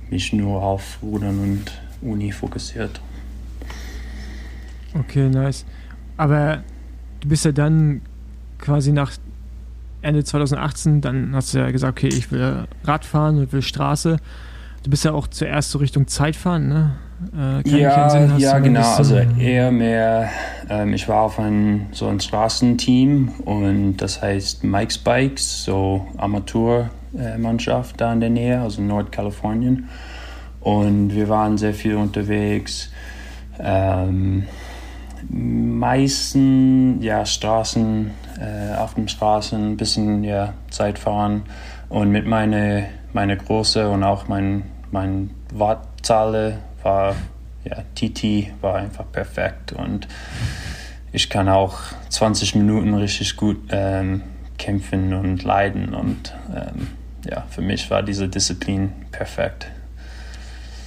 mich 0.09 0.34
nur 0.34 0.61
auf 0.61 0.97
Rudern 1.01 1.39
und 1.39 1.72
Uni 2.01 2.34
fokussiert. 2.34 2.99
Okay, 4.99 5.30
nice. 5.30 5.64
Aber 6.18 6.61
du 7.22 7.30
bist 7.30 7.45
ja 7.45 7.53
dann 7.53 8.01
quasi 8.59 8.91
nach 8.91 9.14
Ende 10.04 10.24
2018, 10.24 11.01
dann 11.01 11.36
hast 11.36 11.54
du 11.54 11.60
ja 11.60 11.72
gesagt, 11.72 11.97
okay, 11.97 12.10
ich 12.10 12.32
will 12.32 12.66
Radfahren 12.84 13.38
und 13.38 13.54
will 13.54 13.62
Straße. 13.62 14.18
Du 14.84 14.89
bist 14.89 15.06
ja 15.06 15.14
auch 15.14 15.28
zuerst 15.28 15.72
so 15.72 15.80
Richtung 15.80 16.08
Zeitfahren, 16.08 16.68
ne? 16.68 16.91
Äh, 17.38 17.70
ja, 17.70 18.38
ja 18.38 18.60
genau. 18.60 18.95
Also 18.95 19.16
eher 19.16 19.72
mehr, 19.72 20.30
ähm, 20.70 20.93
ich 20.93 21.08
war 21.08 21.22
auf 21.22 21.39
ein, 21.39 21.88
so 21.91 22.08
ein 22.08 22.20
Straßenteam 22.20 23.30
und 23.45 23.97
das 23.97 24.22
heißt 24.22 24.66
Mike's 24.66 24.97
Bikes, 24.97 25.64
so 25.64 26.06
Amateurmannschaft 26.18 28.01
da 28.01 28.12
in 28.12 28.20
der 28.20 28.30
Nähe, 28.30 28.62
also 28.62 28.82
Nordkalifornien. 28.82 29.88
Und 30.60 31.14
wir 31.14 31.30
waren 31.30 31.58
sehr 31.58 31.74
viel 31.74 31.95
unterwegs. 31.95 32.89
Ähm, 33.60 34.45
meisten 35.30 37.01
ja, 37.01 37.26
Straßen, 37.26 38.12
äh, 38.44 38.76
auf 38.76 38.96
den 38.96 39.08
Straßen 39.08 39.72
ein 39.72 39.78
bisschen 39.78 40.24
ja, 40.24 40.54
Zeit 40.70 41.00
fahren 41.00 41.44
und 41.89 42.12
mit 42.12 42.26
meiner 42.26 42.84
meine 43.14 43.38
Große 43.38 43.88
und 43.88 44.04
auch 44.04 44.28
mein, 44.28 44.64
mein 44.91 45.30
Wattzahle 45.54 46.60
war, 46.82 47.16
ja, 47.64 47.78
TT 47.96 48.52
war 48.62 48.76
einfach 48.76 49.06
perfekt 49.12 49.72
und 49.72 50.08
ich 51.12 51.30
kann 51.30 51.48
auch 51.48 51.78
20 52.10 52.56
Minuten 52.56 52.94
richtig 52.96 53.38
gut 53.38 53.58
ähm, 53.70 54.24
kämpfen 54.58 55.14
und 55.14 55.44
leiden 55.44 55.94
und 55.94 56.34
ähm, 56.54 56.88
ja, 57.30 57.44
für 57.50 57.62
mich 57.62 57.89
war 57.89 58.04
diese 58.04 58.28
Disziplin 58.28 58.91
perfekt. 59.12 59.68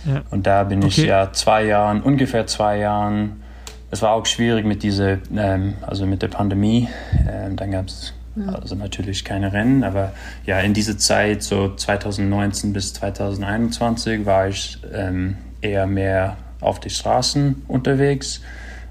Ja. 0.04 0.22
Und 0.30 0.46
da 0.46 0.64
bin 0.64 0.80
okay. 0.80 0.88
ich 0.88 0.96
ja 0.98 1.32
zwei 1.32 1.64
Jahren, 1.64 2.02
ungefähr 2.02 2.46
zwei 2.46 2.78
Jahren 2.78 3.42
es 3.90 4.02
war 4.02 4.12
auch 4.12 4.26
schwierig 4.26 4.64
mit 4.66 4.82
dieser, 4.82 5.18
ähm, 5.36 5.74
also 5.82 6.06
mit 6.06 6.22
der 6.22 6.28
Pandemie. 6.28 6.88
Ähm, 7.28 7.56
dann 7.56 7.70
gab 7.70 7.86
es 7.86 8.12
also 8.52 8.74
natürlich 8.74 9.24
keine 9.24 9.52
Rennen, 9.52 9.82
aber 9.82 10.12
ja, 10.44 10.60
in 10.60 10.74
dieser 10.74 10.98
Zeit, 10.98 11.42
so 11.42 11.74
2019 11.74 12.72
bis 12.72 12.92
2021, 12.94 14.26
war 14.26 14.48
ich 14.48 14.78
ähm, 14.92 15.38
eher 15.62 15.86
mehr 15.86 16.36
auf 16.60 16.78
die 16.80 16.90
Straßen 16.90 17.62
unterwegs 17.66 18.42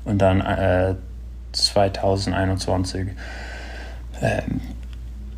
und 0.03 0.19
dann 0.19 0.41
äh, 0.41 0.95
2021 1.51 3.09
ähm, 4.21 4.61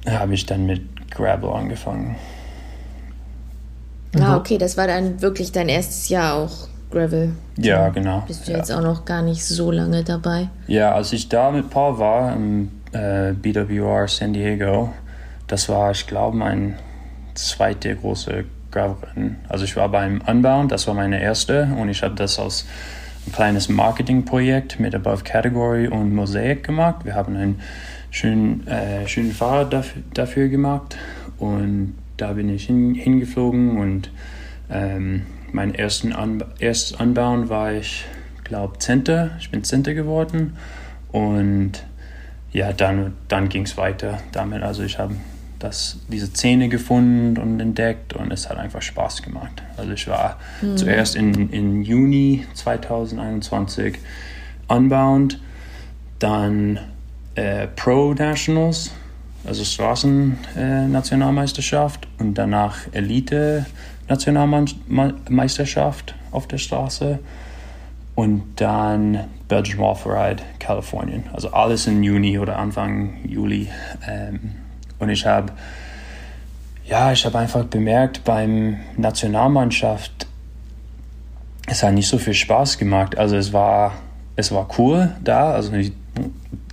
habe 0.09 0.33
ich 0.33 0.45
dann 0.45 0.65
mit 0.65 1.11
Gravel 1.11 1.49
angefangen. 1.49 2.15
Ah, 4.19 4.37
okay, 4.37 4.57
das 4.57 4.77
war 4.77 4.87
dann 4.87 5.21
wirklich 5.21 5.51
dein 5.51 5.69
erstes 5.69 6.09
Jahr 6.09 6.35
auch 6.35 6.69
Gravel. 6.91 7.33
Ja, 7.57 7.89
genau. 7.89 8.23
Bist 8.27 8.47
du 8.47 8.51
ja. 8.51 8.59
jetzt 8.59 8.71
auch 8.71 8.81
noch 8.81 9.05
gar 9.05 9.21
nicht 9.21 9.43
so 9.43 9.71
lange 9.71 10.03
dabei? 10.03 10.49
Ja, 10.67 10.93
als 10.93 11.13
ich 11.13 11.29
da 11.29 11.51
mit 11.51 11.69
Paul 11.69 11.99
war, 11.99 12.33
im 12.33 12.71
äh, 12.93 13.33
BWR 13.33 14.07
San 14.07 14.33
Diego, 14.33 14.93
das 15.47 15.69
war, 15.69 15.91
ich 15.91 16.07
glaube, 16.07 16.37
mein 16.37 16.75
zweiter 17.33 17.93
große 17.95 18.45
Gravelrennen. 18.71 19.37
Also 19.49 19.65
ich 19.65 19.75
war 19.75 19.89
beim 19.89 20.21
Unbound, 20.25 20.71
das 20.71 20.87
war 20.87 20.93
meine 20.93 21.21
erste 21.21 21.69
und 21.77 21.89
ich 21.89 22.03
habe 22.03 22.15
das 22.15 22.39
als 22.39 22.65
ein 23.25 23.31
kleines 23.31 23.69
Marketingprojekt 23.69 24.79
mit 24.79 24.95
Above 24.95 25.23
Category 25.23 25.87
und 25.87 26.13
Mosaic 26.13 26.63
gemacht. 26.63 27.05
Wir 27.05 27.15
haben 27.15 27.35
einen 27.35 27.61
schönen, 28.11 28.65
äh, 28.67 29.07
schönen 29.07 29.31
Fahrrad 29.31 29.73
dafür, 29.73 30.01
dafür 30.13 30.47
gemacht 30.49 30.97
und 31.37 31.95
da 32.17 32.33
bin 32.33 32.49
ich 32.49 32.65
hin, 32.65 32.95
hingeflogen 32.95 33.77
und 33.77 34.11
ähm, 34.69 35.25
mein 35.51 35.75
ersten 35.75 36.13
An 36.13 36.43
erstes 36.59 36.99
Anbauen 36.99 37.49
war 37.49 37.73
ich, 37.73 38.05
glaube 38.43 38.79
Zehnter. 38.79 39.31
Ich 39.39 39.51
bin 39.51 39.63
Zehnter 39.63 39.93
geworden 39.93 40.57
und 41.11 41.83
ja, 42.51 42.73
dann, 42.73 43.13
dann 43.27 43.49
ging 43.49 43.63
es 43.63 43.77
weiter 43.77 44.19
damit. 44.31 44.63
Also 44.63 44.81
ich 44.83 44.97
habe 44.99 45.15
diese 46.07 46.31
Zähne 46.33 46.69
gefunden 46.69 47.37
und 47.37 47.59
entdeckt 47.59 48.13
und 48.13 48.31
es 48.31 48.49
hat 48.49 48.57
einfach 48.57 48.81
Spaß 48.81 49.21
gemacht. 49.23 49.61
Also 49.75 49.91
ich 49.91 50.07
war 50.07 50.39
mhm. 50.61 50.77
zuerst 50.77 51.15
in, 51.15 51.49
in 51.49 51.83
Juni 51.83 52.45
2021 52.53 53.97
unbound, 54.67 55.41
dann 56.19 56.79
äh, 57.35 57.67
Pro 57.67 58.13
Nationals, 58.13 58.91
also 59.45 59.63
Straßennationalmeisterschaft 59.63 62.05
äh, 62.05 62.07
und 62.21 62.35
danach 62.35 62.77
Elite 62.91 63.65
Nationalmeisterschaft 64.09 66.15
auf 66.31 66.47
der 66.47 66.57
Straße 66.57 67.19
und 68.15 68.43
dann 68.55 69.25
Belgian 69.47 69.79
Waffle 69.79 70.13
Ride 70.13 70.43
Kalifornien. 70.59 71.23
Also 71.33 71.51
alles 71.51 71.87
im 71.87 72.03
Juni 72.03 72.39
oder 72.39 72.57
Anfang 72.57 73.17
Juli. 73.25 73.69
Ähm, 74.07 74.55
und 74.99 75.09
ich 75.09 75.25
habe 75.25 75.53
ja, 76.87 77.11
ich 77.11 77.25
habe 77.25 77.37
einfach 77.37 77.65
bemerkt, 77.65 78.23
beim 78.23 78.77
Nationalmannschaft, 78.95 80.25
es 81.67 81.83
hat 81.83 81.93
nicht 81.93 82.07
so 82.07 82.17
viel 82.17 82.33
Spaß 82.33 82.77
gemacht. 82.77 83.17
Also 83.17 83.35
es 83.35 83.51
war, 83.51 83.93
es 84.37 84.53
war 84.53 84.69
cool 84.77 85.11
da, 85.21 85.51
also 85.51 85.73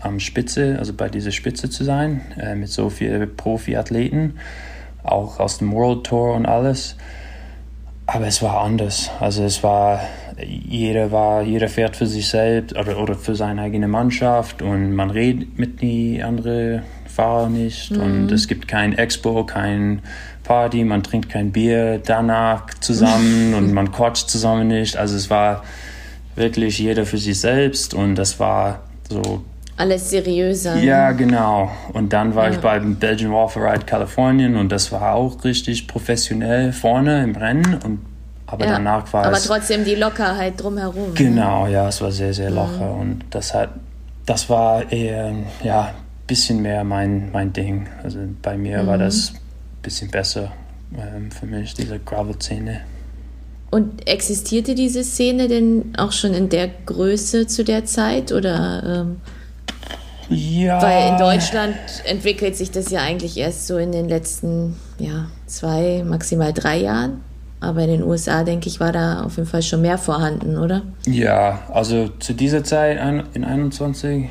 am 0.01 0.21
Spitze, 0.21 0.77
also 0.79 0.93
bei 0.93 1.09
dieser 1.09 1.33
Spitze 1.33 1.69
zu 1.69 1.83
sein, 1.83 2.21
äh, 2.39 2.55
mit 2.55 2.69
so 2.69 2.91
vielen 2.91 3.37
Profiathleten, 3.37 4.39
auch 5.03 5.41
aus 5.41 5.59
dem 5.59 5.73
World 5.73 6.05
Tour 6.05 6.35
und 6.35 6.47
alles. 6.47 6.97
Aber 8.07 8.27
es 8.27 8.43
war 8.43 8.61
anders. 8.61 9.11
Also 9.21 9.45
es 9.45 9.63
war, 9.63 10.01
jeder 10.39 11.11
war, 11.11 11.43
jeder 11.43 11.69
fährt 11.69 11.97
für 11.97 12.07
sich 12.07 12.29
selbst 12.29 12.77
oder, 12.77 12.99
oder 12.99 13.15
für 13.15 13.35
seine 13.35 13.63
eigene 13.63 13.89
Mannschaft 13.89 14.63
und 14.63 14.95
man 14.95 15.11
redet 15.11 15.59
mit 15.59 15.81
die 15.81 16.23
anderen 16.23 16.83
Fahrer 17.07 17.49
nicht 17.49 17.93
mhm. 17.93 18.01
und 18.01 18.33
es 18.33 18.49
gibt 18.49 18.69
kein 18.69 18.93
Expo, 18.99 19.45
kein 19.45 20.03
Party, 20.43 20.85
man 20.85 21.03
trinkt 21.03 21.31
kein 21.31 21.53
Bier 21.53 22.01
danach 22.05 22.75
zusammen 22.81 23.55
und 23.59 23.73
man 23.73 23.91
quatscht 23.93 24.29
zusammen 24.29 24.69
nicht. 24.69 24.97
Also 24.97 25.17
es 25.17 25.31
war 25.31 25.65
wirklich 26.35 26.79
jeder 26.79 27.07
für 27.07 27.19
sich 27.19 27.39
selbst 27.41 27.95
und 27.95 28.17
das 28.17 28.39
war 28.41 28.81
so 29.09 29.45
alles 29.77 30.11
seriöser. 30.11 30.77
Ja, 30.77 31.13
genau. 31.13 31.71
Und 31.93 32.13
dann 32.13 32.35
war 32.35 32.47
ja. 32.47 32.53
ich 32.53 32.59
beim 32.59 32.97
Belgian 32.97 33.33
Waffle 33.33 33.63
Ride 33.63 33.85
Kalifornien 33.85 34.57
und 34.57 34.71
das 34.71 34.93
war 34.93 35.15
auch 35.15 35.43
richtig 35.45 35.89
professionell 35.89 36.73
vorne 36.73 37.23
im 37.25 37.35
Rennen. 37.35 37.81
Und, 37.83 38.01
aber 38.47 38.67
ja, 38.67 38.73
danach 38.73 39.13
war 39.13 39.25
aber 39.25 39.37
es. 39.37 39.51
Aber 39.51 39.59
trotzdem 39.59 39.85
die 39.85 39.97
Lockerheit 39.97 40.63
drumherum. 40.63 41.09
Ne? 41.09 41.15
Genau, 41.15 41.67
ne? 41.67 41.73
ja, 41.73 41.89
es 41.89 42.01
war 42.01 42.13
sehr, 42.13 42.33
sehr 42.33 42.51
locker. 42.51 42.95
Mhm. 42.95 43.01
Und 43.01 43.25
das 43.31 43.53
hat, 43.53 43.71
das 44.27 44.49
war 44.49 44.91
eher, 44.93 45.33
ja, 45.63 45.87
ein 45.87 45.95
bisschen 46.27 46.63
mehr 46.63 46.85
mein, 46.85 47.31
mein 47.33 47.53
Ding. 47.53 47.89
Also 48.03 48.19
bei 48.43 48.57
mir 48.57 48.83
mhm. 48.83 48.87
war 48.87 48.99
das 48.99 49.33
ein 49.33 49.83
bisschen 49.83 50.11
besser 50.11 50.53
ähm, 50.97 51.33
für 51.33 51.47
mich, 51.47 51.75
diese 51.75 51.99
Gravel-Szene. 51.99 52.81
Und 53.73 54.07
existierte 54.07 54.77
diese 54.77 55.03
Szene 55.03 55.49
denn 55.49 55.95
auch 55.99 56.13
schon 56.13 56.33
in 56.33 56.49
der 56.49 56.71
Größe 56.87 57.49
zu 57.49 57.65
der 57.65 57.85
Zeit 57.85 58.31
oder? 58.31 59.03
Ähm 59.03 59.17
ja. 60.29 60.81
Weil 60.83 61.13
in 61.13 61.19
Deutschland 61.19 61.77
entwickelt 62.05 62.57
sich 62.57 62.71
das 62.71 62.91
ja 62.91 63.01
eigentlich 63.01 63.37
erst 63.37 63.67
so 63.67 63.79
in 63.79 63.93
den 63.93 64.09
letzten 64.09 64.77
ja, 64.99 65.27
zwei, 65.47 66.03
maximal 66.05 66.53
drei 66.53 66.79
Jahren. 66.79 67.21
Aber 67.61 67.83
in 67.83 67.89
den 67.89 68.03
USA, 68.03 68.45
denke 68.45 68.69
ich, 68.69 68.79
war 68.79 68.93
da 68.93 69.23
auf 69.23 69.37
jeden 69.37 69.49
Fall 69.49 69.63
schon 69.63 69.81
mehr 69.81 69.97
vorhanden, 69.97 70.59
oder? 70.59 70.83
Ja, 71.07 71.63
also 71.73 72.09
zu 72.19 72.35
dieser 72.35 72.63
Zeit 72.63 72.99
in 73.33 73.45
21 73.45 74.29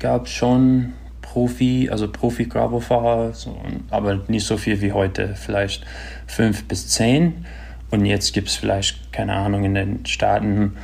gab 0.00 0.26
es 0.26 0.32
schon 0.32 0.94
Profi, 1.22 1.88
also 1.90 2.08
Profi-Gravelfahrer, 2.08 3.34
so, 3.34 3.56
aber 3.90 4.20
nicht 4.26 4.46
so 4.46 4.56
viel 4.56 4.80
wie 4.80 4.92
heute, 4.92 5.34
vielleicht 5.36 5.84
fünf 6.26 6.64
bis 6.64 6.88
zehn. 6.88 7.44
Und 7.90 8.04
jetzt 8.04 8.32
gibt 8.32 8.48
es 8.48 8.56
vielleicht, 8.56 9.12
keine 9.12 9.34
Ahnung, 9.34 9.64
in 9.64 9.74
den 9.74 10.06
Staaten 10.06 10.76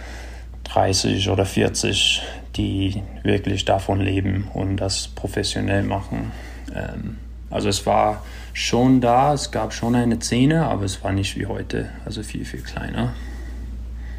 30 0.64 1.30
oder 1.30 1.44
40 1.44 2.22
die 2.56 3.02
wirklich 3.22 3.64
davon 3.64 4.00
leben 4.00 4.48
und 4.52 4.76
das 4.76 5.08
professionell 5.08 5.82
machen. 5.82 6.32
Ähm, 6.74 7.18
also 7.50 7.68
es 7.68 7.84
war 7.86 8.22
schon 8.52 9.00
da, 9.00 9.34
es 9.34 9.50
gab 9.50 9.72
schon 9.72 9.94
eine 9.94 10.20
Szene, 10.20 10.66
aber 10.66 10.84
es 10.84 11.02
war 11.02 11.12
nicht 11.12 11.38
wie 11.38 11.46
heute, 11.46 11.88
also 12.04 12.22
viel, 12.22 12.44
viel 12.44 12.62
kleiner. 12.62 13.14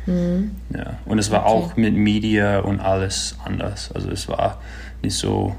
Mhm. 0.06 0.56
Ja. 0.76 0.98
Und 1.06 1.20
es 1.20 1.32
war 1.32 1.46
okay. 1.46 1.52
auch 1.52 1.78
mit 1.78 1.96
Media 1.96 2.60
und 2.60 2.80
alles 2.80 3.38
anders. 3.44 3.92
Also 3.94 4.10
es 4.10 4.28
war 4.28 4.60
nicht 5.02 5.16
so, 5.16 5.56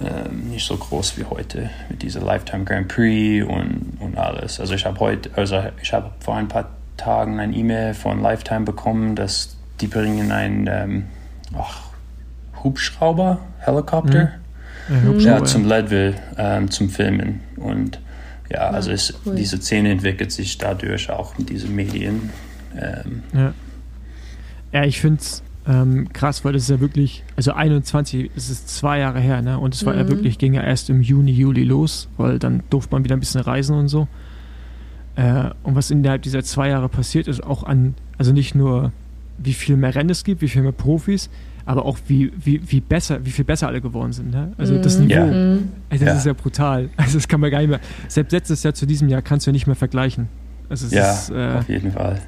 ähm, 0.00 0.50
nicht 0.50 0.66
so 0.66 0.76
groß 0.76 1.18
wie 1.18 1.24
heute 1.24 1.70
mit 1.88 2.02
dieser 2.02 2.20
Lifetime 2.20 2.64
Grand 2.64 2.88
Prix 2.88 3.46
und, 3.46 3.98
und 4.00 4.16
alles. 4.16 4.60
Also 4.60 4.74
ich 4.74 4.84
habe 4.84 5.00
heute, 5.00 5.30
also 5.34 5.62
ich 5.82 5.92
habe 5.92 6.10
vor 6.20 6.36
ein 6.36 6.48
paar 6.48 6.70
Tagen 6.96 7.40
ein 7.40 7.52
E-Mail 7.52 7.94
von 7.94 8.22
Lifetime 8.22 8.64
bekommen, 8.64 9.16
dass 9.16 9.56
die 9.80 9.86
bringen 9.86 10.32
ein 10.32 10.68
ähm, 10.70 11.06
ach, 11.58 11.82
Hubschrauber, 12.62 13.40
Helikopter, 13.58 14.32
mhm. 14.88 15.18
ja, 15.20 15.44
zum 15.44 15.66
Leadville, 15.66 16.14
ähm, 16.36 16.70
zum 16.70 16.88
Filmen. 16.90 17.40
Und 17.56 18.00
ja, 18.50 18.70
also 18.70 18.90
ist, 18.90 19.14
cool. 19.26 19.34
diese 19.34 19.60
Szene 19.60 19.90
entwickelt 19.90 20.32
sich 20.32 20.58
dadurch 20.58 21.10
auch 21.10 21.36
mit 21.38 21.50
diesen 21.50 21.74
Medien. 21.74 22.30
Ähm. 22.76 23.22
Ja. 23.32 23.54
ja, 24.72 24.84
ich 24.84 25.00
finde 25.00 25.20
es 25.20 25.42
ähm, 25.68 26.12
krass, 26.12 26.44
weil 26.44 26.52
das 26.52 26.62
ist 26.62 26.70
ja 26.70 26.80
wirklich, 26.80 27.24
also 27.34 27.52
21, 27.52 28.30
es 28.36 28.50
ist 28.50 28.68
zwei 28.68 29.00
Jahre 29.00 29.18
her, 29.18 29.42
ne? 29.42 29.58
Und 29.58 29.74
es 29.74 29.84
war 29.84 29.94
mhm. 29.94 30.00
ja 30.00 30.08
wirklich, 30.08 30.38
ging 30.38 30.54
ja 30.54 30.62
erst 30.62 30.90
im 30.90 31.02
Juni, 31.02 31.32
Juli 31.32 31.64
los, 31.64 32.08
weil 32.16 32.38
dann 32.38 32.62
durfte 32.70 32.94
man 32.94 33.02
wieder 33.02 33.16
ein 33.16 33.20
bisschen 33.20 33.40
reisen 33.40 33.76
und 33.76 33.88
so. 33.88 34.06
Äh, 35.16 35.50
und 35.64 35.74
was 35.74 35.90
innerhalb 35.90 36.22
dieser 36.22 36.44
zwei 36.44 36.68
Jahre 36.68 36.88
passiert 36.88 37.26
ist, 37.26 37.42
auch 37.42 37.64
an, 37.64 37.94
also 38.16 38.32
nicht 38.32 38.54
nur 38.54 38.92
wie 39.38 39.54
viel 39.54 39.76
mehr 39.76 39.94
Rennen 39.94 40.10
es 40.10 40.22
gibt, 40.24 40.40
wie 40.40 40.48
viel 40.48 40.62
mehr 40.62 40.72
Profis, 40.72 41.30
aber 41.66 41.84
auch 41.84 41.98
wie, 42.06 42.32
wie, 42.42 42.60
wie 42.64 42.80
besser, 42.80 43.24
wie 43.26 43.30
viel 43.30 43.44
besser 43.44 43.66
alle 43.66 43.80
geworden 43.80 44.12
sind. 44.12 44.30
Ne? 44.30 44.52
Also 44.56 44.74
mm. 44.74 44.82
das 44.82 44.98
Niveau, 44.98 45.14
ja. 45.14 45.24
also 45.24 45.64
das 45.90 46.00
ja. 46.00 46.14
ist 46.14 46.26
ja 46.26 46.32
brutal. 46.32 46.88
Also 46.96 47.18
das 47.18 47.26
kann 47.26 47.40
man 47.40 47.50
gar 47.50 47.58
nicht 47.58 47.68
mehr. 47.68 47.80
Selbst 48.08 48.32
letztes 48.32 48.62
Jahr 48.62 48.72
zu 48.72 48.86
diesem 48.86 49.08
Jahr 49.08 49.20
kannst 49.20 49.46
du 49.46 49.50
ja 49.50 49.52
nicht 49.52 49.66
mehr 49.66 49.76
vergleichen. 49.76 50.28
Also 50.68 50.94
ja, 50.94 51.12
ist, 51.12 51.30
äh, 51.30 51.58
auf 51.58 51.68
jeden 51.68 51.90
Fall. 51.90 52.20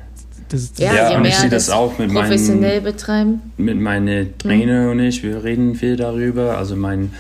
Das 0.49 0.61
ist, 0.61 0.79
ja, 0.79 0.93
ja 0.93 1.17
und 1.17 1.25
ich 1.25 1.37
sehe 1.37 1.51
das 1.51 1.71
auch 1.71 1.99
mit 1.99 2.13
professionell 2.13 2.81
meinen, 2.81 2.85
betreiben. 2.85 3.43
Mit 3.57 3.81
meinen 3.81 4.39
Trainer 4.39 4.85
mhm. 4.87 4.91
und 4.91 5.01
ich, 5.01 5.23
wir 5.23 5.45
reden 5.45 5.77
viel 5.77 5.97
darüber. 5.97 6.59
Also 6.59 6.75
mein, 6.75 7.13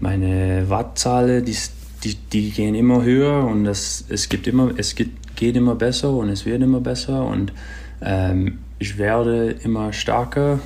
meine 0.00 0.68
Wattzahlen, 0.68 1.44
die, 1.44 1.56
die, 2.02 2.16
die 2.32 2.50
gehen 2.50 2.74
immer 2.74 3.04
höher 3.04 3.46
und 3.46 3.64
das, 3.64 4.04
es 4.08 4.28
gibt 4.28 4.48
immer, 4.48 4.70
es 4.76 4.96
geht, 4.96 5.10
geht 5.36 5.56
immer 5.56 5.76
besser 5.76 6.10
und 6.10 6.28
es 6.28 6.44
wird 6.44 6.60
immer 6.60 6.80
besser 6.80 7.24
und 7.24 7.52
ähm, 8.00 8.58
ich 8.80 8.98
werde 8.98 9.54
immer 9.62 9.92
stärker 9.92 10.58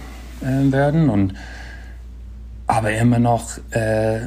äh, 0.43 0.73
werden 0.73 1.09
und 1.09 1.35
aber 2.67 2.93
immer 2.93 3.19
noch 3.19 3.59
äh, 3.71 4.27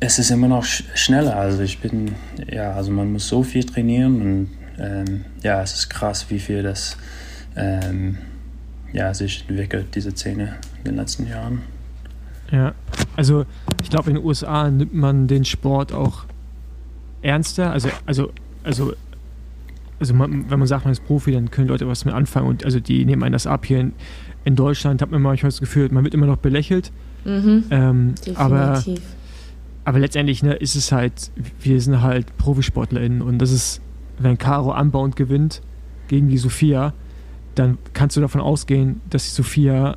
es 0.00 0.18
ist 0.18 0.30
immer 0.30 0.48
noch 0.48 0.64
sch 0.64 0.84
schneller 0.94 1.36
also 1.36 1.62
ich 1.62 1.78
bin 1.80 2.14
ja 2.50 2.72
also 2.72 2.90
man 2.90 3.12
muss 3.12 3.28
so 3.28 3.42
viel 3.42 3.64
trainieren 3.64 4.22
und 4.22 4.50
ähm, 4.78 5.24
ja 5.42 5.62
es 5.62 5.74
ist 5.74 5.88
krass 5.88 6.26
wie 6.30 6.38
viel 6.38 6.62
das 6.62 6.96
ähm, 7.56 8.18
ja, 8.94 9.12
sich 9.12 9.44
entwickelt, 9.48 9.94
diese 9.94 10.12
Szene 10.12 10.56
in 10.78 10.84
den 10.84 10.96
letzten 10.96 11.26
Jahren. 11.26 11.62
Ja, 12.50 12.74
also 13.16 13.44
ich 13.82 13.90
glaube, 13.90 14.10
in 14.10 14.16
den 14.16 14.24
USA 14.24 14.70
nimmt 14.70 14.94
man 14.94 15.26
den 15.26 15.44
Sport 15.44 15.92
auch 15.92 16.24
ernster. 17.22 17.72
Also, 17.72 17.88
also, 18.06 18.32
also, 18.62 18.94
also 19.98 20.14
man, 20.14 20.48
wenn 20.48 20.58
man 20.58 20.68
sagt, 20.68 20.84
man 20.84 20.92
ist 20.92 21.04
Profi, 21.04 21.32
dann 21.32 21.50
können 21.50 21.68
Leute 21.68 21.88
was 21.88 22.04
mit 22.04 22.14
anfangen 22.14 22.46
und 22.46 22.64
also 22.64 22.78
die 22.78 23.04
nehmen 23.04 23.24
einen 23.24 23.32
das 23.32 23.46
ab. 23.46 23.66
Hier 23.66 23.80
in, 23.80 23.92
in 24.44 24.56
Deutschland 24.56 25.02
hat 25.02 25.10
man 25.10 25.22
manchmal 25.22 25.50
das 25.50 25.60
Gefühl, 25.60 25.88
man 25.90 26.04
wird 26.04 26.14
immer 26.14 26.26
noch 26.26 26.36
belächelt. 26.36 26.92
Mhm, 27.24 27.64
ähm, 27.70 28.14
aber, 28.34 28.82
aber 29.84 29.98
letztendlich 29.98 30.42
ne, 30.42 30.54
ist 30.54 30.76
es 30.76 30.92
halt, 30.92 31.30
wir 31.60 31.80
sind 31.80 32.02
halt 32.02 32.36
ProfisportlerInnen 32.36 33.22
und 33.22 33.38
das 33.38 33.50
ist, 33.50 33.80
wenn 34.18 34.36
Caro 34.36 34.72
anbauend 34.72 35.16
gewinnt 35.16 35.62
gegen 36.08 36.28
die 36.28 36.38
Sophia, 36.38 36.92
dann 37.54 37.78
kannst 37.92 38.16
du 38.16 38.20
davon 38.20 38.40
ausgehen, 38.40 39.00
dass 39.08 39.24
die 39.24 39.30
Sophia 39.30 39.96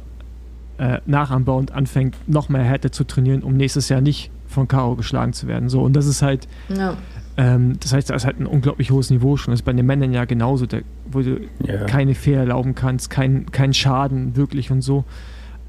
äh, 0.77 0.99
nach 1.05 1.31
anbauend 1.31 1.71
anfängt, 1.71 2.15
noch 2.27 2.49
mehr 2.49 2.63
Härte 2.63 2.91
zu 2.91 3.03
trainieren, 3.03 3.43
um 3.43 3.57
nächstes 3.57 3.89
Jahr 3.89 4.01
nicht 4.01 4.31
von 4.47 4.67
Caro 4.67 4.95
geschlagen 4.95 5.33
zu 5.33 5.47
werden. 5.47 5.69
So, 5.69 5.81
und 5.81 5.93
das 5.93 6.05
ist 6.05 6.21
halt, 6.21 6.47
ja. 6.69 6.95
Ähm, 7.37 7.77
das 7.79 7.93
heißt, 7.93 8.09
da 8.09 8.15
ist 8.15 8.25
halt 8.25 8.39
ein 8.39 8.47
unglaublich 8.47 8.89
hohes 8.91 9.11
Niveau 9.11 9.37
schon. 9.37 9.51
Das 9.51 9.59
ist 9.59 9.65
bei 9.65 9.73
den 9.73 9.85
Männern 9.85 10.11
ja 10.11 10.25
genauso, 10.25 10.65
da, 10.65 10.79
wo 11.11 11.21
du 11.21 11.41
yeah. 11.65 11.85
keine 11.85 12.15
Fehler 12.15 12.39
erlauben 12.39 12.73
kannst, 12.73 13.09
kein, 13.11 13.51
kein 13.51 13.73
Schaden 13.73 14.35
wirklich 14.35 14.71
und 14.71 14.81
so. 14.81 15.05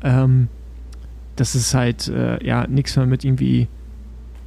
Ähm, 0.02 0.48
das 1.36 1.54
ist 1.54 1.74
halt 1.74 2.08
äh, 2.08 2.44
ja 2.44 2.66
nichts 2.66 2.96
mehr 2.96 3.06
mit 3.06 3.22
irgendwie 3.24 3.68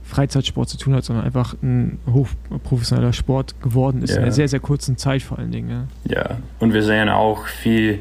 Freizeitsport 0.03 0.67
zu 0.67 0.78
tun 0.78 0.95
hat, 0.95 1.05
sondern 1.05 1.24
einfach 1.24 1.55
ein 1.61 1.99
hochprofessioneller 2.11 3.13
Sport 3.13 3.61
geworden 3.61 4.01
ist 4.01 4.11
ja. 4.11 4.17
in 4.17 4.24
einer 4.24 4.32
sehr, 4.32 4.47
sehr 4.47 4.59
kurzen 4.59 4.97
Zeit 4.97 5.22
vor 5.22 5.38
allen 5.39 5.51
Dingen. 5.51 5.88
Ja. 6.03 6.15
ja, 6.15 6.38
und 6.59 6.74
wir 6.74 6.84
sehen 6.84 7.07
auch 7.07 7.45
viel, 7.45 7.99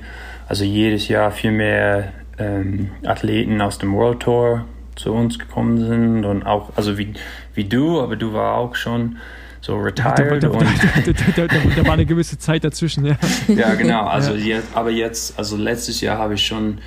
also 0.49 0.65
jedes 0.65 1.09
Jahr 1.09 1.31
viel 1.31 1.53
mehr 1.53 2.13
ähm, 2.39 2.91
Athleten 3.05 3.61
aus 3.61 3.79
dem 3.79 3.93
World 3.93 4.21
Tour 4.21 4.65
zu 4.97 5.13
uns 5.13 5.39
gekommen 5.39 5.79
sind 5.79 6.25
und 6.25 6.45
auch, 6.45 6.71
also 6.77 6.99
wie, 6.99 7.15
wie 7.61 7.69
du, 7.69 8.01
aber 8.01 8.17
du 8.17 8.33
war 8.33 8.55
auch 8.55 8.75
schon 8.75 9.19
so 9.61 9.77
retired. 9.77 10.43
Da, 10.43 10.49
da, 10.49 11.47
da, 11.47 11.59
da, 11.77 11.87
war 11.87 11.93
eine 11.93 12.07
gewisse 12.07 12.39
Zeit 12.39 12.65
dazwischen, 12.65 13.05
ja. 13.05 13.17
Ja, 13.49 13.75
genau. 13.75 14.07
Also 14.07 14.33
ja. 14.33 14.57
Jetzt, 14.57 14.69
aber 14.75 14.91
jetzt, 14.91 15.39
also 15.39 15.57
letztes 15.57 16.01
Jahr 16.01 16.17
habe 16.17 16.35
ich 16.35 16.47
schon 16.47 16.79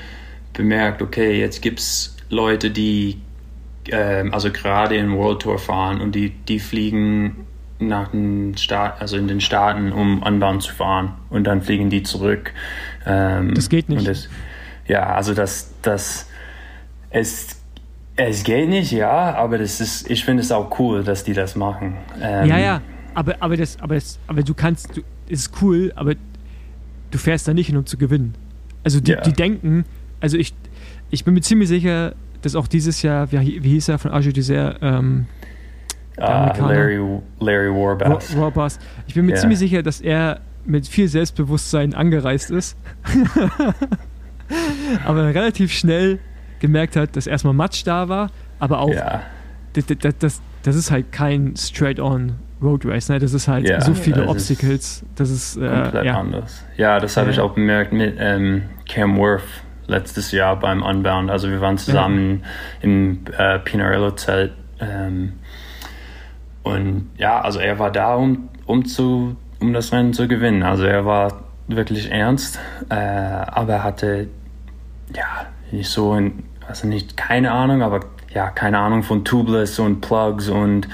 bemerkt, 0.53 1.01
okay, 1.01 1.39
jetzt 1.39 1.61
gibt 1.61 1.79
es 1.79 2.15
Leute, 2.29 2.71
die 2.71 3.21
ähm, 3.89 4.33
also 4.33 4.51
gerade 4.51 4.95
in 4.95 5.11
World 5.11 5.43
Tour 5.43 5.59
fahren 5.59 6.01
und 6.01 6.15
die, 6.15 6.31
die 6.31 6.59
fliegen 6.59 7.45
nach 7.79 8.09
den 8.09 8.57
Staat, 8.57 9.01
also 9.01 9.17
in 9.17 9.27
den 9.27 9.41
Staaten, 9.41 9.91
um 9.91 10.23
Unbound 10.23 10.63
zu 10.63 10.73
fahren 10.73 11.13
und 11.29 11.43
dann 11.45 11.61
fliegen 11.61 11.89
die 11.89 12.01
zurück. 12.01 12.53
Ähm, 13.05 13.53
das 13.53 13.69
geht 13.69 13.89
nicht. 13.89 14.07
Das, 14.07 14.29
ja, 14.87 15.13
also 15.13 15.33
das, 15.33 15.71
das, 15.81 16.27
es, 17.09 17.61
es 18.15 18.43
geht 18.43 18.69
nicht, 18.69 18.91
ja, 18.91 19.35
aber 19.35 19.57
das 19.57 19.81
ist, 19.81 20.09
ich 20.09 20.23
finde 20.23 20.41
es 20.41 20.51
auch 20.51 20.79
cool, 20.79 21.03
dass 21.03 21.23
die 21.23 21.33
das 21.33 21.55
machen. 21.55 21.97
Ähm, 22.21 22.47
ja, 22.47 22.59
ja, 22.59 22.81
aber, 23.13 23.35
aber, 23.39 23.57
das, 23.57 23.79
aber, 23.79 23.95
das, 23.95 24.19
aber 24.27 24.43
du 24.43 24.53
kannst, 24.53 24.97
du, 24.97 25.01
es 25.27 25.47
ist 25.47 25.61
cool, 25.61 25.91
aber 25.95 26.13
du 27.11 27.17
fährst 27.17 27.47
da 27.47 27.53
nicht 27.53 27.67
hin, 27.67 27.77
um 27.77 27.85
zu 27.85 27.97
gewinnen. 27.97 28.35
Also 28.83 28.99
die, 28.99 29.11
ja. 29.11 29.21
die 29.21 29.33
denken, 29.33 29.85
also 30.19 30.37
ich, 30.37 30.53
ich 31.09 31.25
bin 31.25 31.33
mir 31.33 31.41
ziemlich 31.41 31.69
sicher, 31.69 32.13
dass 32.41 32.55
auch 32.55 32.67
dieses 32.67 33.01
Jahr, 33.01 33.31
wie, 33.31 33.63
wie 33.63 33.69
hieß 33.69 33.89
er 33.89 33.97
von 33.97 34.11
Arjo 34.11 34.31
Dessert, 34.31 34.79
ähm, 34.81 35.25
uh, 36.17 36.21
Larry, 36.21 36.99
Larry 37.39 37.69
Warbass. 37.69 38.37
Warbass. 38.37 38.79
Ich 39.07 39.15
bin 39.15 39.25
mir 39.25 39.31
yeah. 39.31 39.41
ziemlich 39.41 39.59
sicher, 39.59 39.81
dass 39.81 40.01
er 40.01 40.41
mit 40.65 40.87
viel 40.87 41.07
Selbstbewusstsein 41.07 41.93
angereist 41.93 42.51
ist. 42.51 42.77
aber 45.05 45.27
relativ 45.27 45.71
schnell 45.71 46.19
gemerkt 46.63 46.95
hat, 46.95 47.17
dass 47.17 47.27
erstmal 47.27 47.53
Matsch 47.53 47.85
da 47.85 48.07
war, 48.07 48.29
aber 48.57 48.79
auch 48.79 48.89
yeah. 48.89 49.21
das, 49.73 49.85
das, 49.85 50.17
das, 50.17 50.41
das, 50.63 50.75
ist 50.77 50.91
halt 50.91 51.11
kein 51.11 51.57
straight-on 51.57 52.35
Road 52.61 52.85
Race, 52.85 53.09
ne? 53.09 53.19
Das 53.19 53.33
ist 53.33 53.49
halt 53.49 53.67
yeah, 53.67 53.81
so 53.81 53.93
viele 53.93 54.29
Obstacles. 54.29 55.03
Das 55.15 55.29
ist 55.29 55.57
äh, 55.57 55.67
komplett 55.67 56.05
ja. 56.05 56.17
anders. 56.17 56.63
Ja, 56.77 56.99
das 56.99 57.17
habe 57.17 57.31
ich 57.31 57.41
auch 57.41 57.53
bemerkt 57.53 57.91
mit 57.91 58.15
ähm, 58.17 58.63
Cam 58.87 59.17
Worth 59.17 59.43
letztes 59.87 60.31
Jahr 60.31 60.57
beim 60.57 60.81
Unbound. 60.81 61.29
Also 61.29 61.49
wir 61.49 61.59
waren 61.59 61.77
zusammen 61.77 62.43
ja. 62.43 62.47
im 62.79 63.25
äh, 63.37 63.59
Pinarello-Zelt. 63.59 64.53
Ähm, 64.79 65.33
und 66.63 67.09
ja, 67.17 67.41
also 67.41 67.59
er 67.59 67.77
war 67.77 67.91
da, 67.91 68.15
um, 68.15 68.47
um, 68.65 68.85
zu, 68.85 69.35
um 69.59 69.73
das 69.73 69.91
Rennen 69.91 70.13
zu 70.13 70.29
gewinnen. 70.29 70.63
Also 70.63 70.85
er 70.85 71.03
war 71.03 71.43
wirklich 71.67 72.09
ernst, 72.09 72.57
äh, 72.87 72.95
aber 72.95 73.73
er 73.73 73.83
hatte 73.83 74.29
ja 75.13 75.47
nicht 75.73 75.89
so, 75.89 76.15
in, 76.15 76.43
also 76.67 76.87
nicht 76.87 77.17
keine 77.17 77.51
Ahnung, 77.51 77.81
aber 77.81 78.01
ja, 78.33 78.49
keine 78.49 78.79
Ahnung 78.79 79.03
von 79.03 79.23
Tubeless 79.23 79.79
und 79.79 80.01
Plugs 80.01 80.49
und 80.49 80.87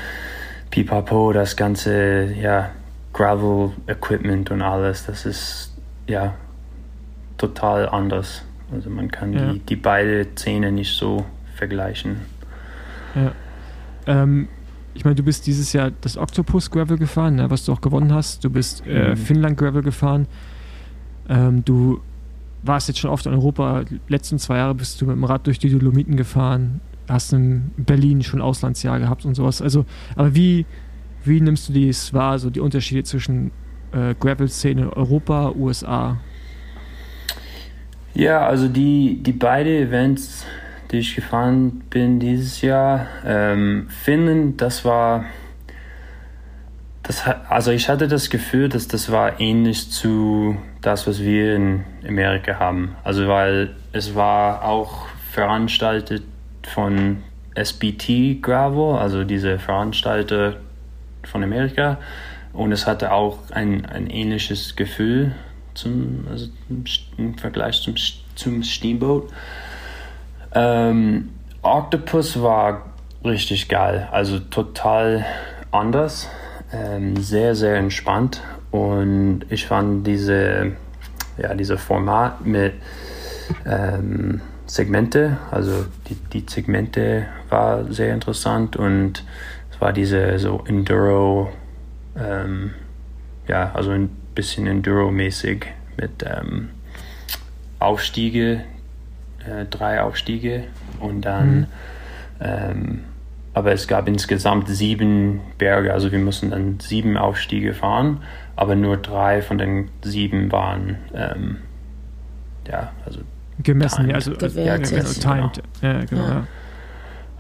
Pipapo, 0.72 1.34
das 1.34 1.56
ganze 1.56 2.34
ja, 2.34 2.70
Gravel-Equipment 3.14 4.52
und 4.52 4.62
alles. 4.62 5.06
Das 5.06 5.26
ist 5.26 5.74
ja 6.08 6.36
total 7.38 7.90
anders. 7.90 8.44
Also 8.72 8.90
man 8.90 9.10
kann 9.10 9.34
ja. 9.34 9.54
die, 9.54 9.60
die 9.60 9.76
beide 9.76 10.28
Szenen 10.36 10.76
nicht 10.76 10.96
so 10.96 11.26
vergleichen. 11.56 12.18
Ja. 13.16 13.32
Ähm, 14.06 14.48
ich 14.94 15.06
meine, 15.06 15.16
du 15.16 15.24
bist 15.24 15.48
dieses 15.48 15.74
Jahr 15.74 15.92
das 16.02 16.18
Octopus 16.18 16.70
Gravel 16.70 16.98
gefahren, 16.98 17.36
ne, 17.36 17.50
was 17.50 17.66
du 17.66 17.74
auch 17.74 17.82
gewonnen 17.82 18.14
hast. 18.14 18.44
Du 18.44 18.50
bist 18.50 18.86
äh, 18.86 19.10
mhm. 19.10 19.18
Finnland 19.18 19.58
Gravel 19.58 19.82
gefahren. 19.82 20.28
Ähm, 21.28 21.64
du 21.64 22.02
warst 22.64 22.88
jetzt 22.88 23.00
schon 23.00 23.10
oft 23.10 23.26
in 23.26 23.34
Europa. 23.34 23.84
Die 23.84 24.00
letzten 24.08 24.40
zwei 24.40 24.58
Jahre 24.58 24.76
bist 24.76 25.00
du 25.02 25.06
mit 25.06 25.16
dem 25.16 25.24
Rad 25.24 25.48
durch 25.48 25.60
die 25.60 25.70
Dolomiten 25.70 26.16
gefahren. 26.16 26.82
Hast 27.08 27.34
in 27.34 27.72
Berlin 27.78 28.22
schon 28.22 28.42
Auslandsjahr 28.42 29.00
gehabt 29.00 29.26
und 29.26 29.36
sowas. 29.36 29.62
Also, 29.62 29.86
aber 30.16 30.36
wie, 30.36 30.66
wie 31.24 31.42
nimmst 31.42 31.70
du 31.70 31.74
dies 31.74 32.14
wahr, 32.14 32.38
so 32.40 32.50
die 32.50 32.60
Unterschiede 32.60 33.04
zwischen 33.04 33.52
äh, 33.92 34.14
Gravel-Szene 34.20 34.96
Europa, 34.96 35.54
USA? 35.56 36.18
Ja, 38.14 38.46
also 38.46 38.68
die, 38.68 39.22
die 39.22 39.32
beiden 39.32 39.74
Events, 39.74 40.46
die 40.92 40.98
ich 40.98 41.16
gefahren 41.16 41.84
bin 41.90 42.20
dieses 42.20 42.62
Jahr, 42.62 43.08
ähm, 43.26 43.88
Finnland, 43.90 44.62
das 44.62 44.84
war, 44.84 45.26
das 47.10 47.24
also 47.50 47.72
ich 47.72 47.90
hatte 47.90 48.08
das 48.08 48.30
Gefühl, 48.30 48.70
dass 48.70 48.88
das 48.88 49.12
war 49.12 49.40
ähnlich 49.40 49.90
zu 49.92 50.58
das, 50.82 51.08
was 51.08 51.22
wir 51.22 51.56
in 51.56 51.84
Amerika 52.08 52.60
haben. 52.60 52.96
Also 53.04 53.28
weil 53.28 53.76
es 53.94 54.14
war 54.14 54.64
auch 54.64 55.08
veranstaltet 55.32 56.22
von 56.62 57.24
SBT 57.56 58.44
Gravel, 58.44 59.00
also 59.00 59.24
diese 59.24 59.58
Veranstalter 59.58 60.58
von 61.24 61.44
Amerika. 61.44 61.98
Und 62.54 62.72
es 62.72 62.86
hatte 62.86 63.12
auch 63.12 63.40
ein, 63.50 63.88
ein 63.88 64.08
ähnliches 64.08 64.76
Gefühl 64.76 65.34
zum, 65.74 66.28
also 66.30 66.46
im 67.18 67.38
Vergleich 67.40 67.82
zum, 67.82 67.96
zum 68.36 68.62
Steamboat. 68.62 69.32
Ähm, 70.54 71.30
Octopus 71.64 72.40
war 72.40 72.94
richtig 73.26 73.68
geil, 73.68 74.08
also 74.12 74.38
total 74.38 75.26
anders, 75.72 76.30
ähm, 76.72 77.18
sehr, 77.18 77.56
sehr 77.56 77.76
entspannt 77.76 78.42
und 78.72 79.46
ich 79.50 79.66
fand 79.66 80.06
diese, 80.06 80.74
ja, 81.38 81.54
diese 81.54 81.78
Format 81.78 82.46
mit 82.46 82.74
ähm, 83.66 84.42
Segmente, 84.66 85.38
also 85.50 85.86
die, 86.08 86.16
die 86.16 86.46
Segmente 86.48 87.26
war 87.50 87.92
sehr 87.92 88.14
interessant 88.14 88.76
und 88.76 89.24
es 89.72 89.82
war 89.82 89.94
diese 89.94 90.38
so 90.38 90.64
Enduro, 90.68 91.52
ähm, 92.16 92.76
ja, 93.48 93.72
also 93.74 93.92
ein 93.92 94.10
bisschen 94.36 94.68
Enduro-mäßig 94.68 95.66
mit 95.98 96.24
ähm, 96.24 96.70
Aufstiege, 97.80 98.62
äh, 99.40 99.66
drei 99.66 100.02
Aufstiege 100.02 100.66
und 101.00 101.22
dann, 101.22 101.68
mhm. 102.40 103.00
Aber 103.54 103.72
es 103.72 103.88
gab 103.88 104.08
insgesamt 104.08 104.68
sieben 104.68 105.42
Berge, 105.58 105.94
also 105.94 106.12
wir 106.12 106.20
mussten 106.20 106.52
dann 106.52 106.80
sieben 106.80 107.18
Aufstiege 107.18 107.74
fahren, 107.74 108.22
aber 108.56 108.76
nur 108.76 108.98
drei 108.98 109.42
von 109.42 109.58
den 109.58 109.90
sieben 110.02 110.52
waren, 110.52 110.98
ähm, 111.14 111.58
ja, 112.68 112.92
also 113.06 113.22
gemessen, 113.64 114.04
timed. 114.04 114.16
also, 114.16 114.34
also 114.36 114.60
ja, 114.60 114.78
gemessen, 114.78 115.22
timed. 115.22 115.62
Genau. 115.82 115.94
Ja, 115.94 116.06
genau. 116.06 116.28
Ja. 116.28 116.48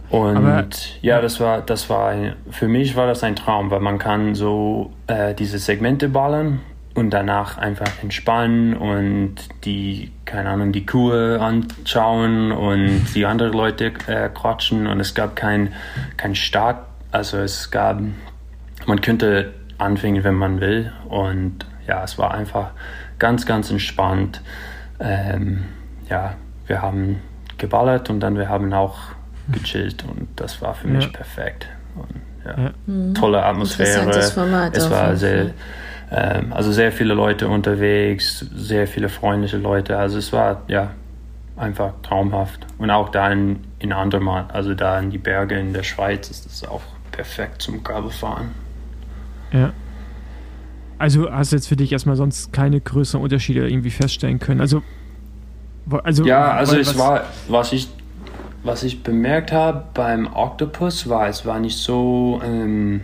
Und 0.10 0.38
Aber, 0.38 0.66
ja, 1.01 1.22
das 1.22 1.39
war, 1.39 1.62
das 1.62 1.89
war, 1.89 2.16
für 2.49 2.68
mich 2.68 2.95
war 2.95 3.05
das 3.05 3.24
ein 3.24 3.36
Traum, 3.36 3.70
weil 3.70 3.80
man 3.80 3.99
kann 3.99 4.34
so 4.34 4.91
äh, 5.05 5.36
diese 5.36 5.60
Segmente 5.60 6.10
ballern 6.10 6.62
und 6.96 7.12
danach 7.12 7.58
einfach 7.58 7.92
entspannen 8.02 8.76
und 8.76 9.36
die, 9.64 10.12
keine 10.26 10.50
Ahnung, 10.50 10.72
die 10.72 10.86
Kuh 10.86 11.12
anschauen 11.12 12.52
und 12.52 13.06
die 13.16 13.26
anderen 13.26 13.54
Leute 13.54 13.94
äh, 14.08 14.30
quatschen 14.30 14.88
und 14.88 15.00
es 15.00 15.14
gab 15.14 15.36
kein, 15.36 15.74
kein 16.18 16.36
Start, 16.36 16.86
also 17.12 17.38
es 17.38 17.72
gab, 17.72 18.02
man 18.86 19.02
könnte 19.02 19.54
anfangen, 19.78 20.24
wenn 20.24 20.36
man 20.36 20.60
will 20.60 20.92
und 21.08 21.66
ja, 21.88 22.04
es 22.04 22.18
war 22.18 22.34
einfach 22.34 22.72
ganz, 23.18 23.46
ganz 23.46 23.72
entspannt. 23.72 24.42
ähm, 25.00 25.66
ja, 26.10 26.36
wir 26.68 26.82
haben 26.82 27.22
geballert 27.58 28.10
und 28.10 28.20
dann 28.20 28.38
wir 28.38 28.50
haben 28.50 28.74
auch 28.74 28.98
gechillt 29.52 30.04
und 30.06 30.28
das 30.36 30.62
war 30.62 30.74
für 30.74 30.88
mich 30.88 31.06
ja. 31.06 31.12
perfekt. 31.12 31.68
Und, 31.96 32.22
ja, 32.46 32.64
ja. 32.64 32.72
Mhm. 32.86 33.14
Tolle 33.14 33.44
Atmosphäre. 33.44 34.22
Format 34.22 34.76
es 34.76 34.90
war 34.90 35.16
sehr, 35.16 35.52
ähm, 36.12 36.53
also 36.53 36.72
sehr 36.72 36.91
viele 36.91 37.14
Leute 37.14 37.47
unterwegs, 37.47 38.39
sehr 38.55 38.88
viele 38.88 39.10
freundliche 39.10 39.57
Leute. 39.57 39.97
Also 39.97 40.18
es 40.18 40.34
war 40.34 40.64
ja 40.68 40.91
einfach 41.55 41.93
traumhaft. 42.01 42.66
Und 42.78 42.89
auch 42.89 43.10
da 43.10 43.32
in, 43.32 43.60
in 43.80 43.93
Andermatt, 43.93 44.53
also 44.53 44.74
da 44.74 44.99
in 44.99 45.12
die 45.12 45.18
Berge 45.18 45.60
in 45.60 45.74
der 45.74 45.84
Schweiz, 45.84 46.30
ist 46.30 46.45
es 46.45 46.68
auch 46.68 46.82
perfekt 47.12 47.62
zum 47.62 47.84
Gravelfahren. 47.84 48.51
Ja. 49.51 49.74
Also 50.97 51.32
hast 51.32 51.51
du 51.51 51.55
jetzt 51.57 51.68
für 51.68 51.76
dich 51.76 51.91
erstmal 51.91 52.16
sonst 52.16 52.51
keine 52.53 52.82
größeren 52.82 53.22
Unterschiede 53.22 53.70
irgendwie 53.70 53.91
feststellen 53.91 54.39
können. 54.39 54.62
Also, 54.62 54.82
also 56.03 56.26
ja, 56.26 56.51
also 56.51 56.78
es 56.78 56.97
war, 56.97 57.24
was 57.47 57.72
ich, 57.72 57.88
was 58.64 58.84
ich 58.84 59.03
bemerkt 59.03 59.51
habe 59.51 59.86
beim 59.93 60.28
Octopus 60.34 61.07
war, 61.07 61.28
es 61.30 61.45
war 61.45 61.60
nicht 61.60 61.78
so, 61.78 62.41
ähm, 62.43 63.01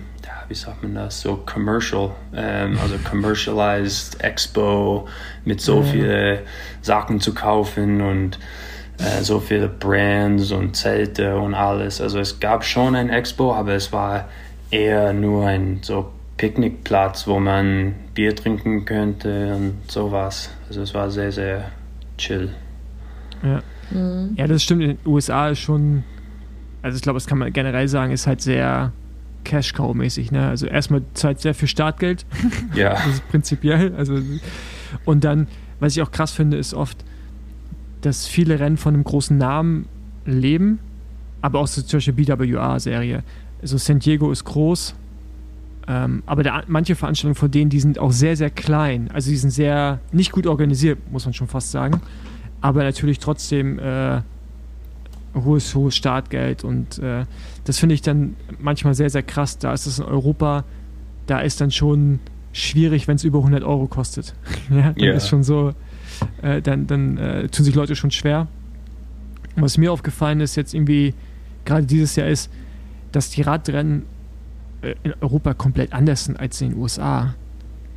wie 0.48 0.54
sagt 0.54 0.84
man 0.84 0.96
das, 0.96 1.22
so 1.22 1.38
commercial, 1.46 2.12
ähm, 2.36 2.78
also 2.82 2.96
commercialized 3.10 4.22
Expo 4.24 5.08
mit 5.44 5.62
so 5.62 5.82
ja. 5.82 5.84
viele 5.84 6.40
Sachen 6.82 7.20
zu 7.20 7.34
kaufen 7.34 8.02
und 8.02 8.40
äh, 9.00 9.22
so 9.22 9.40
viele 9.40 9.68
Brands 9.68 10.52
und 10.52 10.76
Zelte 10.76 11.38
und 11.38 11.54
alles. 11.54 12.02
Also 12.02 12.20
es 12.20 12.40
gab 12.40 12.64
schon 12.64 12.96
ein 12.96 13.10
Expo, 13.10 13.54
aber 13.54 13.74
es 13.74 13.92
war 13.92 14.30
eher 14.72 15.14
nur 15.14 15.48
ein 15.48 15.80
so 15.82 16.12
Picknickplatz, 16.38 17.28
wo 17.28 17.40
man 17.40 17.96
Bier 18.14 18.36
trinken 18.36 18.86
könnte 18.86 19.56
und 19.56 19.92
sowas. 19.92 20.50
Also 20.68 20.82
es 20.82 20.94
war 20.94 21.10
sehr, 21.10 21.32
sehr 21.32 21.72
chill. 22.18 22.50
Ja, 23.44 23.62
mhm. 23.92 24.34
ja 24.36 24.48
das 24.48 24.64
stimmt. 24.64 24.84
In 24.84 24.90
den 24.90 25.00
USA 25.06 25.50
ist 25.50 25.60
schon, 25.60 26.04
also 26.82 26.96
ich 26.96 27.02
glaube, 27.02 27.18
das 27.18 27.28
kann 27.28 27.38
man 27.38 27.54
generell 27.54 27.88
sagen, 27.88 28.12
ist 28.12 28.28
halt 28.28 28.42
sehr 28.42 28.92
Cash-Cow-mäßig. 29.46 30.32
Ne? 30.32 30.48
Also 30.48 30.68
erstmal 30.68 31.02
zahlt 31.14 31.40
sehr 31.40 31.54
viel 31.54 31.70
Startgeld. 31.70 32.26
Ja. 32.76 32.94
das 32.94 33.08
ist 33.08 33.30
prinzipiell. 33.30 33.96
Also, 33.96 34.20
und 35.06 35.24
dann, 35.24 35.48
was 35.80 35.96
ich 35.96 36.02
auch 36.02 36.12
krass 36.12 36.32
finde, 36.32 36.58
ist 36.58 36.74
oft, 36.74 37.06
dass 38.02 38.28
viele 38.28 38.60
Rennen 38.60 38.78
von 38.78 38.94
einem 38.94 39.04
großen 39.04 39.38
Namen 39.38 39.88
leben, 40.26 40.80
aber 41.42 41.60
auch 41.60 41.68
so 41.68 41.82
zum 41.82 41.98
Beispiel 41.98 42.14
BWA-Serie. 42.14 43.24
Also 43.62 43.78
San 43.78 44.00
Diego 44.00 44.32
ist 44.32 44.44
groß, 44.44 44.96
ähm, 45.88 46.24
aber 46.26 46.44
der, 46.44 46.64
manche 46.68 46.96
Veranstaltungen 46.96 47.36
von 47.36 47.52
denen, 47.52 47.70
die 47.70 47.80
sind 47.80 48.00
auch 48.00 48.12
sehr, 48.12 48.36
sehr 48.36 48.50
klein. 48.50 49.10
Also 49.14 49.30
die 49.30 49.38
sind 49.38 49.52
sehr 49.52 50.00
nicht 50.12 50.32
gut 50.32 50.48
organisiert, 50.48 51.00
muss 51.12 51.26
man 51.26 51.34
schon 51.34 51.48
fast 51.48 51.72
sagen. 51.72 52.02
Aber 52.62 52.84
natürlich 52.84 53.20
trotzdem 53.20 53.80
äh, 53.80 54.22
hohes, 55.44 55.76
hohes 55.76 55.96
Startgeld. 55.96 56.64
Und 56.64 57.00
äh, 57.00 57.26
das 57.66 57.80
finde 57.80 57.96
ich 57.96 58.02
dann 58.02 58.36
manchmal 58.60 58.94
sehr, 58.94 59.10
sehr 59.10 59.24
krass. 59.24 59.58
Da 59.58 59.74
ist 59.74 59.86
es 59.86 60.00
in 60.00 60.06
Europa, 60.06 60.64
da 61.28 61.40
ist 61.40 61.62
dann 61.62 61.72
schon 61.72 62.20
schwierig, 62.54 63.08
wenn 63.08 63.18
es 63.18 63.24
über 63.24 63.40
100 63.40 63.64
Euro 63.64 63.88
kostet. 63.88 64.34
ja, 64.70 64.94
dann 64.94 65.00
yeah. 65.00 65.16
ist 65.16 65.28
schon 65.28 65.44
so, 65.44 65.74
äh, 66.42 66.62
dann, 66.62 66.88
dann 66.88 67.18
äh, 67.18 67.50
tun 67.50 67.66
sich 67.66 67.76
Leute 67.76 67.96
schon 67.96 68.12
schwer. 68.12 68.48
Und 69.56 69.64
was 69.64 69.78
mir 69.78 69.92
aufgefallen 69.92 70.40
ist 70.40 70.56
jetzt 70.56 70.74
irgendwie, 70.74 71.14
gerade 71.66 71.86
dieses 71.86 72.16
Jahr 72.16 72.28
ist, 72.28 72.50
dass 73.12 73.30
die 73.30 73.42
Radrennen 73.42 74.04
äh, 74.82 74.96
in 75.04 75.14
Europa 75.22 75.54
komplett 75.54 75.94
anders 75.94 76.26
sind 76.26 76.40
als 76.40 76.62
in 76.62 76.72
den 76.72 76.80
USA. 76.80 77.36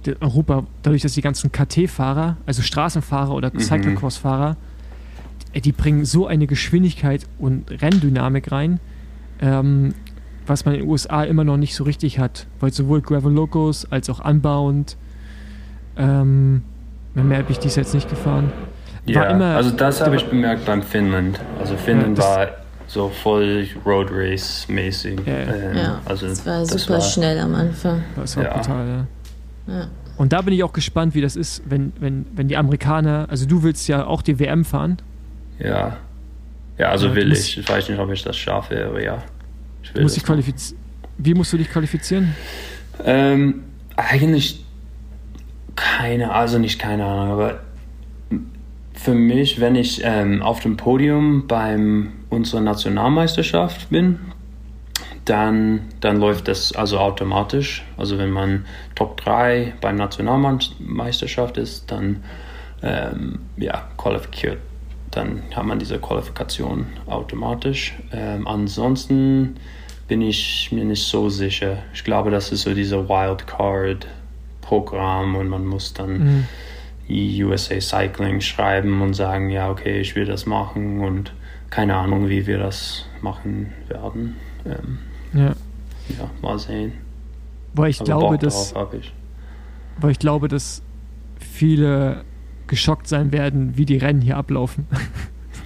In 0.04 0.16
Europa, 0.20 0.64
dadurch, 0.82 1.02
dass 1.02 1.12
die 1.12 1.20
ganzen 1.20 1.52
KT-Fahrer, 1.52 2.36
also 2.46 2.62
Straßenfahrer 2.62 3.34
oder 3.34 3.50
mhm. 3.52 3.58
Cyclocross-Fahrer, 5.54 5.60
die 5.60 5.72
bringen 5.72 6.04
so 6.04 6.26
eine 6.26 6.46
Geschwindigkeit 6.46 7.26
und 7.38 7.70
Renndynamik 7.82 8.52
rein, 8.52 8.80
ähm, 9.40 9.94
was 10.46 10.64
man 10.64 10.74
in 10.74 10.80
den 10.80 10.88
USA 10.88 11.24
immer 11.24 11.44
noch 11.44 11.56
nicht 11.56 11.74
so 11.74 11.84
richtig 11.84 12.18
hat, 12.18 12.46
weil 12.60 12.72
sowohl 12.72 13.02
Gravel 13.02 13.32
Locos 13.32 13.90
als 13.90 14.08
auch 14.10 14.24
Unbound, 14.24 14.96
ähm, 15.96 16.62
mehr 17.14 17.38
habe 17.38 17.52
ich 17.52 17.58
dies 17.58 17.76
jetzt 17.76 17.94
nicht 17.94 18.08
gefahren. 18.08 18.52
Ja, 19.04 19.24
immer, 19.24 19.56
also 19.56 19.70
das 19.70 20.00
habe 20.00 20.16
ich 20.16 20.26
bemerkt 20.26 20.66
beim 20.66 20.82
Finnland. 20.82 21.40
Also 21.58 21.76
Finnland 21.76 22.18
ja, 22.18 22.24
war 22.24 22.48
so 22.86 23.08
voll 23.08 23.66
Road 23.84 24.08
Race 24.10 24.66
mäßig. 24.68 25.20
Ja, 25.26 25.32
ähm, 25.32 25.76
ja 25.76 26.00
also 26.04 26.26
das 26.26 26.44
war 26.46 26.60
das 26.60 26.70
super 26.70 26.94
war, 26.94 27.00
schnell 27.00 27.38
am 27.38 27.54
Anfang. 27.54 28.04
Das 28.16 28.36
war 28.36 28.44
ja. 28.44 28.54
brutal, 28.54 28.86
ja. 29.66 29.74
ja. 29.74 29.86
Und 30.18 30.32
da 30.32 30.42
bin 30.42 30.52
ich 30.52 30.62
auch 30.62 30.72
gespannt, 30.72 31.14
wie 31.14 31.20
das 31.20 31.36
ist, 31.36 31.62
wenn, 31.64 31.92
wenn, 32.00 32.26
wenn 32.34 32.48
die 32.48 32.56
Amerikaner, 32.56 33.26
also 33.30 33.46
du 33.46 33.62
willst 33.62 33.88
ja 33.88 34.04
auch 34.06 34.20
die 34.20 34.38
WM 34.38 34.64
fahren. 34.64 34.98
Ja. 35.58 35.98
Ja, 36.78 36.90
also 36.90 37.14
will 37.14 37.32
ich. 37.32 37.58
Ich 37.58 37.68
weiß 37.68 37.88
nicht, 37.88 37.98
ob 37.98 38.10
ich 38.12 38.22
das 38.22 38.36
schaffe, 38.36 38.86
aber 38.86 39.02
ja. 39.02 39.22
Ich 39.82 39.94
will 39.94 40.02
muss 40.02 40.16
ich 40.16 40.24
qualifiz 40.24 40.74
wie 41.18 41.34
musst 41.34 41.52
du 41.52 41.56
dich 41.56 41.68
qualifizieren? 41.68 42.34
Ähm, 43.04 43.64
eigentlich 43.96 44.64
keine, 45.74 46.32
also 46.32 46.58
nicht 46.58 46.78
keine 46.78 47.04
Ahnung, 47.04 47.32
aber 47.32 47.60
für 48.94 49.14
mich, 49.14 49.60
wenn 49.60 49.76
ich 49.76 50.00
ähm, 50.04 50.42
auf 50.42 50.60
dem 50.60 50.76
Podium 50.76 51.46
bei 51.46 51.76
unserer 52.30 52.60
Nationalmeisterschaft 52.60 53.90
bin, 53.90 54.18
dann, 55.24 55.82
dann 56.00 56.18
läuft 56.18 56.48
das 56.48 56.72
also 56.72 56.98
automatisch. 56.98 57.84
Also 57.96 58.18
wenn 58.18 58.30
man 58.30 58.64
Top 58.94 59.20
3 59.20 59.74
beim 59.80 59.96
Nationalmeisterschaft 59.96 61.58
ist, 61.58 61.90
dann 61.90 62.24
ähm, 62.82 63.40
ja, 63.56 63.88
qualifiziert, 63.96 64.58
dann 65.10 65.42
hat 65.54 65.64
man 65.64 65.78
diese 65.78 65.98
Qualifikation 65.98 66.86
automatisch. 67.06 67.94
Ähm, 68.12 68.46
ansonsten 68.46 69.56
bin 70.06 70.20
ich 70.22 70.70
mir 70.72 70.84
nicht 70.84 71.04
so 71.04 71.28
sicher. 71.28 71.78
Ich 71.94 72.04
glaube, 72.04 72.30
das 72.30 72.52
ist 72.52 72.62
so 72.62 72.72
dieser 72.74 73.08
Wildcard-Programm 73.08 75.34
und 75.36 75.48
man 75.48 75.66
muss 75.66 75.94
dann 75.94 76.18
mhm 76.18 76.46
USA 77.08 77.80
Cycling 77.80 78.40
schreiben 78.40 79.00
und 79.00 79.14
sagen, 79.14 79.50
ja, 79.50 79.70
okay, 79.70 80.00
ich 80.00 80.14
will 80.14 80.26
das 80.26 80.46
machen 80.46 81.00
und 81.00 81.32
keine 81.70 81.96
Ahnung, 81.96 82.28
wie 82.28 82.46
wir 82.46 82.58
das 82.58 83.06
machen 83.20 83.72
werden. 83.88 84.36
Ähm, 84.64 84.98
ja. 85.32 85.54
ja, 86.18 86.30
mal 86.42 86.58
sehen. 86.58 86.92
Weil 87.74 87.90
ich 87.90 87.98
glaube, 87.98 88.38
dass 88.38 88.74
weil 90.00 90.10
ich 90.10 90.18
glaube, 90.18 90.48
dass 90.48 90.82
viele 91.38 92.24
geschockt 92.68 93.08
sein 93.08 93.32
werden, 93.32 93.76
wie 93.76 93.84
die 93.84 93.96
Rennen 93.96 94.20
hier 94.20 94.36
ablaufen. 94.36 94.86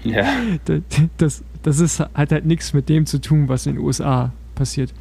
Ja. 0.04 0.26
Das, 0.64 0.80
das, 1.16 1.44
das 1.62 1.78
ist, 1.78 2.00
hat 2.00 2.32
halt 2.32 2.44
nichts 2.44 2.72
mit 2.72 2.88
dem 2.88 3.06
zu 3.06 3.20
tun, 3.20 3.48
was 3.48 3.66
in 3.66 3.74
den 3.76 3.84
USA 3.84 4.32
passiert. 4.56 4.92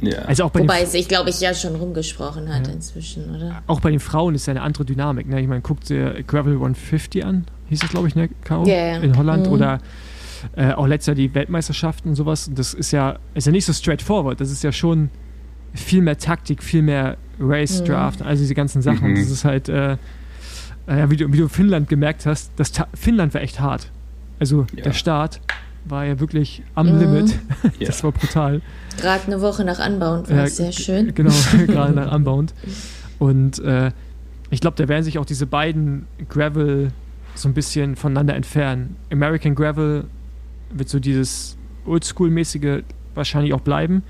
Ja. 0.00 0.18
Also 0.20 0.44
auch 0.44 0.50
bei 0.50 0.60
Wobei 0.60 0.82
es, 0.82 0.94
ich 0.94 1.08
glaube, 1.08 1.30
ich 1.30 1.40
ja 1.40 1.54
schon 1.54 1.74
rumgesprochen 1.74 2.52
hat 2.54 2.66
ja. 2.66 2.72
inzwischen, 2.72 3.34
oder? 3.34 3.62
Auch 3.66 3.80
bei 3.80 3.90
den 3.90 3.98
Frauen 3.98 4.34
ist 4.34 4.46
ja 4.46 4.52
eine 4.52 4.62
andere 4.62 4.84
Dynamik. 4.84 5.28
Ne? 5.28 5.40
Ich 5.40 5.48
meine, 5.48 5.60
guckt 5.60 5.88
dir 5.88 6.22
Gravel 6.24 6.54
150 6.54 7.24
an, 7.24 7.46
hieß 7.68 7.82
es, 7.82 7.88
glaube 7.88 8.08
ich, 8.08 8.14
ne, 8.14 8.28
Caro? 8.44 8.64
Yeah. 8.66 9.02
In 9.02 9.16
Holland. 9.16 9.46
Mhm. 9.46 9.52
Oder 9.52 9.80
äh, 10.56 10.72
auch 10.72 10.86
letztes 10.86 11.08
Jahr 11.08 11.16
die 11.16 11.34
Weltmeisterschaften 11.34 12.10
und 12.10 12.14
sowas. 12.16 12.50
Das 12.54 12.74
ist 12.74 12.90
ja, 12.92 13.18
ist 13.34 13.46
ja 13.46 13.52
nicht 13.52 13.64
so 13.64 13.72
straightforward. 13.72 14.40
Das 14.40 14.50
ist 14.50 14.62
ja 14.62 14.72
schon 14.72 15.10
viel 15.72 16.02
mehr 16.02 16.18
Taktik, 16.18 16.62
viel 16.62 16.82
mehr 16.82 17.16
Race 17.40 17.80
mhm. 17.80 17.86
Draft, 17.86 18.20
mhm. 18.20 18.26
also 18.26 18.42
diese 18.42 18.54
ganzen 18.54 18.82
Sachen. 18.82 19.12
Mhm. 19.12 19.16
Das 19.16 19.30
ist 19.30 19.44
halt, 19.44 19.68
äh, 19.68 19.96
äh, 20.86 21.08
wie, 21.08 21.16
du, 21.16 21.32
wie 21.32 21.38
du 21.38 21.48
Finnland 21.48 21.88
gemerkt 21.88 22.26
hast, 22.26 22.52
das 22.56 22.72
Finnland 22.94 23.34
war 23.34 23.40
echt 23.40 23.60
hart. 23.60 23.90
Also 24.38 24.66
ja. 24.76 24.84
der 24.84 24.92
Start 24.92 25.40
war 25.84 26.04
ja 26.04 26.18
wirklich 26.20 26.62
am 26.74 26.92
mhm. 26.92 26.98
Limit. 26.98 27.38
das 27.80 28.02
war 28.04 28.12
brutal. 28.12 28.62
Gerade 28.98 29.26
eine 29.26 29.40
Woche 29.40 29.64
nach 29.64 29.84
Unbound 29.84 30.28
war 30.30 30.36
ja, 30.36 30.44
es 30.44 30.56
sehr 30.56 30.72
schön. 30.72 31.14
Genau, 31.14 31.32
gerade 31.66 31.92
nach 31.92 32.12
Unbound. 32.12 32.54
Und 33.18 33.58
äh, 33.60 33.90
ich 34.50 34.60
glaube, 34.60 34.76
da 34.76 34.88
werden 34.88 35.04
sich 35.04 35.18
auch 35.18 35.26
diese 35.26 35.46
beiden 35.46 36.06
Gravel 36.28 36.90
so 37.34 37.48
ein 37.48 37.54
bisschen 37.54 37.96
voneinander 37.96 38.34
entfernen. 38.34 38.96
American 39.10 39.54
Gravel 39.54 40.04
wird 40.70 40.88
so 40.88 41.00
dieses 41.00 41.56
Oldschool-mäßige 41.86 42.82
wahrscheinlich 43.14 43.52
auch 43.52 43.60
bleiben. 43.60 44.02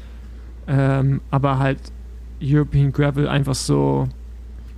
Ähm, 0.66 1.20
aber 1.30 1.58
halt 1.58 1.78
European 2.42 2.92
Gravel 2.92 3.28
einfach 3.28 3.54
so 3.54 4.08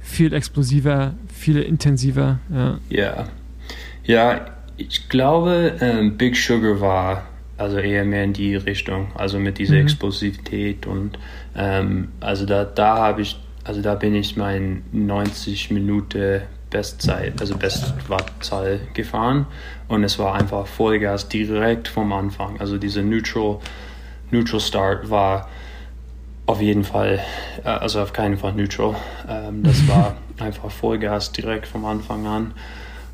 viel 0.06 0.32
explosiver, 0.32 1.14
viel 1.32 1.60
intensiver. 1.60 2.38
Ja. 2.50 2.78
Ja, 2.88 3.28
ja 4.04 4.46
ich 4.76 5.08
glaube, 5.08 5.74
ähm, 5.80 6.16
Big 6.16 6.36
Sugar 6.36 6.80
war 6.80 7.26
also 7.58 7.78
eher 7.78 8.04
mehr 8.04 8.24
in 8.24 8.32
die 8.32 8.54
Richtung, 8.54 9.08
also 9.14 9.38
mit 9.38 9.58
dieser 9.58 9.74
mhm. 9.74 9.82
Explosivität 9.82 10.86
und 10.86 11.18
ähm, 11.56 12.08
also 12.20 12.44
da, 12.44 12.64
da 12.64 12.98
habe 12.98 13.22
ich, 13.22 13.38
also 13.64 13.80
da 13.80 13.94
bin 13.94 14.14
ich 14.14 14.36
mein 14.36 14.84
90 14.92 15.70
Minuten 15.70 16.42
Bestzeit, 16.68 17.40
also 17.40 17.56
Bestwattzahl 17.56 18.80
gefahren 18.92 19.46
und 19.88 20.04
es 20.04 20.18
war 20.18 20.34
einfach 20.34 20.66
Vollgas 20.66 21.28
direkt 21.28 21.88
vom 21.88 22.12
Anfang. 22.12 22.60
Also 22.60 22.76
dieser 22.76 23.02
Neutral, 23.02 23.58
Neutral 24.30 24.60
Start 24.60 25.08
war 25.08 25.48
auf 26.46 26.60
jeden 26.60 26.84
Fall, 26.84 27.20
äh, 27.64 27.68
also 27.68 28.00
auf 28.00 28.12
keinen 28.12 28.38
Fall 28.38 28.52
neutral. 28.52 28.94
Ähm, 29.28 29.62
das 29.62 29.86
war 29.88 30.14
einfach 30.38 30.70
Vollgas 30.70 31.32
direkt 31.32 31.66
vom 31.66 31.84
Anfang 31.84 32.26
an. 32.26 32.54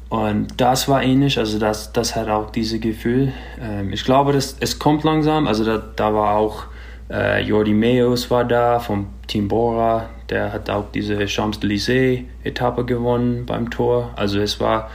Und 0.09 0.61
das 0.61 0.89
war 0.89 1.03
ähnlich, 1.03 1.39
also 1.39 1.59
das, 1.59 1.93
das 1.93 2.15
hat 2.15 2.29
auch 2.29 2.51
dieses 2.51 2.81
Gefühl. 2.81 3.33
Ähm, 3.61 3.93
ich 3.93 4.05
glaube, 4.05 4.33
das, 4.33 4.57
es 4.61 4.79
kommt 4.79 5.05
langsam, 5.05 5.47
also 5.47 5.65
da, 5.65 5.79
da 5.79 6.13
war 6.13 6.37
auch 6.37 6.67
äh, 7.11 7.43
Jordi 7.43 7.73
Meos 7.73 8.31
war 8.31 8.45
da 8.45 8.79
vom 8.79 9.07
Team 9.27 9.49
Bora, 9.49 10.09
der 10.31 10.53
hat 10.53 10.71
auch 10.71 10.87
diese 10.93 11.27
Champs-Élysées-Etappe 11.27 12.85
gewonnen 12.85 13.45
beim 13.47 13.71
Tor. 13.71 14.11
Also 14.17 14.41
es 14.41 14.61
war 14.61 14.91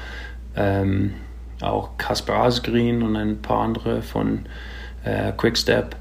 ähm, 0.56 1.14
auch 1.62 1.98
Kasper 1.98 2.44
Asgreen 2.44 3.04
und 3.04 3.16
ein 3.16 3.42
paar 3.42 3.62
andere 3.62 4.02
von 4.02 4.46
äh, 5.04 5.32
Quickstep. 5.32 5.96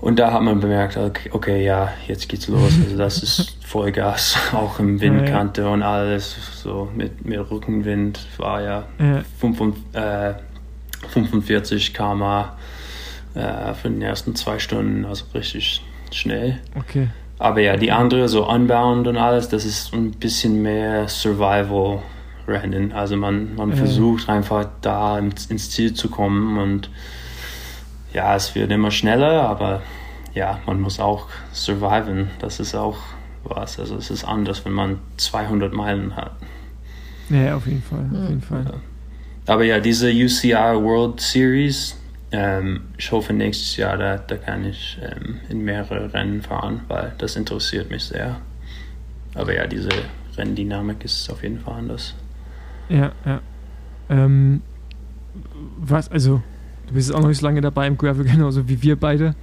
Und 0.00 0.18
da 0.18 0.32
hat 0.32 0.42
man 0.42 0.60
bemerkt, 0.60 0.96
okay, 0.96 1.30
okay, 1.32 1.64
ja, 1.64 1.92
jetzt 2.06 2.28
geht's 2.28 2.48
los. 2.48 2.72
Also 2.84 2.96
das 2.96 3.22
ist 3.22 3.56
Vollgas, 3.64 4.36
auch 4.52 4.78
im 4.78 5.00
Windkante 5.00 5.62
ja, 5.62 5.68
ja. 5.68 5.74
und 5.74 5.82
alles. 5.82 6.36
So 6.62 6.88
mit, 6.94 7.24
mit 7.24 7.50
Rückenwind 7.50 8.26
war 8.36 8.60
ja, 8.62 8.84
ja. 8.98 9.22
45, 9.40 9.82
äh, 9.94 10.34
45 11.08 11.94
km 11.94 12.22
äh, 13.34 13.74
für 13.74 13.88
den 13.88 14.02
ersten 14.02 14.34
zwei 14.34 14.58
Stunden, 14.58 15.04
also 15.04 15.24
richtig 15.34 15.82
schnell. 16.12 16.60
Okay. 16.74 17.08
Aber 17.38 17.60
ja, 17.60 17.76
die 17.76 17.92
andere, 17.92 18.28
so 18.28 18.48
Unbound 18.48 19.06
und 19.06 19.16
alles, 19.16 19.48
das 19.48 19.64
ist 19.64 19.92
ein 19.92 20.12
bisschen 20.12 20.62
mehr 20.62 21.06
Survival-Rennen. 21.08 22.92
Also 22.92 23.16
man, 23.16 23.54
man 23.56 23.74
versucht 23.74 24.28
einfach 24.28 24.68
da 24.80 25.18
ins, 25.18 25.46
ins, 25.46 25.70
Ziel 25.70 25.92
zu 25.92 26.08
kommen 26.08 26.58
und 26.58 26.90
ja, 28.12 28.34
es 28.34 28.54
wird 28.54 28.70
immer 28.70 28.90
schneller, 28.90 29.48
aber 29.48 29.82
ja, 30.34 30.60
man 30.66 30.80
muss 30.80 31.00
auch 31.00 31.28
surviven. 31.52 32.30
Das 32.38 32.60
ist 32.60 32.74
auch 32.74 32.98
was. 33.44 33.78
Also 33.78 33.96
es 33.96 34.10
ist 34.10 34.24
anders, 34.24 34.64
wenn 34.64 34.72
man 34.72 34.98
200 35.16 35.72
Meilen 35.72 36.16
hat. 36.16 36.32
Ja, 37.30 37.56
auf 37.56 37.66
jeden 37.66 37.82
Fall, 37.82 38.08
auf 38.12 38.28
jeden 38.28 38.42
Fall. 38.42 38.64
Aber 39.46 39.64
ja, 39.64 39.80
diese 39.80 40.10
UCI 40.10 40.52
World 40.52 41.20
Series, 41.20 41.96
ähm, 42.32 42.82
ich 42.98 43.10
hoffe 43.12 43.32
nächstes 43.32 43.76
Jahr, 43.76 43.96
da, 43.96 44.18
da 44.18 44.36
kann 44.36 44.64
ich 44.64 44.98
ähm, 45.00 45.40
in 45.48 45.64
mehrere 45.64 46.12
Rennen 46.12 46.42
fahren, 46.42 46.80
weil 46.88 47.12
das 47.18 47.36
interessiert 47.36 47.90
mich 47.90 48.04
sehr. 48.04 48.36
Aber 49.34 49.54
ja, 49.54 49.66
diese 49.66 49.90
Renndynamik 50.36 51.04
ist 51.04 51.30
auf 51.30 51.42
jeden 51.42 51.60
Fall 51.60 51.74
anders. 51.74 52.14
Ja, 52.88 53.12
ja. 53.24 53.40
Ähm, 54.08 54.62
was, 55.78 56.10
also, 56.10 56.42
du 56.86 56.94
bist 56.94 57.14
auch 57.14 57.20
noch 57.20 57.28
nicht 57.28 57.38
so 57.38 57.46
lange 57.46 57.60
dabei 57.60 57.86
im 57.86 57.96
Gravel, 57.96 58.24
genauso 58.30 58.68
wie 58.68 58.82
wir 58.82 58.96
beide. 58.96 59.34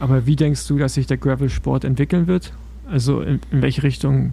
Aber 0.00 0.26
wie 0.26 0.36
denkst 0.36 0.66
du, 0.68 0.78
dass 0.78 0.94
sich 0.94 1.06
der 1.06 1.16
Gravel-Sport 1.16 1.84
entwickeln 1.84 2.26
wird? 2.26 2.52
Also, 2.90 3.20
in, 3.20 3.40
in 3.50 3.62
welche 3.62 3.82
Richtung 3.82 4.32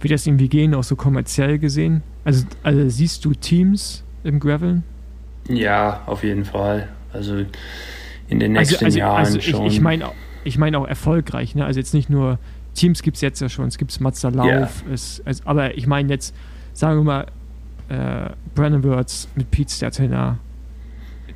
wird 0.00 0.12
das 0.12 0.26
irgendwie 0.26 0.48
gehen, 0.48 0.74
auch 0.74 0.84
so 0.84 0.96
kommerziell 0.96 1.58
gesehen? 1.58 2.02
Also, 2.24 2.46
also 2.62 2.88
siehst 2.88 3.24
du 3.24 3.34
Teams 3.34 4.04
im 4.22 4.38
Graveln? 4.38 4.84
Ja, 5.48 6.02
auf 6.06 6.22
jeden 6.22 6.44
Fall. 6.44 6.88
Also 7.12 7.44
in 8.28 8.38
den 8.38 8.56
also, 8.56 8.70
nächsten 8.70 8.84
also, 8.84 8.84
also, 8.84 8.98
Jahren 8.98 9.24
also 9.24 9.40
schon. 9.40 9.66
Ich, 9.66 9.74
ich 9.74 9.80
meine 9.80 10.04
ich 10.44 10.58
mein 10.58 10.74
auch 10.74 10.86
erfolgreich. 10.86 11.54
Ne? 11.54 11.64
Also 11.64 11.80
jetzt 11.80 11.94
nicht 11.94 12.10
nur 12.10 12.38
Teams 12.74 13.02
gibt 13.02 13.16
es 13.16 13.20
jetzt 13.20 13.40
ja 13.40 13.48
schon, 13.48 13.66
es 13.66 13.78
gibt 13.78 13.98
Mazda 14.00 14.28
Lauf, 14.28 14.46
yeah. 14.46 14.68
es, 14.92 15.22
es, 15.24 15.46
aber 15.46 15.76
ich 15.76 15.86
meine 15.86 16.12
jetzt, 16.12 16.34
sagen 16.72 16.98
wir 16.98 17.04
mal, 17.04 17.26
äh, 17.88 18.30
Brandon 18.54 18.82
Wirtz 18.82 19.28
mit 19.34 19.50
Pete 19.50 19.72
Stertiner 19.72 20.38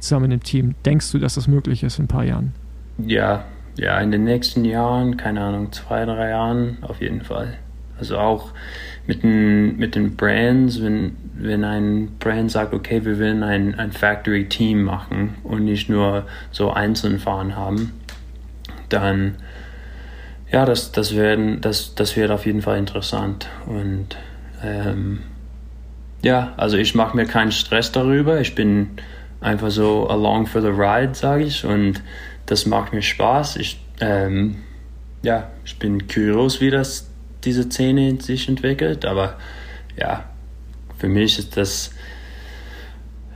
zusammen 0.03 0.31
im 0.31 0.43
Team. 0.43 0.75
Denkst 0.85 1.13
du, 1.13 1.19
dass 1.19 1.35
das 1.35 1.49
möglich 1.49 1.83
ist 1.83 1.99
in 1.99 2.05
ein 2.05 2.09
paar 2.09 2.25
Jahren? 2.25 2.53
Ja, 2.99 3.45
ja, 3.77 3.99
in 4.01 4.11
den 4.11 4.25
nächsten 4.25 4.65
Jahren, 4.65 5.17
keine 5.17 5.41
Ahnung, 5.41 5.73
zwei, 5.73 6.05
drei 6.05 6.31
Jahren 6.31 6.79
auf 6.83 7.01
jeden 7.01 7.23
Fall. 7.23 7.55
Also 7.99 8.19
auch 8.19 8.51
mit 9.07 9.23
den, 9.23 9.77
mit 9.77 9.95
den 9.95 10.17
Brands, 10.17 10.83
wenn, 10.83 11.17
wenn 11.35 11.65
ein 11.65 12.17
Brand 12.19 12.51
sagt, 12.51 12.75
okay, 12.75 13.05
wir 13.05 13.19
wollen 13.19 13.43
ein, 13.43 13.75
ein 13.79 13.93
Factory-Team 13.93 14.83
machen 14.83 15.37
und 15.45 15.65
nicht 15.65 15.89
nur 15.89 16.27
so 16.51 16.73
einzeln 16.73 17.19
fahren 17.19 17.57
haben, 17.57 17.93
dann 18.89 19.37
ja, 20.51 20.67
das, 20.67 20.93
das, 20.93 21.17
werden, 21.17 21.61
das, 21.63 21.95
das 21.95 22.15
wird 22.15 22.31
auf 22.31 22.45
jeden 22.45 22.61
Fall 22.61 22.79
interessant. 22.79 23.49
Und 23.67 24.17
ähm, 24.63 25.21
ja, 26.23 26.53
also 26.59 26.77
ich 26.77 26.95
mache 26.95 27.17
mir 27.17 27.25
keinen 27.25 27.53
Stress 27.53 27.91
darüber. 27.91 28.41
Ich 28.41 28.55
bin 28.55 28.91
einfach 29.43 29.71
so 29.71 30.09
along 30.09 30.47
for 30.47 30.63
the 30.63 30.69
ride, 30.69 31.15
sage 31.15 31.45
ich. 31.45 31.65
Und 31.65 32.03
das 32.47 32.67
macht 32.67 32.93
mir 32.93 33.03
Spaß. 33.03 33.57
Ich, 33.57 33.81
ähm, 34.01 34.57
ja, 35.23 35.51
ich 35.65 35.79
bin 35.79 36.07
curious, 36.07 36.61
wie 36.61 36.71
das 36.71 37.09
diese 37.45 37.65
Szene 37.65 38.21
sich 38.21 38.49
entwickelt. 38.49 39.05
Aber 39.05 39.37
ja, 39.97 40.25
für 40.99 41.09
mich 41.09 41.39
ist 41.39 41.57
das, 41.57 41.93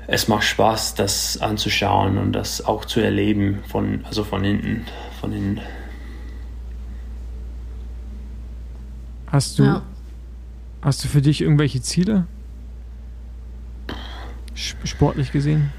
es 0.06 0.28
macht 0.28 0.44
Spaß, 0.44 0.94
das 0.94 1.38
anzuschauen 1.38 2.18
und 2.18 2.32
das 2.32 2.64
auch 2.64 2.84
zu 2.84 3.00
erleben 3.00 3.62
von, 3.68 4.04
also 4.04 4.24
von 4.24 4.44
hinten, 4.44 4.86
von 5.20 5.32
innen. 5.32 5.60
Hast 9.26 9.58
du, 9.58 9.64
ja. 9.64 9.82
hast 10.82 11.04
du 11.04 11.08
für 11.08 11.20
dich 11.20 11.40
irgendwelche 11.40 11.82
Ziele? 11.82 12.26
Sportlich 14.54 15.32
gesehen? 15.32 15.72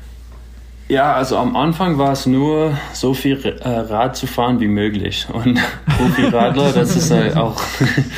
Ja, 0.90 1.14
also 1.14 1.38
am 1.38 1.58
Anfang 1.58 1.98
war 1.98 2.14
es 2.14 2.26
nur 2.26 2.78
so 2.94 3.14
viel 3.14 3.46
äh, 3.46 3.68
Rad 3.68 4.16
zu 4.16 4.26
fahren 4.26 4.62
wie 4.62 4.70
möglich. 4.70 5.28
Und 5.32 5.60
Profi-Radler, 5.98 6.72
das 6.72 6.96
ist 6.96 7.12
halt 7.12 7.36
auch, 7.36 7.62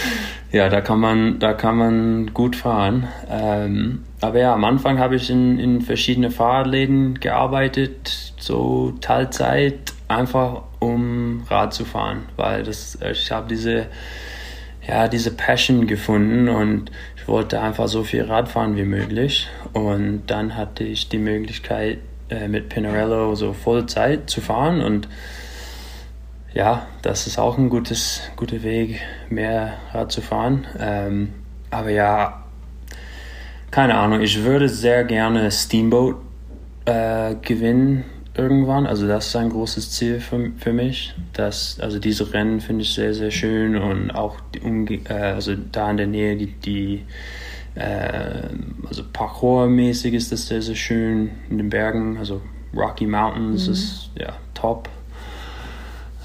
ja, 0.52 0.70
da 0.70 0.80
kann 0.82 1.00
man, 1.00 1.40
da 1.40 1.54
kann 1.54 1.78
man 1.78 2.34
gut 2.34 2.56
fahren. 2.56 3.08
Ähm, 3.28 4.04
aber 4.22 4.40
ja, 4.40 4.54
am 4.54 4.64
Anfang 4.66 5.00
habe 5.00 5.16
ich 5.16 5.32
in, 5.32 5.58
in 5.58 5.82
verschiedene 5.82 6.30
Fahrradläden 6.30 7.20
gearbeitet, 7.20 8.34
so 8.38 8.94
Teilzeit, 9.02 9.94
einfach 10.08 10.62
um 10.80 11.44
Rad 11.50 11.74
zu 11.74 11.86
fahren, 11.86 12.26
weil 12.36 12.64
das, 12.64 13.00
ich 13.12 13.32
habe 13.32 13.48
diese, 13.48 13.88
ja, 14.88 15.08
diese 15.08 15.32
Passion 15.32 15.88
gefunden 15.88 16.50
und 16.50 16.92
ich 17.16 17.28
wollte 17.28 17.62
einfach 17.62 17.88
so 17.88 18.04
viel 18.04 18.24
Rad 18.24 18.48
fahren 18.48 18.76
wie 18.76 18.86
möglich. 18.86 19.48
Und 19.74 20.24
dann 20.28 20.56
hatte 20.56 20.84
ich 20.84 21.10
die 21.10 21.18
Möglichkeit, 21.18 22.00
äh, 22.30 22.48
mit 22.48 22.70
Pinarello 22.70 23.36
so 23.36 23.54
Vollzeit 23.54 24.30
zu 24.30 24.42
fahren 24.42 24.82
und 24.82 25.08
ja, 26.54 26.88
das 27.02 27.28
ist 27.28 27.38
auch 27.38 27.58
ein 27.58 27.70
gutes, 27.70 28.22
guter 28.36 28.64
Weg, 28.64 29.00
mehr 29.30 29.74
Rad 29.94 30.12
zu 30.12 30.22
fahren. 30.22 30.66
Ähm, 30.80 31.34
aber 31.70 31.92
ja, 31.92 32.44
keine 33.72 33.96
Ahnung, 33.96 34.22
ich 34.22 34.44
würde 34.44 34.68
sehr 34.68 35.04
gerne 35.04 35.52
Steamboat 35.52 36.16
äh, 36.86 37.36
gewinnen 37.42 38.06
irgendwann. 38.36 38.88
Also 38.88 39.08
das 39.08 39.28
ist 39.28 39.36
ein 39.36 39.50
großes 39.50 39.92
Ziel 39.92 40.20
für, 40.20 40.52
für 40.58 40.74
mich. 40.74 41.14
Das, 41.34 41.80
also 41.80 42.00
diese 42.00 42.34
Rennen 42.34 42.62
finde 42.62 42.82
ich 42.82 42.94
sehr, 42.94 43.14
sehr 43.14 43.32
schön 43.32 43.76
und 43.78 44.12
auch 44.12 44.38
die, 44.54 45.02
äh, 45.08 45.14
also 45.14 45.56
da 45.72 45.92
in 45.92 45.98
der 45.98 46.08
Nähe 46.08 46.36
die, 46.36 46.54
die 46.54 47.06
also 47.80 49.04
Parkour-mäßig 49.14 50.14
ist 50.14 50.32
das 50.32 50.48
sehr, 50.48 50.62
sehr 50.62 50.76
schön 50.76 51.32
in 51.50 51.58
den 51.58 51.70
Bergen. 51.70 52.18
Also 52.18 52.42
Rocky 52.76 53.08
Mountains 53.08 53.68
mhm. 53.68 53.74
ist 53.74 54.10
ja 54.20 54.34
top. 54.54 54.90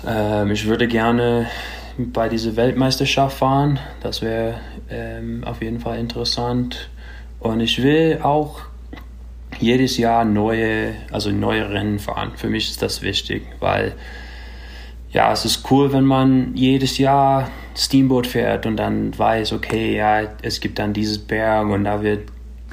Ähm, 0.07 0.50
ich 0.50 0.66
würde 0.66 0.88
gerne 0.88 1.46
bei 1.96 2.28
dieser 2.28 2.57
Weltmeisterschaft 2.57 3.38
fahren. 3.38 3.78
Das 4.02 4.20
wäre 4.22 4.61
ähm, 4.90 5.44
auf 5.44 5.62
jeden 5.62 5.80
Fall 5.80 5.98
interessant. 5.98 6.90
Und 7.40 7.61
ich 7.61 7.82
will 7.82 8.20
auch 8.22 8.61
jedes 9.61 9.96
Jahr 9.96 10.24
neue, 10.24 10.94
also 11.12 11.30
neue 11.30 11.70
Rennen 11.70 11.98
fahren. 11.98 12.32
Für 12.36 12.48
mich 12.48 12.70
ist 12.70 12.82
das 12.82 13.02
wichtig, 13.02 13.46
weil 13.61 13.94
ja, 15.14 15.32
es 15.32 15.44
ist 15.44 15.70
cool, 15.70 15.92
wenn 15.92 16.04
man 16.04 16.56
jedes 16.56 16.98
Jahr 16.98 17.48
Steamboat 17.76 18.26
fährt 18.26 18.66
und 18.66 18.76
dann 18.76 19.16
weiß, 19.16 19.52
okay, 19.52 19.96
ja, 19.96 20.22
es 20.42 20.58
gibt 20.58 20.80
dann 20.80 20.92
dieses 20.92 21.18
Berg 21.18 21.68
und 21.68 21.84
da 21.84 22.02
wird, 22.02 22.28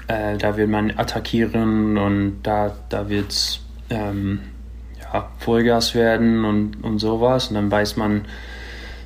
äh, 0.07 0.37
da 0.37 0.57
wird 0.57 0.69
man 0.69 0.91
attackieren 0.97 1.99
und 1.99 2.41
da, 2.41 2.75
da 2.89 3.09
wird 3.09 3.29
es 3.29 3.61
ähm, 3.91 4.39
ja, 4.99 5.29
Vollgas 5.37 5.93
werden 5.93 6.43
und, 6.43 6.83
und 6.83 6.97
sowas. 6.97 7.49
Und 7.49 7.55
dann 7.55 7.69
weiß 7.69 7.95
man 7.97 8.25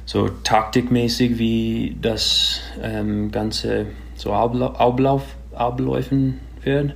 so 0.06 0.30
taktikmäßig, 0.30 1.38
wie 1.38 1.98
das 2.02 2.62
ähm, 2.82 3.32
Ganze 3.32 3.88
so 4.16 4.32
ablauf, 4.32 5.24
abläufen 5.54 6.40
wird. 6.64 6.94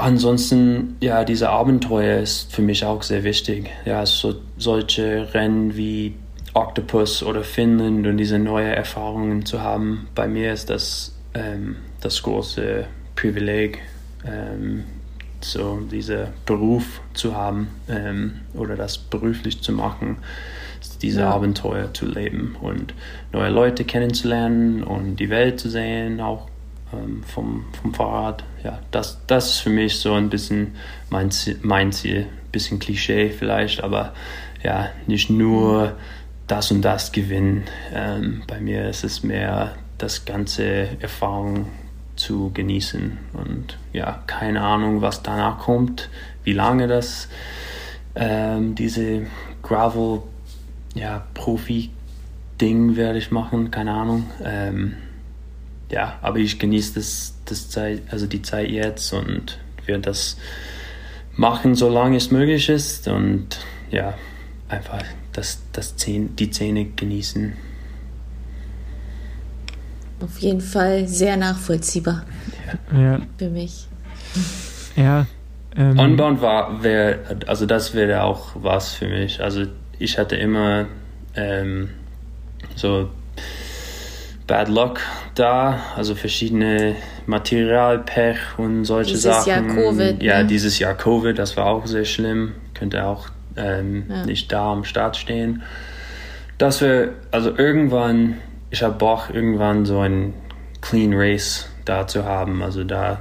Ansonsten, 0.00 0.96
ja, 1.00 1.24
diese 1.24 1.50
Abenteuer 1.50 2.20
ist 2.20 2.52
für 2.52 2.62
mich 2.62 2.84
auch 2.84 3.02
sehr 3.02 3.22
wichtig. 3.22 3.70
Ja, 3.84 4.04
so, 4.06 4.34
solche 4.56 5.32
Rennen 5.34 5.76
wie 5.76 6.14
Octopus 6.54 7.22
oder 7.22 7.44
Finnland 7.44 8.06
und 8.06 8.16
diese 8.16 8.38
neuen 8.38 8.72
Erfahrungen 8.72 9.44
zu 9.44 9.60
haben. 9.60 10.08
Bei 10.14 10.26
mir 10.26 10.52
ist 10.52 10.70
das 10.70 11.14
ähm, 11.34 11.76
das 12.00 12.22
große 12.22 12.86
Privileg, 13.14 13.78
ähm, 14.26 14.84
so 15.40 15.80
diesen 15.80 16.28
Beruf 16.44 17.00
zu 17.14 17.34
haben 17.34 17.68
ähm, 17.88 18.40
oder 18.54 18.76
das 18.76 18.98
beruflich 18.98 19.62
zu 19.62 19.72
machen, 19.72 20.18
diese 21.00 21.20
ja. 21.20 21.30
Abenteuer 21.30 21.92
zu 21.94 22.06
leben 22.06 22.56
und 22.60 22.94
neue 23.32 23.50
Leute 23.50 23.84
kennenzulernen 23.84 24.82
und 24.82 25.16
die 25.16 25.30
Welt 25.30 25.60
zu 25.60 25.70
sehen, 25.70 26.20
auch 26.20 26.49
ähm, 26.92 27.22
vom, 27.24 27.64
vom 27.80 27.94
Fahrrad. 27.94 28.44
Ja, 28.64 28.80
das, 28.90 29.18
das 29.26 29.50
ist 29.50 29.58
für 29.58 29.70
mich 29.70 29.98
so 29.98 30.14
ein 30.14 30.30
bisschen 30.30 30.74
mein 31.10 31.30
Ziel, 31.30 31.58
mein 31.62 31.92
Ziel. 31.92 32.26
Bisschen 32.52 32.80
Klischee 32.80 33.30
vielleicht, 33.30 33.82
aber 33.84 34.12
ja, 34.62 34.88
nicht 35.06 35.30
nur 35.30 35.96
das 36.48 36.72
und 36.72 36.82
das 36.82 37.12
gewinnen. 37.12 37.64
Ähm, 37.94 38.42
bei 38.48 38.60
mir 38.60 38.88
ist 38.88 39.04
es 39.04 39.22
mehr 39.22 39.74
das 39.98 40.24
ganze 40.24 41.00
Erfahrung 41.00 41.66
zu 42.16 42.50
genießen 42.52 43.18
und 43.32 43.78
ja, 43.92 44.22
keine 44.26 44.60
Ahnung, 44.62 45.00
was 45.00 45.22
danach 45.22 45.58
kommt, 45.58 46.10
wie 46.44 46.52
lange 46.52 46.88
das 46.88 47.28
ähm, 48.14 48.74
diese 48.74 49.26
Gravel 49.62 50.22
ja, 50.94 51.24
Profi-Ding 51.34 52.96
werde 52.96 53.18
ich 53.18 53.30
machen, 53.30 53.70
keine 53.70 53.92
Ahnung. 53.92 54.26
Ähm, 54.44 54.96
ja, 55.90 56.18
aber 56.22 56.38
ich 56.38 56.58
genieße 56.58 56.94
das, 56.94 57.34
das 57.44 57.68
Zeit, 57.68 58.02
also 58.10 58.26
die 58.26 58.42
Zeit 58.42 58.70
jetzt 58.70 59.12
und 59.12 59.58
werde 59.86 60.02
das 60.02 60.36
machen, 61.36 61.74
solange 61.74 62.16
es 62.16 62.30
möglich 62.30 62.68
ist 62.68 63.08
und 63.08 63.58
ja, 63.90 64.14
einfach 64.68 65.02
das, 65.32 65.60
das 65.72 65.96
Zähne, 65.96 66.28
die 66.38 66.50
Zähne 66.50 66.84
genießen. 66.84 67.54
Auf 70.20 70.38
jeden 70.38 70.60
Fall 70.60 71.08
sehr 71.08 71.36
nachvollziehbar. 71.36 72.24
Ja. 72.92 73.00
ja. 73.00 73.20
Für 73.38 73.48
mich. 73.48 73.88
Ja. 74.96 75.26
Ähm. 75.76 75.98
Unbound 75.98 76.42
war, 76.42 76.82
wär, 76.82 77.20
also 77.46 77.64
das 77.66 77.94
wäre 77.94 78.22
auch 78.22 78.50
was 78.54 78.92
für 78.92 79.08
mich. 79.08 79.40
Also 79.40 79.64
ich 79.98 80.18
hatte 80.18 80.36
immer 80.36 80.86
ähm, 81.34 81.90
so 82.76 83.08
Bad 84.50 84.68
Luck 84.68 84.98
da, 85.36 85.78
also 85.94 86.16
verschiedene 86.16 86.96
Materialpech 87.26 88.58
und 88.58 88.84
solche 88.84 89.12
dieses 89.12 89.22
Sachen. 89.22 89.68
Dieses 89.68 89.76
Jahr 89.76 89.84
Covid. 89.84 90.22
Ja, 90.24 90.42
ne? 90.42 90.48
dieses 90.48 90.80
Jahr 90.80 90.94
Covid, 90.94 91.38
das 91.38 91.56
war 91.56 91.66
auch 91.66 91.86
sehr 91.86 92.04
schlimm. 92.04 92.56
Könnte 92.74 93.06
auch 93.06 93.28
ähm, 93.56 94.06
ja. 94.08 94.26
nicht 94.26 94.50
da 94.50 94.72
am 94.72 94.82
Start 94.82 95.16
stehen. 95.16 95.62
Dass 96.58 96.80
wir, 96.80 97.12
also 97.30 97.56
irgendwann, 97.56 98.38
ich 98.70 98.82
habe 98.82 98.96
Bock, 98.96 99.30
irgendwann 99.32 99.84
so 99.86 100.00
ein 100.00 100.34
Clean 100.80 101.12
Race 101.14 101.68
da 101.84 102.08
zu 102.08 102.24
haben, 102.24 102.60
also 102.64 102.82
da 102.82 103.20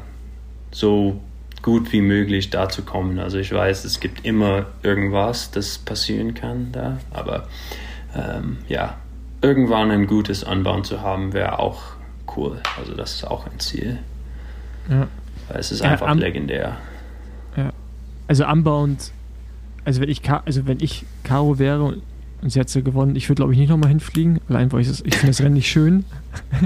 so 0.71 1.19
gut 1.61 1.91
wie 1.93 2.01
möglich 2.01 2.49
da 2.49 2.69
zu 2.69 2.81
kommen. 2.81 3.19
Also 3.19 3.37
ich 3.37 3.53
weiß, 3.53 3.85
es 3.85 3.99
gibt 3.99 4.25
immer 4.25 4.65
irgendwas, 4.81 5.51
das 5.51 5.77
passieren 5.77 6.33
kann 6.33 6.71
da, 6.71 6.97
aber 7.11 7.47
ähm, 8.15 8.57
ja, 8.67 8.97
irgendwann 9.41 9.91
ein 9.91 10.07
gutes 10.07 10.43
Anbauen 10.43 10.83
zu 10.83 11.01
haben, 11.01 11.33
wäre 11.33 11.59
auch 11.59 11.81
cool. 12.35 12.61
Also 12.77 12.93
das 12.93 13.15
ist 13.15 13.23
auch 13.25 13.45
ein 13.45 13.59
Ziel. 13.59 13.99
Ja. 14.89 15.07
Weil 15.47 15.59
es 15.59 15.71
ist 15.71 15.81
einfach 15.81 16.07
ja, 16.07 16.13
legendär. 16.13 16.77
Ja. 17.55 17.71
Also 18.27 18.45
anbauend, 18.45 19.11
also 19.85 20.01
wenn 20.01 20.09
ich 20.09 20.21
also 20.29 20.67
wenn 20.67 20.79
ich 20.81 21.05
Caro 21.23 21.57
wäre 21.57 21.83
und 22.41 22.51
sie 22.51 22.59
hat 22.59 22.69
sie 22.69 22.83
gewonnen, 22.83 23.15
ich 23.15 23.27
würde 23.27 23.39
glaube 23.39 23.53
ich 23.53 23.59
nicht 23.59 23.69
nochmal 23.69 23.89
hinfliegen, 23.89 24.39
allein 24.49 24.71
weil 24.71 24.81
ich 24.81 24.87
das, 24.87 25.01
ich 25.01 25.15
finde 25.15 25.31
das 25.31 25.41
Rennen 25.41 25.55
nicht 25.55 25.69
schön. 25.69 26.05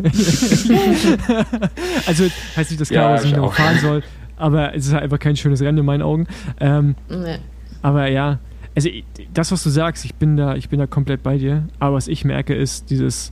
also 2.06 2.26
heißt 2.58 2.72
nicht, 2.72 2.82
dass 2.82 2.90
Caro 2.90 3.14
ja, 3.14 3.18
sich 3.18 3.36
noch 3.36 3.54
fahren 3.54 3.80
soll, 3.80 4.04
aber 4.36 4.76
es 4.76 4.88
ist 4.88 4.94
halt 4.94 5.04
einfach 5.04 5.20
kein 5.20 5.38
schönes 5.38 5.62
Rennen 5.62 5.78
in 5.78 5.86
meinen 5.86 6.02
Augen. 6.02 6.28
Ähm, 6.60 6.96
nee. 7.10 7.38
Aber 7.82 8.08
ja, 8.10 8.40
also 8.76 8.90
das, 9.34 9.52
was 9.52 9.64
du 9.64 9.70
sagst, 9.70 10.06
ich 10.06 10.16
bin 10.16 10.36
da, 10.36 10.56
ich 10.56 10.70
bin 10.70 10.80
da 10.80 10.88
komplett 10.88 11.24
bei 11.24 11.38
dir. 11.38 11.68
Aber 11.80 11.96
was 11.96 12.08
ich 12.08 12.26
merke, 12.26 12.56
ist 12.56 12.90
dieses, 12.90 13.32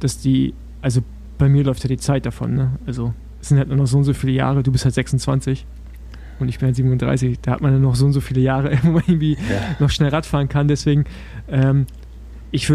dass 0.00 0.18
die, 0.18 0.54
also 0.82 1.02
bei 1.38 1.48
mir 1.48 1.64
läuft 1.64 1.82
ja 1.82 1.88
die 1.88 1.96
Zeit 1.96 2.26
davon, 2.26 2.54
ne? 2.54 2.72
Also 2.86 3.14
es 3.40 3.48
sind 3.48 3.58
halt 3.58 3.68
nur 3.68 3.76
noch 3.76 3.86
so 3.86 3.98
und 3.98 4.04
so 4.04 4.14
viele 4.14 4.32
Jahre, 4.32 4.62
du 4.62 4.70
bist 4.70 4.84
halt 4.84 4.94
26 4.94 5.66
und 6.38 6.48
ich 6.48 6.58
bin 6.58 6.66
halt 6.66 6.76
37, 6.76 7.40
da 7.40 7.52
hat 7.52 7.60
man 7.60 7.72
dann 7.72 7.82
noch 7.82 7.94
so 7.94 8.06
und 8.06 8.12
so 8.12 8.20
viele 8.20 8.40
Jahre, 8.40 8.78
wo 8.82 8.92
man 8.92 9.02
irgendwie 9.06 9.34
ja. 9.34 9.76
noch 9.78 9.90
schnell 9.90 10.10
Radfahren 10.10 10.48
kann. 10.48 10.68
Deswegen, 10.68 11.04
ähm, 11.48 11.86
ich, 12.50 12.72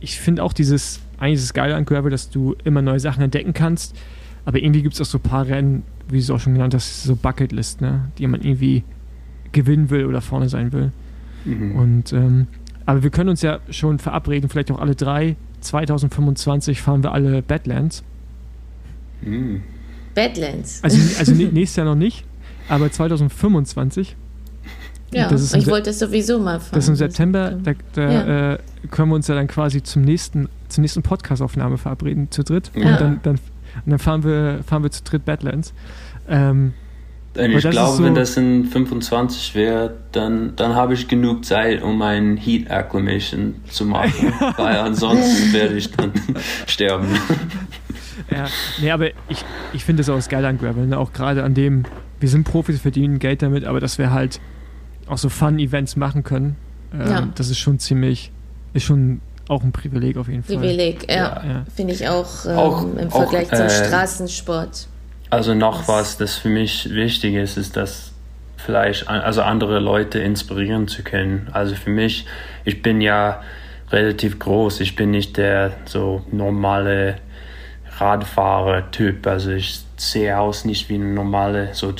ich 0.00 0.20
finde 0.20 0.42
auch 0.42 0.52
dieses, 0.52 1.00
eigentlich 1.18 1.34
ist 1.34 1.44
es 1.44 1.54
geil 1.54 1.72
an 1.72 1.84
Gravel, 1.84 2.10
dass 2.10 2.30
du 2.30 2.54
immer 2.64 2.82
neue 2.82 3.00
Sachen 3.00 3.22
entdecken 3.22 3.52
kannst, 3.52 3.96
aber 4.44 4.58
irgendwie 4.58 4.82
gibt 4.82 4.94
es 4.94 5.00
auch 5.00 5.06
so 5.06 5.18
ein 5.18 5.22
paar 5.22 5.46
Rennen, 5.46 5.82
wie 6.08 6.16
du 6.16 6.22
es 6.22 6.30
auch 6.30 6.40
schon 6.40 6.54
genannt 6.54 6.74
hast, 6.74 7.02
so 7.02 7.16
Bucketlist, 7.16 7.80
ne? 7.80 8.10
die 8.16 8.26
man 8.26 8.40
irgendwie 8.40 8.84
gewinnen 9.52 9.90
will 9.90 10.06
oder 10.06 10.20
vorne 10.20 10.48
sein 10.48 10.72
will. 10.72 10.92
Mhm. 11.44 11.76
Und 11.76 12.12
ähm, 12.12 12.46
aber 12.86 13.02
wir 13.02 13.10
können 13.10 13.28
uns 13.28 13.42
ja 13.42 13.60
schon 13.70 13.98
verabreden, 13.98 14.48
vielleicht 14.48 14.70
auch 14.70 14.80
alle 14.80 14.94
drei. 14.94 15.36
2025 15.60 16.80
fahren 16.80 17.02
wir 17.02 17.12
alle 17.12 17.42
Badlands. 17.42 18.02
Mhm. 19.20 19.62
Badlands. 20.14 20.82
Also, 20.82 20.96
also 21.18 21.32
nächstes 21.32 21.76
Jahr 21.76 21.86
noch 21.86 21.94
nicht, 21.94 22.24
aber 22.68 22.90
2025. 22.90 24.16
Ja, 25.12 25.30
ich 25.32 25.66
wollte 25.66 25.90
es 25.90 25.98
sowieso 25.98 26.38
mal 26.38 26.60
fahren. 26.60 26.70
Das 26.72 26.84
ist 26.84 26.88
im 26.88 26.96
September, 26.96 27.58
da, 27.62 27.72
da 27.94 28.10
ja. 28.10 28.52
äh, 28.54 28.58
können 28.90 29.10
wir 29.10 29.14
uns 29.14 29.26
ja 29.26 29.34
dann 29.34 29.48
quasi 29.48 29.82
zum 29.82 30.02
nächsten, 30.02 30.48
zur 30.68 30.82
nächsten 30.82 31.02
Podcast-Aufnahme 31.02 31.78
verabreden, 31.78 32.30
zu 32.30 32.42
dritt. 32.42 32.70
Ja. 32.74 32.92
Und, 32.92 33.00
dann, 33.00 33.20
dann, 33.22 33.34
und 33.84 33.90
dann 33.90 33.98
fahren 33.98 34.22
wir, 34.22 34.60
fahren 34.66 34.82
wir 34.82 34.90
zu 34.90 35.02
dritt 35.04 35.24
Badlands. 35.24 35.72
Ähm, 36.28 36.74
ich 37.38 37.70
glaube, 37.70 37.96
so 37.96 38.04
wenn 38.04 38.14
das 38.14 38.36
in 38.36 38.66
25 38.66 39.54
wäre, 39.54 39.94
dann, 40.12 40.54
dann 40.56 40.74
habe 40.74 40.94
ich 40.94 41.08
genug 41.08 41.44
Zeit, 41.44 41.82
um 41.82 42.00
ein 42.02 42.36
Heat 42.36 42.70
Acclimation 42.70 43.56
zu 43.70 43.84
machen, 43.84 44.32
weil 44.56 44.76
ansonsten 44.76 45.52
werde 45.52 45.76
ich 45.76 45.90
dann 45.92 46.12
sterben. 46.66 47.08
Ja, 48.30 48.46
nee, 48.82 48.90
aber 48.90 49.06
ich, 49.28 49.42
ich 49.72 49.84
finde 49.84 50.02
das 50.02 50.10
auch 50.10 50.28
geil 50.28 50.44
an 50.44 50.58
Gravel, 50.58 50.86
ne? 50.86 50.98
auch 50.98 51.14
gerade 51.14 51.44
an 51.44 51.54
dem, 51.54 51.84
wir 52.20 52.28
sind 52.28 52.44
Profis, 52.44 52.78
verdienen 52.78 53.20
Geld 53.20 53.40
damit, 53.40 53.64
aber 53.64 53.80
dass 53.80 53.96
wir 53.96 54.10
halt 54.10 54.38
auch 55.06 55.16
so 55.16 55.30
Fun-Events 55.30 55.96
machen 55.96 56.24
können, 56.24 56.56
ähm, 56.92 57.10
ja. 57.10 57.28
das 57.36 57.48
ist 57.48 57.58
schon 57.58 57.78
ziemlich, 57.78 58.30
ist 58.74 58.84
schon 58.84 59.22
auch 59.48 59.62
ein 59.62 59.72
Privileg 59.72 60.16
auf 60.18 60.28
jeden 60.28 60.42
Fall. 60.42 60.56
Privileg, 60.56 61.08
ja. 61.08 61.42
ja. 61.42 61.64
Finde 61.74 61.94
ich 61.94 62.08
auch, 62.08 62.44
ähm, 62.44 62.58
auch 62.58 62.82
im 62.96 63.10
Vergleich 63.10 63.52
auch, 63.52 63.56
zum 63.56 63.66
äh, 63.66 63.70
Straßensport. 63.70 64.88
Also 65.30 65.54
noch 65.54 65.78
das 65.78 65.88
was, 65.88 66.16
das 66.18 66.36
für 66.36 66.48
mich 66.48 66.90
wichtig 66.90 67.34
ist, 67.34 67.56
ist, 67.56 67.76
dass 67.76 68.12
vielleicht 68.56 69.08
also 69.08 69.42
andere 69.42 69.78
Leute 69.78 70.18
inspirieren 70.18 70.88
zu 70.88 71.02
können. 71.02 71.48
Also 71.52 71.74
für 71.74 71.90
mich, 71.90 72.26
ich 72.64 72.82
bin 72.82 73.00
ja 73.00 73.42
relativ 73.90 74.38
groß. 74.38 74.80
Ich 74.80 74.96
bin 74.96 75.10
nicht 75.10 75.36
der 75.36 75.72
so 75.84 76.22
normale 76.30 77.16
Radfahrer-Typ. 77.98 79.26
Also 79.26 79.52
ich 79.52 79.80
sehe 79.96 80.38
aus 80.38 80.64
nicht 80.64 80.88
wie 80.88 80.96
ein 80.96 81.14
normale, 81.14 81.70
so 81.72 81.94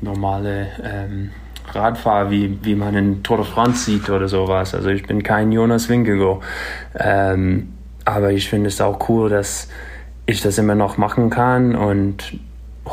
normale 0.00 0.68
ähm, 0.82 1.30
Radfahrer, 1.72 2.30
wie, 2.30 2.58
wie 2.62 2.74
man 2.74 2.94
in 2.96 3.22
Tour 3.22 3.38
de 3.38 3.46
France 3.46 3.84
sieht 3.84 4.08
oder 4.10 4.28
sowas. 4.28 4.74
Also 4.74 4.90
ich 4.90 5.06
bin 5.06 5.22
kein 5.22 5.52
Jonas 5.52 5.88
Winkelgo. 5.88 6.42
Ähm, 6.98 7.74
aber 8.04 8.32
ich 8.32 8.48
finde 8.48 8.68
es 8.68 8.80
auch 8.80 9.08
cool, 9.08 9.28
dass 9.28 9.68
ich 10.26 10.40
das 10.40 10.58
immer 10.58 10.74
noch 10.74 10.96
machen 10.96 11.30
kann 11.30 11.74
und 11.74 12.38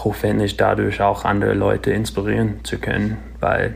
hoffentlich 0.04 0.58
dadurch 0.58 1.02
auch 1.02 1.26
andere 1.26 1.54
Leute 1.54 1.92
inspirieren 1.92 2.64
zu 2.64 2.78
können, 2.78 3.18
weil 3.40 3.76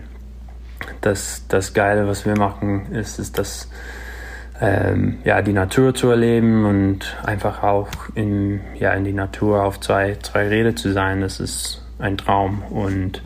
das, 1.02 1.46
das 1.48 1.74
Geile, 1.74 2.08
was 2.08 2.26
wir 2.26 2.38
machen, 2.38 2.92
ist, 2.94 3.20
ist 3.20 3.38
das, 3.38 3.70
ähm, 4.62 5.20
ja, 5.24 5.42
die 5.42 5.54
Natur 5.54 5.96
zu 5.96 6.10
erleben 6.10 6.66
und 6.66 7.18
einfach 7.24 7.64
auch 7.64 7.90
in, 8.16 8.62
ja, 8.76 8.94
in 8.94 9.04
die 9.04 9.14
Natur 9.14 9.64
auf 9.64 9.80
zwei, 9.80 10.18
zwei 10.22 10.48
Räder 10.48 10.76
zu 10.76 10.92
sein, 10.92 11.22
das 11.22 11.40
ist 11.40 11.86
ein 12.00 12.18
Traum. 12.18 12.64
Und 12.70 13.22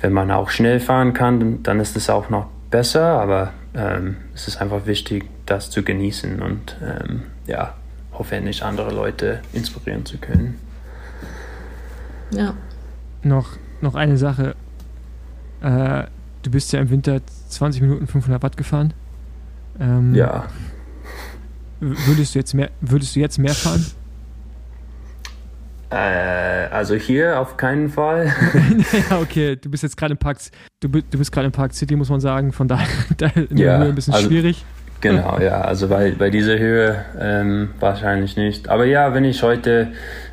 wenn 0.00 0.12
man 0.12 0.30
auch 0.30 0.50
schnell 0.50 0.80
fahren 0.80 1.12
kann, 1.12 1.62
dann 1.62 1.80
ist 1.80 1.96
es 1.96 2.10
auch 2.10 2.30
noch 2.30 2.46
besser, 2.70 3.20
aber 3.20 3.52
ähm, 3.74 4.16
es 4.34 4.48
ist 4.48 4.60
einfach 4.60 4.86
wichtig, 4.86 5.24
das 5.46 5.70
zu 5.70 5.82
genießen 5.82 6.42
und 6.42 6.76
ähm, 6.82 7.22
ja, 7.46 7.74
hoffentlich 8.12 8.62
andere 8.62 8.92
Leute 8.92 9.40
inspirieren 9.52 10.04
zu 10.04 10.18
können. 10.18 10.58
Ja. 12.30 12.54
Noch, 13.22 13.50
noch 13.80 13.94
eine 13.94 14.16
Sache. 14.16 14.54
Äh, 15.60 16.04
du 16.42 16.50
bist 16.50 16.72
ja 16.72 16.80
im 16.80 16.90
Winter 16.90 17.20
20 17.48 17.82
Minuten 17.82 18.06
500 18.06 18.42
Watt 18.42 18.56
gefahren. 18.56 18.94
Ähm, 19.80 20.14
ja. 20.14 20.46
Würdest 21.80 22.34
du 22.34 22.38
jetzt 22.38 22.54
mehr, 22.54 22.70
würdest 22.80 23.16
du 23.16 23.20
jetzt 23.20 23.38
mehr 23.38 23.54
fahren? 23.54 23.84
Äh, 25.90 26.68
also 26.72 26.94
hier 26.94 27.38
auf 27.38 27.56
keinen 27.56 27.90
Fall. 27.90 28.32
ja, 29.10 29.20
okay, 29.20 29.56
du 29.56 29.70
bist 29.70 29.82
jetzt 29.82 29.96
gerade 29.96 30.12
im 30.12 30.18
Park, 30.18 30.38
du, 30.80 30.88
du 30.88 31.18
bist 31.18 31.30
gerade 31.30 31.46
im 31.46 31.52
Park 31.52 31.74
City, 31.74 31.94
muss 31.94 32.08
man 32.08 32.20
sagen, 32.20 32.52
von 32.52 32.66
daher 32.66 32.88
in 33.50 33.56
der 33.56 33.66
ja, 33.66 33.78
Höhe 33.78 33.88
ein 33.88 33.94
bisschen 33.94 34.14
also, 34.14 34.28
schwierig. 34.28 34.64
Genau, 35.10 35.38
ja, 35.40 35.60
also 35.60 35.88
bei, 35.88 36.12
bei 36.12 36.30
dieser 36.30 36.58
Höhe 36.58 37.04
ähm, 37.18 37.70
wahrscheinlich 37.80 38.36
nicht. 38.36 38.68
Aber 38.68 38.84
ja, 38.84 39.14
wenn 39.14 39.24
ich 39.24 39.42
heute 39.42 39.88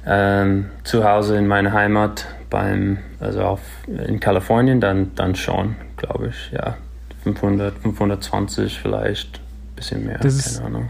ähm, 0.05 0.65
zu 0.83 1.03
Hause 1.03 1.37
in 1.37 1.47
meiner 1.47 1.73
Heimat 1.73 2.25
beim, 2.49 2.99
also 3.19 3.41
auf, 3.41 3.61
in 3.87 4.19
Kalifornien, 4.19 4.79
dann, 4.79 5.11
dann 5.15 5.35
schon, 5.35 5.75
glaube 5.97 6.27
ich, 6.29 6.51
ja. 6.51 6.77
500, 7.23 7.73
520 7.79 8.79
vielleicht, 8.79 9.39
bisschen 9.75 10.05
mehr, 10.05 10.17
das 10.19 10.55
keine 10.55 10.67
Ahnung. 10.67 10.89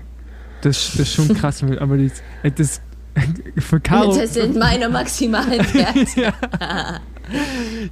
Das, 0.61 0.91
das 0.91 0.99
ist 0.99 1.13
schon 1.13 1.27
krass, 1.35 1.63
aber 1.79 1.97
die, 1.97 2.11
das, 2.55 2.81
für 3.57 3.79
Caro. 3.79 4.15
Das 4.15 4.33
sind 4.33 4.57
meine 4.57 4.89
maximalen 4.89 5.59
Werte. 5.73 6.21
ja. 6.21 6.33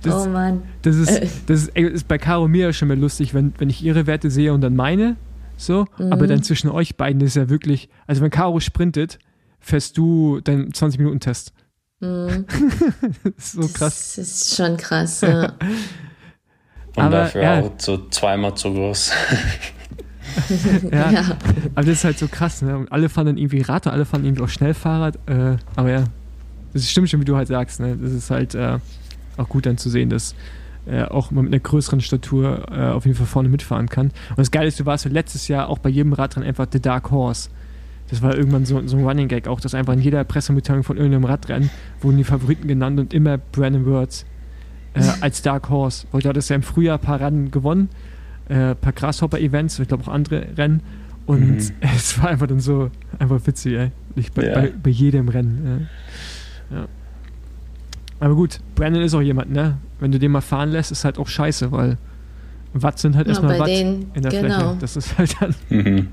das, 0.02 0.26
oh 0.26 0.30
Mann. 0.30 0.64
Das 0.82 0.96
ist, 0.96 1.22
das 1.48 1.68
ist, 1.68 1.78
ist 1.78 2.08
bei 2.08 2.18
Caro 2.18 2.48
mir 2.48 2.68
ja 2.68 2.74
schon 2.74 2.88
mal 2.88 2.98
lustig, 2.98 3.34
wenn, 3.34 3.54
wenn 3.58 3.70
ich 3.70 3.84
ihre 3.84 4.08
Werte 4.08 4.32
sehe 4.32 4.54
und 4.54 4.62
dann 4.62 4.76
meine. 4.76 5.18
So, 5.62 5.86
mhm. 6.00 6.12
aber 6.12 6.26
dann 6.26 6.42
zwischen 6.42 6.70
euch 6.72 6.98
beiden 6.98 7.22
ist 7.22 7.36
ja 7.36 7.48
wirklich, 7.48 7.88
also 8.08 8.22
wenn 8.24 8.32
Caro 8.32 8.60
sprintet, 8.60 9.20
fährst 9.60 9.96
du 9.96 10.42
deinen 10.42 10.72
20-Minuten-Test. 10.72 11.54
Mhm. 12.00 12.46
so 13.38 13.62
krass. 13.68 14.16
Das 14.16 14.18
ist 14.18 14.56
schon 14.56 14.76
krass, 14.76 15.22
ja. 15.22 15.54
Und 16.96 17.04
aber, 17.04 17.18
dafür 17.18 17.44
ja. 17.44 17.60
auch 17.62 17.72
so 17.78 18.10
zweimal 18.10 18.56
zu 18.56 18.74
groß. 18.74 19.12
ja, 20.92 21.12
ja, 21.12 21.38
aber 21.76 21.86
das 21.86 22.00
ist 22.00 22.04
halt 22.04 22.18
so 22.18 22.28
krass, 22.28 22.64
ne? 22.64 22.78
Und 22.78 22.92
alle 22.92 23.08
fahren 23.08 23.28
dann 23.28 23.38
irgendwie 23.38 23.62
Rad, 23.62 23.88
alle 23.88 24.06
fahren 24.06 24.26
irgendwie 24.26 24.44
auch 24.44 24.50
Schnellfahrrad. 24.50 25.16
Äh, 25.28 25.58
aber 25.76 25.92
ja, 25.92 26.04
das 26.74 26.90
stimmt 26.90 27.10
schon, 27.10 27.22
wie 27.22 27.26
du 27.26 27.38
halt 27.38 27.48
sagst, 27.48 27.80
ne? 27.80 27.96
Das 27.96 28.12
ist 28.12 28.30
halt 28.30 28.56
äh, 28.56 28.80
auch 29.38 29.48
gut 29.48 29.68
dann 29.68 29.78
zu 29.78 29.90
sehen, 29.90 30.10
dass 30.10 30.36
äh, 30.86 31.04
auch 31.04 31.32
man 31.32 31.46
mit 31.46 31.54
einer 31.54 31.62
größeren 31.62 32.02
Statur 32.02 32.66
äh, 32.72 32.88
auf 32.88 33.06
jeden 33.06 33.18
Fall 33.18 33.28
vorne 33.28 33.50
mitfahren 33.50 33.88
kann. 33.90 34.08
Und 34.30 34.40
das 34.40 34.52
Geile 34.52 34.68
ist, 34.68 34.80
du 34.80 34.86
warst 34.86 35.06
letztes 35.06 35.48
Jahr 35.48 35.70
auch 35.70 35.80
bei 35.80 35.90
jedem 35.90 36.14
Radrennen 36.14 36.48
einfach 36.48 36.68
The 36.72 36.82
Dark 36.82 37.12
Horse. 37.12 37.50
Das 38.10 38.22
war 38.22 38.36
irgendwann 38.36 38.66
so, 38.66 38.86
so 38.88 38.98
ein 38.98 39.06
Running 39.06 39.28
Gag 39.28 39.48
auch, 39.48 39.62
dass 39.62 39.74
einfach 39.74 39.94
in 39.94 40.02
jeder 40.02 40.24
Pressemitteilung 40.24 40.84
von 40.84 40.98
irgendeinem 40.98 41.24
Radrennen 41.24 41.70
wurden 42.02 42.18
die 42.18 42.24
Favoriten 42.24 42.68
genannt 42.68 43.00
und 43.00 43.14
immer 43.14 43.38
Brandon 43.38 43.86
Words 43.86 44.26
äh, 44.94 45.04
als 45.22 45.42
Dark 45.42 45.70
Horse. 45.70 46.08
Weil 46.12 46.22
du 46.22 46.30
hattest 46.30 46.50
ja 46.50 46.56
im 46.58 46.64
Frühjahr 46.64 46.98
ein 46.98 47.02
paar 47.02 47.20
Rennen 47.22 47.52
gewonnen, 47.52 47.90
ein 48.50 48.72
äh, 48.72 48.76
paar 48.76 48.92
Grasshopper-Events, 48.92 49.80
ich 49.80 49.88
glaube 49.88 50.04
auch 50.04 50.10
andere 50.10 50.46
Rennen. 50.58 50.82
Und 51.26 51.58
mhm. 51.58 51.72
es 51.96 52.22
war 52.22 52.30
einfach 52.30 52.48
dann 52.48 52.60
so, 52.60 52.90
einfach 53.18 53.40
witzig, 53.46 53.76
ey. 53.76 53.92
Bei, 54.36 54.46
ja. 54.46 54.56
bei, 54.56 54.74
bei, 54.84 54.90
jedem 54.90 55.30
Rennen. 55.30 55.90
Ja. 56.70 56.78
ja. 56.80 56.88
Aber 58.22 58.36
gut, 58.36 58.60
Brandon 58.76 59.02
ist 59.02 59.16
auch 59.16 59.22
jemand, 59.22 59.52
ne? 59.52 59.80
Wenn 60.00 60.12
du 60.12 60.20
den 60.20 60.32
mal 60.32 60.42
fahren 60.42 60.70
lässt, 60.70 60.92
ist 60.92 61.04
halt 61.04 61.18
auch 61.18 61.28
scheiße, 61.28 61.72
weil 61.72 61.98
Watt 62.72 63.00
sind 63.00 63.16
halt 63.16 63.26
ja, 63.26 63.34
erstmal 63.34 63.60
Watt 63.60 63.68
den, 63.68 64.12
in 64.14 64.22
der 64.22 64.32
genau. 64.32 64.60
Fläche. 64.60 64.78
Das 64.80 64.96
ist 64.96 65.18
halt 65.18 65.36
dann. 65.42 65.56
Mhm. 65.70 66.08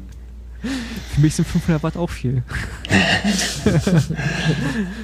Für 1.14 1.20
mich 1.20 1.36
sind 1.36 1.46
500 1.46 1.84
Watt 1.84 1.96
auch 1.96 2.10
viel. 2.10 2.42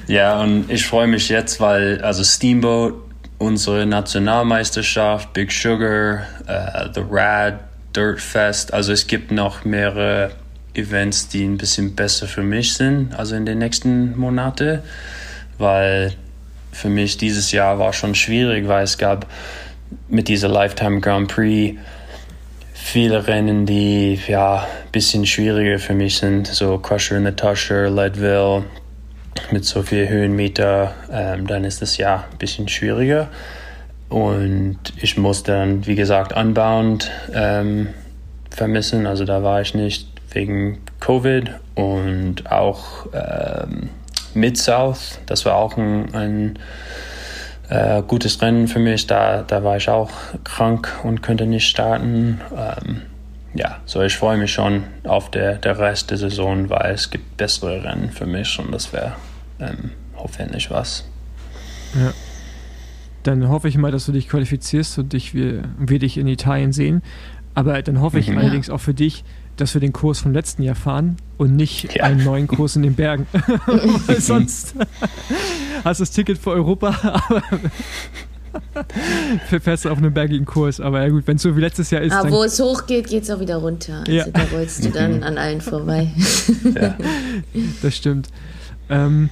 ja, 0.07 0.41
und 0.41 0.69
ich 0.69 0.85
freue 0.85 1.07
mich 1.07 1.29
jetzt, 1.29 1.61
weil 1.61 2.01
also 2.01 2.25
Steamboat, 2.25 2.95
unsere 3.37 3.85
Nationalmeisterschaft, 3.85 5.31
Big 5.31 5.53
Sugar, 5.53 6.23
uh, 6.49 6.91
The 6.93 7.03
Rad, 7.09 7.59
Dirt 7.95 8.19
Fest, 8.19 8.73
also 8.73 8.91
es 8.91 9.07
gibt 9.07 9.31
noch 9.31 9.63
mehrere 9.63 10.31
Events, 10.73 11.29
die 11.29 11.45
ein 11.45 11.57
bisschen 11.57 11.95
besser 11.95 12.27
für 12.27 12.43
mich 12.43 12.73
sind, 12.73 13.15
also 13.15 13.35
in 13.35 13.45
den 13.45 13.59
nächsten 13.59 14.17
Monaten, 14.19 14.79
weil 15.57 16.17
für 16.75 16.89
mich 16.89 17.17
dieses 17.17 17.53
Jahr 17.53 17.79
war 17.79 17.93
schon 17.93 18.15
schwierig, 18.15 18.67
weil 18.67 18.83
es 18.83 18.97
gab 18.97 19.27
mit 20.09 20.27
dieser 20.27 20.49
Lifetime 20.49 20.99
Grand 20.99 21.33
Prix 21.33 21.79
viele 22.73 23.25
Rennen, 23.27 23.65
die 23.65 24.19
ja 24.27 24.57
ein 24.57 24.91
bisschen 24.91 25.25
schwieriger 25.25 25.79
für 25.79 25.93
mich 25.93 26.17
sind. 26.17 26.47
So 26.47 26.77
Crusher 26.77 27.17
in 27.17 27.25
the 27.25 27.31
Tusher, 27.31 27.89
Leadville 27.89 28.65
mit 29.51 29.63
so 29.63 29.83
viel 29.83 30.09
Höhenmeter, 30.09 30.93
ähm, 31.11 31.47
dann 31.47 31.63
ist 31.63 31.81
das 31.81 31.97
ja 31.97 32.25
ein 32.29 32.37
bisschen 32.37 32.67
schwieriger. 32.67 33.29
Und 34.09 34.77
ich 34.97 35.17
musste 35.17 35.53
dann, 35.53 35.87
wie 35.87 35.95
gesagt, 35.95 36.33
Unbound 36.35 37.09
ähm, 37.33 37.87
vermissen. 38.49 39.07
Also 39.07 39.23
da 39.23 39.43
war 39.43 39.61
ich 39.61 39.73
nicht 39.73 40.09
wegen 40.31 40.79
Covid 40.99 41.51
und 41.75 42.51
auch 42.51 43.07
ähm, 43.13 43.89
Mid-South. 44.35 45.19
Das 45.25 45.45
war 45.45 45.55
auch 45.55 45.77
ein, 45.77 46.13
ein 46.13 46.59
äh, 47.69 48.01
gutes 48.03 48.41
Rennen 48.41 48.67
für 48.67 48.79
mich. 48.79 49.07
Da, 49.07 49.43
da 49.43 49.63
war 49.63 49.77
ich 49.77 49.89
auch 49.89 50.11
krank 50.43 50.91
und 51.03 51.21
könnte 51.21 51.45
nicht 51.45 51.67
starten. 51.67 52.41
Ähm, 52.55 53.01
ja, 53.53 53.77
so 53.85 54.01
ich 54.01 54.15
freue 54.15 54.37
mich 54.37 54.51
schon 54.51 54.83
auf 55.05 55.31
der, 55.31 55.55
der 55.55 55.79
Rest 55.79 56.11
der 56.11 56.17
Saison, 56.17 56.69
weil 56.69 56.93
es 56.93 57.09
gibt 57.09 57.37
bessere 57.37 57.83
Rennen 57.83 58.11
für 58.11 58.25
mich 58.25 58.59
und 58.59 58.71
das 58.71 58.91
wäre 58.91 59.13
ähm, 59.59 59.91
hoffentlich 60.17 60.69
was. 60.69 61.05
Ja. 61.95 62.13
Dann 63.23 63.47
hoffe 63.49 63.67
ich 63.67 63.77
mal, 63.77 63.91
dass 63.91 64.05
du 64.05 64.11
dich 64.11 64.29
qualifizierst 64.29 64.99
und 64.99 65.13
dich, 65.13 65.33
wir, 65.33 65.63
wir 65.79 65.99
dich 65.99 66.17
in 66.17 66.27
Italien 66.27 66.73
sehen. 66.73 67.01
Aber 67.55 67.81
dann 67.81 68.01
hoffe 68.01 68.19
ich 68.19 68.29
mhm. 68.29 68.37
allerdings 68.37 68.69
auch 68.69 68.81
für 68.81 68.93
dich, 68.93 69.23
dass 69.57 69.73
wir 69.73 69.81
den 69.81 69.93
Kurs 69.93 70.19
vom 70.19 70.33
letzten 70.33 70.63
Jahr 70.63 70.75
fahren 70.75 71.17
und 71.37 71.55
nicht 71.55 71.95
ja. 71.95 72.03
einen 72.03 72.23
neuen 72.23 72.47
Kurs 72.47 72.75
in 72.75 72.83
den 72.83 72.95
Bergen. 72.95 73.27
Weil 74.05 74.21
sonst 74.21 74.75
hast 75.83 75.99
du 75.99 76.03
das 76.03 76.11
Ticket 76.11 76.37
für 76.37 76.51
Europa, 76.51 77.23
aber 77.29 77.41
fährst 79.61 79.85
du 79.85 79.89
auf 79.89 79.97
einem 79.97 80.13
bergigen 80.13 80.45
Kurs. 80.45 80.79
Aber 80.79 81.01
ja 81.01 81.09
gut, 81.09 81.27
wenn 81.27 81.37
es 81.37 81.41
so 81.41 81.55
wie 81.55 81.61
letztes 81.61 81.91
Jahr 81.91 82.01
ist. 82.01 82.13
Aber 82.13 82.31
wo 82.31 82.43
es 82.43 82.59
hoch 82.59 82.85
geht, 82.85 83.07
geht 83.07 83.23
es 83.23 83.31
auch 83.31 83.39
wieder 83.39 83.57
runter. 83.57 83.99
Also 83.99 84.11
ja. 84.11 84.25
da 84.27 84.43
rollst 84.53 84.85
du 84.85 84.89
dann 84.89 85.23
an 85.23 85.37
allen 85.37 85.61
vorbei. 85.61 86.11
ja. 86.75 86.95
Das 87.81 87.95
stimmt. 87.95 88.29
Ähm, 88.89 89.29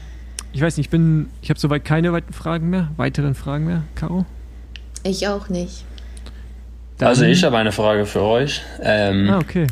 ich 0.52 0.62
weiß 0.62 0.78
nicht, 0.78 0.88
ich 0.88 0.92
bin, 0.92 1.28
ich 1.42 1.50
habe 1.50 1.60
soweit 1.60 1.84
keine 1.84 2.14
weiteren 2.14 2.34
Fragen 2.34 2.70
mehr, 2.70 2.92
weiteren 2.98 3.36
Fragen 3.36 3.66
mehr, 3.66 3.84
Caro? 3.96 4.26
Ich 5.04 5.28
auch 5.28 5.50
nicht. 5.50 5.84
Dann 6.98 7.10
also 7.10 7.26
ich 7.26 7.44
habe 7.44 7.58
eine 7.58 7.72
Frage 7.72 8.06
für 8.06 8.22
euch. 8.22 8.62
Ähm, 8.82 9.30
ah, 9.30 9.40
okay. 9.40 9.68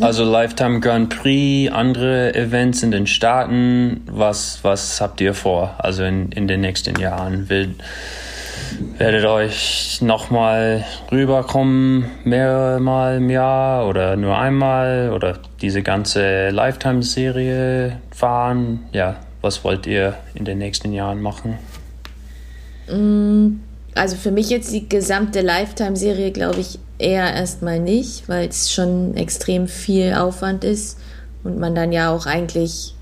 Also 0.00 0.24
Lifetime 0.24 0.80
Grand 0.80 1.10
Prix, 1.10 1.72
andere 1.72 2.34
Events 2.34 2.82
in 2.82 2.90
den 2.90 3.06
Staaten, 3.06 4.02
was, 4.06 4.60
was 4.62 5.00
habt 5.00 5.20
ihr 5.20 5.32
vor? 5.32 5.74
Also 5.78 6.02
in, 6.04 6.32
in 6.32 6.48
den 6.48 6.60
nächsten 6.60 6.98
Jahren? 6.98 7.48
Will, 7.48 7.74
werdet 8.98 9.24
euch 9.26 9.98
nochmal 10.02 10.84
rüberkommen, 11.12 12.06
mehrmal 12.24 13.18
im 13.18 13.30
Jahr 13.30 13.88
oder 13.88 14.16
nur 14.16 14.36
einmal 14.36 15.12
oder 15.14 15.38
diese 15.60 15.82
ganze 15.82 16.50
Lifetime-Serie 16.50 18.00
fahren? 18.10 18.86
Ja, 18.92 19.16
was 19.40 19.62
wollt 19.62 19.86
ihr 19.86 20.16
in 20.34 20.44
den 20.44 20.58
nächsten 20.58 20.92
Jahren 20.92 21.22
machen? 21.22 21.58
Mm, 22.90 23.60
also 23.94 24.16
für 24.16 24.32
mich 24.32 24.50
jetzt 24.50 24.72
die 24.72 24.88
gesamte 24.88 25.42
Lifetime-Serie, 25.42 26.32
glaube 26.32 26.60
ich, 26.60 26.80
eher 26.98 27.34
erstmal 27.34 27.80
nicht, 27.80 28.28
weil 28.28 28.48
es 28.48 28.72
schon 28.72 29.16
extrem 29.16 29.68
viel 29.68 30.14
Aufwand 30.14 30.64
ist 30.64 30.98
und 31.44 31.58
man 31.58 31.74
dann 31.74 31.92
ja 31.92 32.10
auch 32.10 32.26
eigentlich 32.26 32.94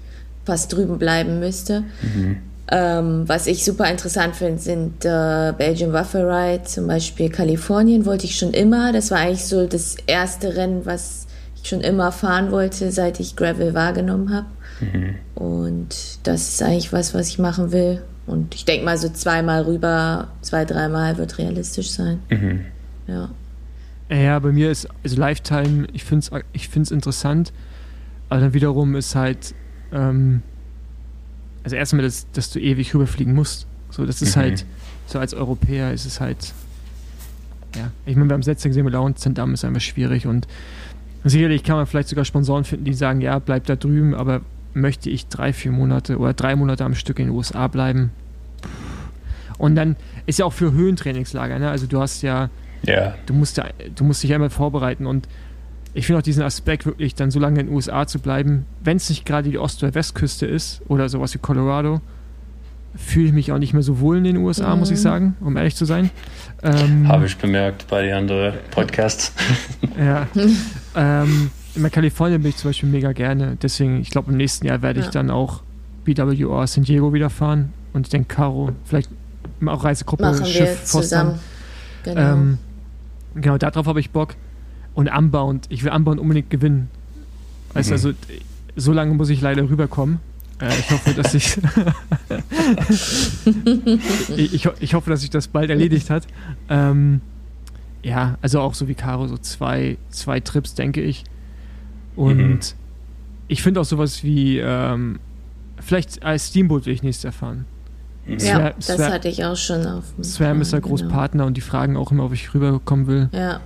fast 0.45 0.73
drüben 0.73 0.99
bleiben 0.99 1.41
müsste. 1.41 1.85
Mhm. 2.03 2.39
Ähm, 2.71 3.25
was 3.27 3.47
ich 3.47 3.65
super 3.65 3.91
interessant 3.91 4.37
finde, 4.37 4.61
sind 4.61 5.05
äh, 5.05 5.53
Belgian 5.57 5.93
Waffle 5.93 6.27
Ride, 6.27 6.65
zum 6.65 6.87
Beispiel 6.87 7.29
Kalifornien 7.29 8.07
wollte 8.07 8.25
ich 8.25 8.39
schon 8.39 8.53
immer. 8.53 8.93
Das 8.93 9.11
war 9.11 9.19
eigentlich 9.19 9.45
so 9.45 9.67
das 9.67 9.97
erste 10.07 10.57
Rennen, 10.57 10.87
was 10.87 11.27
ich 11.57 11.69
schon 11.69 11.83
immer 11.83 12.11
fahren 12.11 12.51
wollte, 12.51 12.91
seit 12.91 13.21
ich 13.21 13.37
Gravel 13.37 13.75
wahrgenommen 13.75 14.35
habe. 14.35 14.47
Mhm. 14.81 15.15
Und 15.35 15.89
das 16.23 16.49
ist 16.49 16.63
eigentlich 16.63 16.93
was, 16.93 17.15
was 17.15 17.29
ich 17.29 17.39
machen 17.39 17.71
will. 17.71 18.03
Und 18.27 18.55
ich 18.55 18.65
denke 18.65 18.87
mal, 18.87 18.97
so 18.97 19.11
zweimal 19.11 19.63
rüber, 19.63 20.29
zwei, 20.41 20.65
dreimal 20.65 21.19
wird 21.19 21.37
realistisch 21.37 21.91
sein. 21.91 22.21
Mhm. 22.31 22.65
Ja. 23.07 23.29
Ja, 24.11 24.39
bei 24.39 24.53
mir 24.53 24.71
ist, 24.71 24.89
also 25.03 25.17
Lifetime, 25.17 25.87
ich 25.93 26.05
finde 26.05 26.27
es 26.31 26.43
ich 26.53 26.69
find's 26.69 26.91
interessant, 26.91 27.53
aber 28.29 28.41
dann 28.41 28.55
wiederum 28.55 28.95
ist 28.97 29.15
halt, 29.15 29.55
ähm, 29.93 30.43
also 31.63 31.77
erstmal, 31.77 32.03
dass, 32.03 32.31
dass 32.33 32.51
du 32.51 32.61
ewig 32.61 32.95
rüberfliegen 32.95 33.35
musst. 33.35 33.67
So, 33.91 34.05
das 34.05 34.21
ist 34.21 34.37
mhm. 34.37 34.41
halt, 34.41 34.67
so 35.07 35.19
als 35.19 35.33
Europäer 35.33 35.93
ist 35.93 36.05
es 36.05 36.21
halt, 36.21 36.53
ja, 37.75 37.91
ich 38.07 38.17
meine, 38.17 38.29
wir 38.29 38.35
haben 38.35 38.41
es 38.41 38.47
letztes 38.47 38.71
gesehen 38.71 38.85
mit 38.85 38.93
Lauenzendam 38.93 39.55
ist 39.55 39.65
einfach 39.65 39.81
schwierig 39.81 40.27
und 40.27 40.47
sicherlich 41.25 41.65
kann 41.65 41.77
man 41.77 41.87
vielleicht 41.87 42.09
sogar 42.09 42.25
Sponsoren 42.25 42.65
finden, 42.65 42.85
die 42.85 42.95
sagen, 42.95 43.21
ja, 43.21 43.39
bleib 43.39 43.65
da 43.67 43.77
drüben, 43.77 44.15
aber 44.15 44.43
möchte 44.75 45.09
ich 45.09 45.29
drei, 45.29 45.53
vier 45.53 45.73
Monate 45.73 46.19
oder 46.19 46.35
drei 46.35 46.57
Monate 46.57 46.85
am 46.85 46.95
Stück 46.95 47.19
in 47.19 47.27
den 47.27 47.35
USA 47.35 47.69
bleiben. 47.69 48.11
Und 49.57 49.77
dann 49.77 49.97
ist 50.27 50.39
ja 50.41 50.45
auch 50.45 50.53
für 50.53 50.73
Höhentrainingslager, 50.73 51.59
ne? 51.59 51.71
Also 51.71 51.87
du 51.87 52.01
hast 52.01 52.23
ja, 52.23 52.51
yeah. 52.89 53.15
du 53.27 53.35
musst 53.35 53.57
ja, 53.57 53.67
du 53.95 54.05
musst 54.05 54.23
dich 54.23 54.31
ja 54.31 54.37
immer 54.37 54.51
vorbereiten 54.51 55.07
und 55.07 55.29
ich 55.95 56.07
finde 56.07 56.19
auch 56.19 56.23
diesen 56.23 56.43
Aspekt 56.43 56.87
wirklich, 56.87 57.15
dann 57.15 57.31
so 57.31 57.39
lange 57.39 57.61
in 57.61 57.67
den 57.67 57.75
USA 57.75 58.07
zu 58.07 58.19
bleiben, 58.19 58.67
wenn 58.83 58.97
es 58.97 59.09
nicht 59.09 59.25
gerade 59.25 59.49
die 59.49 59.59
Ost- 59.59 59.83
oder 59.83 59.95
Westküste 59.95 60.45
ist 60.45 60.83
oder 60.89 61.09
sowas 61.09 61.35
wie 61.35 61.39
Colorado, 61.39 62.01
fühle 62.97 63.29
ich 63.29 63.33
mich 63.33 63.53
auch 63.53 63.59
nicht 63.59 63.75
mehr 63.75 63.83
so 63.83 64.01
wohl 64.01 64.19
in 64.19 64.25
den 64.25 64.37
USA, 64.39 64.75
mhm. 64.75 64.81
muss 64.81 64.91
ich 64.91 64.99
mhm. 64.99 65.03
sagen, 65.03 65.37
um 65.41 65.57
ehrlich 65.57 65.77
zu 65.77 65.85
sein. 65.85 66.11
Ähm, 66.63 67.09
Habe 67.09 67.27
ich 67.27 67.37
bemerkt 67.37 67.87
bei 67.89 68.03
den 68.03 68.15
anderen 68.15 68.55
Podcasts. 68.71 69.33
ja. 69.99 70.27
ähm, 70.97 71.51
in 71.75 71.91
Kalifornien 71.91 72.43
bin 72.43 72.51
ich 72.51 72.57
zum 72.57 72.71
Beispiel 72.71 72.89
mega 72.89 73.13
gerne. 73.13 73.57
Deswegen, 73.61 74.01
ich 74.01 74.11
glaube, 74.11 74.31
im 74.31 74.37
nächsten 74.37 74.67
Jahr 74.67 74.83
werde 74.83 75.01
ich 75.01 75.09
dann 75.09 75.31
auch 75.31 75.63
BWR 76.05 76.67
San 76.67 76.85
Diego 76.85 77.13
wieder 77.13 77.31
fahren. 77.31 77.73
Und 77.93 78.07
ich 78.07 78.11
denke, 78.11 78.35
Caro, 78.35 78.71
vielleicht 78.85 79.11
auch 79.67 79.85
Reisegruppe 79.85 80.23
Machen 80.23 80.47
Schiff 80.47 80.81
wir 80.81 80.85
zusammen. 80.85 81.39
Genau. 82.05 82.21
Ähm, 82.21 82.59
genau, 83.35 83.59
darauf 83.59 83.87
habe 83.87 84.01
ich 84.01 84.11
Bock. 84.11 84.35
Und 84.95 85.09
Unbound, 85.09 85.67
ich 85.71 85.83
will 85.83 85.93
Unbound 85.93 86.21
unbedingt 86.21 86.51
gewinnen. 86.51 86.89
Weißt 87.73 87.91
mhm. 87.91 87.95
also, 87.95 88.13
so 88.77 88.93
lange 88.93 89.15
muss 89.15 89.29
ich 89.29 89.41
leider 89.41 89.69
rüberkommen. 89.69 90.21
Äh, 90.61 90.79
ich 90.79 90.91
hoffe, 90.91 91.15
dass 91.15 91.35
ich, 91.35 91.57
ich, 94.37 94.69
ich, 94.81 94.95
hoffe, 94.95 95.11
dass 95.11 95.23
sich 95.23 95.31
das 95.31 95.49
bald 95.49 95.71
erledigt 95.71 96.11
hat. 96.11 96.27
Ähm, 96.69 97.21
ja, 98.03 98.39
also 98.41 98.61
auch 98.61 98.75
so 98.75 98.87
wie 98.87 98.95
Caro, 98.95 99.27
so 99.27 99.37
zwei, 99.39 99.97
zwei 100.11 100.41
Trips, 100.41 100.75
denke 100.75 101.01
ich. 101.01 101.25
Und 102.15 102.37
mhm. 102.37 102.61
ich 103.49 103.63
finde 103.63 103.81
auch 103.81 103.85
sowas 103.85 104.23
wie, 104.23 104.59
ähm, 104.59 105.19
vielleicht 105.81 106.23
als 106.23 106.49
Steamboat 106.49 106.87
will 106.87 106.95
ich 106.95 107.03
nächstes 107.03 107.25
erfahren. 107.25 107.65
Mhm. 108.27 108.39
Ja, 108.39 108.71
das 108.71 108.87
Swam, 108.87 109.13
hatte 109.13 109.29
ich 109.29 109.45
auch 109.45 109.57
schon 109.57 109.87
auf 109.87 110.05
dem 110.17 110.25
Swam 110.25 110.61
ist 110.61 110.73
ja 110.73 110.81
Großpartner 110.81 111.39
genau. 111.39 111.47
und 111.47 111.57
die 111.57 111.61
fragen 111.61 111.97
auch 111.97 112.11
immer, 112.11 112.25
ob 112.25 112.33
ich 112.33 112.55
rüberkommen 112.55 113.07
will. 113.07 113.29
Ja. 113.33 113.61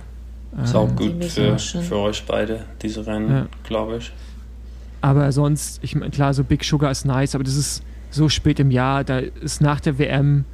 Ist 0.63 0.75
auch 0.75 0.93
gut 0.95 1.23
für, 1.25 1.57
für 1.57 1.95
euch 1.97 2.23
beide, 2.25 2.65
diese 2.81 3.05
Rennen, 3.05 3.29
ja. 3.29 3.45
glaube 3.63 3.97
ich. 3.97 4.11
Aber 5.01 5.31
sonst, 5.31 5.79
ich 5.83 5.95
meine, 5.95 6.11
klar, 6.11 6.33
so 6.33 6.43
Big 6.43 6.63
Sugar 6.63 6.91
ist 6.91 7.05
nice, 7.05 7.35
aber 7.35 7.43
das 7.43 7.55
ist 7.55 7.83
so 8.09 8.27
spät 8.27 8.59
im 8.59 8.71
Jahr, 8.71 9.03
da 9.03 9.19
ist 9.19 9.61
nach 9.61 9.79
der 9.79 9.99
WM 9.99 10.45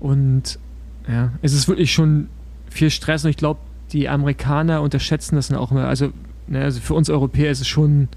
und 0.00 0.58
ja, 1.06 1.30
es 1.42 1.52
ist 1.52 1.68
wirklich 1.68 1.92
schon 1.92 2.28
viel 2.70 2.90
Stress 2.90 3.24
und 3.24 3.30
ich 3.30 3.36
glaube, 3.36 3.60
die 3.92 4.08
Amerikaner 4.08 4.80
unterschätzen 4.80 5.36
das 5.36 5.48
dann 5.48 5.58
auch 5.58 5.70
immer. 5.70 5.86
Also, 5.86 6.12
ne, 6.46 6.62
also 6.62 6.80
für 6.80 6.94
uns 6.94 7.10
Europäer 7.10 7.50
ist 7.50 7.60
es 7.60 7.68
schon, 7.68 8.08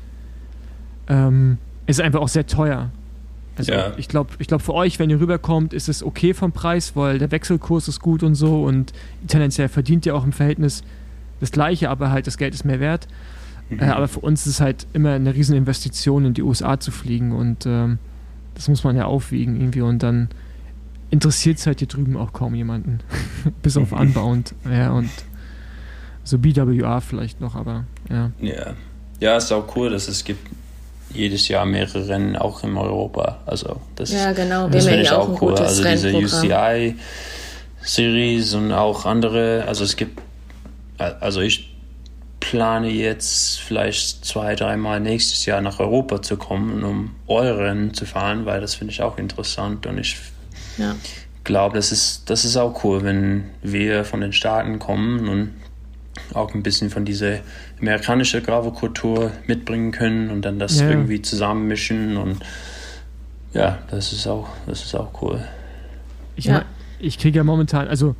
ähm, 1.07 1.57
ist 1.85 1.99
einfach 1.99 2.21
auch 2.21 2.29
sehr 2.29 2.47
teuer. 2.47 2.91
Also 3.57 3.71
ja. 3.71 3.93
ich 3.97 4.07
glaube, 4.07 4.31
ich 4.39 4.47
glaub 4.47 4.61
für 4.61 4.73
euch, 4.73 4.99
wenn 4.99 5.09
ihr 5.09 5.19
rüberkommt, 5.19 5.73
ist 5.73 5.87
es 5.87 6.03
okay 6.03 6.33
vom 6.33 6.51
Preis, 6.51 6.95
weil 6.95 7.19
der 7.19 7.31
Wechselkurs 7.31 7.87
ist 7.87 8.01
gut 8.01 8.23
und 8.23 8.35
so 8.35 8.63
und 8.63 8.91
tendenziell 9.27 9.69
verdient 9.69 10.05
ihr 10.05 10.15
auch 10.15 10.25
im 10.25 10.33
Verhältnis 10.33 10.83
das 11.39 11.51
Gleiche, 11.51 11.89
aber 11.89 12.11
halt 12.11 12.27
das 12.27 12.37
Geld 12.37 12.53
ist 12.53 12.65
mehr 12.65 12.79
wert. 12.79 13.07
Mhm. 13.69 13.79
Äh, 13.79 13.85
aber 13.85 14.07
für 14.07 14.19
uns 14.19 14.41
ist 14.41 14.55
es 14.55 14.61
halt 14.61 14.87
immer 14.93 15.11
eine 15.11 15.33
riesen 15.33 15.55
Investition 15.55 16.25
in 16.25 16.33
die 16.33 16.43
USA 16.43 16.79
zu 16.79 16.91
fliegen 16.91 17.31
und 17.31 17.65
ähm, 17.65 17.97
das 18.55 18.67
muss 18.67 18.83
man 18.83 18.95
ja 18.95 19.05
aufwiegen 19.05 19.55
irgendwie 19.55 19.81
und 19.81 20.03
dann 20.03 20.29
interessiert 21.09 21.57
es 21.57 21.67
halt 21.67 21.79
hier 21.79 21.87
drüben 21.87 22.17
auch 22.17 22.33
kaum 22.33 22.55
jemanden. 22.55 22.99
Bis 23.61 23.77
auf 23.77 23.91
Unbound, 23.93 24.53
ja, 24.69 24.91
und 24.91 25.09
so 26.23 26.39
BWA 26.39 26.99
vielleicht 26.99 27.39
noch, 27.39 27.55
aber 27.55 27.85
ja. 28.09 28.31
Ja. 28.39 28.73
Ja, 29.21 29.37
ist 29.37 29.51
auch 29.53 29.75
cool, 29.77 29.89
dass 29.89 30.09
es 30.09 30.25
gibt 30.25 30.45
jedes 31.15 31.47
Jahr 31.47 31.65
mehrere 31.65 32.07
Rennen 32.07 32.35
auch 32.35 32.63
in 32.63 32.77
Europa. 32.77 33.39
Also 33.45 33.81
das, 33.95 34.11
ja, 34.11 34.31
genau. 34.33 34.67
das 34.67 34.85
finde 34.85 35.01
ich 35.01 35.11
auch, 35.11 35.29
auch 35.29 35.41
cool. 35.41 35.55
Also 35.55 35.83
diese 35.83 36.13
UCI 36.13 36.95
Series 37.81 38.53
und 38.53 38.71
auch 38.71 39.05
andere. 39.05 39.65
Also 39.67 39.83
es 39.83 39.95
gibt, 39.95 40.21
also 40.97 41.41
ich 41.41 41.75
plane 42.39 42.89
jetzt 42.89 43.59
vielleicht 43.59 44.25
zwei, 44.25 44.55
dreimal 44.55 44.99
nächstes 44.99 45.45
Jahr 45.45 45.61
nach 45.61 45.79
Europa 45.79 46.21
zu 46.21 46.37
kommen, 46.37 46.83
um 46.83 47.15
eure 47.27 47.57
Rennen 47.57 47.93
zu 47.93 48.05
fahren, 48.05 48.45
weil 48.45 48.61
das 48.61 48.75
finde 48.75 48.93
ich 48.93 49.01
auch 49.01 49.17
interessant 49.17 49.87
und 49.87 49.97
ich 49.97 50.17
ja. 50.77 50.95
glaube, 51.43 51.75
das 51.75 51.91
ist, 51.91 52.29
das 52.29 52.45
ist 52.45 52.55
auch 52.57 52.83
cool, 52.83 53.03
wenn 53.03 53.45
wir 53.63 54.05
von 54.05 54.21
den 54.21 54.33
Staaten 54.33 54.77
kommen 54.77 55.27
und 55.27 55.53
auch 56.33 56.53
ein 56.53 56.63
bisschen 56.63 56.89
von 56.89 57.03
dieser 57.03 57.39
amerikanischen 57.79 58.43
Gravelkultur 58.43 59.31
mitbringen 59.47 59.91
können 59.91 60.29
und 60.29 60.43
dann 60.43 60.59
das 60.59 60.79
ja. 60.79 60.89
irgendwie 60.89 61.21
zusammenmischen 61.21 62.17
und 62.17 62.39
ja, 63.53 63.79
das 63.89 64.11
ist 64.11 64.27
auch, 64.27 64.49
das 64.67 64.83
ist 64.83 64.95
auch 64.95 65.21
cool. 65.21 65.41
Ich, 66.35 66.45
ja. 66.45 66.63
ich 66.99 67.17
kriege 67.17 67.37
ja 67.37 67.43
momentan, 67.43 67.87
also 67.87 68.15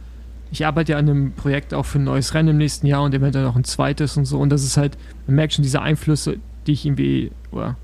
ich 0.51 0.65
arbeite 0.65 0.93
ja 0.93 0.97
an 0.97 1.09
einem 1.09 1.31
Projekt 1.33 1.73
auch 1.73 1.85
für 1.85 1.99
ein 1.99 2.05
neues 2.05 2.33
Rennen 2.33 2.49
im 2.49 2.57
nächsten 2.57 2.87
Jahr 2.87 3.03
und 3.03 3.13
eventuell 3.13 3.43
noch 3.43 3.55
ein 3.55 3.63
zweites 3.63 4.17
und 4.17 4.25
so 4.25 4.39
und 4.39 4.49
das 4.49 4.63
ist 4.63 4.77
halt, 4.77 4.97
man 5.27 5.35
merkt 5.35 5.53
schon 5.53 5.63
diese 5.63 5.81
Einflüsse, 5.81 6.37
die 6.67 6.73
ich 6.73 6.85
irgendwie, 6.85 7.31
oder 7.51 7.75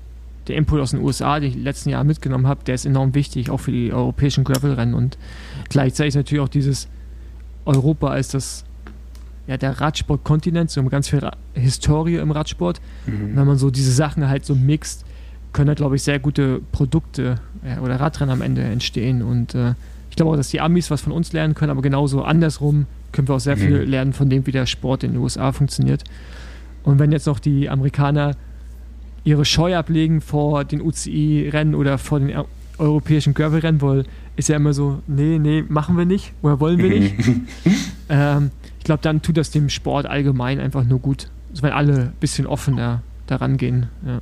der 0.48 0.56
Input 0.56 0.80
aus 0.80 0.90
den 0.90 1.00
USA, 1.00 1.38
den 1.40 1.50
ich 1.50 1.56
letzten 1.56 1.90
Jahr 1.90 2.04
mitgenommen 2.04 2.46
habe, 2.46 2.64
der 2.64 2.74
ist 2.74 2.84
enorm 2.84 3.14
wichtig, 3.14 3.50
auch 3.50 3.60
für 3.60 3.72
die 3.72 3.92
europäischen 3.92 4.44
Gravel-Rennen 4.44 4.94
und 4.94 5.18
gleichzeitig 5.68 6.14
natürlich 6.14 6.42
auch 6.42 6.48
dieses 6.48 6.88
Europa 7.64 8.08
als 8.08 8.28
das 8.28 8.64
ja, 9.46 9.56
der 9.56 9.80
Radsportkontinent, 9.80 10.70
so 10.70 10.82
ganz 10.84 11.08
viel 11.08 11.18
Ra 11.18 11.32
Historie 11.54 12.16
im 12.16 12.30
Radsport. 12.30 12.80
Mhm. 13.06 13.36
Wenn 13.36 13.46
man 13.46 13.58
so 13.58 13.70
diese 13.70 13.92
Sachen 13.92 14.28
halt 14.28 14.44
so 14.44 14.54
mixt, 14.54 15.04
können 15.52 15.66
da, 15.66 15.74
glaube 15.74 15.96
ich, 15.96 16.02
sehr 16.02 16.18
gute 16.18 16.60
Produkte 16.72 17.36
ja, 17.66 17.80
oder 17.80 18.00
Radrennen 18.00 18.32
am 18.32 18.42
Ende 18.42 18.62
entstehen. 18.62 19.22
Und 19.22 19.54
äh, 19.54 19.74
ich 20.10 20.16
glaube 20.16 20.32
auch, 20.32 20.36
dass 20.36 20.48
die 20.48 20.60
Amis 20.60 20.90
was 20.90 21.00
von 21.00 21.12
uns 21.12 21.32
lernen 21.32 21.54
können, 21.54 21.70
aber 21.70 21.82
genauso 21.82 22.22
andersrum 22.22 22.86
können 23.12 23.28
wir 23.28 23.34
auch 23.34 23.40
sehr 23.40 23.56
mhm. 23.56 23.60
viel 23.60 23.76
lernen 23.78 24.12
von 24.12 24.30
dem, 24.30 24.46
wie 24.46 24.52
der 24.52 24.66
Sport 24.66 25.04
in 25.04 25.12
den 25.12 25.20
USA 25.20 25.52
funktioniert. 25.52 26.04
Und 26.82 26.98
wenn 26.98 27.12
jetzt 27.12 27.26
noch 27.26 27.38
die 27.38 27.68
Amerikaner 27.68 28.32
ihre 29.24 29.44
Scheu 29.44 29.76
ablegen 29.76 30.20
vor 30.20 30.64
den 30.64 30.80
UCI-Rennen 30.80 31.74
oder 31.74 31.98
vor 31.98 32.18
den 32.18 32.32
europäischen 32.82 33.34
Gravel-Rennen, 33.34 33.80
weil 33.80 34.04
ist 34.36 34.48
ja 34.48 34.56
immer 34.56 34.72
so, 34.72 35.02
nee, 35.06 35.38
nee, 35.38 35.64
machen 35.66 35.96
wir 35.96 36.04
nicht 36.04 36.32
oder 36.42 36.60
wollen 36.60 36.78
wir 36.78 36.88
nicht. 36.88 37.14
ähm, 38.08 38.50
ich 38.78 38.84
glaube, 38.84 39.02
dann 39.02 39.22
tut 39.22 39.36
das 39.36 39.50
dem 39.50 39.68
Sport 39.68 40.06
allgemein 40.06 40.58
einfach 40.60 40.84
nur 40.84 40.98
gut. 40.98 41.28
Also 41.50 41.62
wenn 41.62 41.72
alle 41.72 41.94
ein 41.94 42.12
bisschen 42.20 42.46
offener 42.46 43.02
daran 43.26 43.56
gehen. 43.56 43.88
Ja, 44.04 44.20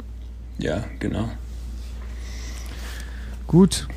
ja 0.59 0.85
genau. 0.99 1.29
Gut. 3.47 3.89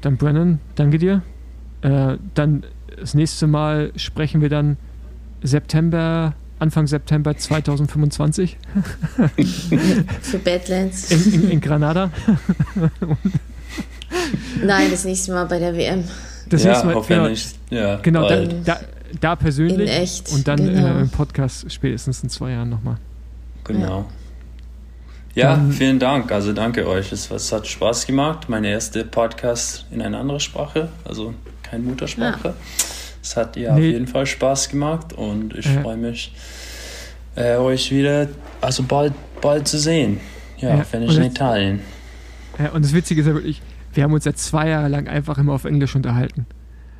Dann 0.00 0.16
Brennan, 0.16 0.60
danke 0.76 0.98
dir. 0.98 1.22
Äh, 1.82 2.16
dann 2.34 2.62
das 2.98 3.14
nächste 3.14 3.46
Mal 3.46 3.92
sprechen 3.96 4.40
wir 4.40 4.48
dann 4.48 4.76
September, 5.42 6.34
Anfang 6.58 6.86
September 6.86 7.36
2025. 7.36 8.58
Für 10.22 10.38
Badlands. 10.38 11.10
In, 11.10 11.34
in, 11.34 11.50
in 11.50 11.60
Granada. 11.60 12.10
Nein, 14.64 14.90
das 14.90 15.04
nächste 15.04 15.32
Mal 15.32 15.46
bei 15.46 15.58
der 15.58 15.74
WM. 15.74 16.04
Das 16.48 16.64
ja, 16.64 16.70
nächste 16.70 16.86
Mal, 16.86 17.02
genau, 17.02 17.28
ja, 17.70 17.96
genau 17.96 18.28
da, 18.28 18.44
da, 18.44 18.80
da 19.20 19.36
persönlich. 19.36 19.78
In 19.78 19.86
echt. 19.86 20.32
Und 20.32 20.48
dann 20.48 20.58
genau. 20.58 20.98
äh, 20.98 21.00
im 21.02 21.08
Podcast 21.08 21.70
spätestens 21.72 22.22
in 22.22 22.28
zwei 22.28 22.52
Jahren 22.52 22.70
nochmal. 22.70 22.96
Genau. 23.64 24.06
Ja, 25.34 25.54
dann, 25.54 25.72
vielen 25.72 25.98
Dank. 25.98 26.32
Also 26.32 26.52
danke 26.52 26.86
euch. 26.86 27.12
Es, 27.12 27.30
es, 27.30 27.52
hat 27.52 27.66
Spaß 27.66 28.06
gemacht. 28.06 28.48
Meine 28.48 28.68
erste 28.68 29.04
Podcast 29.04 29.86
in 29.90 30.02
einer 30.02 30.18
anderen 30.18 30.40
Sprache, 30.40 30.88
also 31.04 31.34
keine 31.62 31.84
Muttersprache. 31.84 32.48
Ja. 32.48 32.54
Es 33.22 33.36
hat 33.36 33.56
ja 33.56 33.74
nee. 33.74 33.80
auf 33.80 33.92
jeden 33.92 34.06
Fall 34.06 34.26
Spaß 34.26 34.70
gemacht 34.70 35.12
und 35.12 35.54
ich 35.54 35.66
ja. 35.66 35.82
freue 35.82 35.96
mich, 35.96 36.32
äh, 37.36 37.56
euch 37.56 37.92
wieder, 37.92 38.28
also 38.60 38.82
bald, 38.82 39.12
bald 39.40 39.68
zu 39.68 39.78
sehen. 39.78 40.20
Ja, 40.58 40.76
ja. 40.76 40.86
wenn 40.90 41.02
ich 41.02 41.16
in 41.16 41.24
Italien. 41.24 41.80
Ja, 42.58 42.70
und 42.70 42.84
das 42.84 42.92
Witzige 42.92 43.20
ist 43.20 43.26
ja 43.26 43.34
wirklich, 43.34 43.62
wir 43.92 44.04
haben 44.04 44.12
uns 44.12 44.24
ja 44.24 44.34
zwei 44.34 44.68
Jahre 44.68 44.88
lang 44.88 45.08
einfach 45.08 45.38
immer 45.38 45.52
auf 45.52 45.64
Englisch 45.64 45.94
unterhalten. 45.96 46.46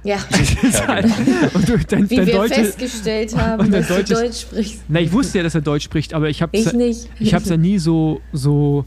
Ja. 0.03 0.17
ja 0.73 1.01
genau. 1.01 1.15
und 1.55 1.69
du, 1.69 1.79
dein, 1.79 2.09
Wie 2.09 2.17
dein 2.17 2.27
wir 2.27 2.35
Deutsche, 2.35 2.55
festgestellt 2.55 3.37
haben, 3.37 3.71
dass 3.71 3.89
Deutsch 3.89 4.09
du 4.09 4.15
Deutsch 4.15 4.41
sprichst. 4.41 4.83
Na, 4.89 5.01
ich 5.01 5.13
wusste 5.13 5.39
ja, 5.39 5.45
dass 5.45 5.55
er 5.55 5.61
Deutsch 5.61 5.85
spricht, 5.85 6.15
aber 6.15 6.29
ich 6.29 6.41
habe 6.41 6.57
es 6.57 6.73
ich 7.19 7.35
hab's 7.35 7.49
ja 7.49 7.57
nie 7.57 7.79
so, 7.79 8.21
so, 8.33 8.85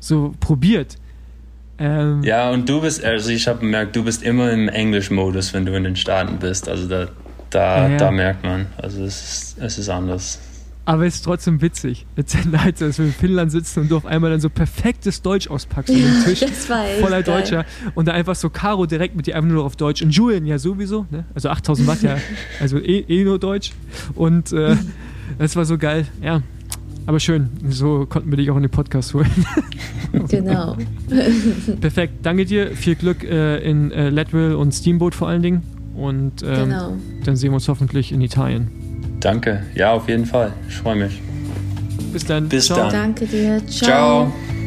so 0.00 0.34
probiert. 0.40 0.96
Ähm, 1.78 2.22
ja, 2.22 2.50
und 2.50 2.68
du 2.68 2.82
bist, 2.82 3.02
also 3.02 3.30
ich 3.30 3.48
habe 3.48 3.60
gemerkt, 3.60 3.96
du 3.96 4.04
bist 4.04 4.22
immer 4.22 4.52
im 4.52 4.68
Englisch-Modus, 4.68 5.54
wenn 5.54 5.64
du 5.64 5.74
in 5.74 5.84
den 5.84 5.96
Staaten 5.96 6.38
bist. 6.38 6.68
Also 6.68 6.86
da, 6.86 7.08
da, 7.48 7.88
ja. 7.88 7.96
da 7.96 8.10
merkt 8.10 8.44
man, 8.44 8.66
also 8.76 9.02
es 9.02 9.22
ist, 9.22 9.58
es 9.62 9.78
ist 9.78 9.88
anders. 9.88 10.38
Aber 10.84 11.06
es 11.06 11.16
ist 11.16 11.22
trotzdem 11.22 11.60
witzig. 11.60 12.06
Halt, 12.56 12.80
dass 12.80 12.98
wir 12.98 13.06
in 13.06 13.12
Finnland 13.12 13.52
sitzen 13.52 13.80
und 13.80 13.90
du 13.90 13.96
auf 13.96 14.06
einmal 14.06 14.30
dann 14.30 14.40
so 14.40 14.48
perfektes 14.48 15.22
Deutsch 15.22 15.48
auspackst 15.48 15.92
von 15.92 16.02
dem 16.02 16.24
Tisch. 16.24 16.40
das 16.40 16.68
war 16.68 16.84
voller 17.00 17.22
Deutscher. 17.22 17.64
Und 17.94 18.08
da 18.08 18.12
einfach 18.12 18.34
so 18.34 18.50
Caro 18.50 18.86
direkt 18.86 19.14
mit 19.14 19.26
dir 19.26 19.36
einfach 19.36 19.50
nur 19.50 19.64
auf 19.64 19.76
Deutsch. 19.76 20.02
Und 20.02 20.10
Julian 20.10 20.46
ja 20.46 20.58
sowieso, 20.58 21.06
ne? 21.10 21.24
Also 21.34 21.50
8000 21.50 21.86
Watt 21.86 22.02
ja, 22.02 22.16
also 22.60 22.78
eh, 22.78 23.04
eh 23.08 23.24
nur 23.24 23.38
Deutsch. 23.38 23.72
Und 24.14 24.52
äh, 24.52 24.76
das 25.38 25.54
war 25.54 25.64
so 25.64 25.78
geil, 25.78 26.06
ja. 26.22 26.42
Aber 27.06 27.18
schön, 27.18 27.50
so 27.68 28.06
konnten 28.06 28.30
wir 28.30 28.36
dich 28.36 28.50
auch 28.50 28.56
in 28.56 28.62
den 28.62 28.70
Podcast 28.70 29.14
holen. 29.14 29.30
genau. 30.28 30.76
Perfekt, 31.80 32.14
danke 32.22 32.44
dir. 32.44 32.72
Viel 32.72 32.94
Glück 32.94 33.24
äh, 33.24 33.58
in 33.58 33.90
äh, 33.90 34.10
Leadville 34.10 34.56
und 34.56 34.72
Steamboat 34.72 35.14
vor 35.14 35.28
allen 35.28 35.42
Dingen. 35.42 35.62
Und 35.94 36.42
ähm, 36.42 36.68
genau. 36.68 36.96
dann 37.24 37.36
sehen 37.36 37.50
wir 37.50 37.54
uns 37.54 37.68
hoffentlich 37.68 38.12
in 38.12 38.20
Italien. 38.20 38.89
Danke. 39.20 39.62
Ja, 39.74 39.92
auf 39.92 40.08
jeden 40.08 40.26
Fall. 40.26 40.52
Ich 40.68 40.76
freue 40.76 40.96
mich. 40.96 41.20
Bis 42.12 42.24
dann. 42.24 42.48
Bis 42.48 42.66
Ciao. 42.66 42.78
dann. 42.78 42.90
Danke 42.90 43.26
dir. 43.26 43.60
Ciao. 43.66 44.32
Ciao. 44.32 44.59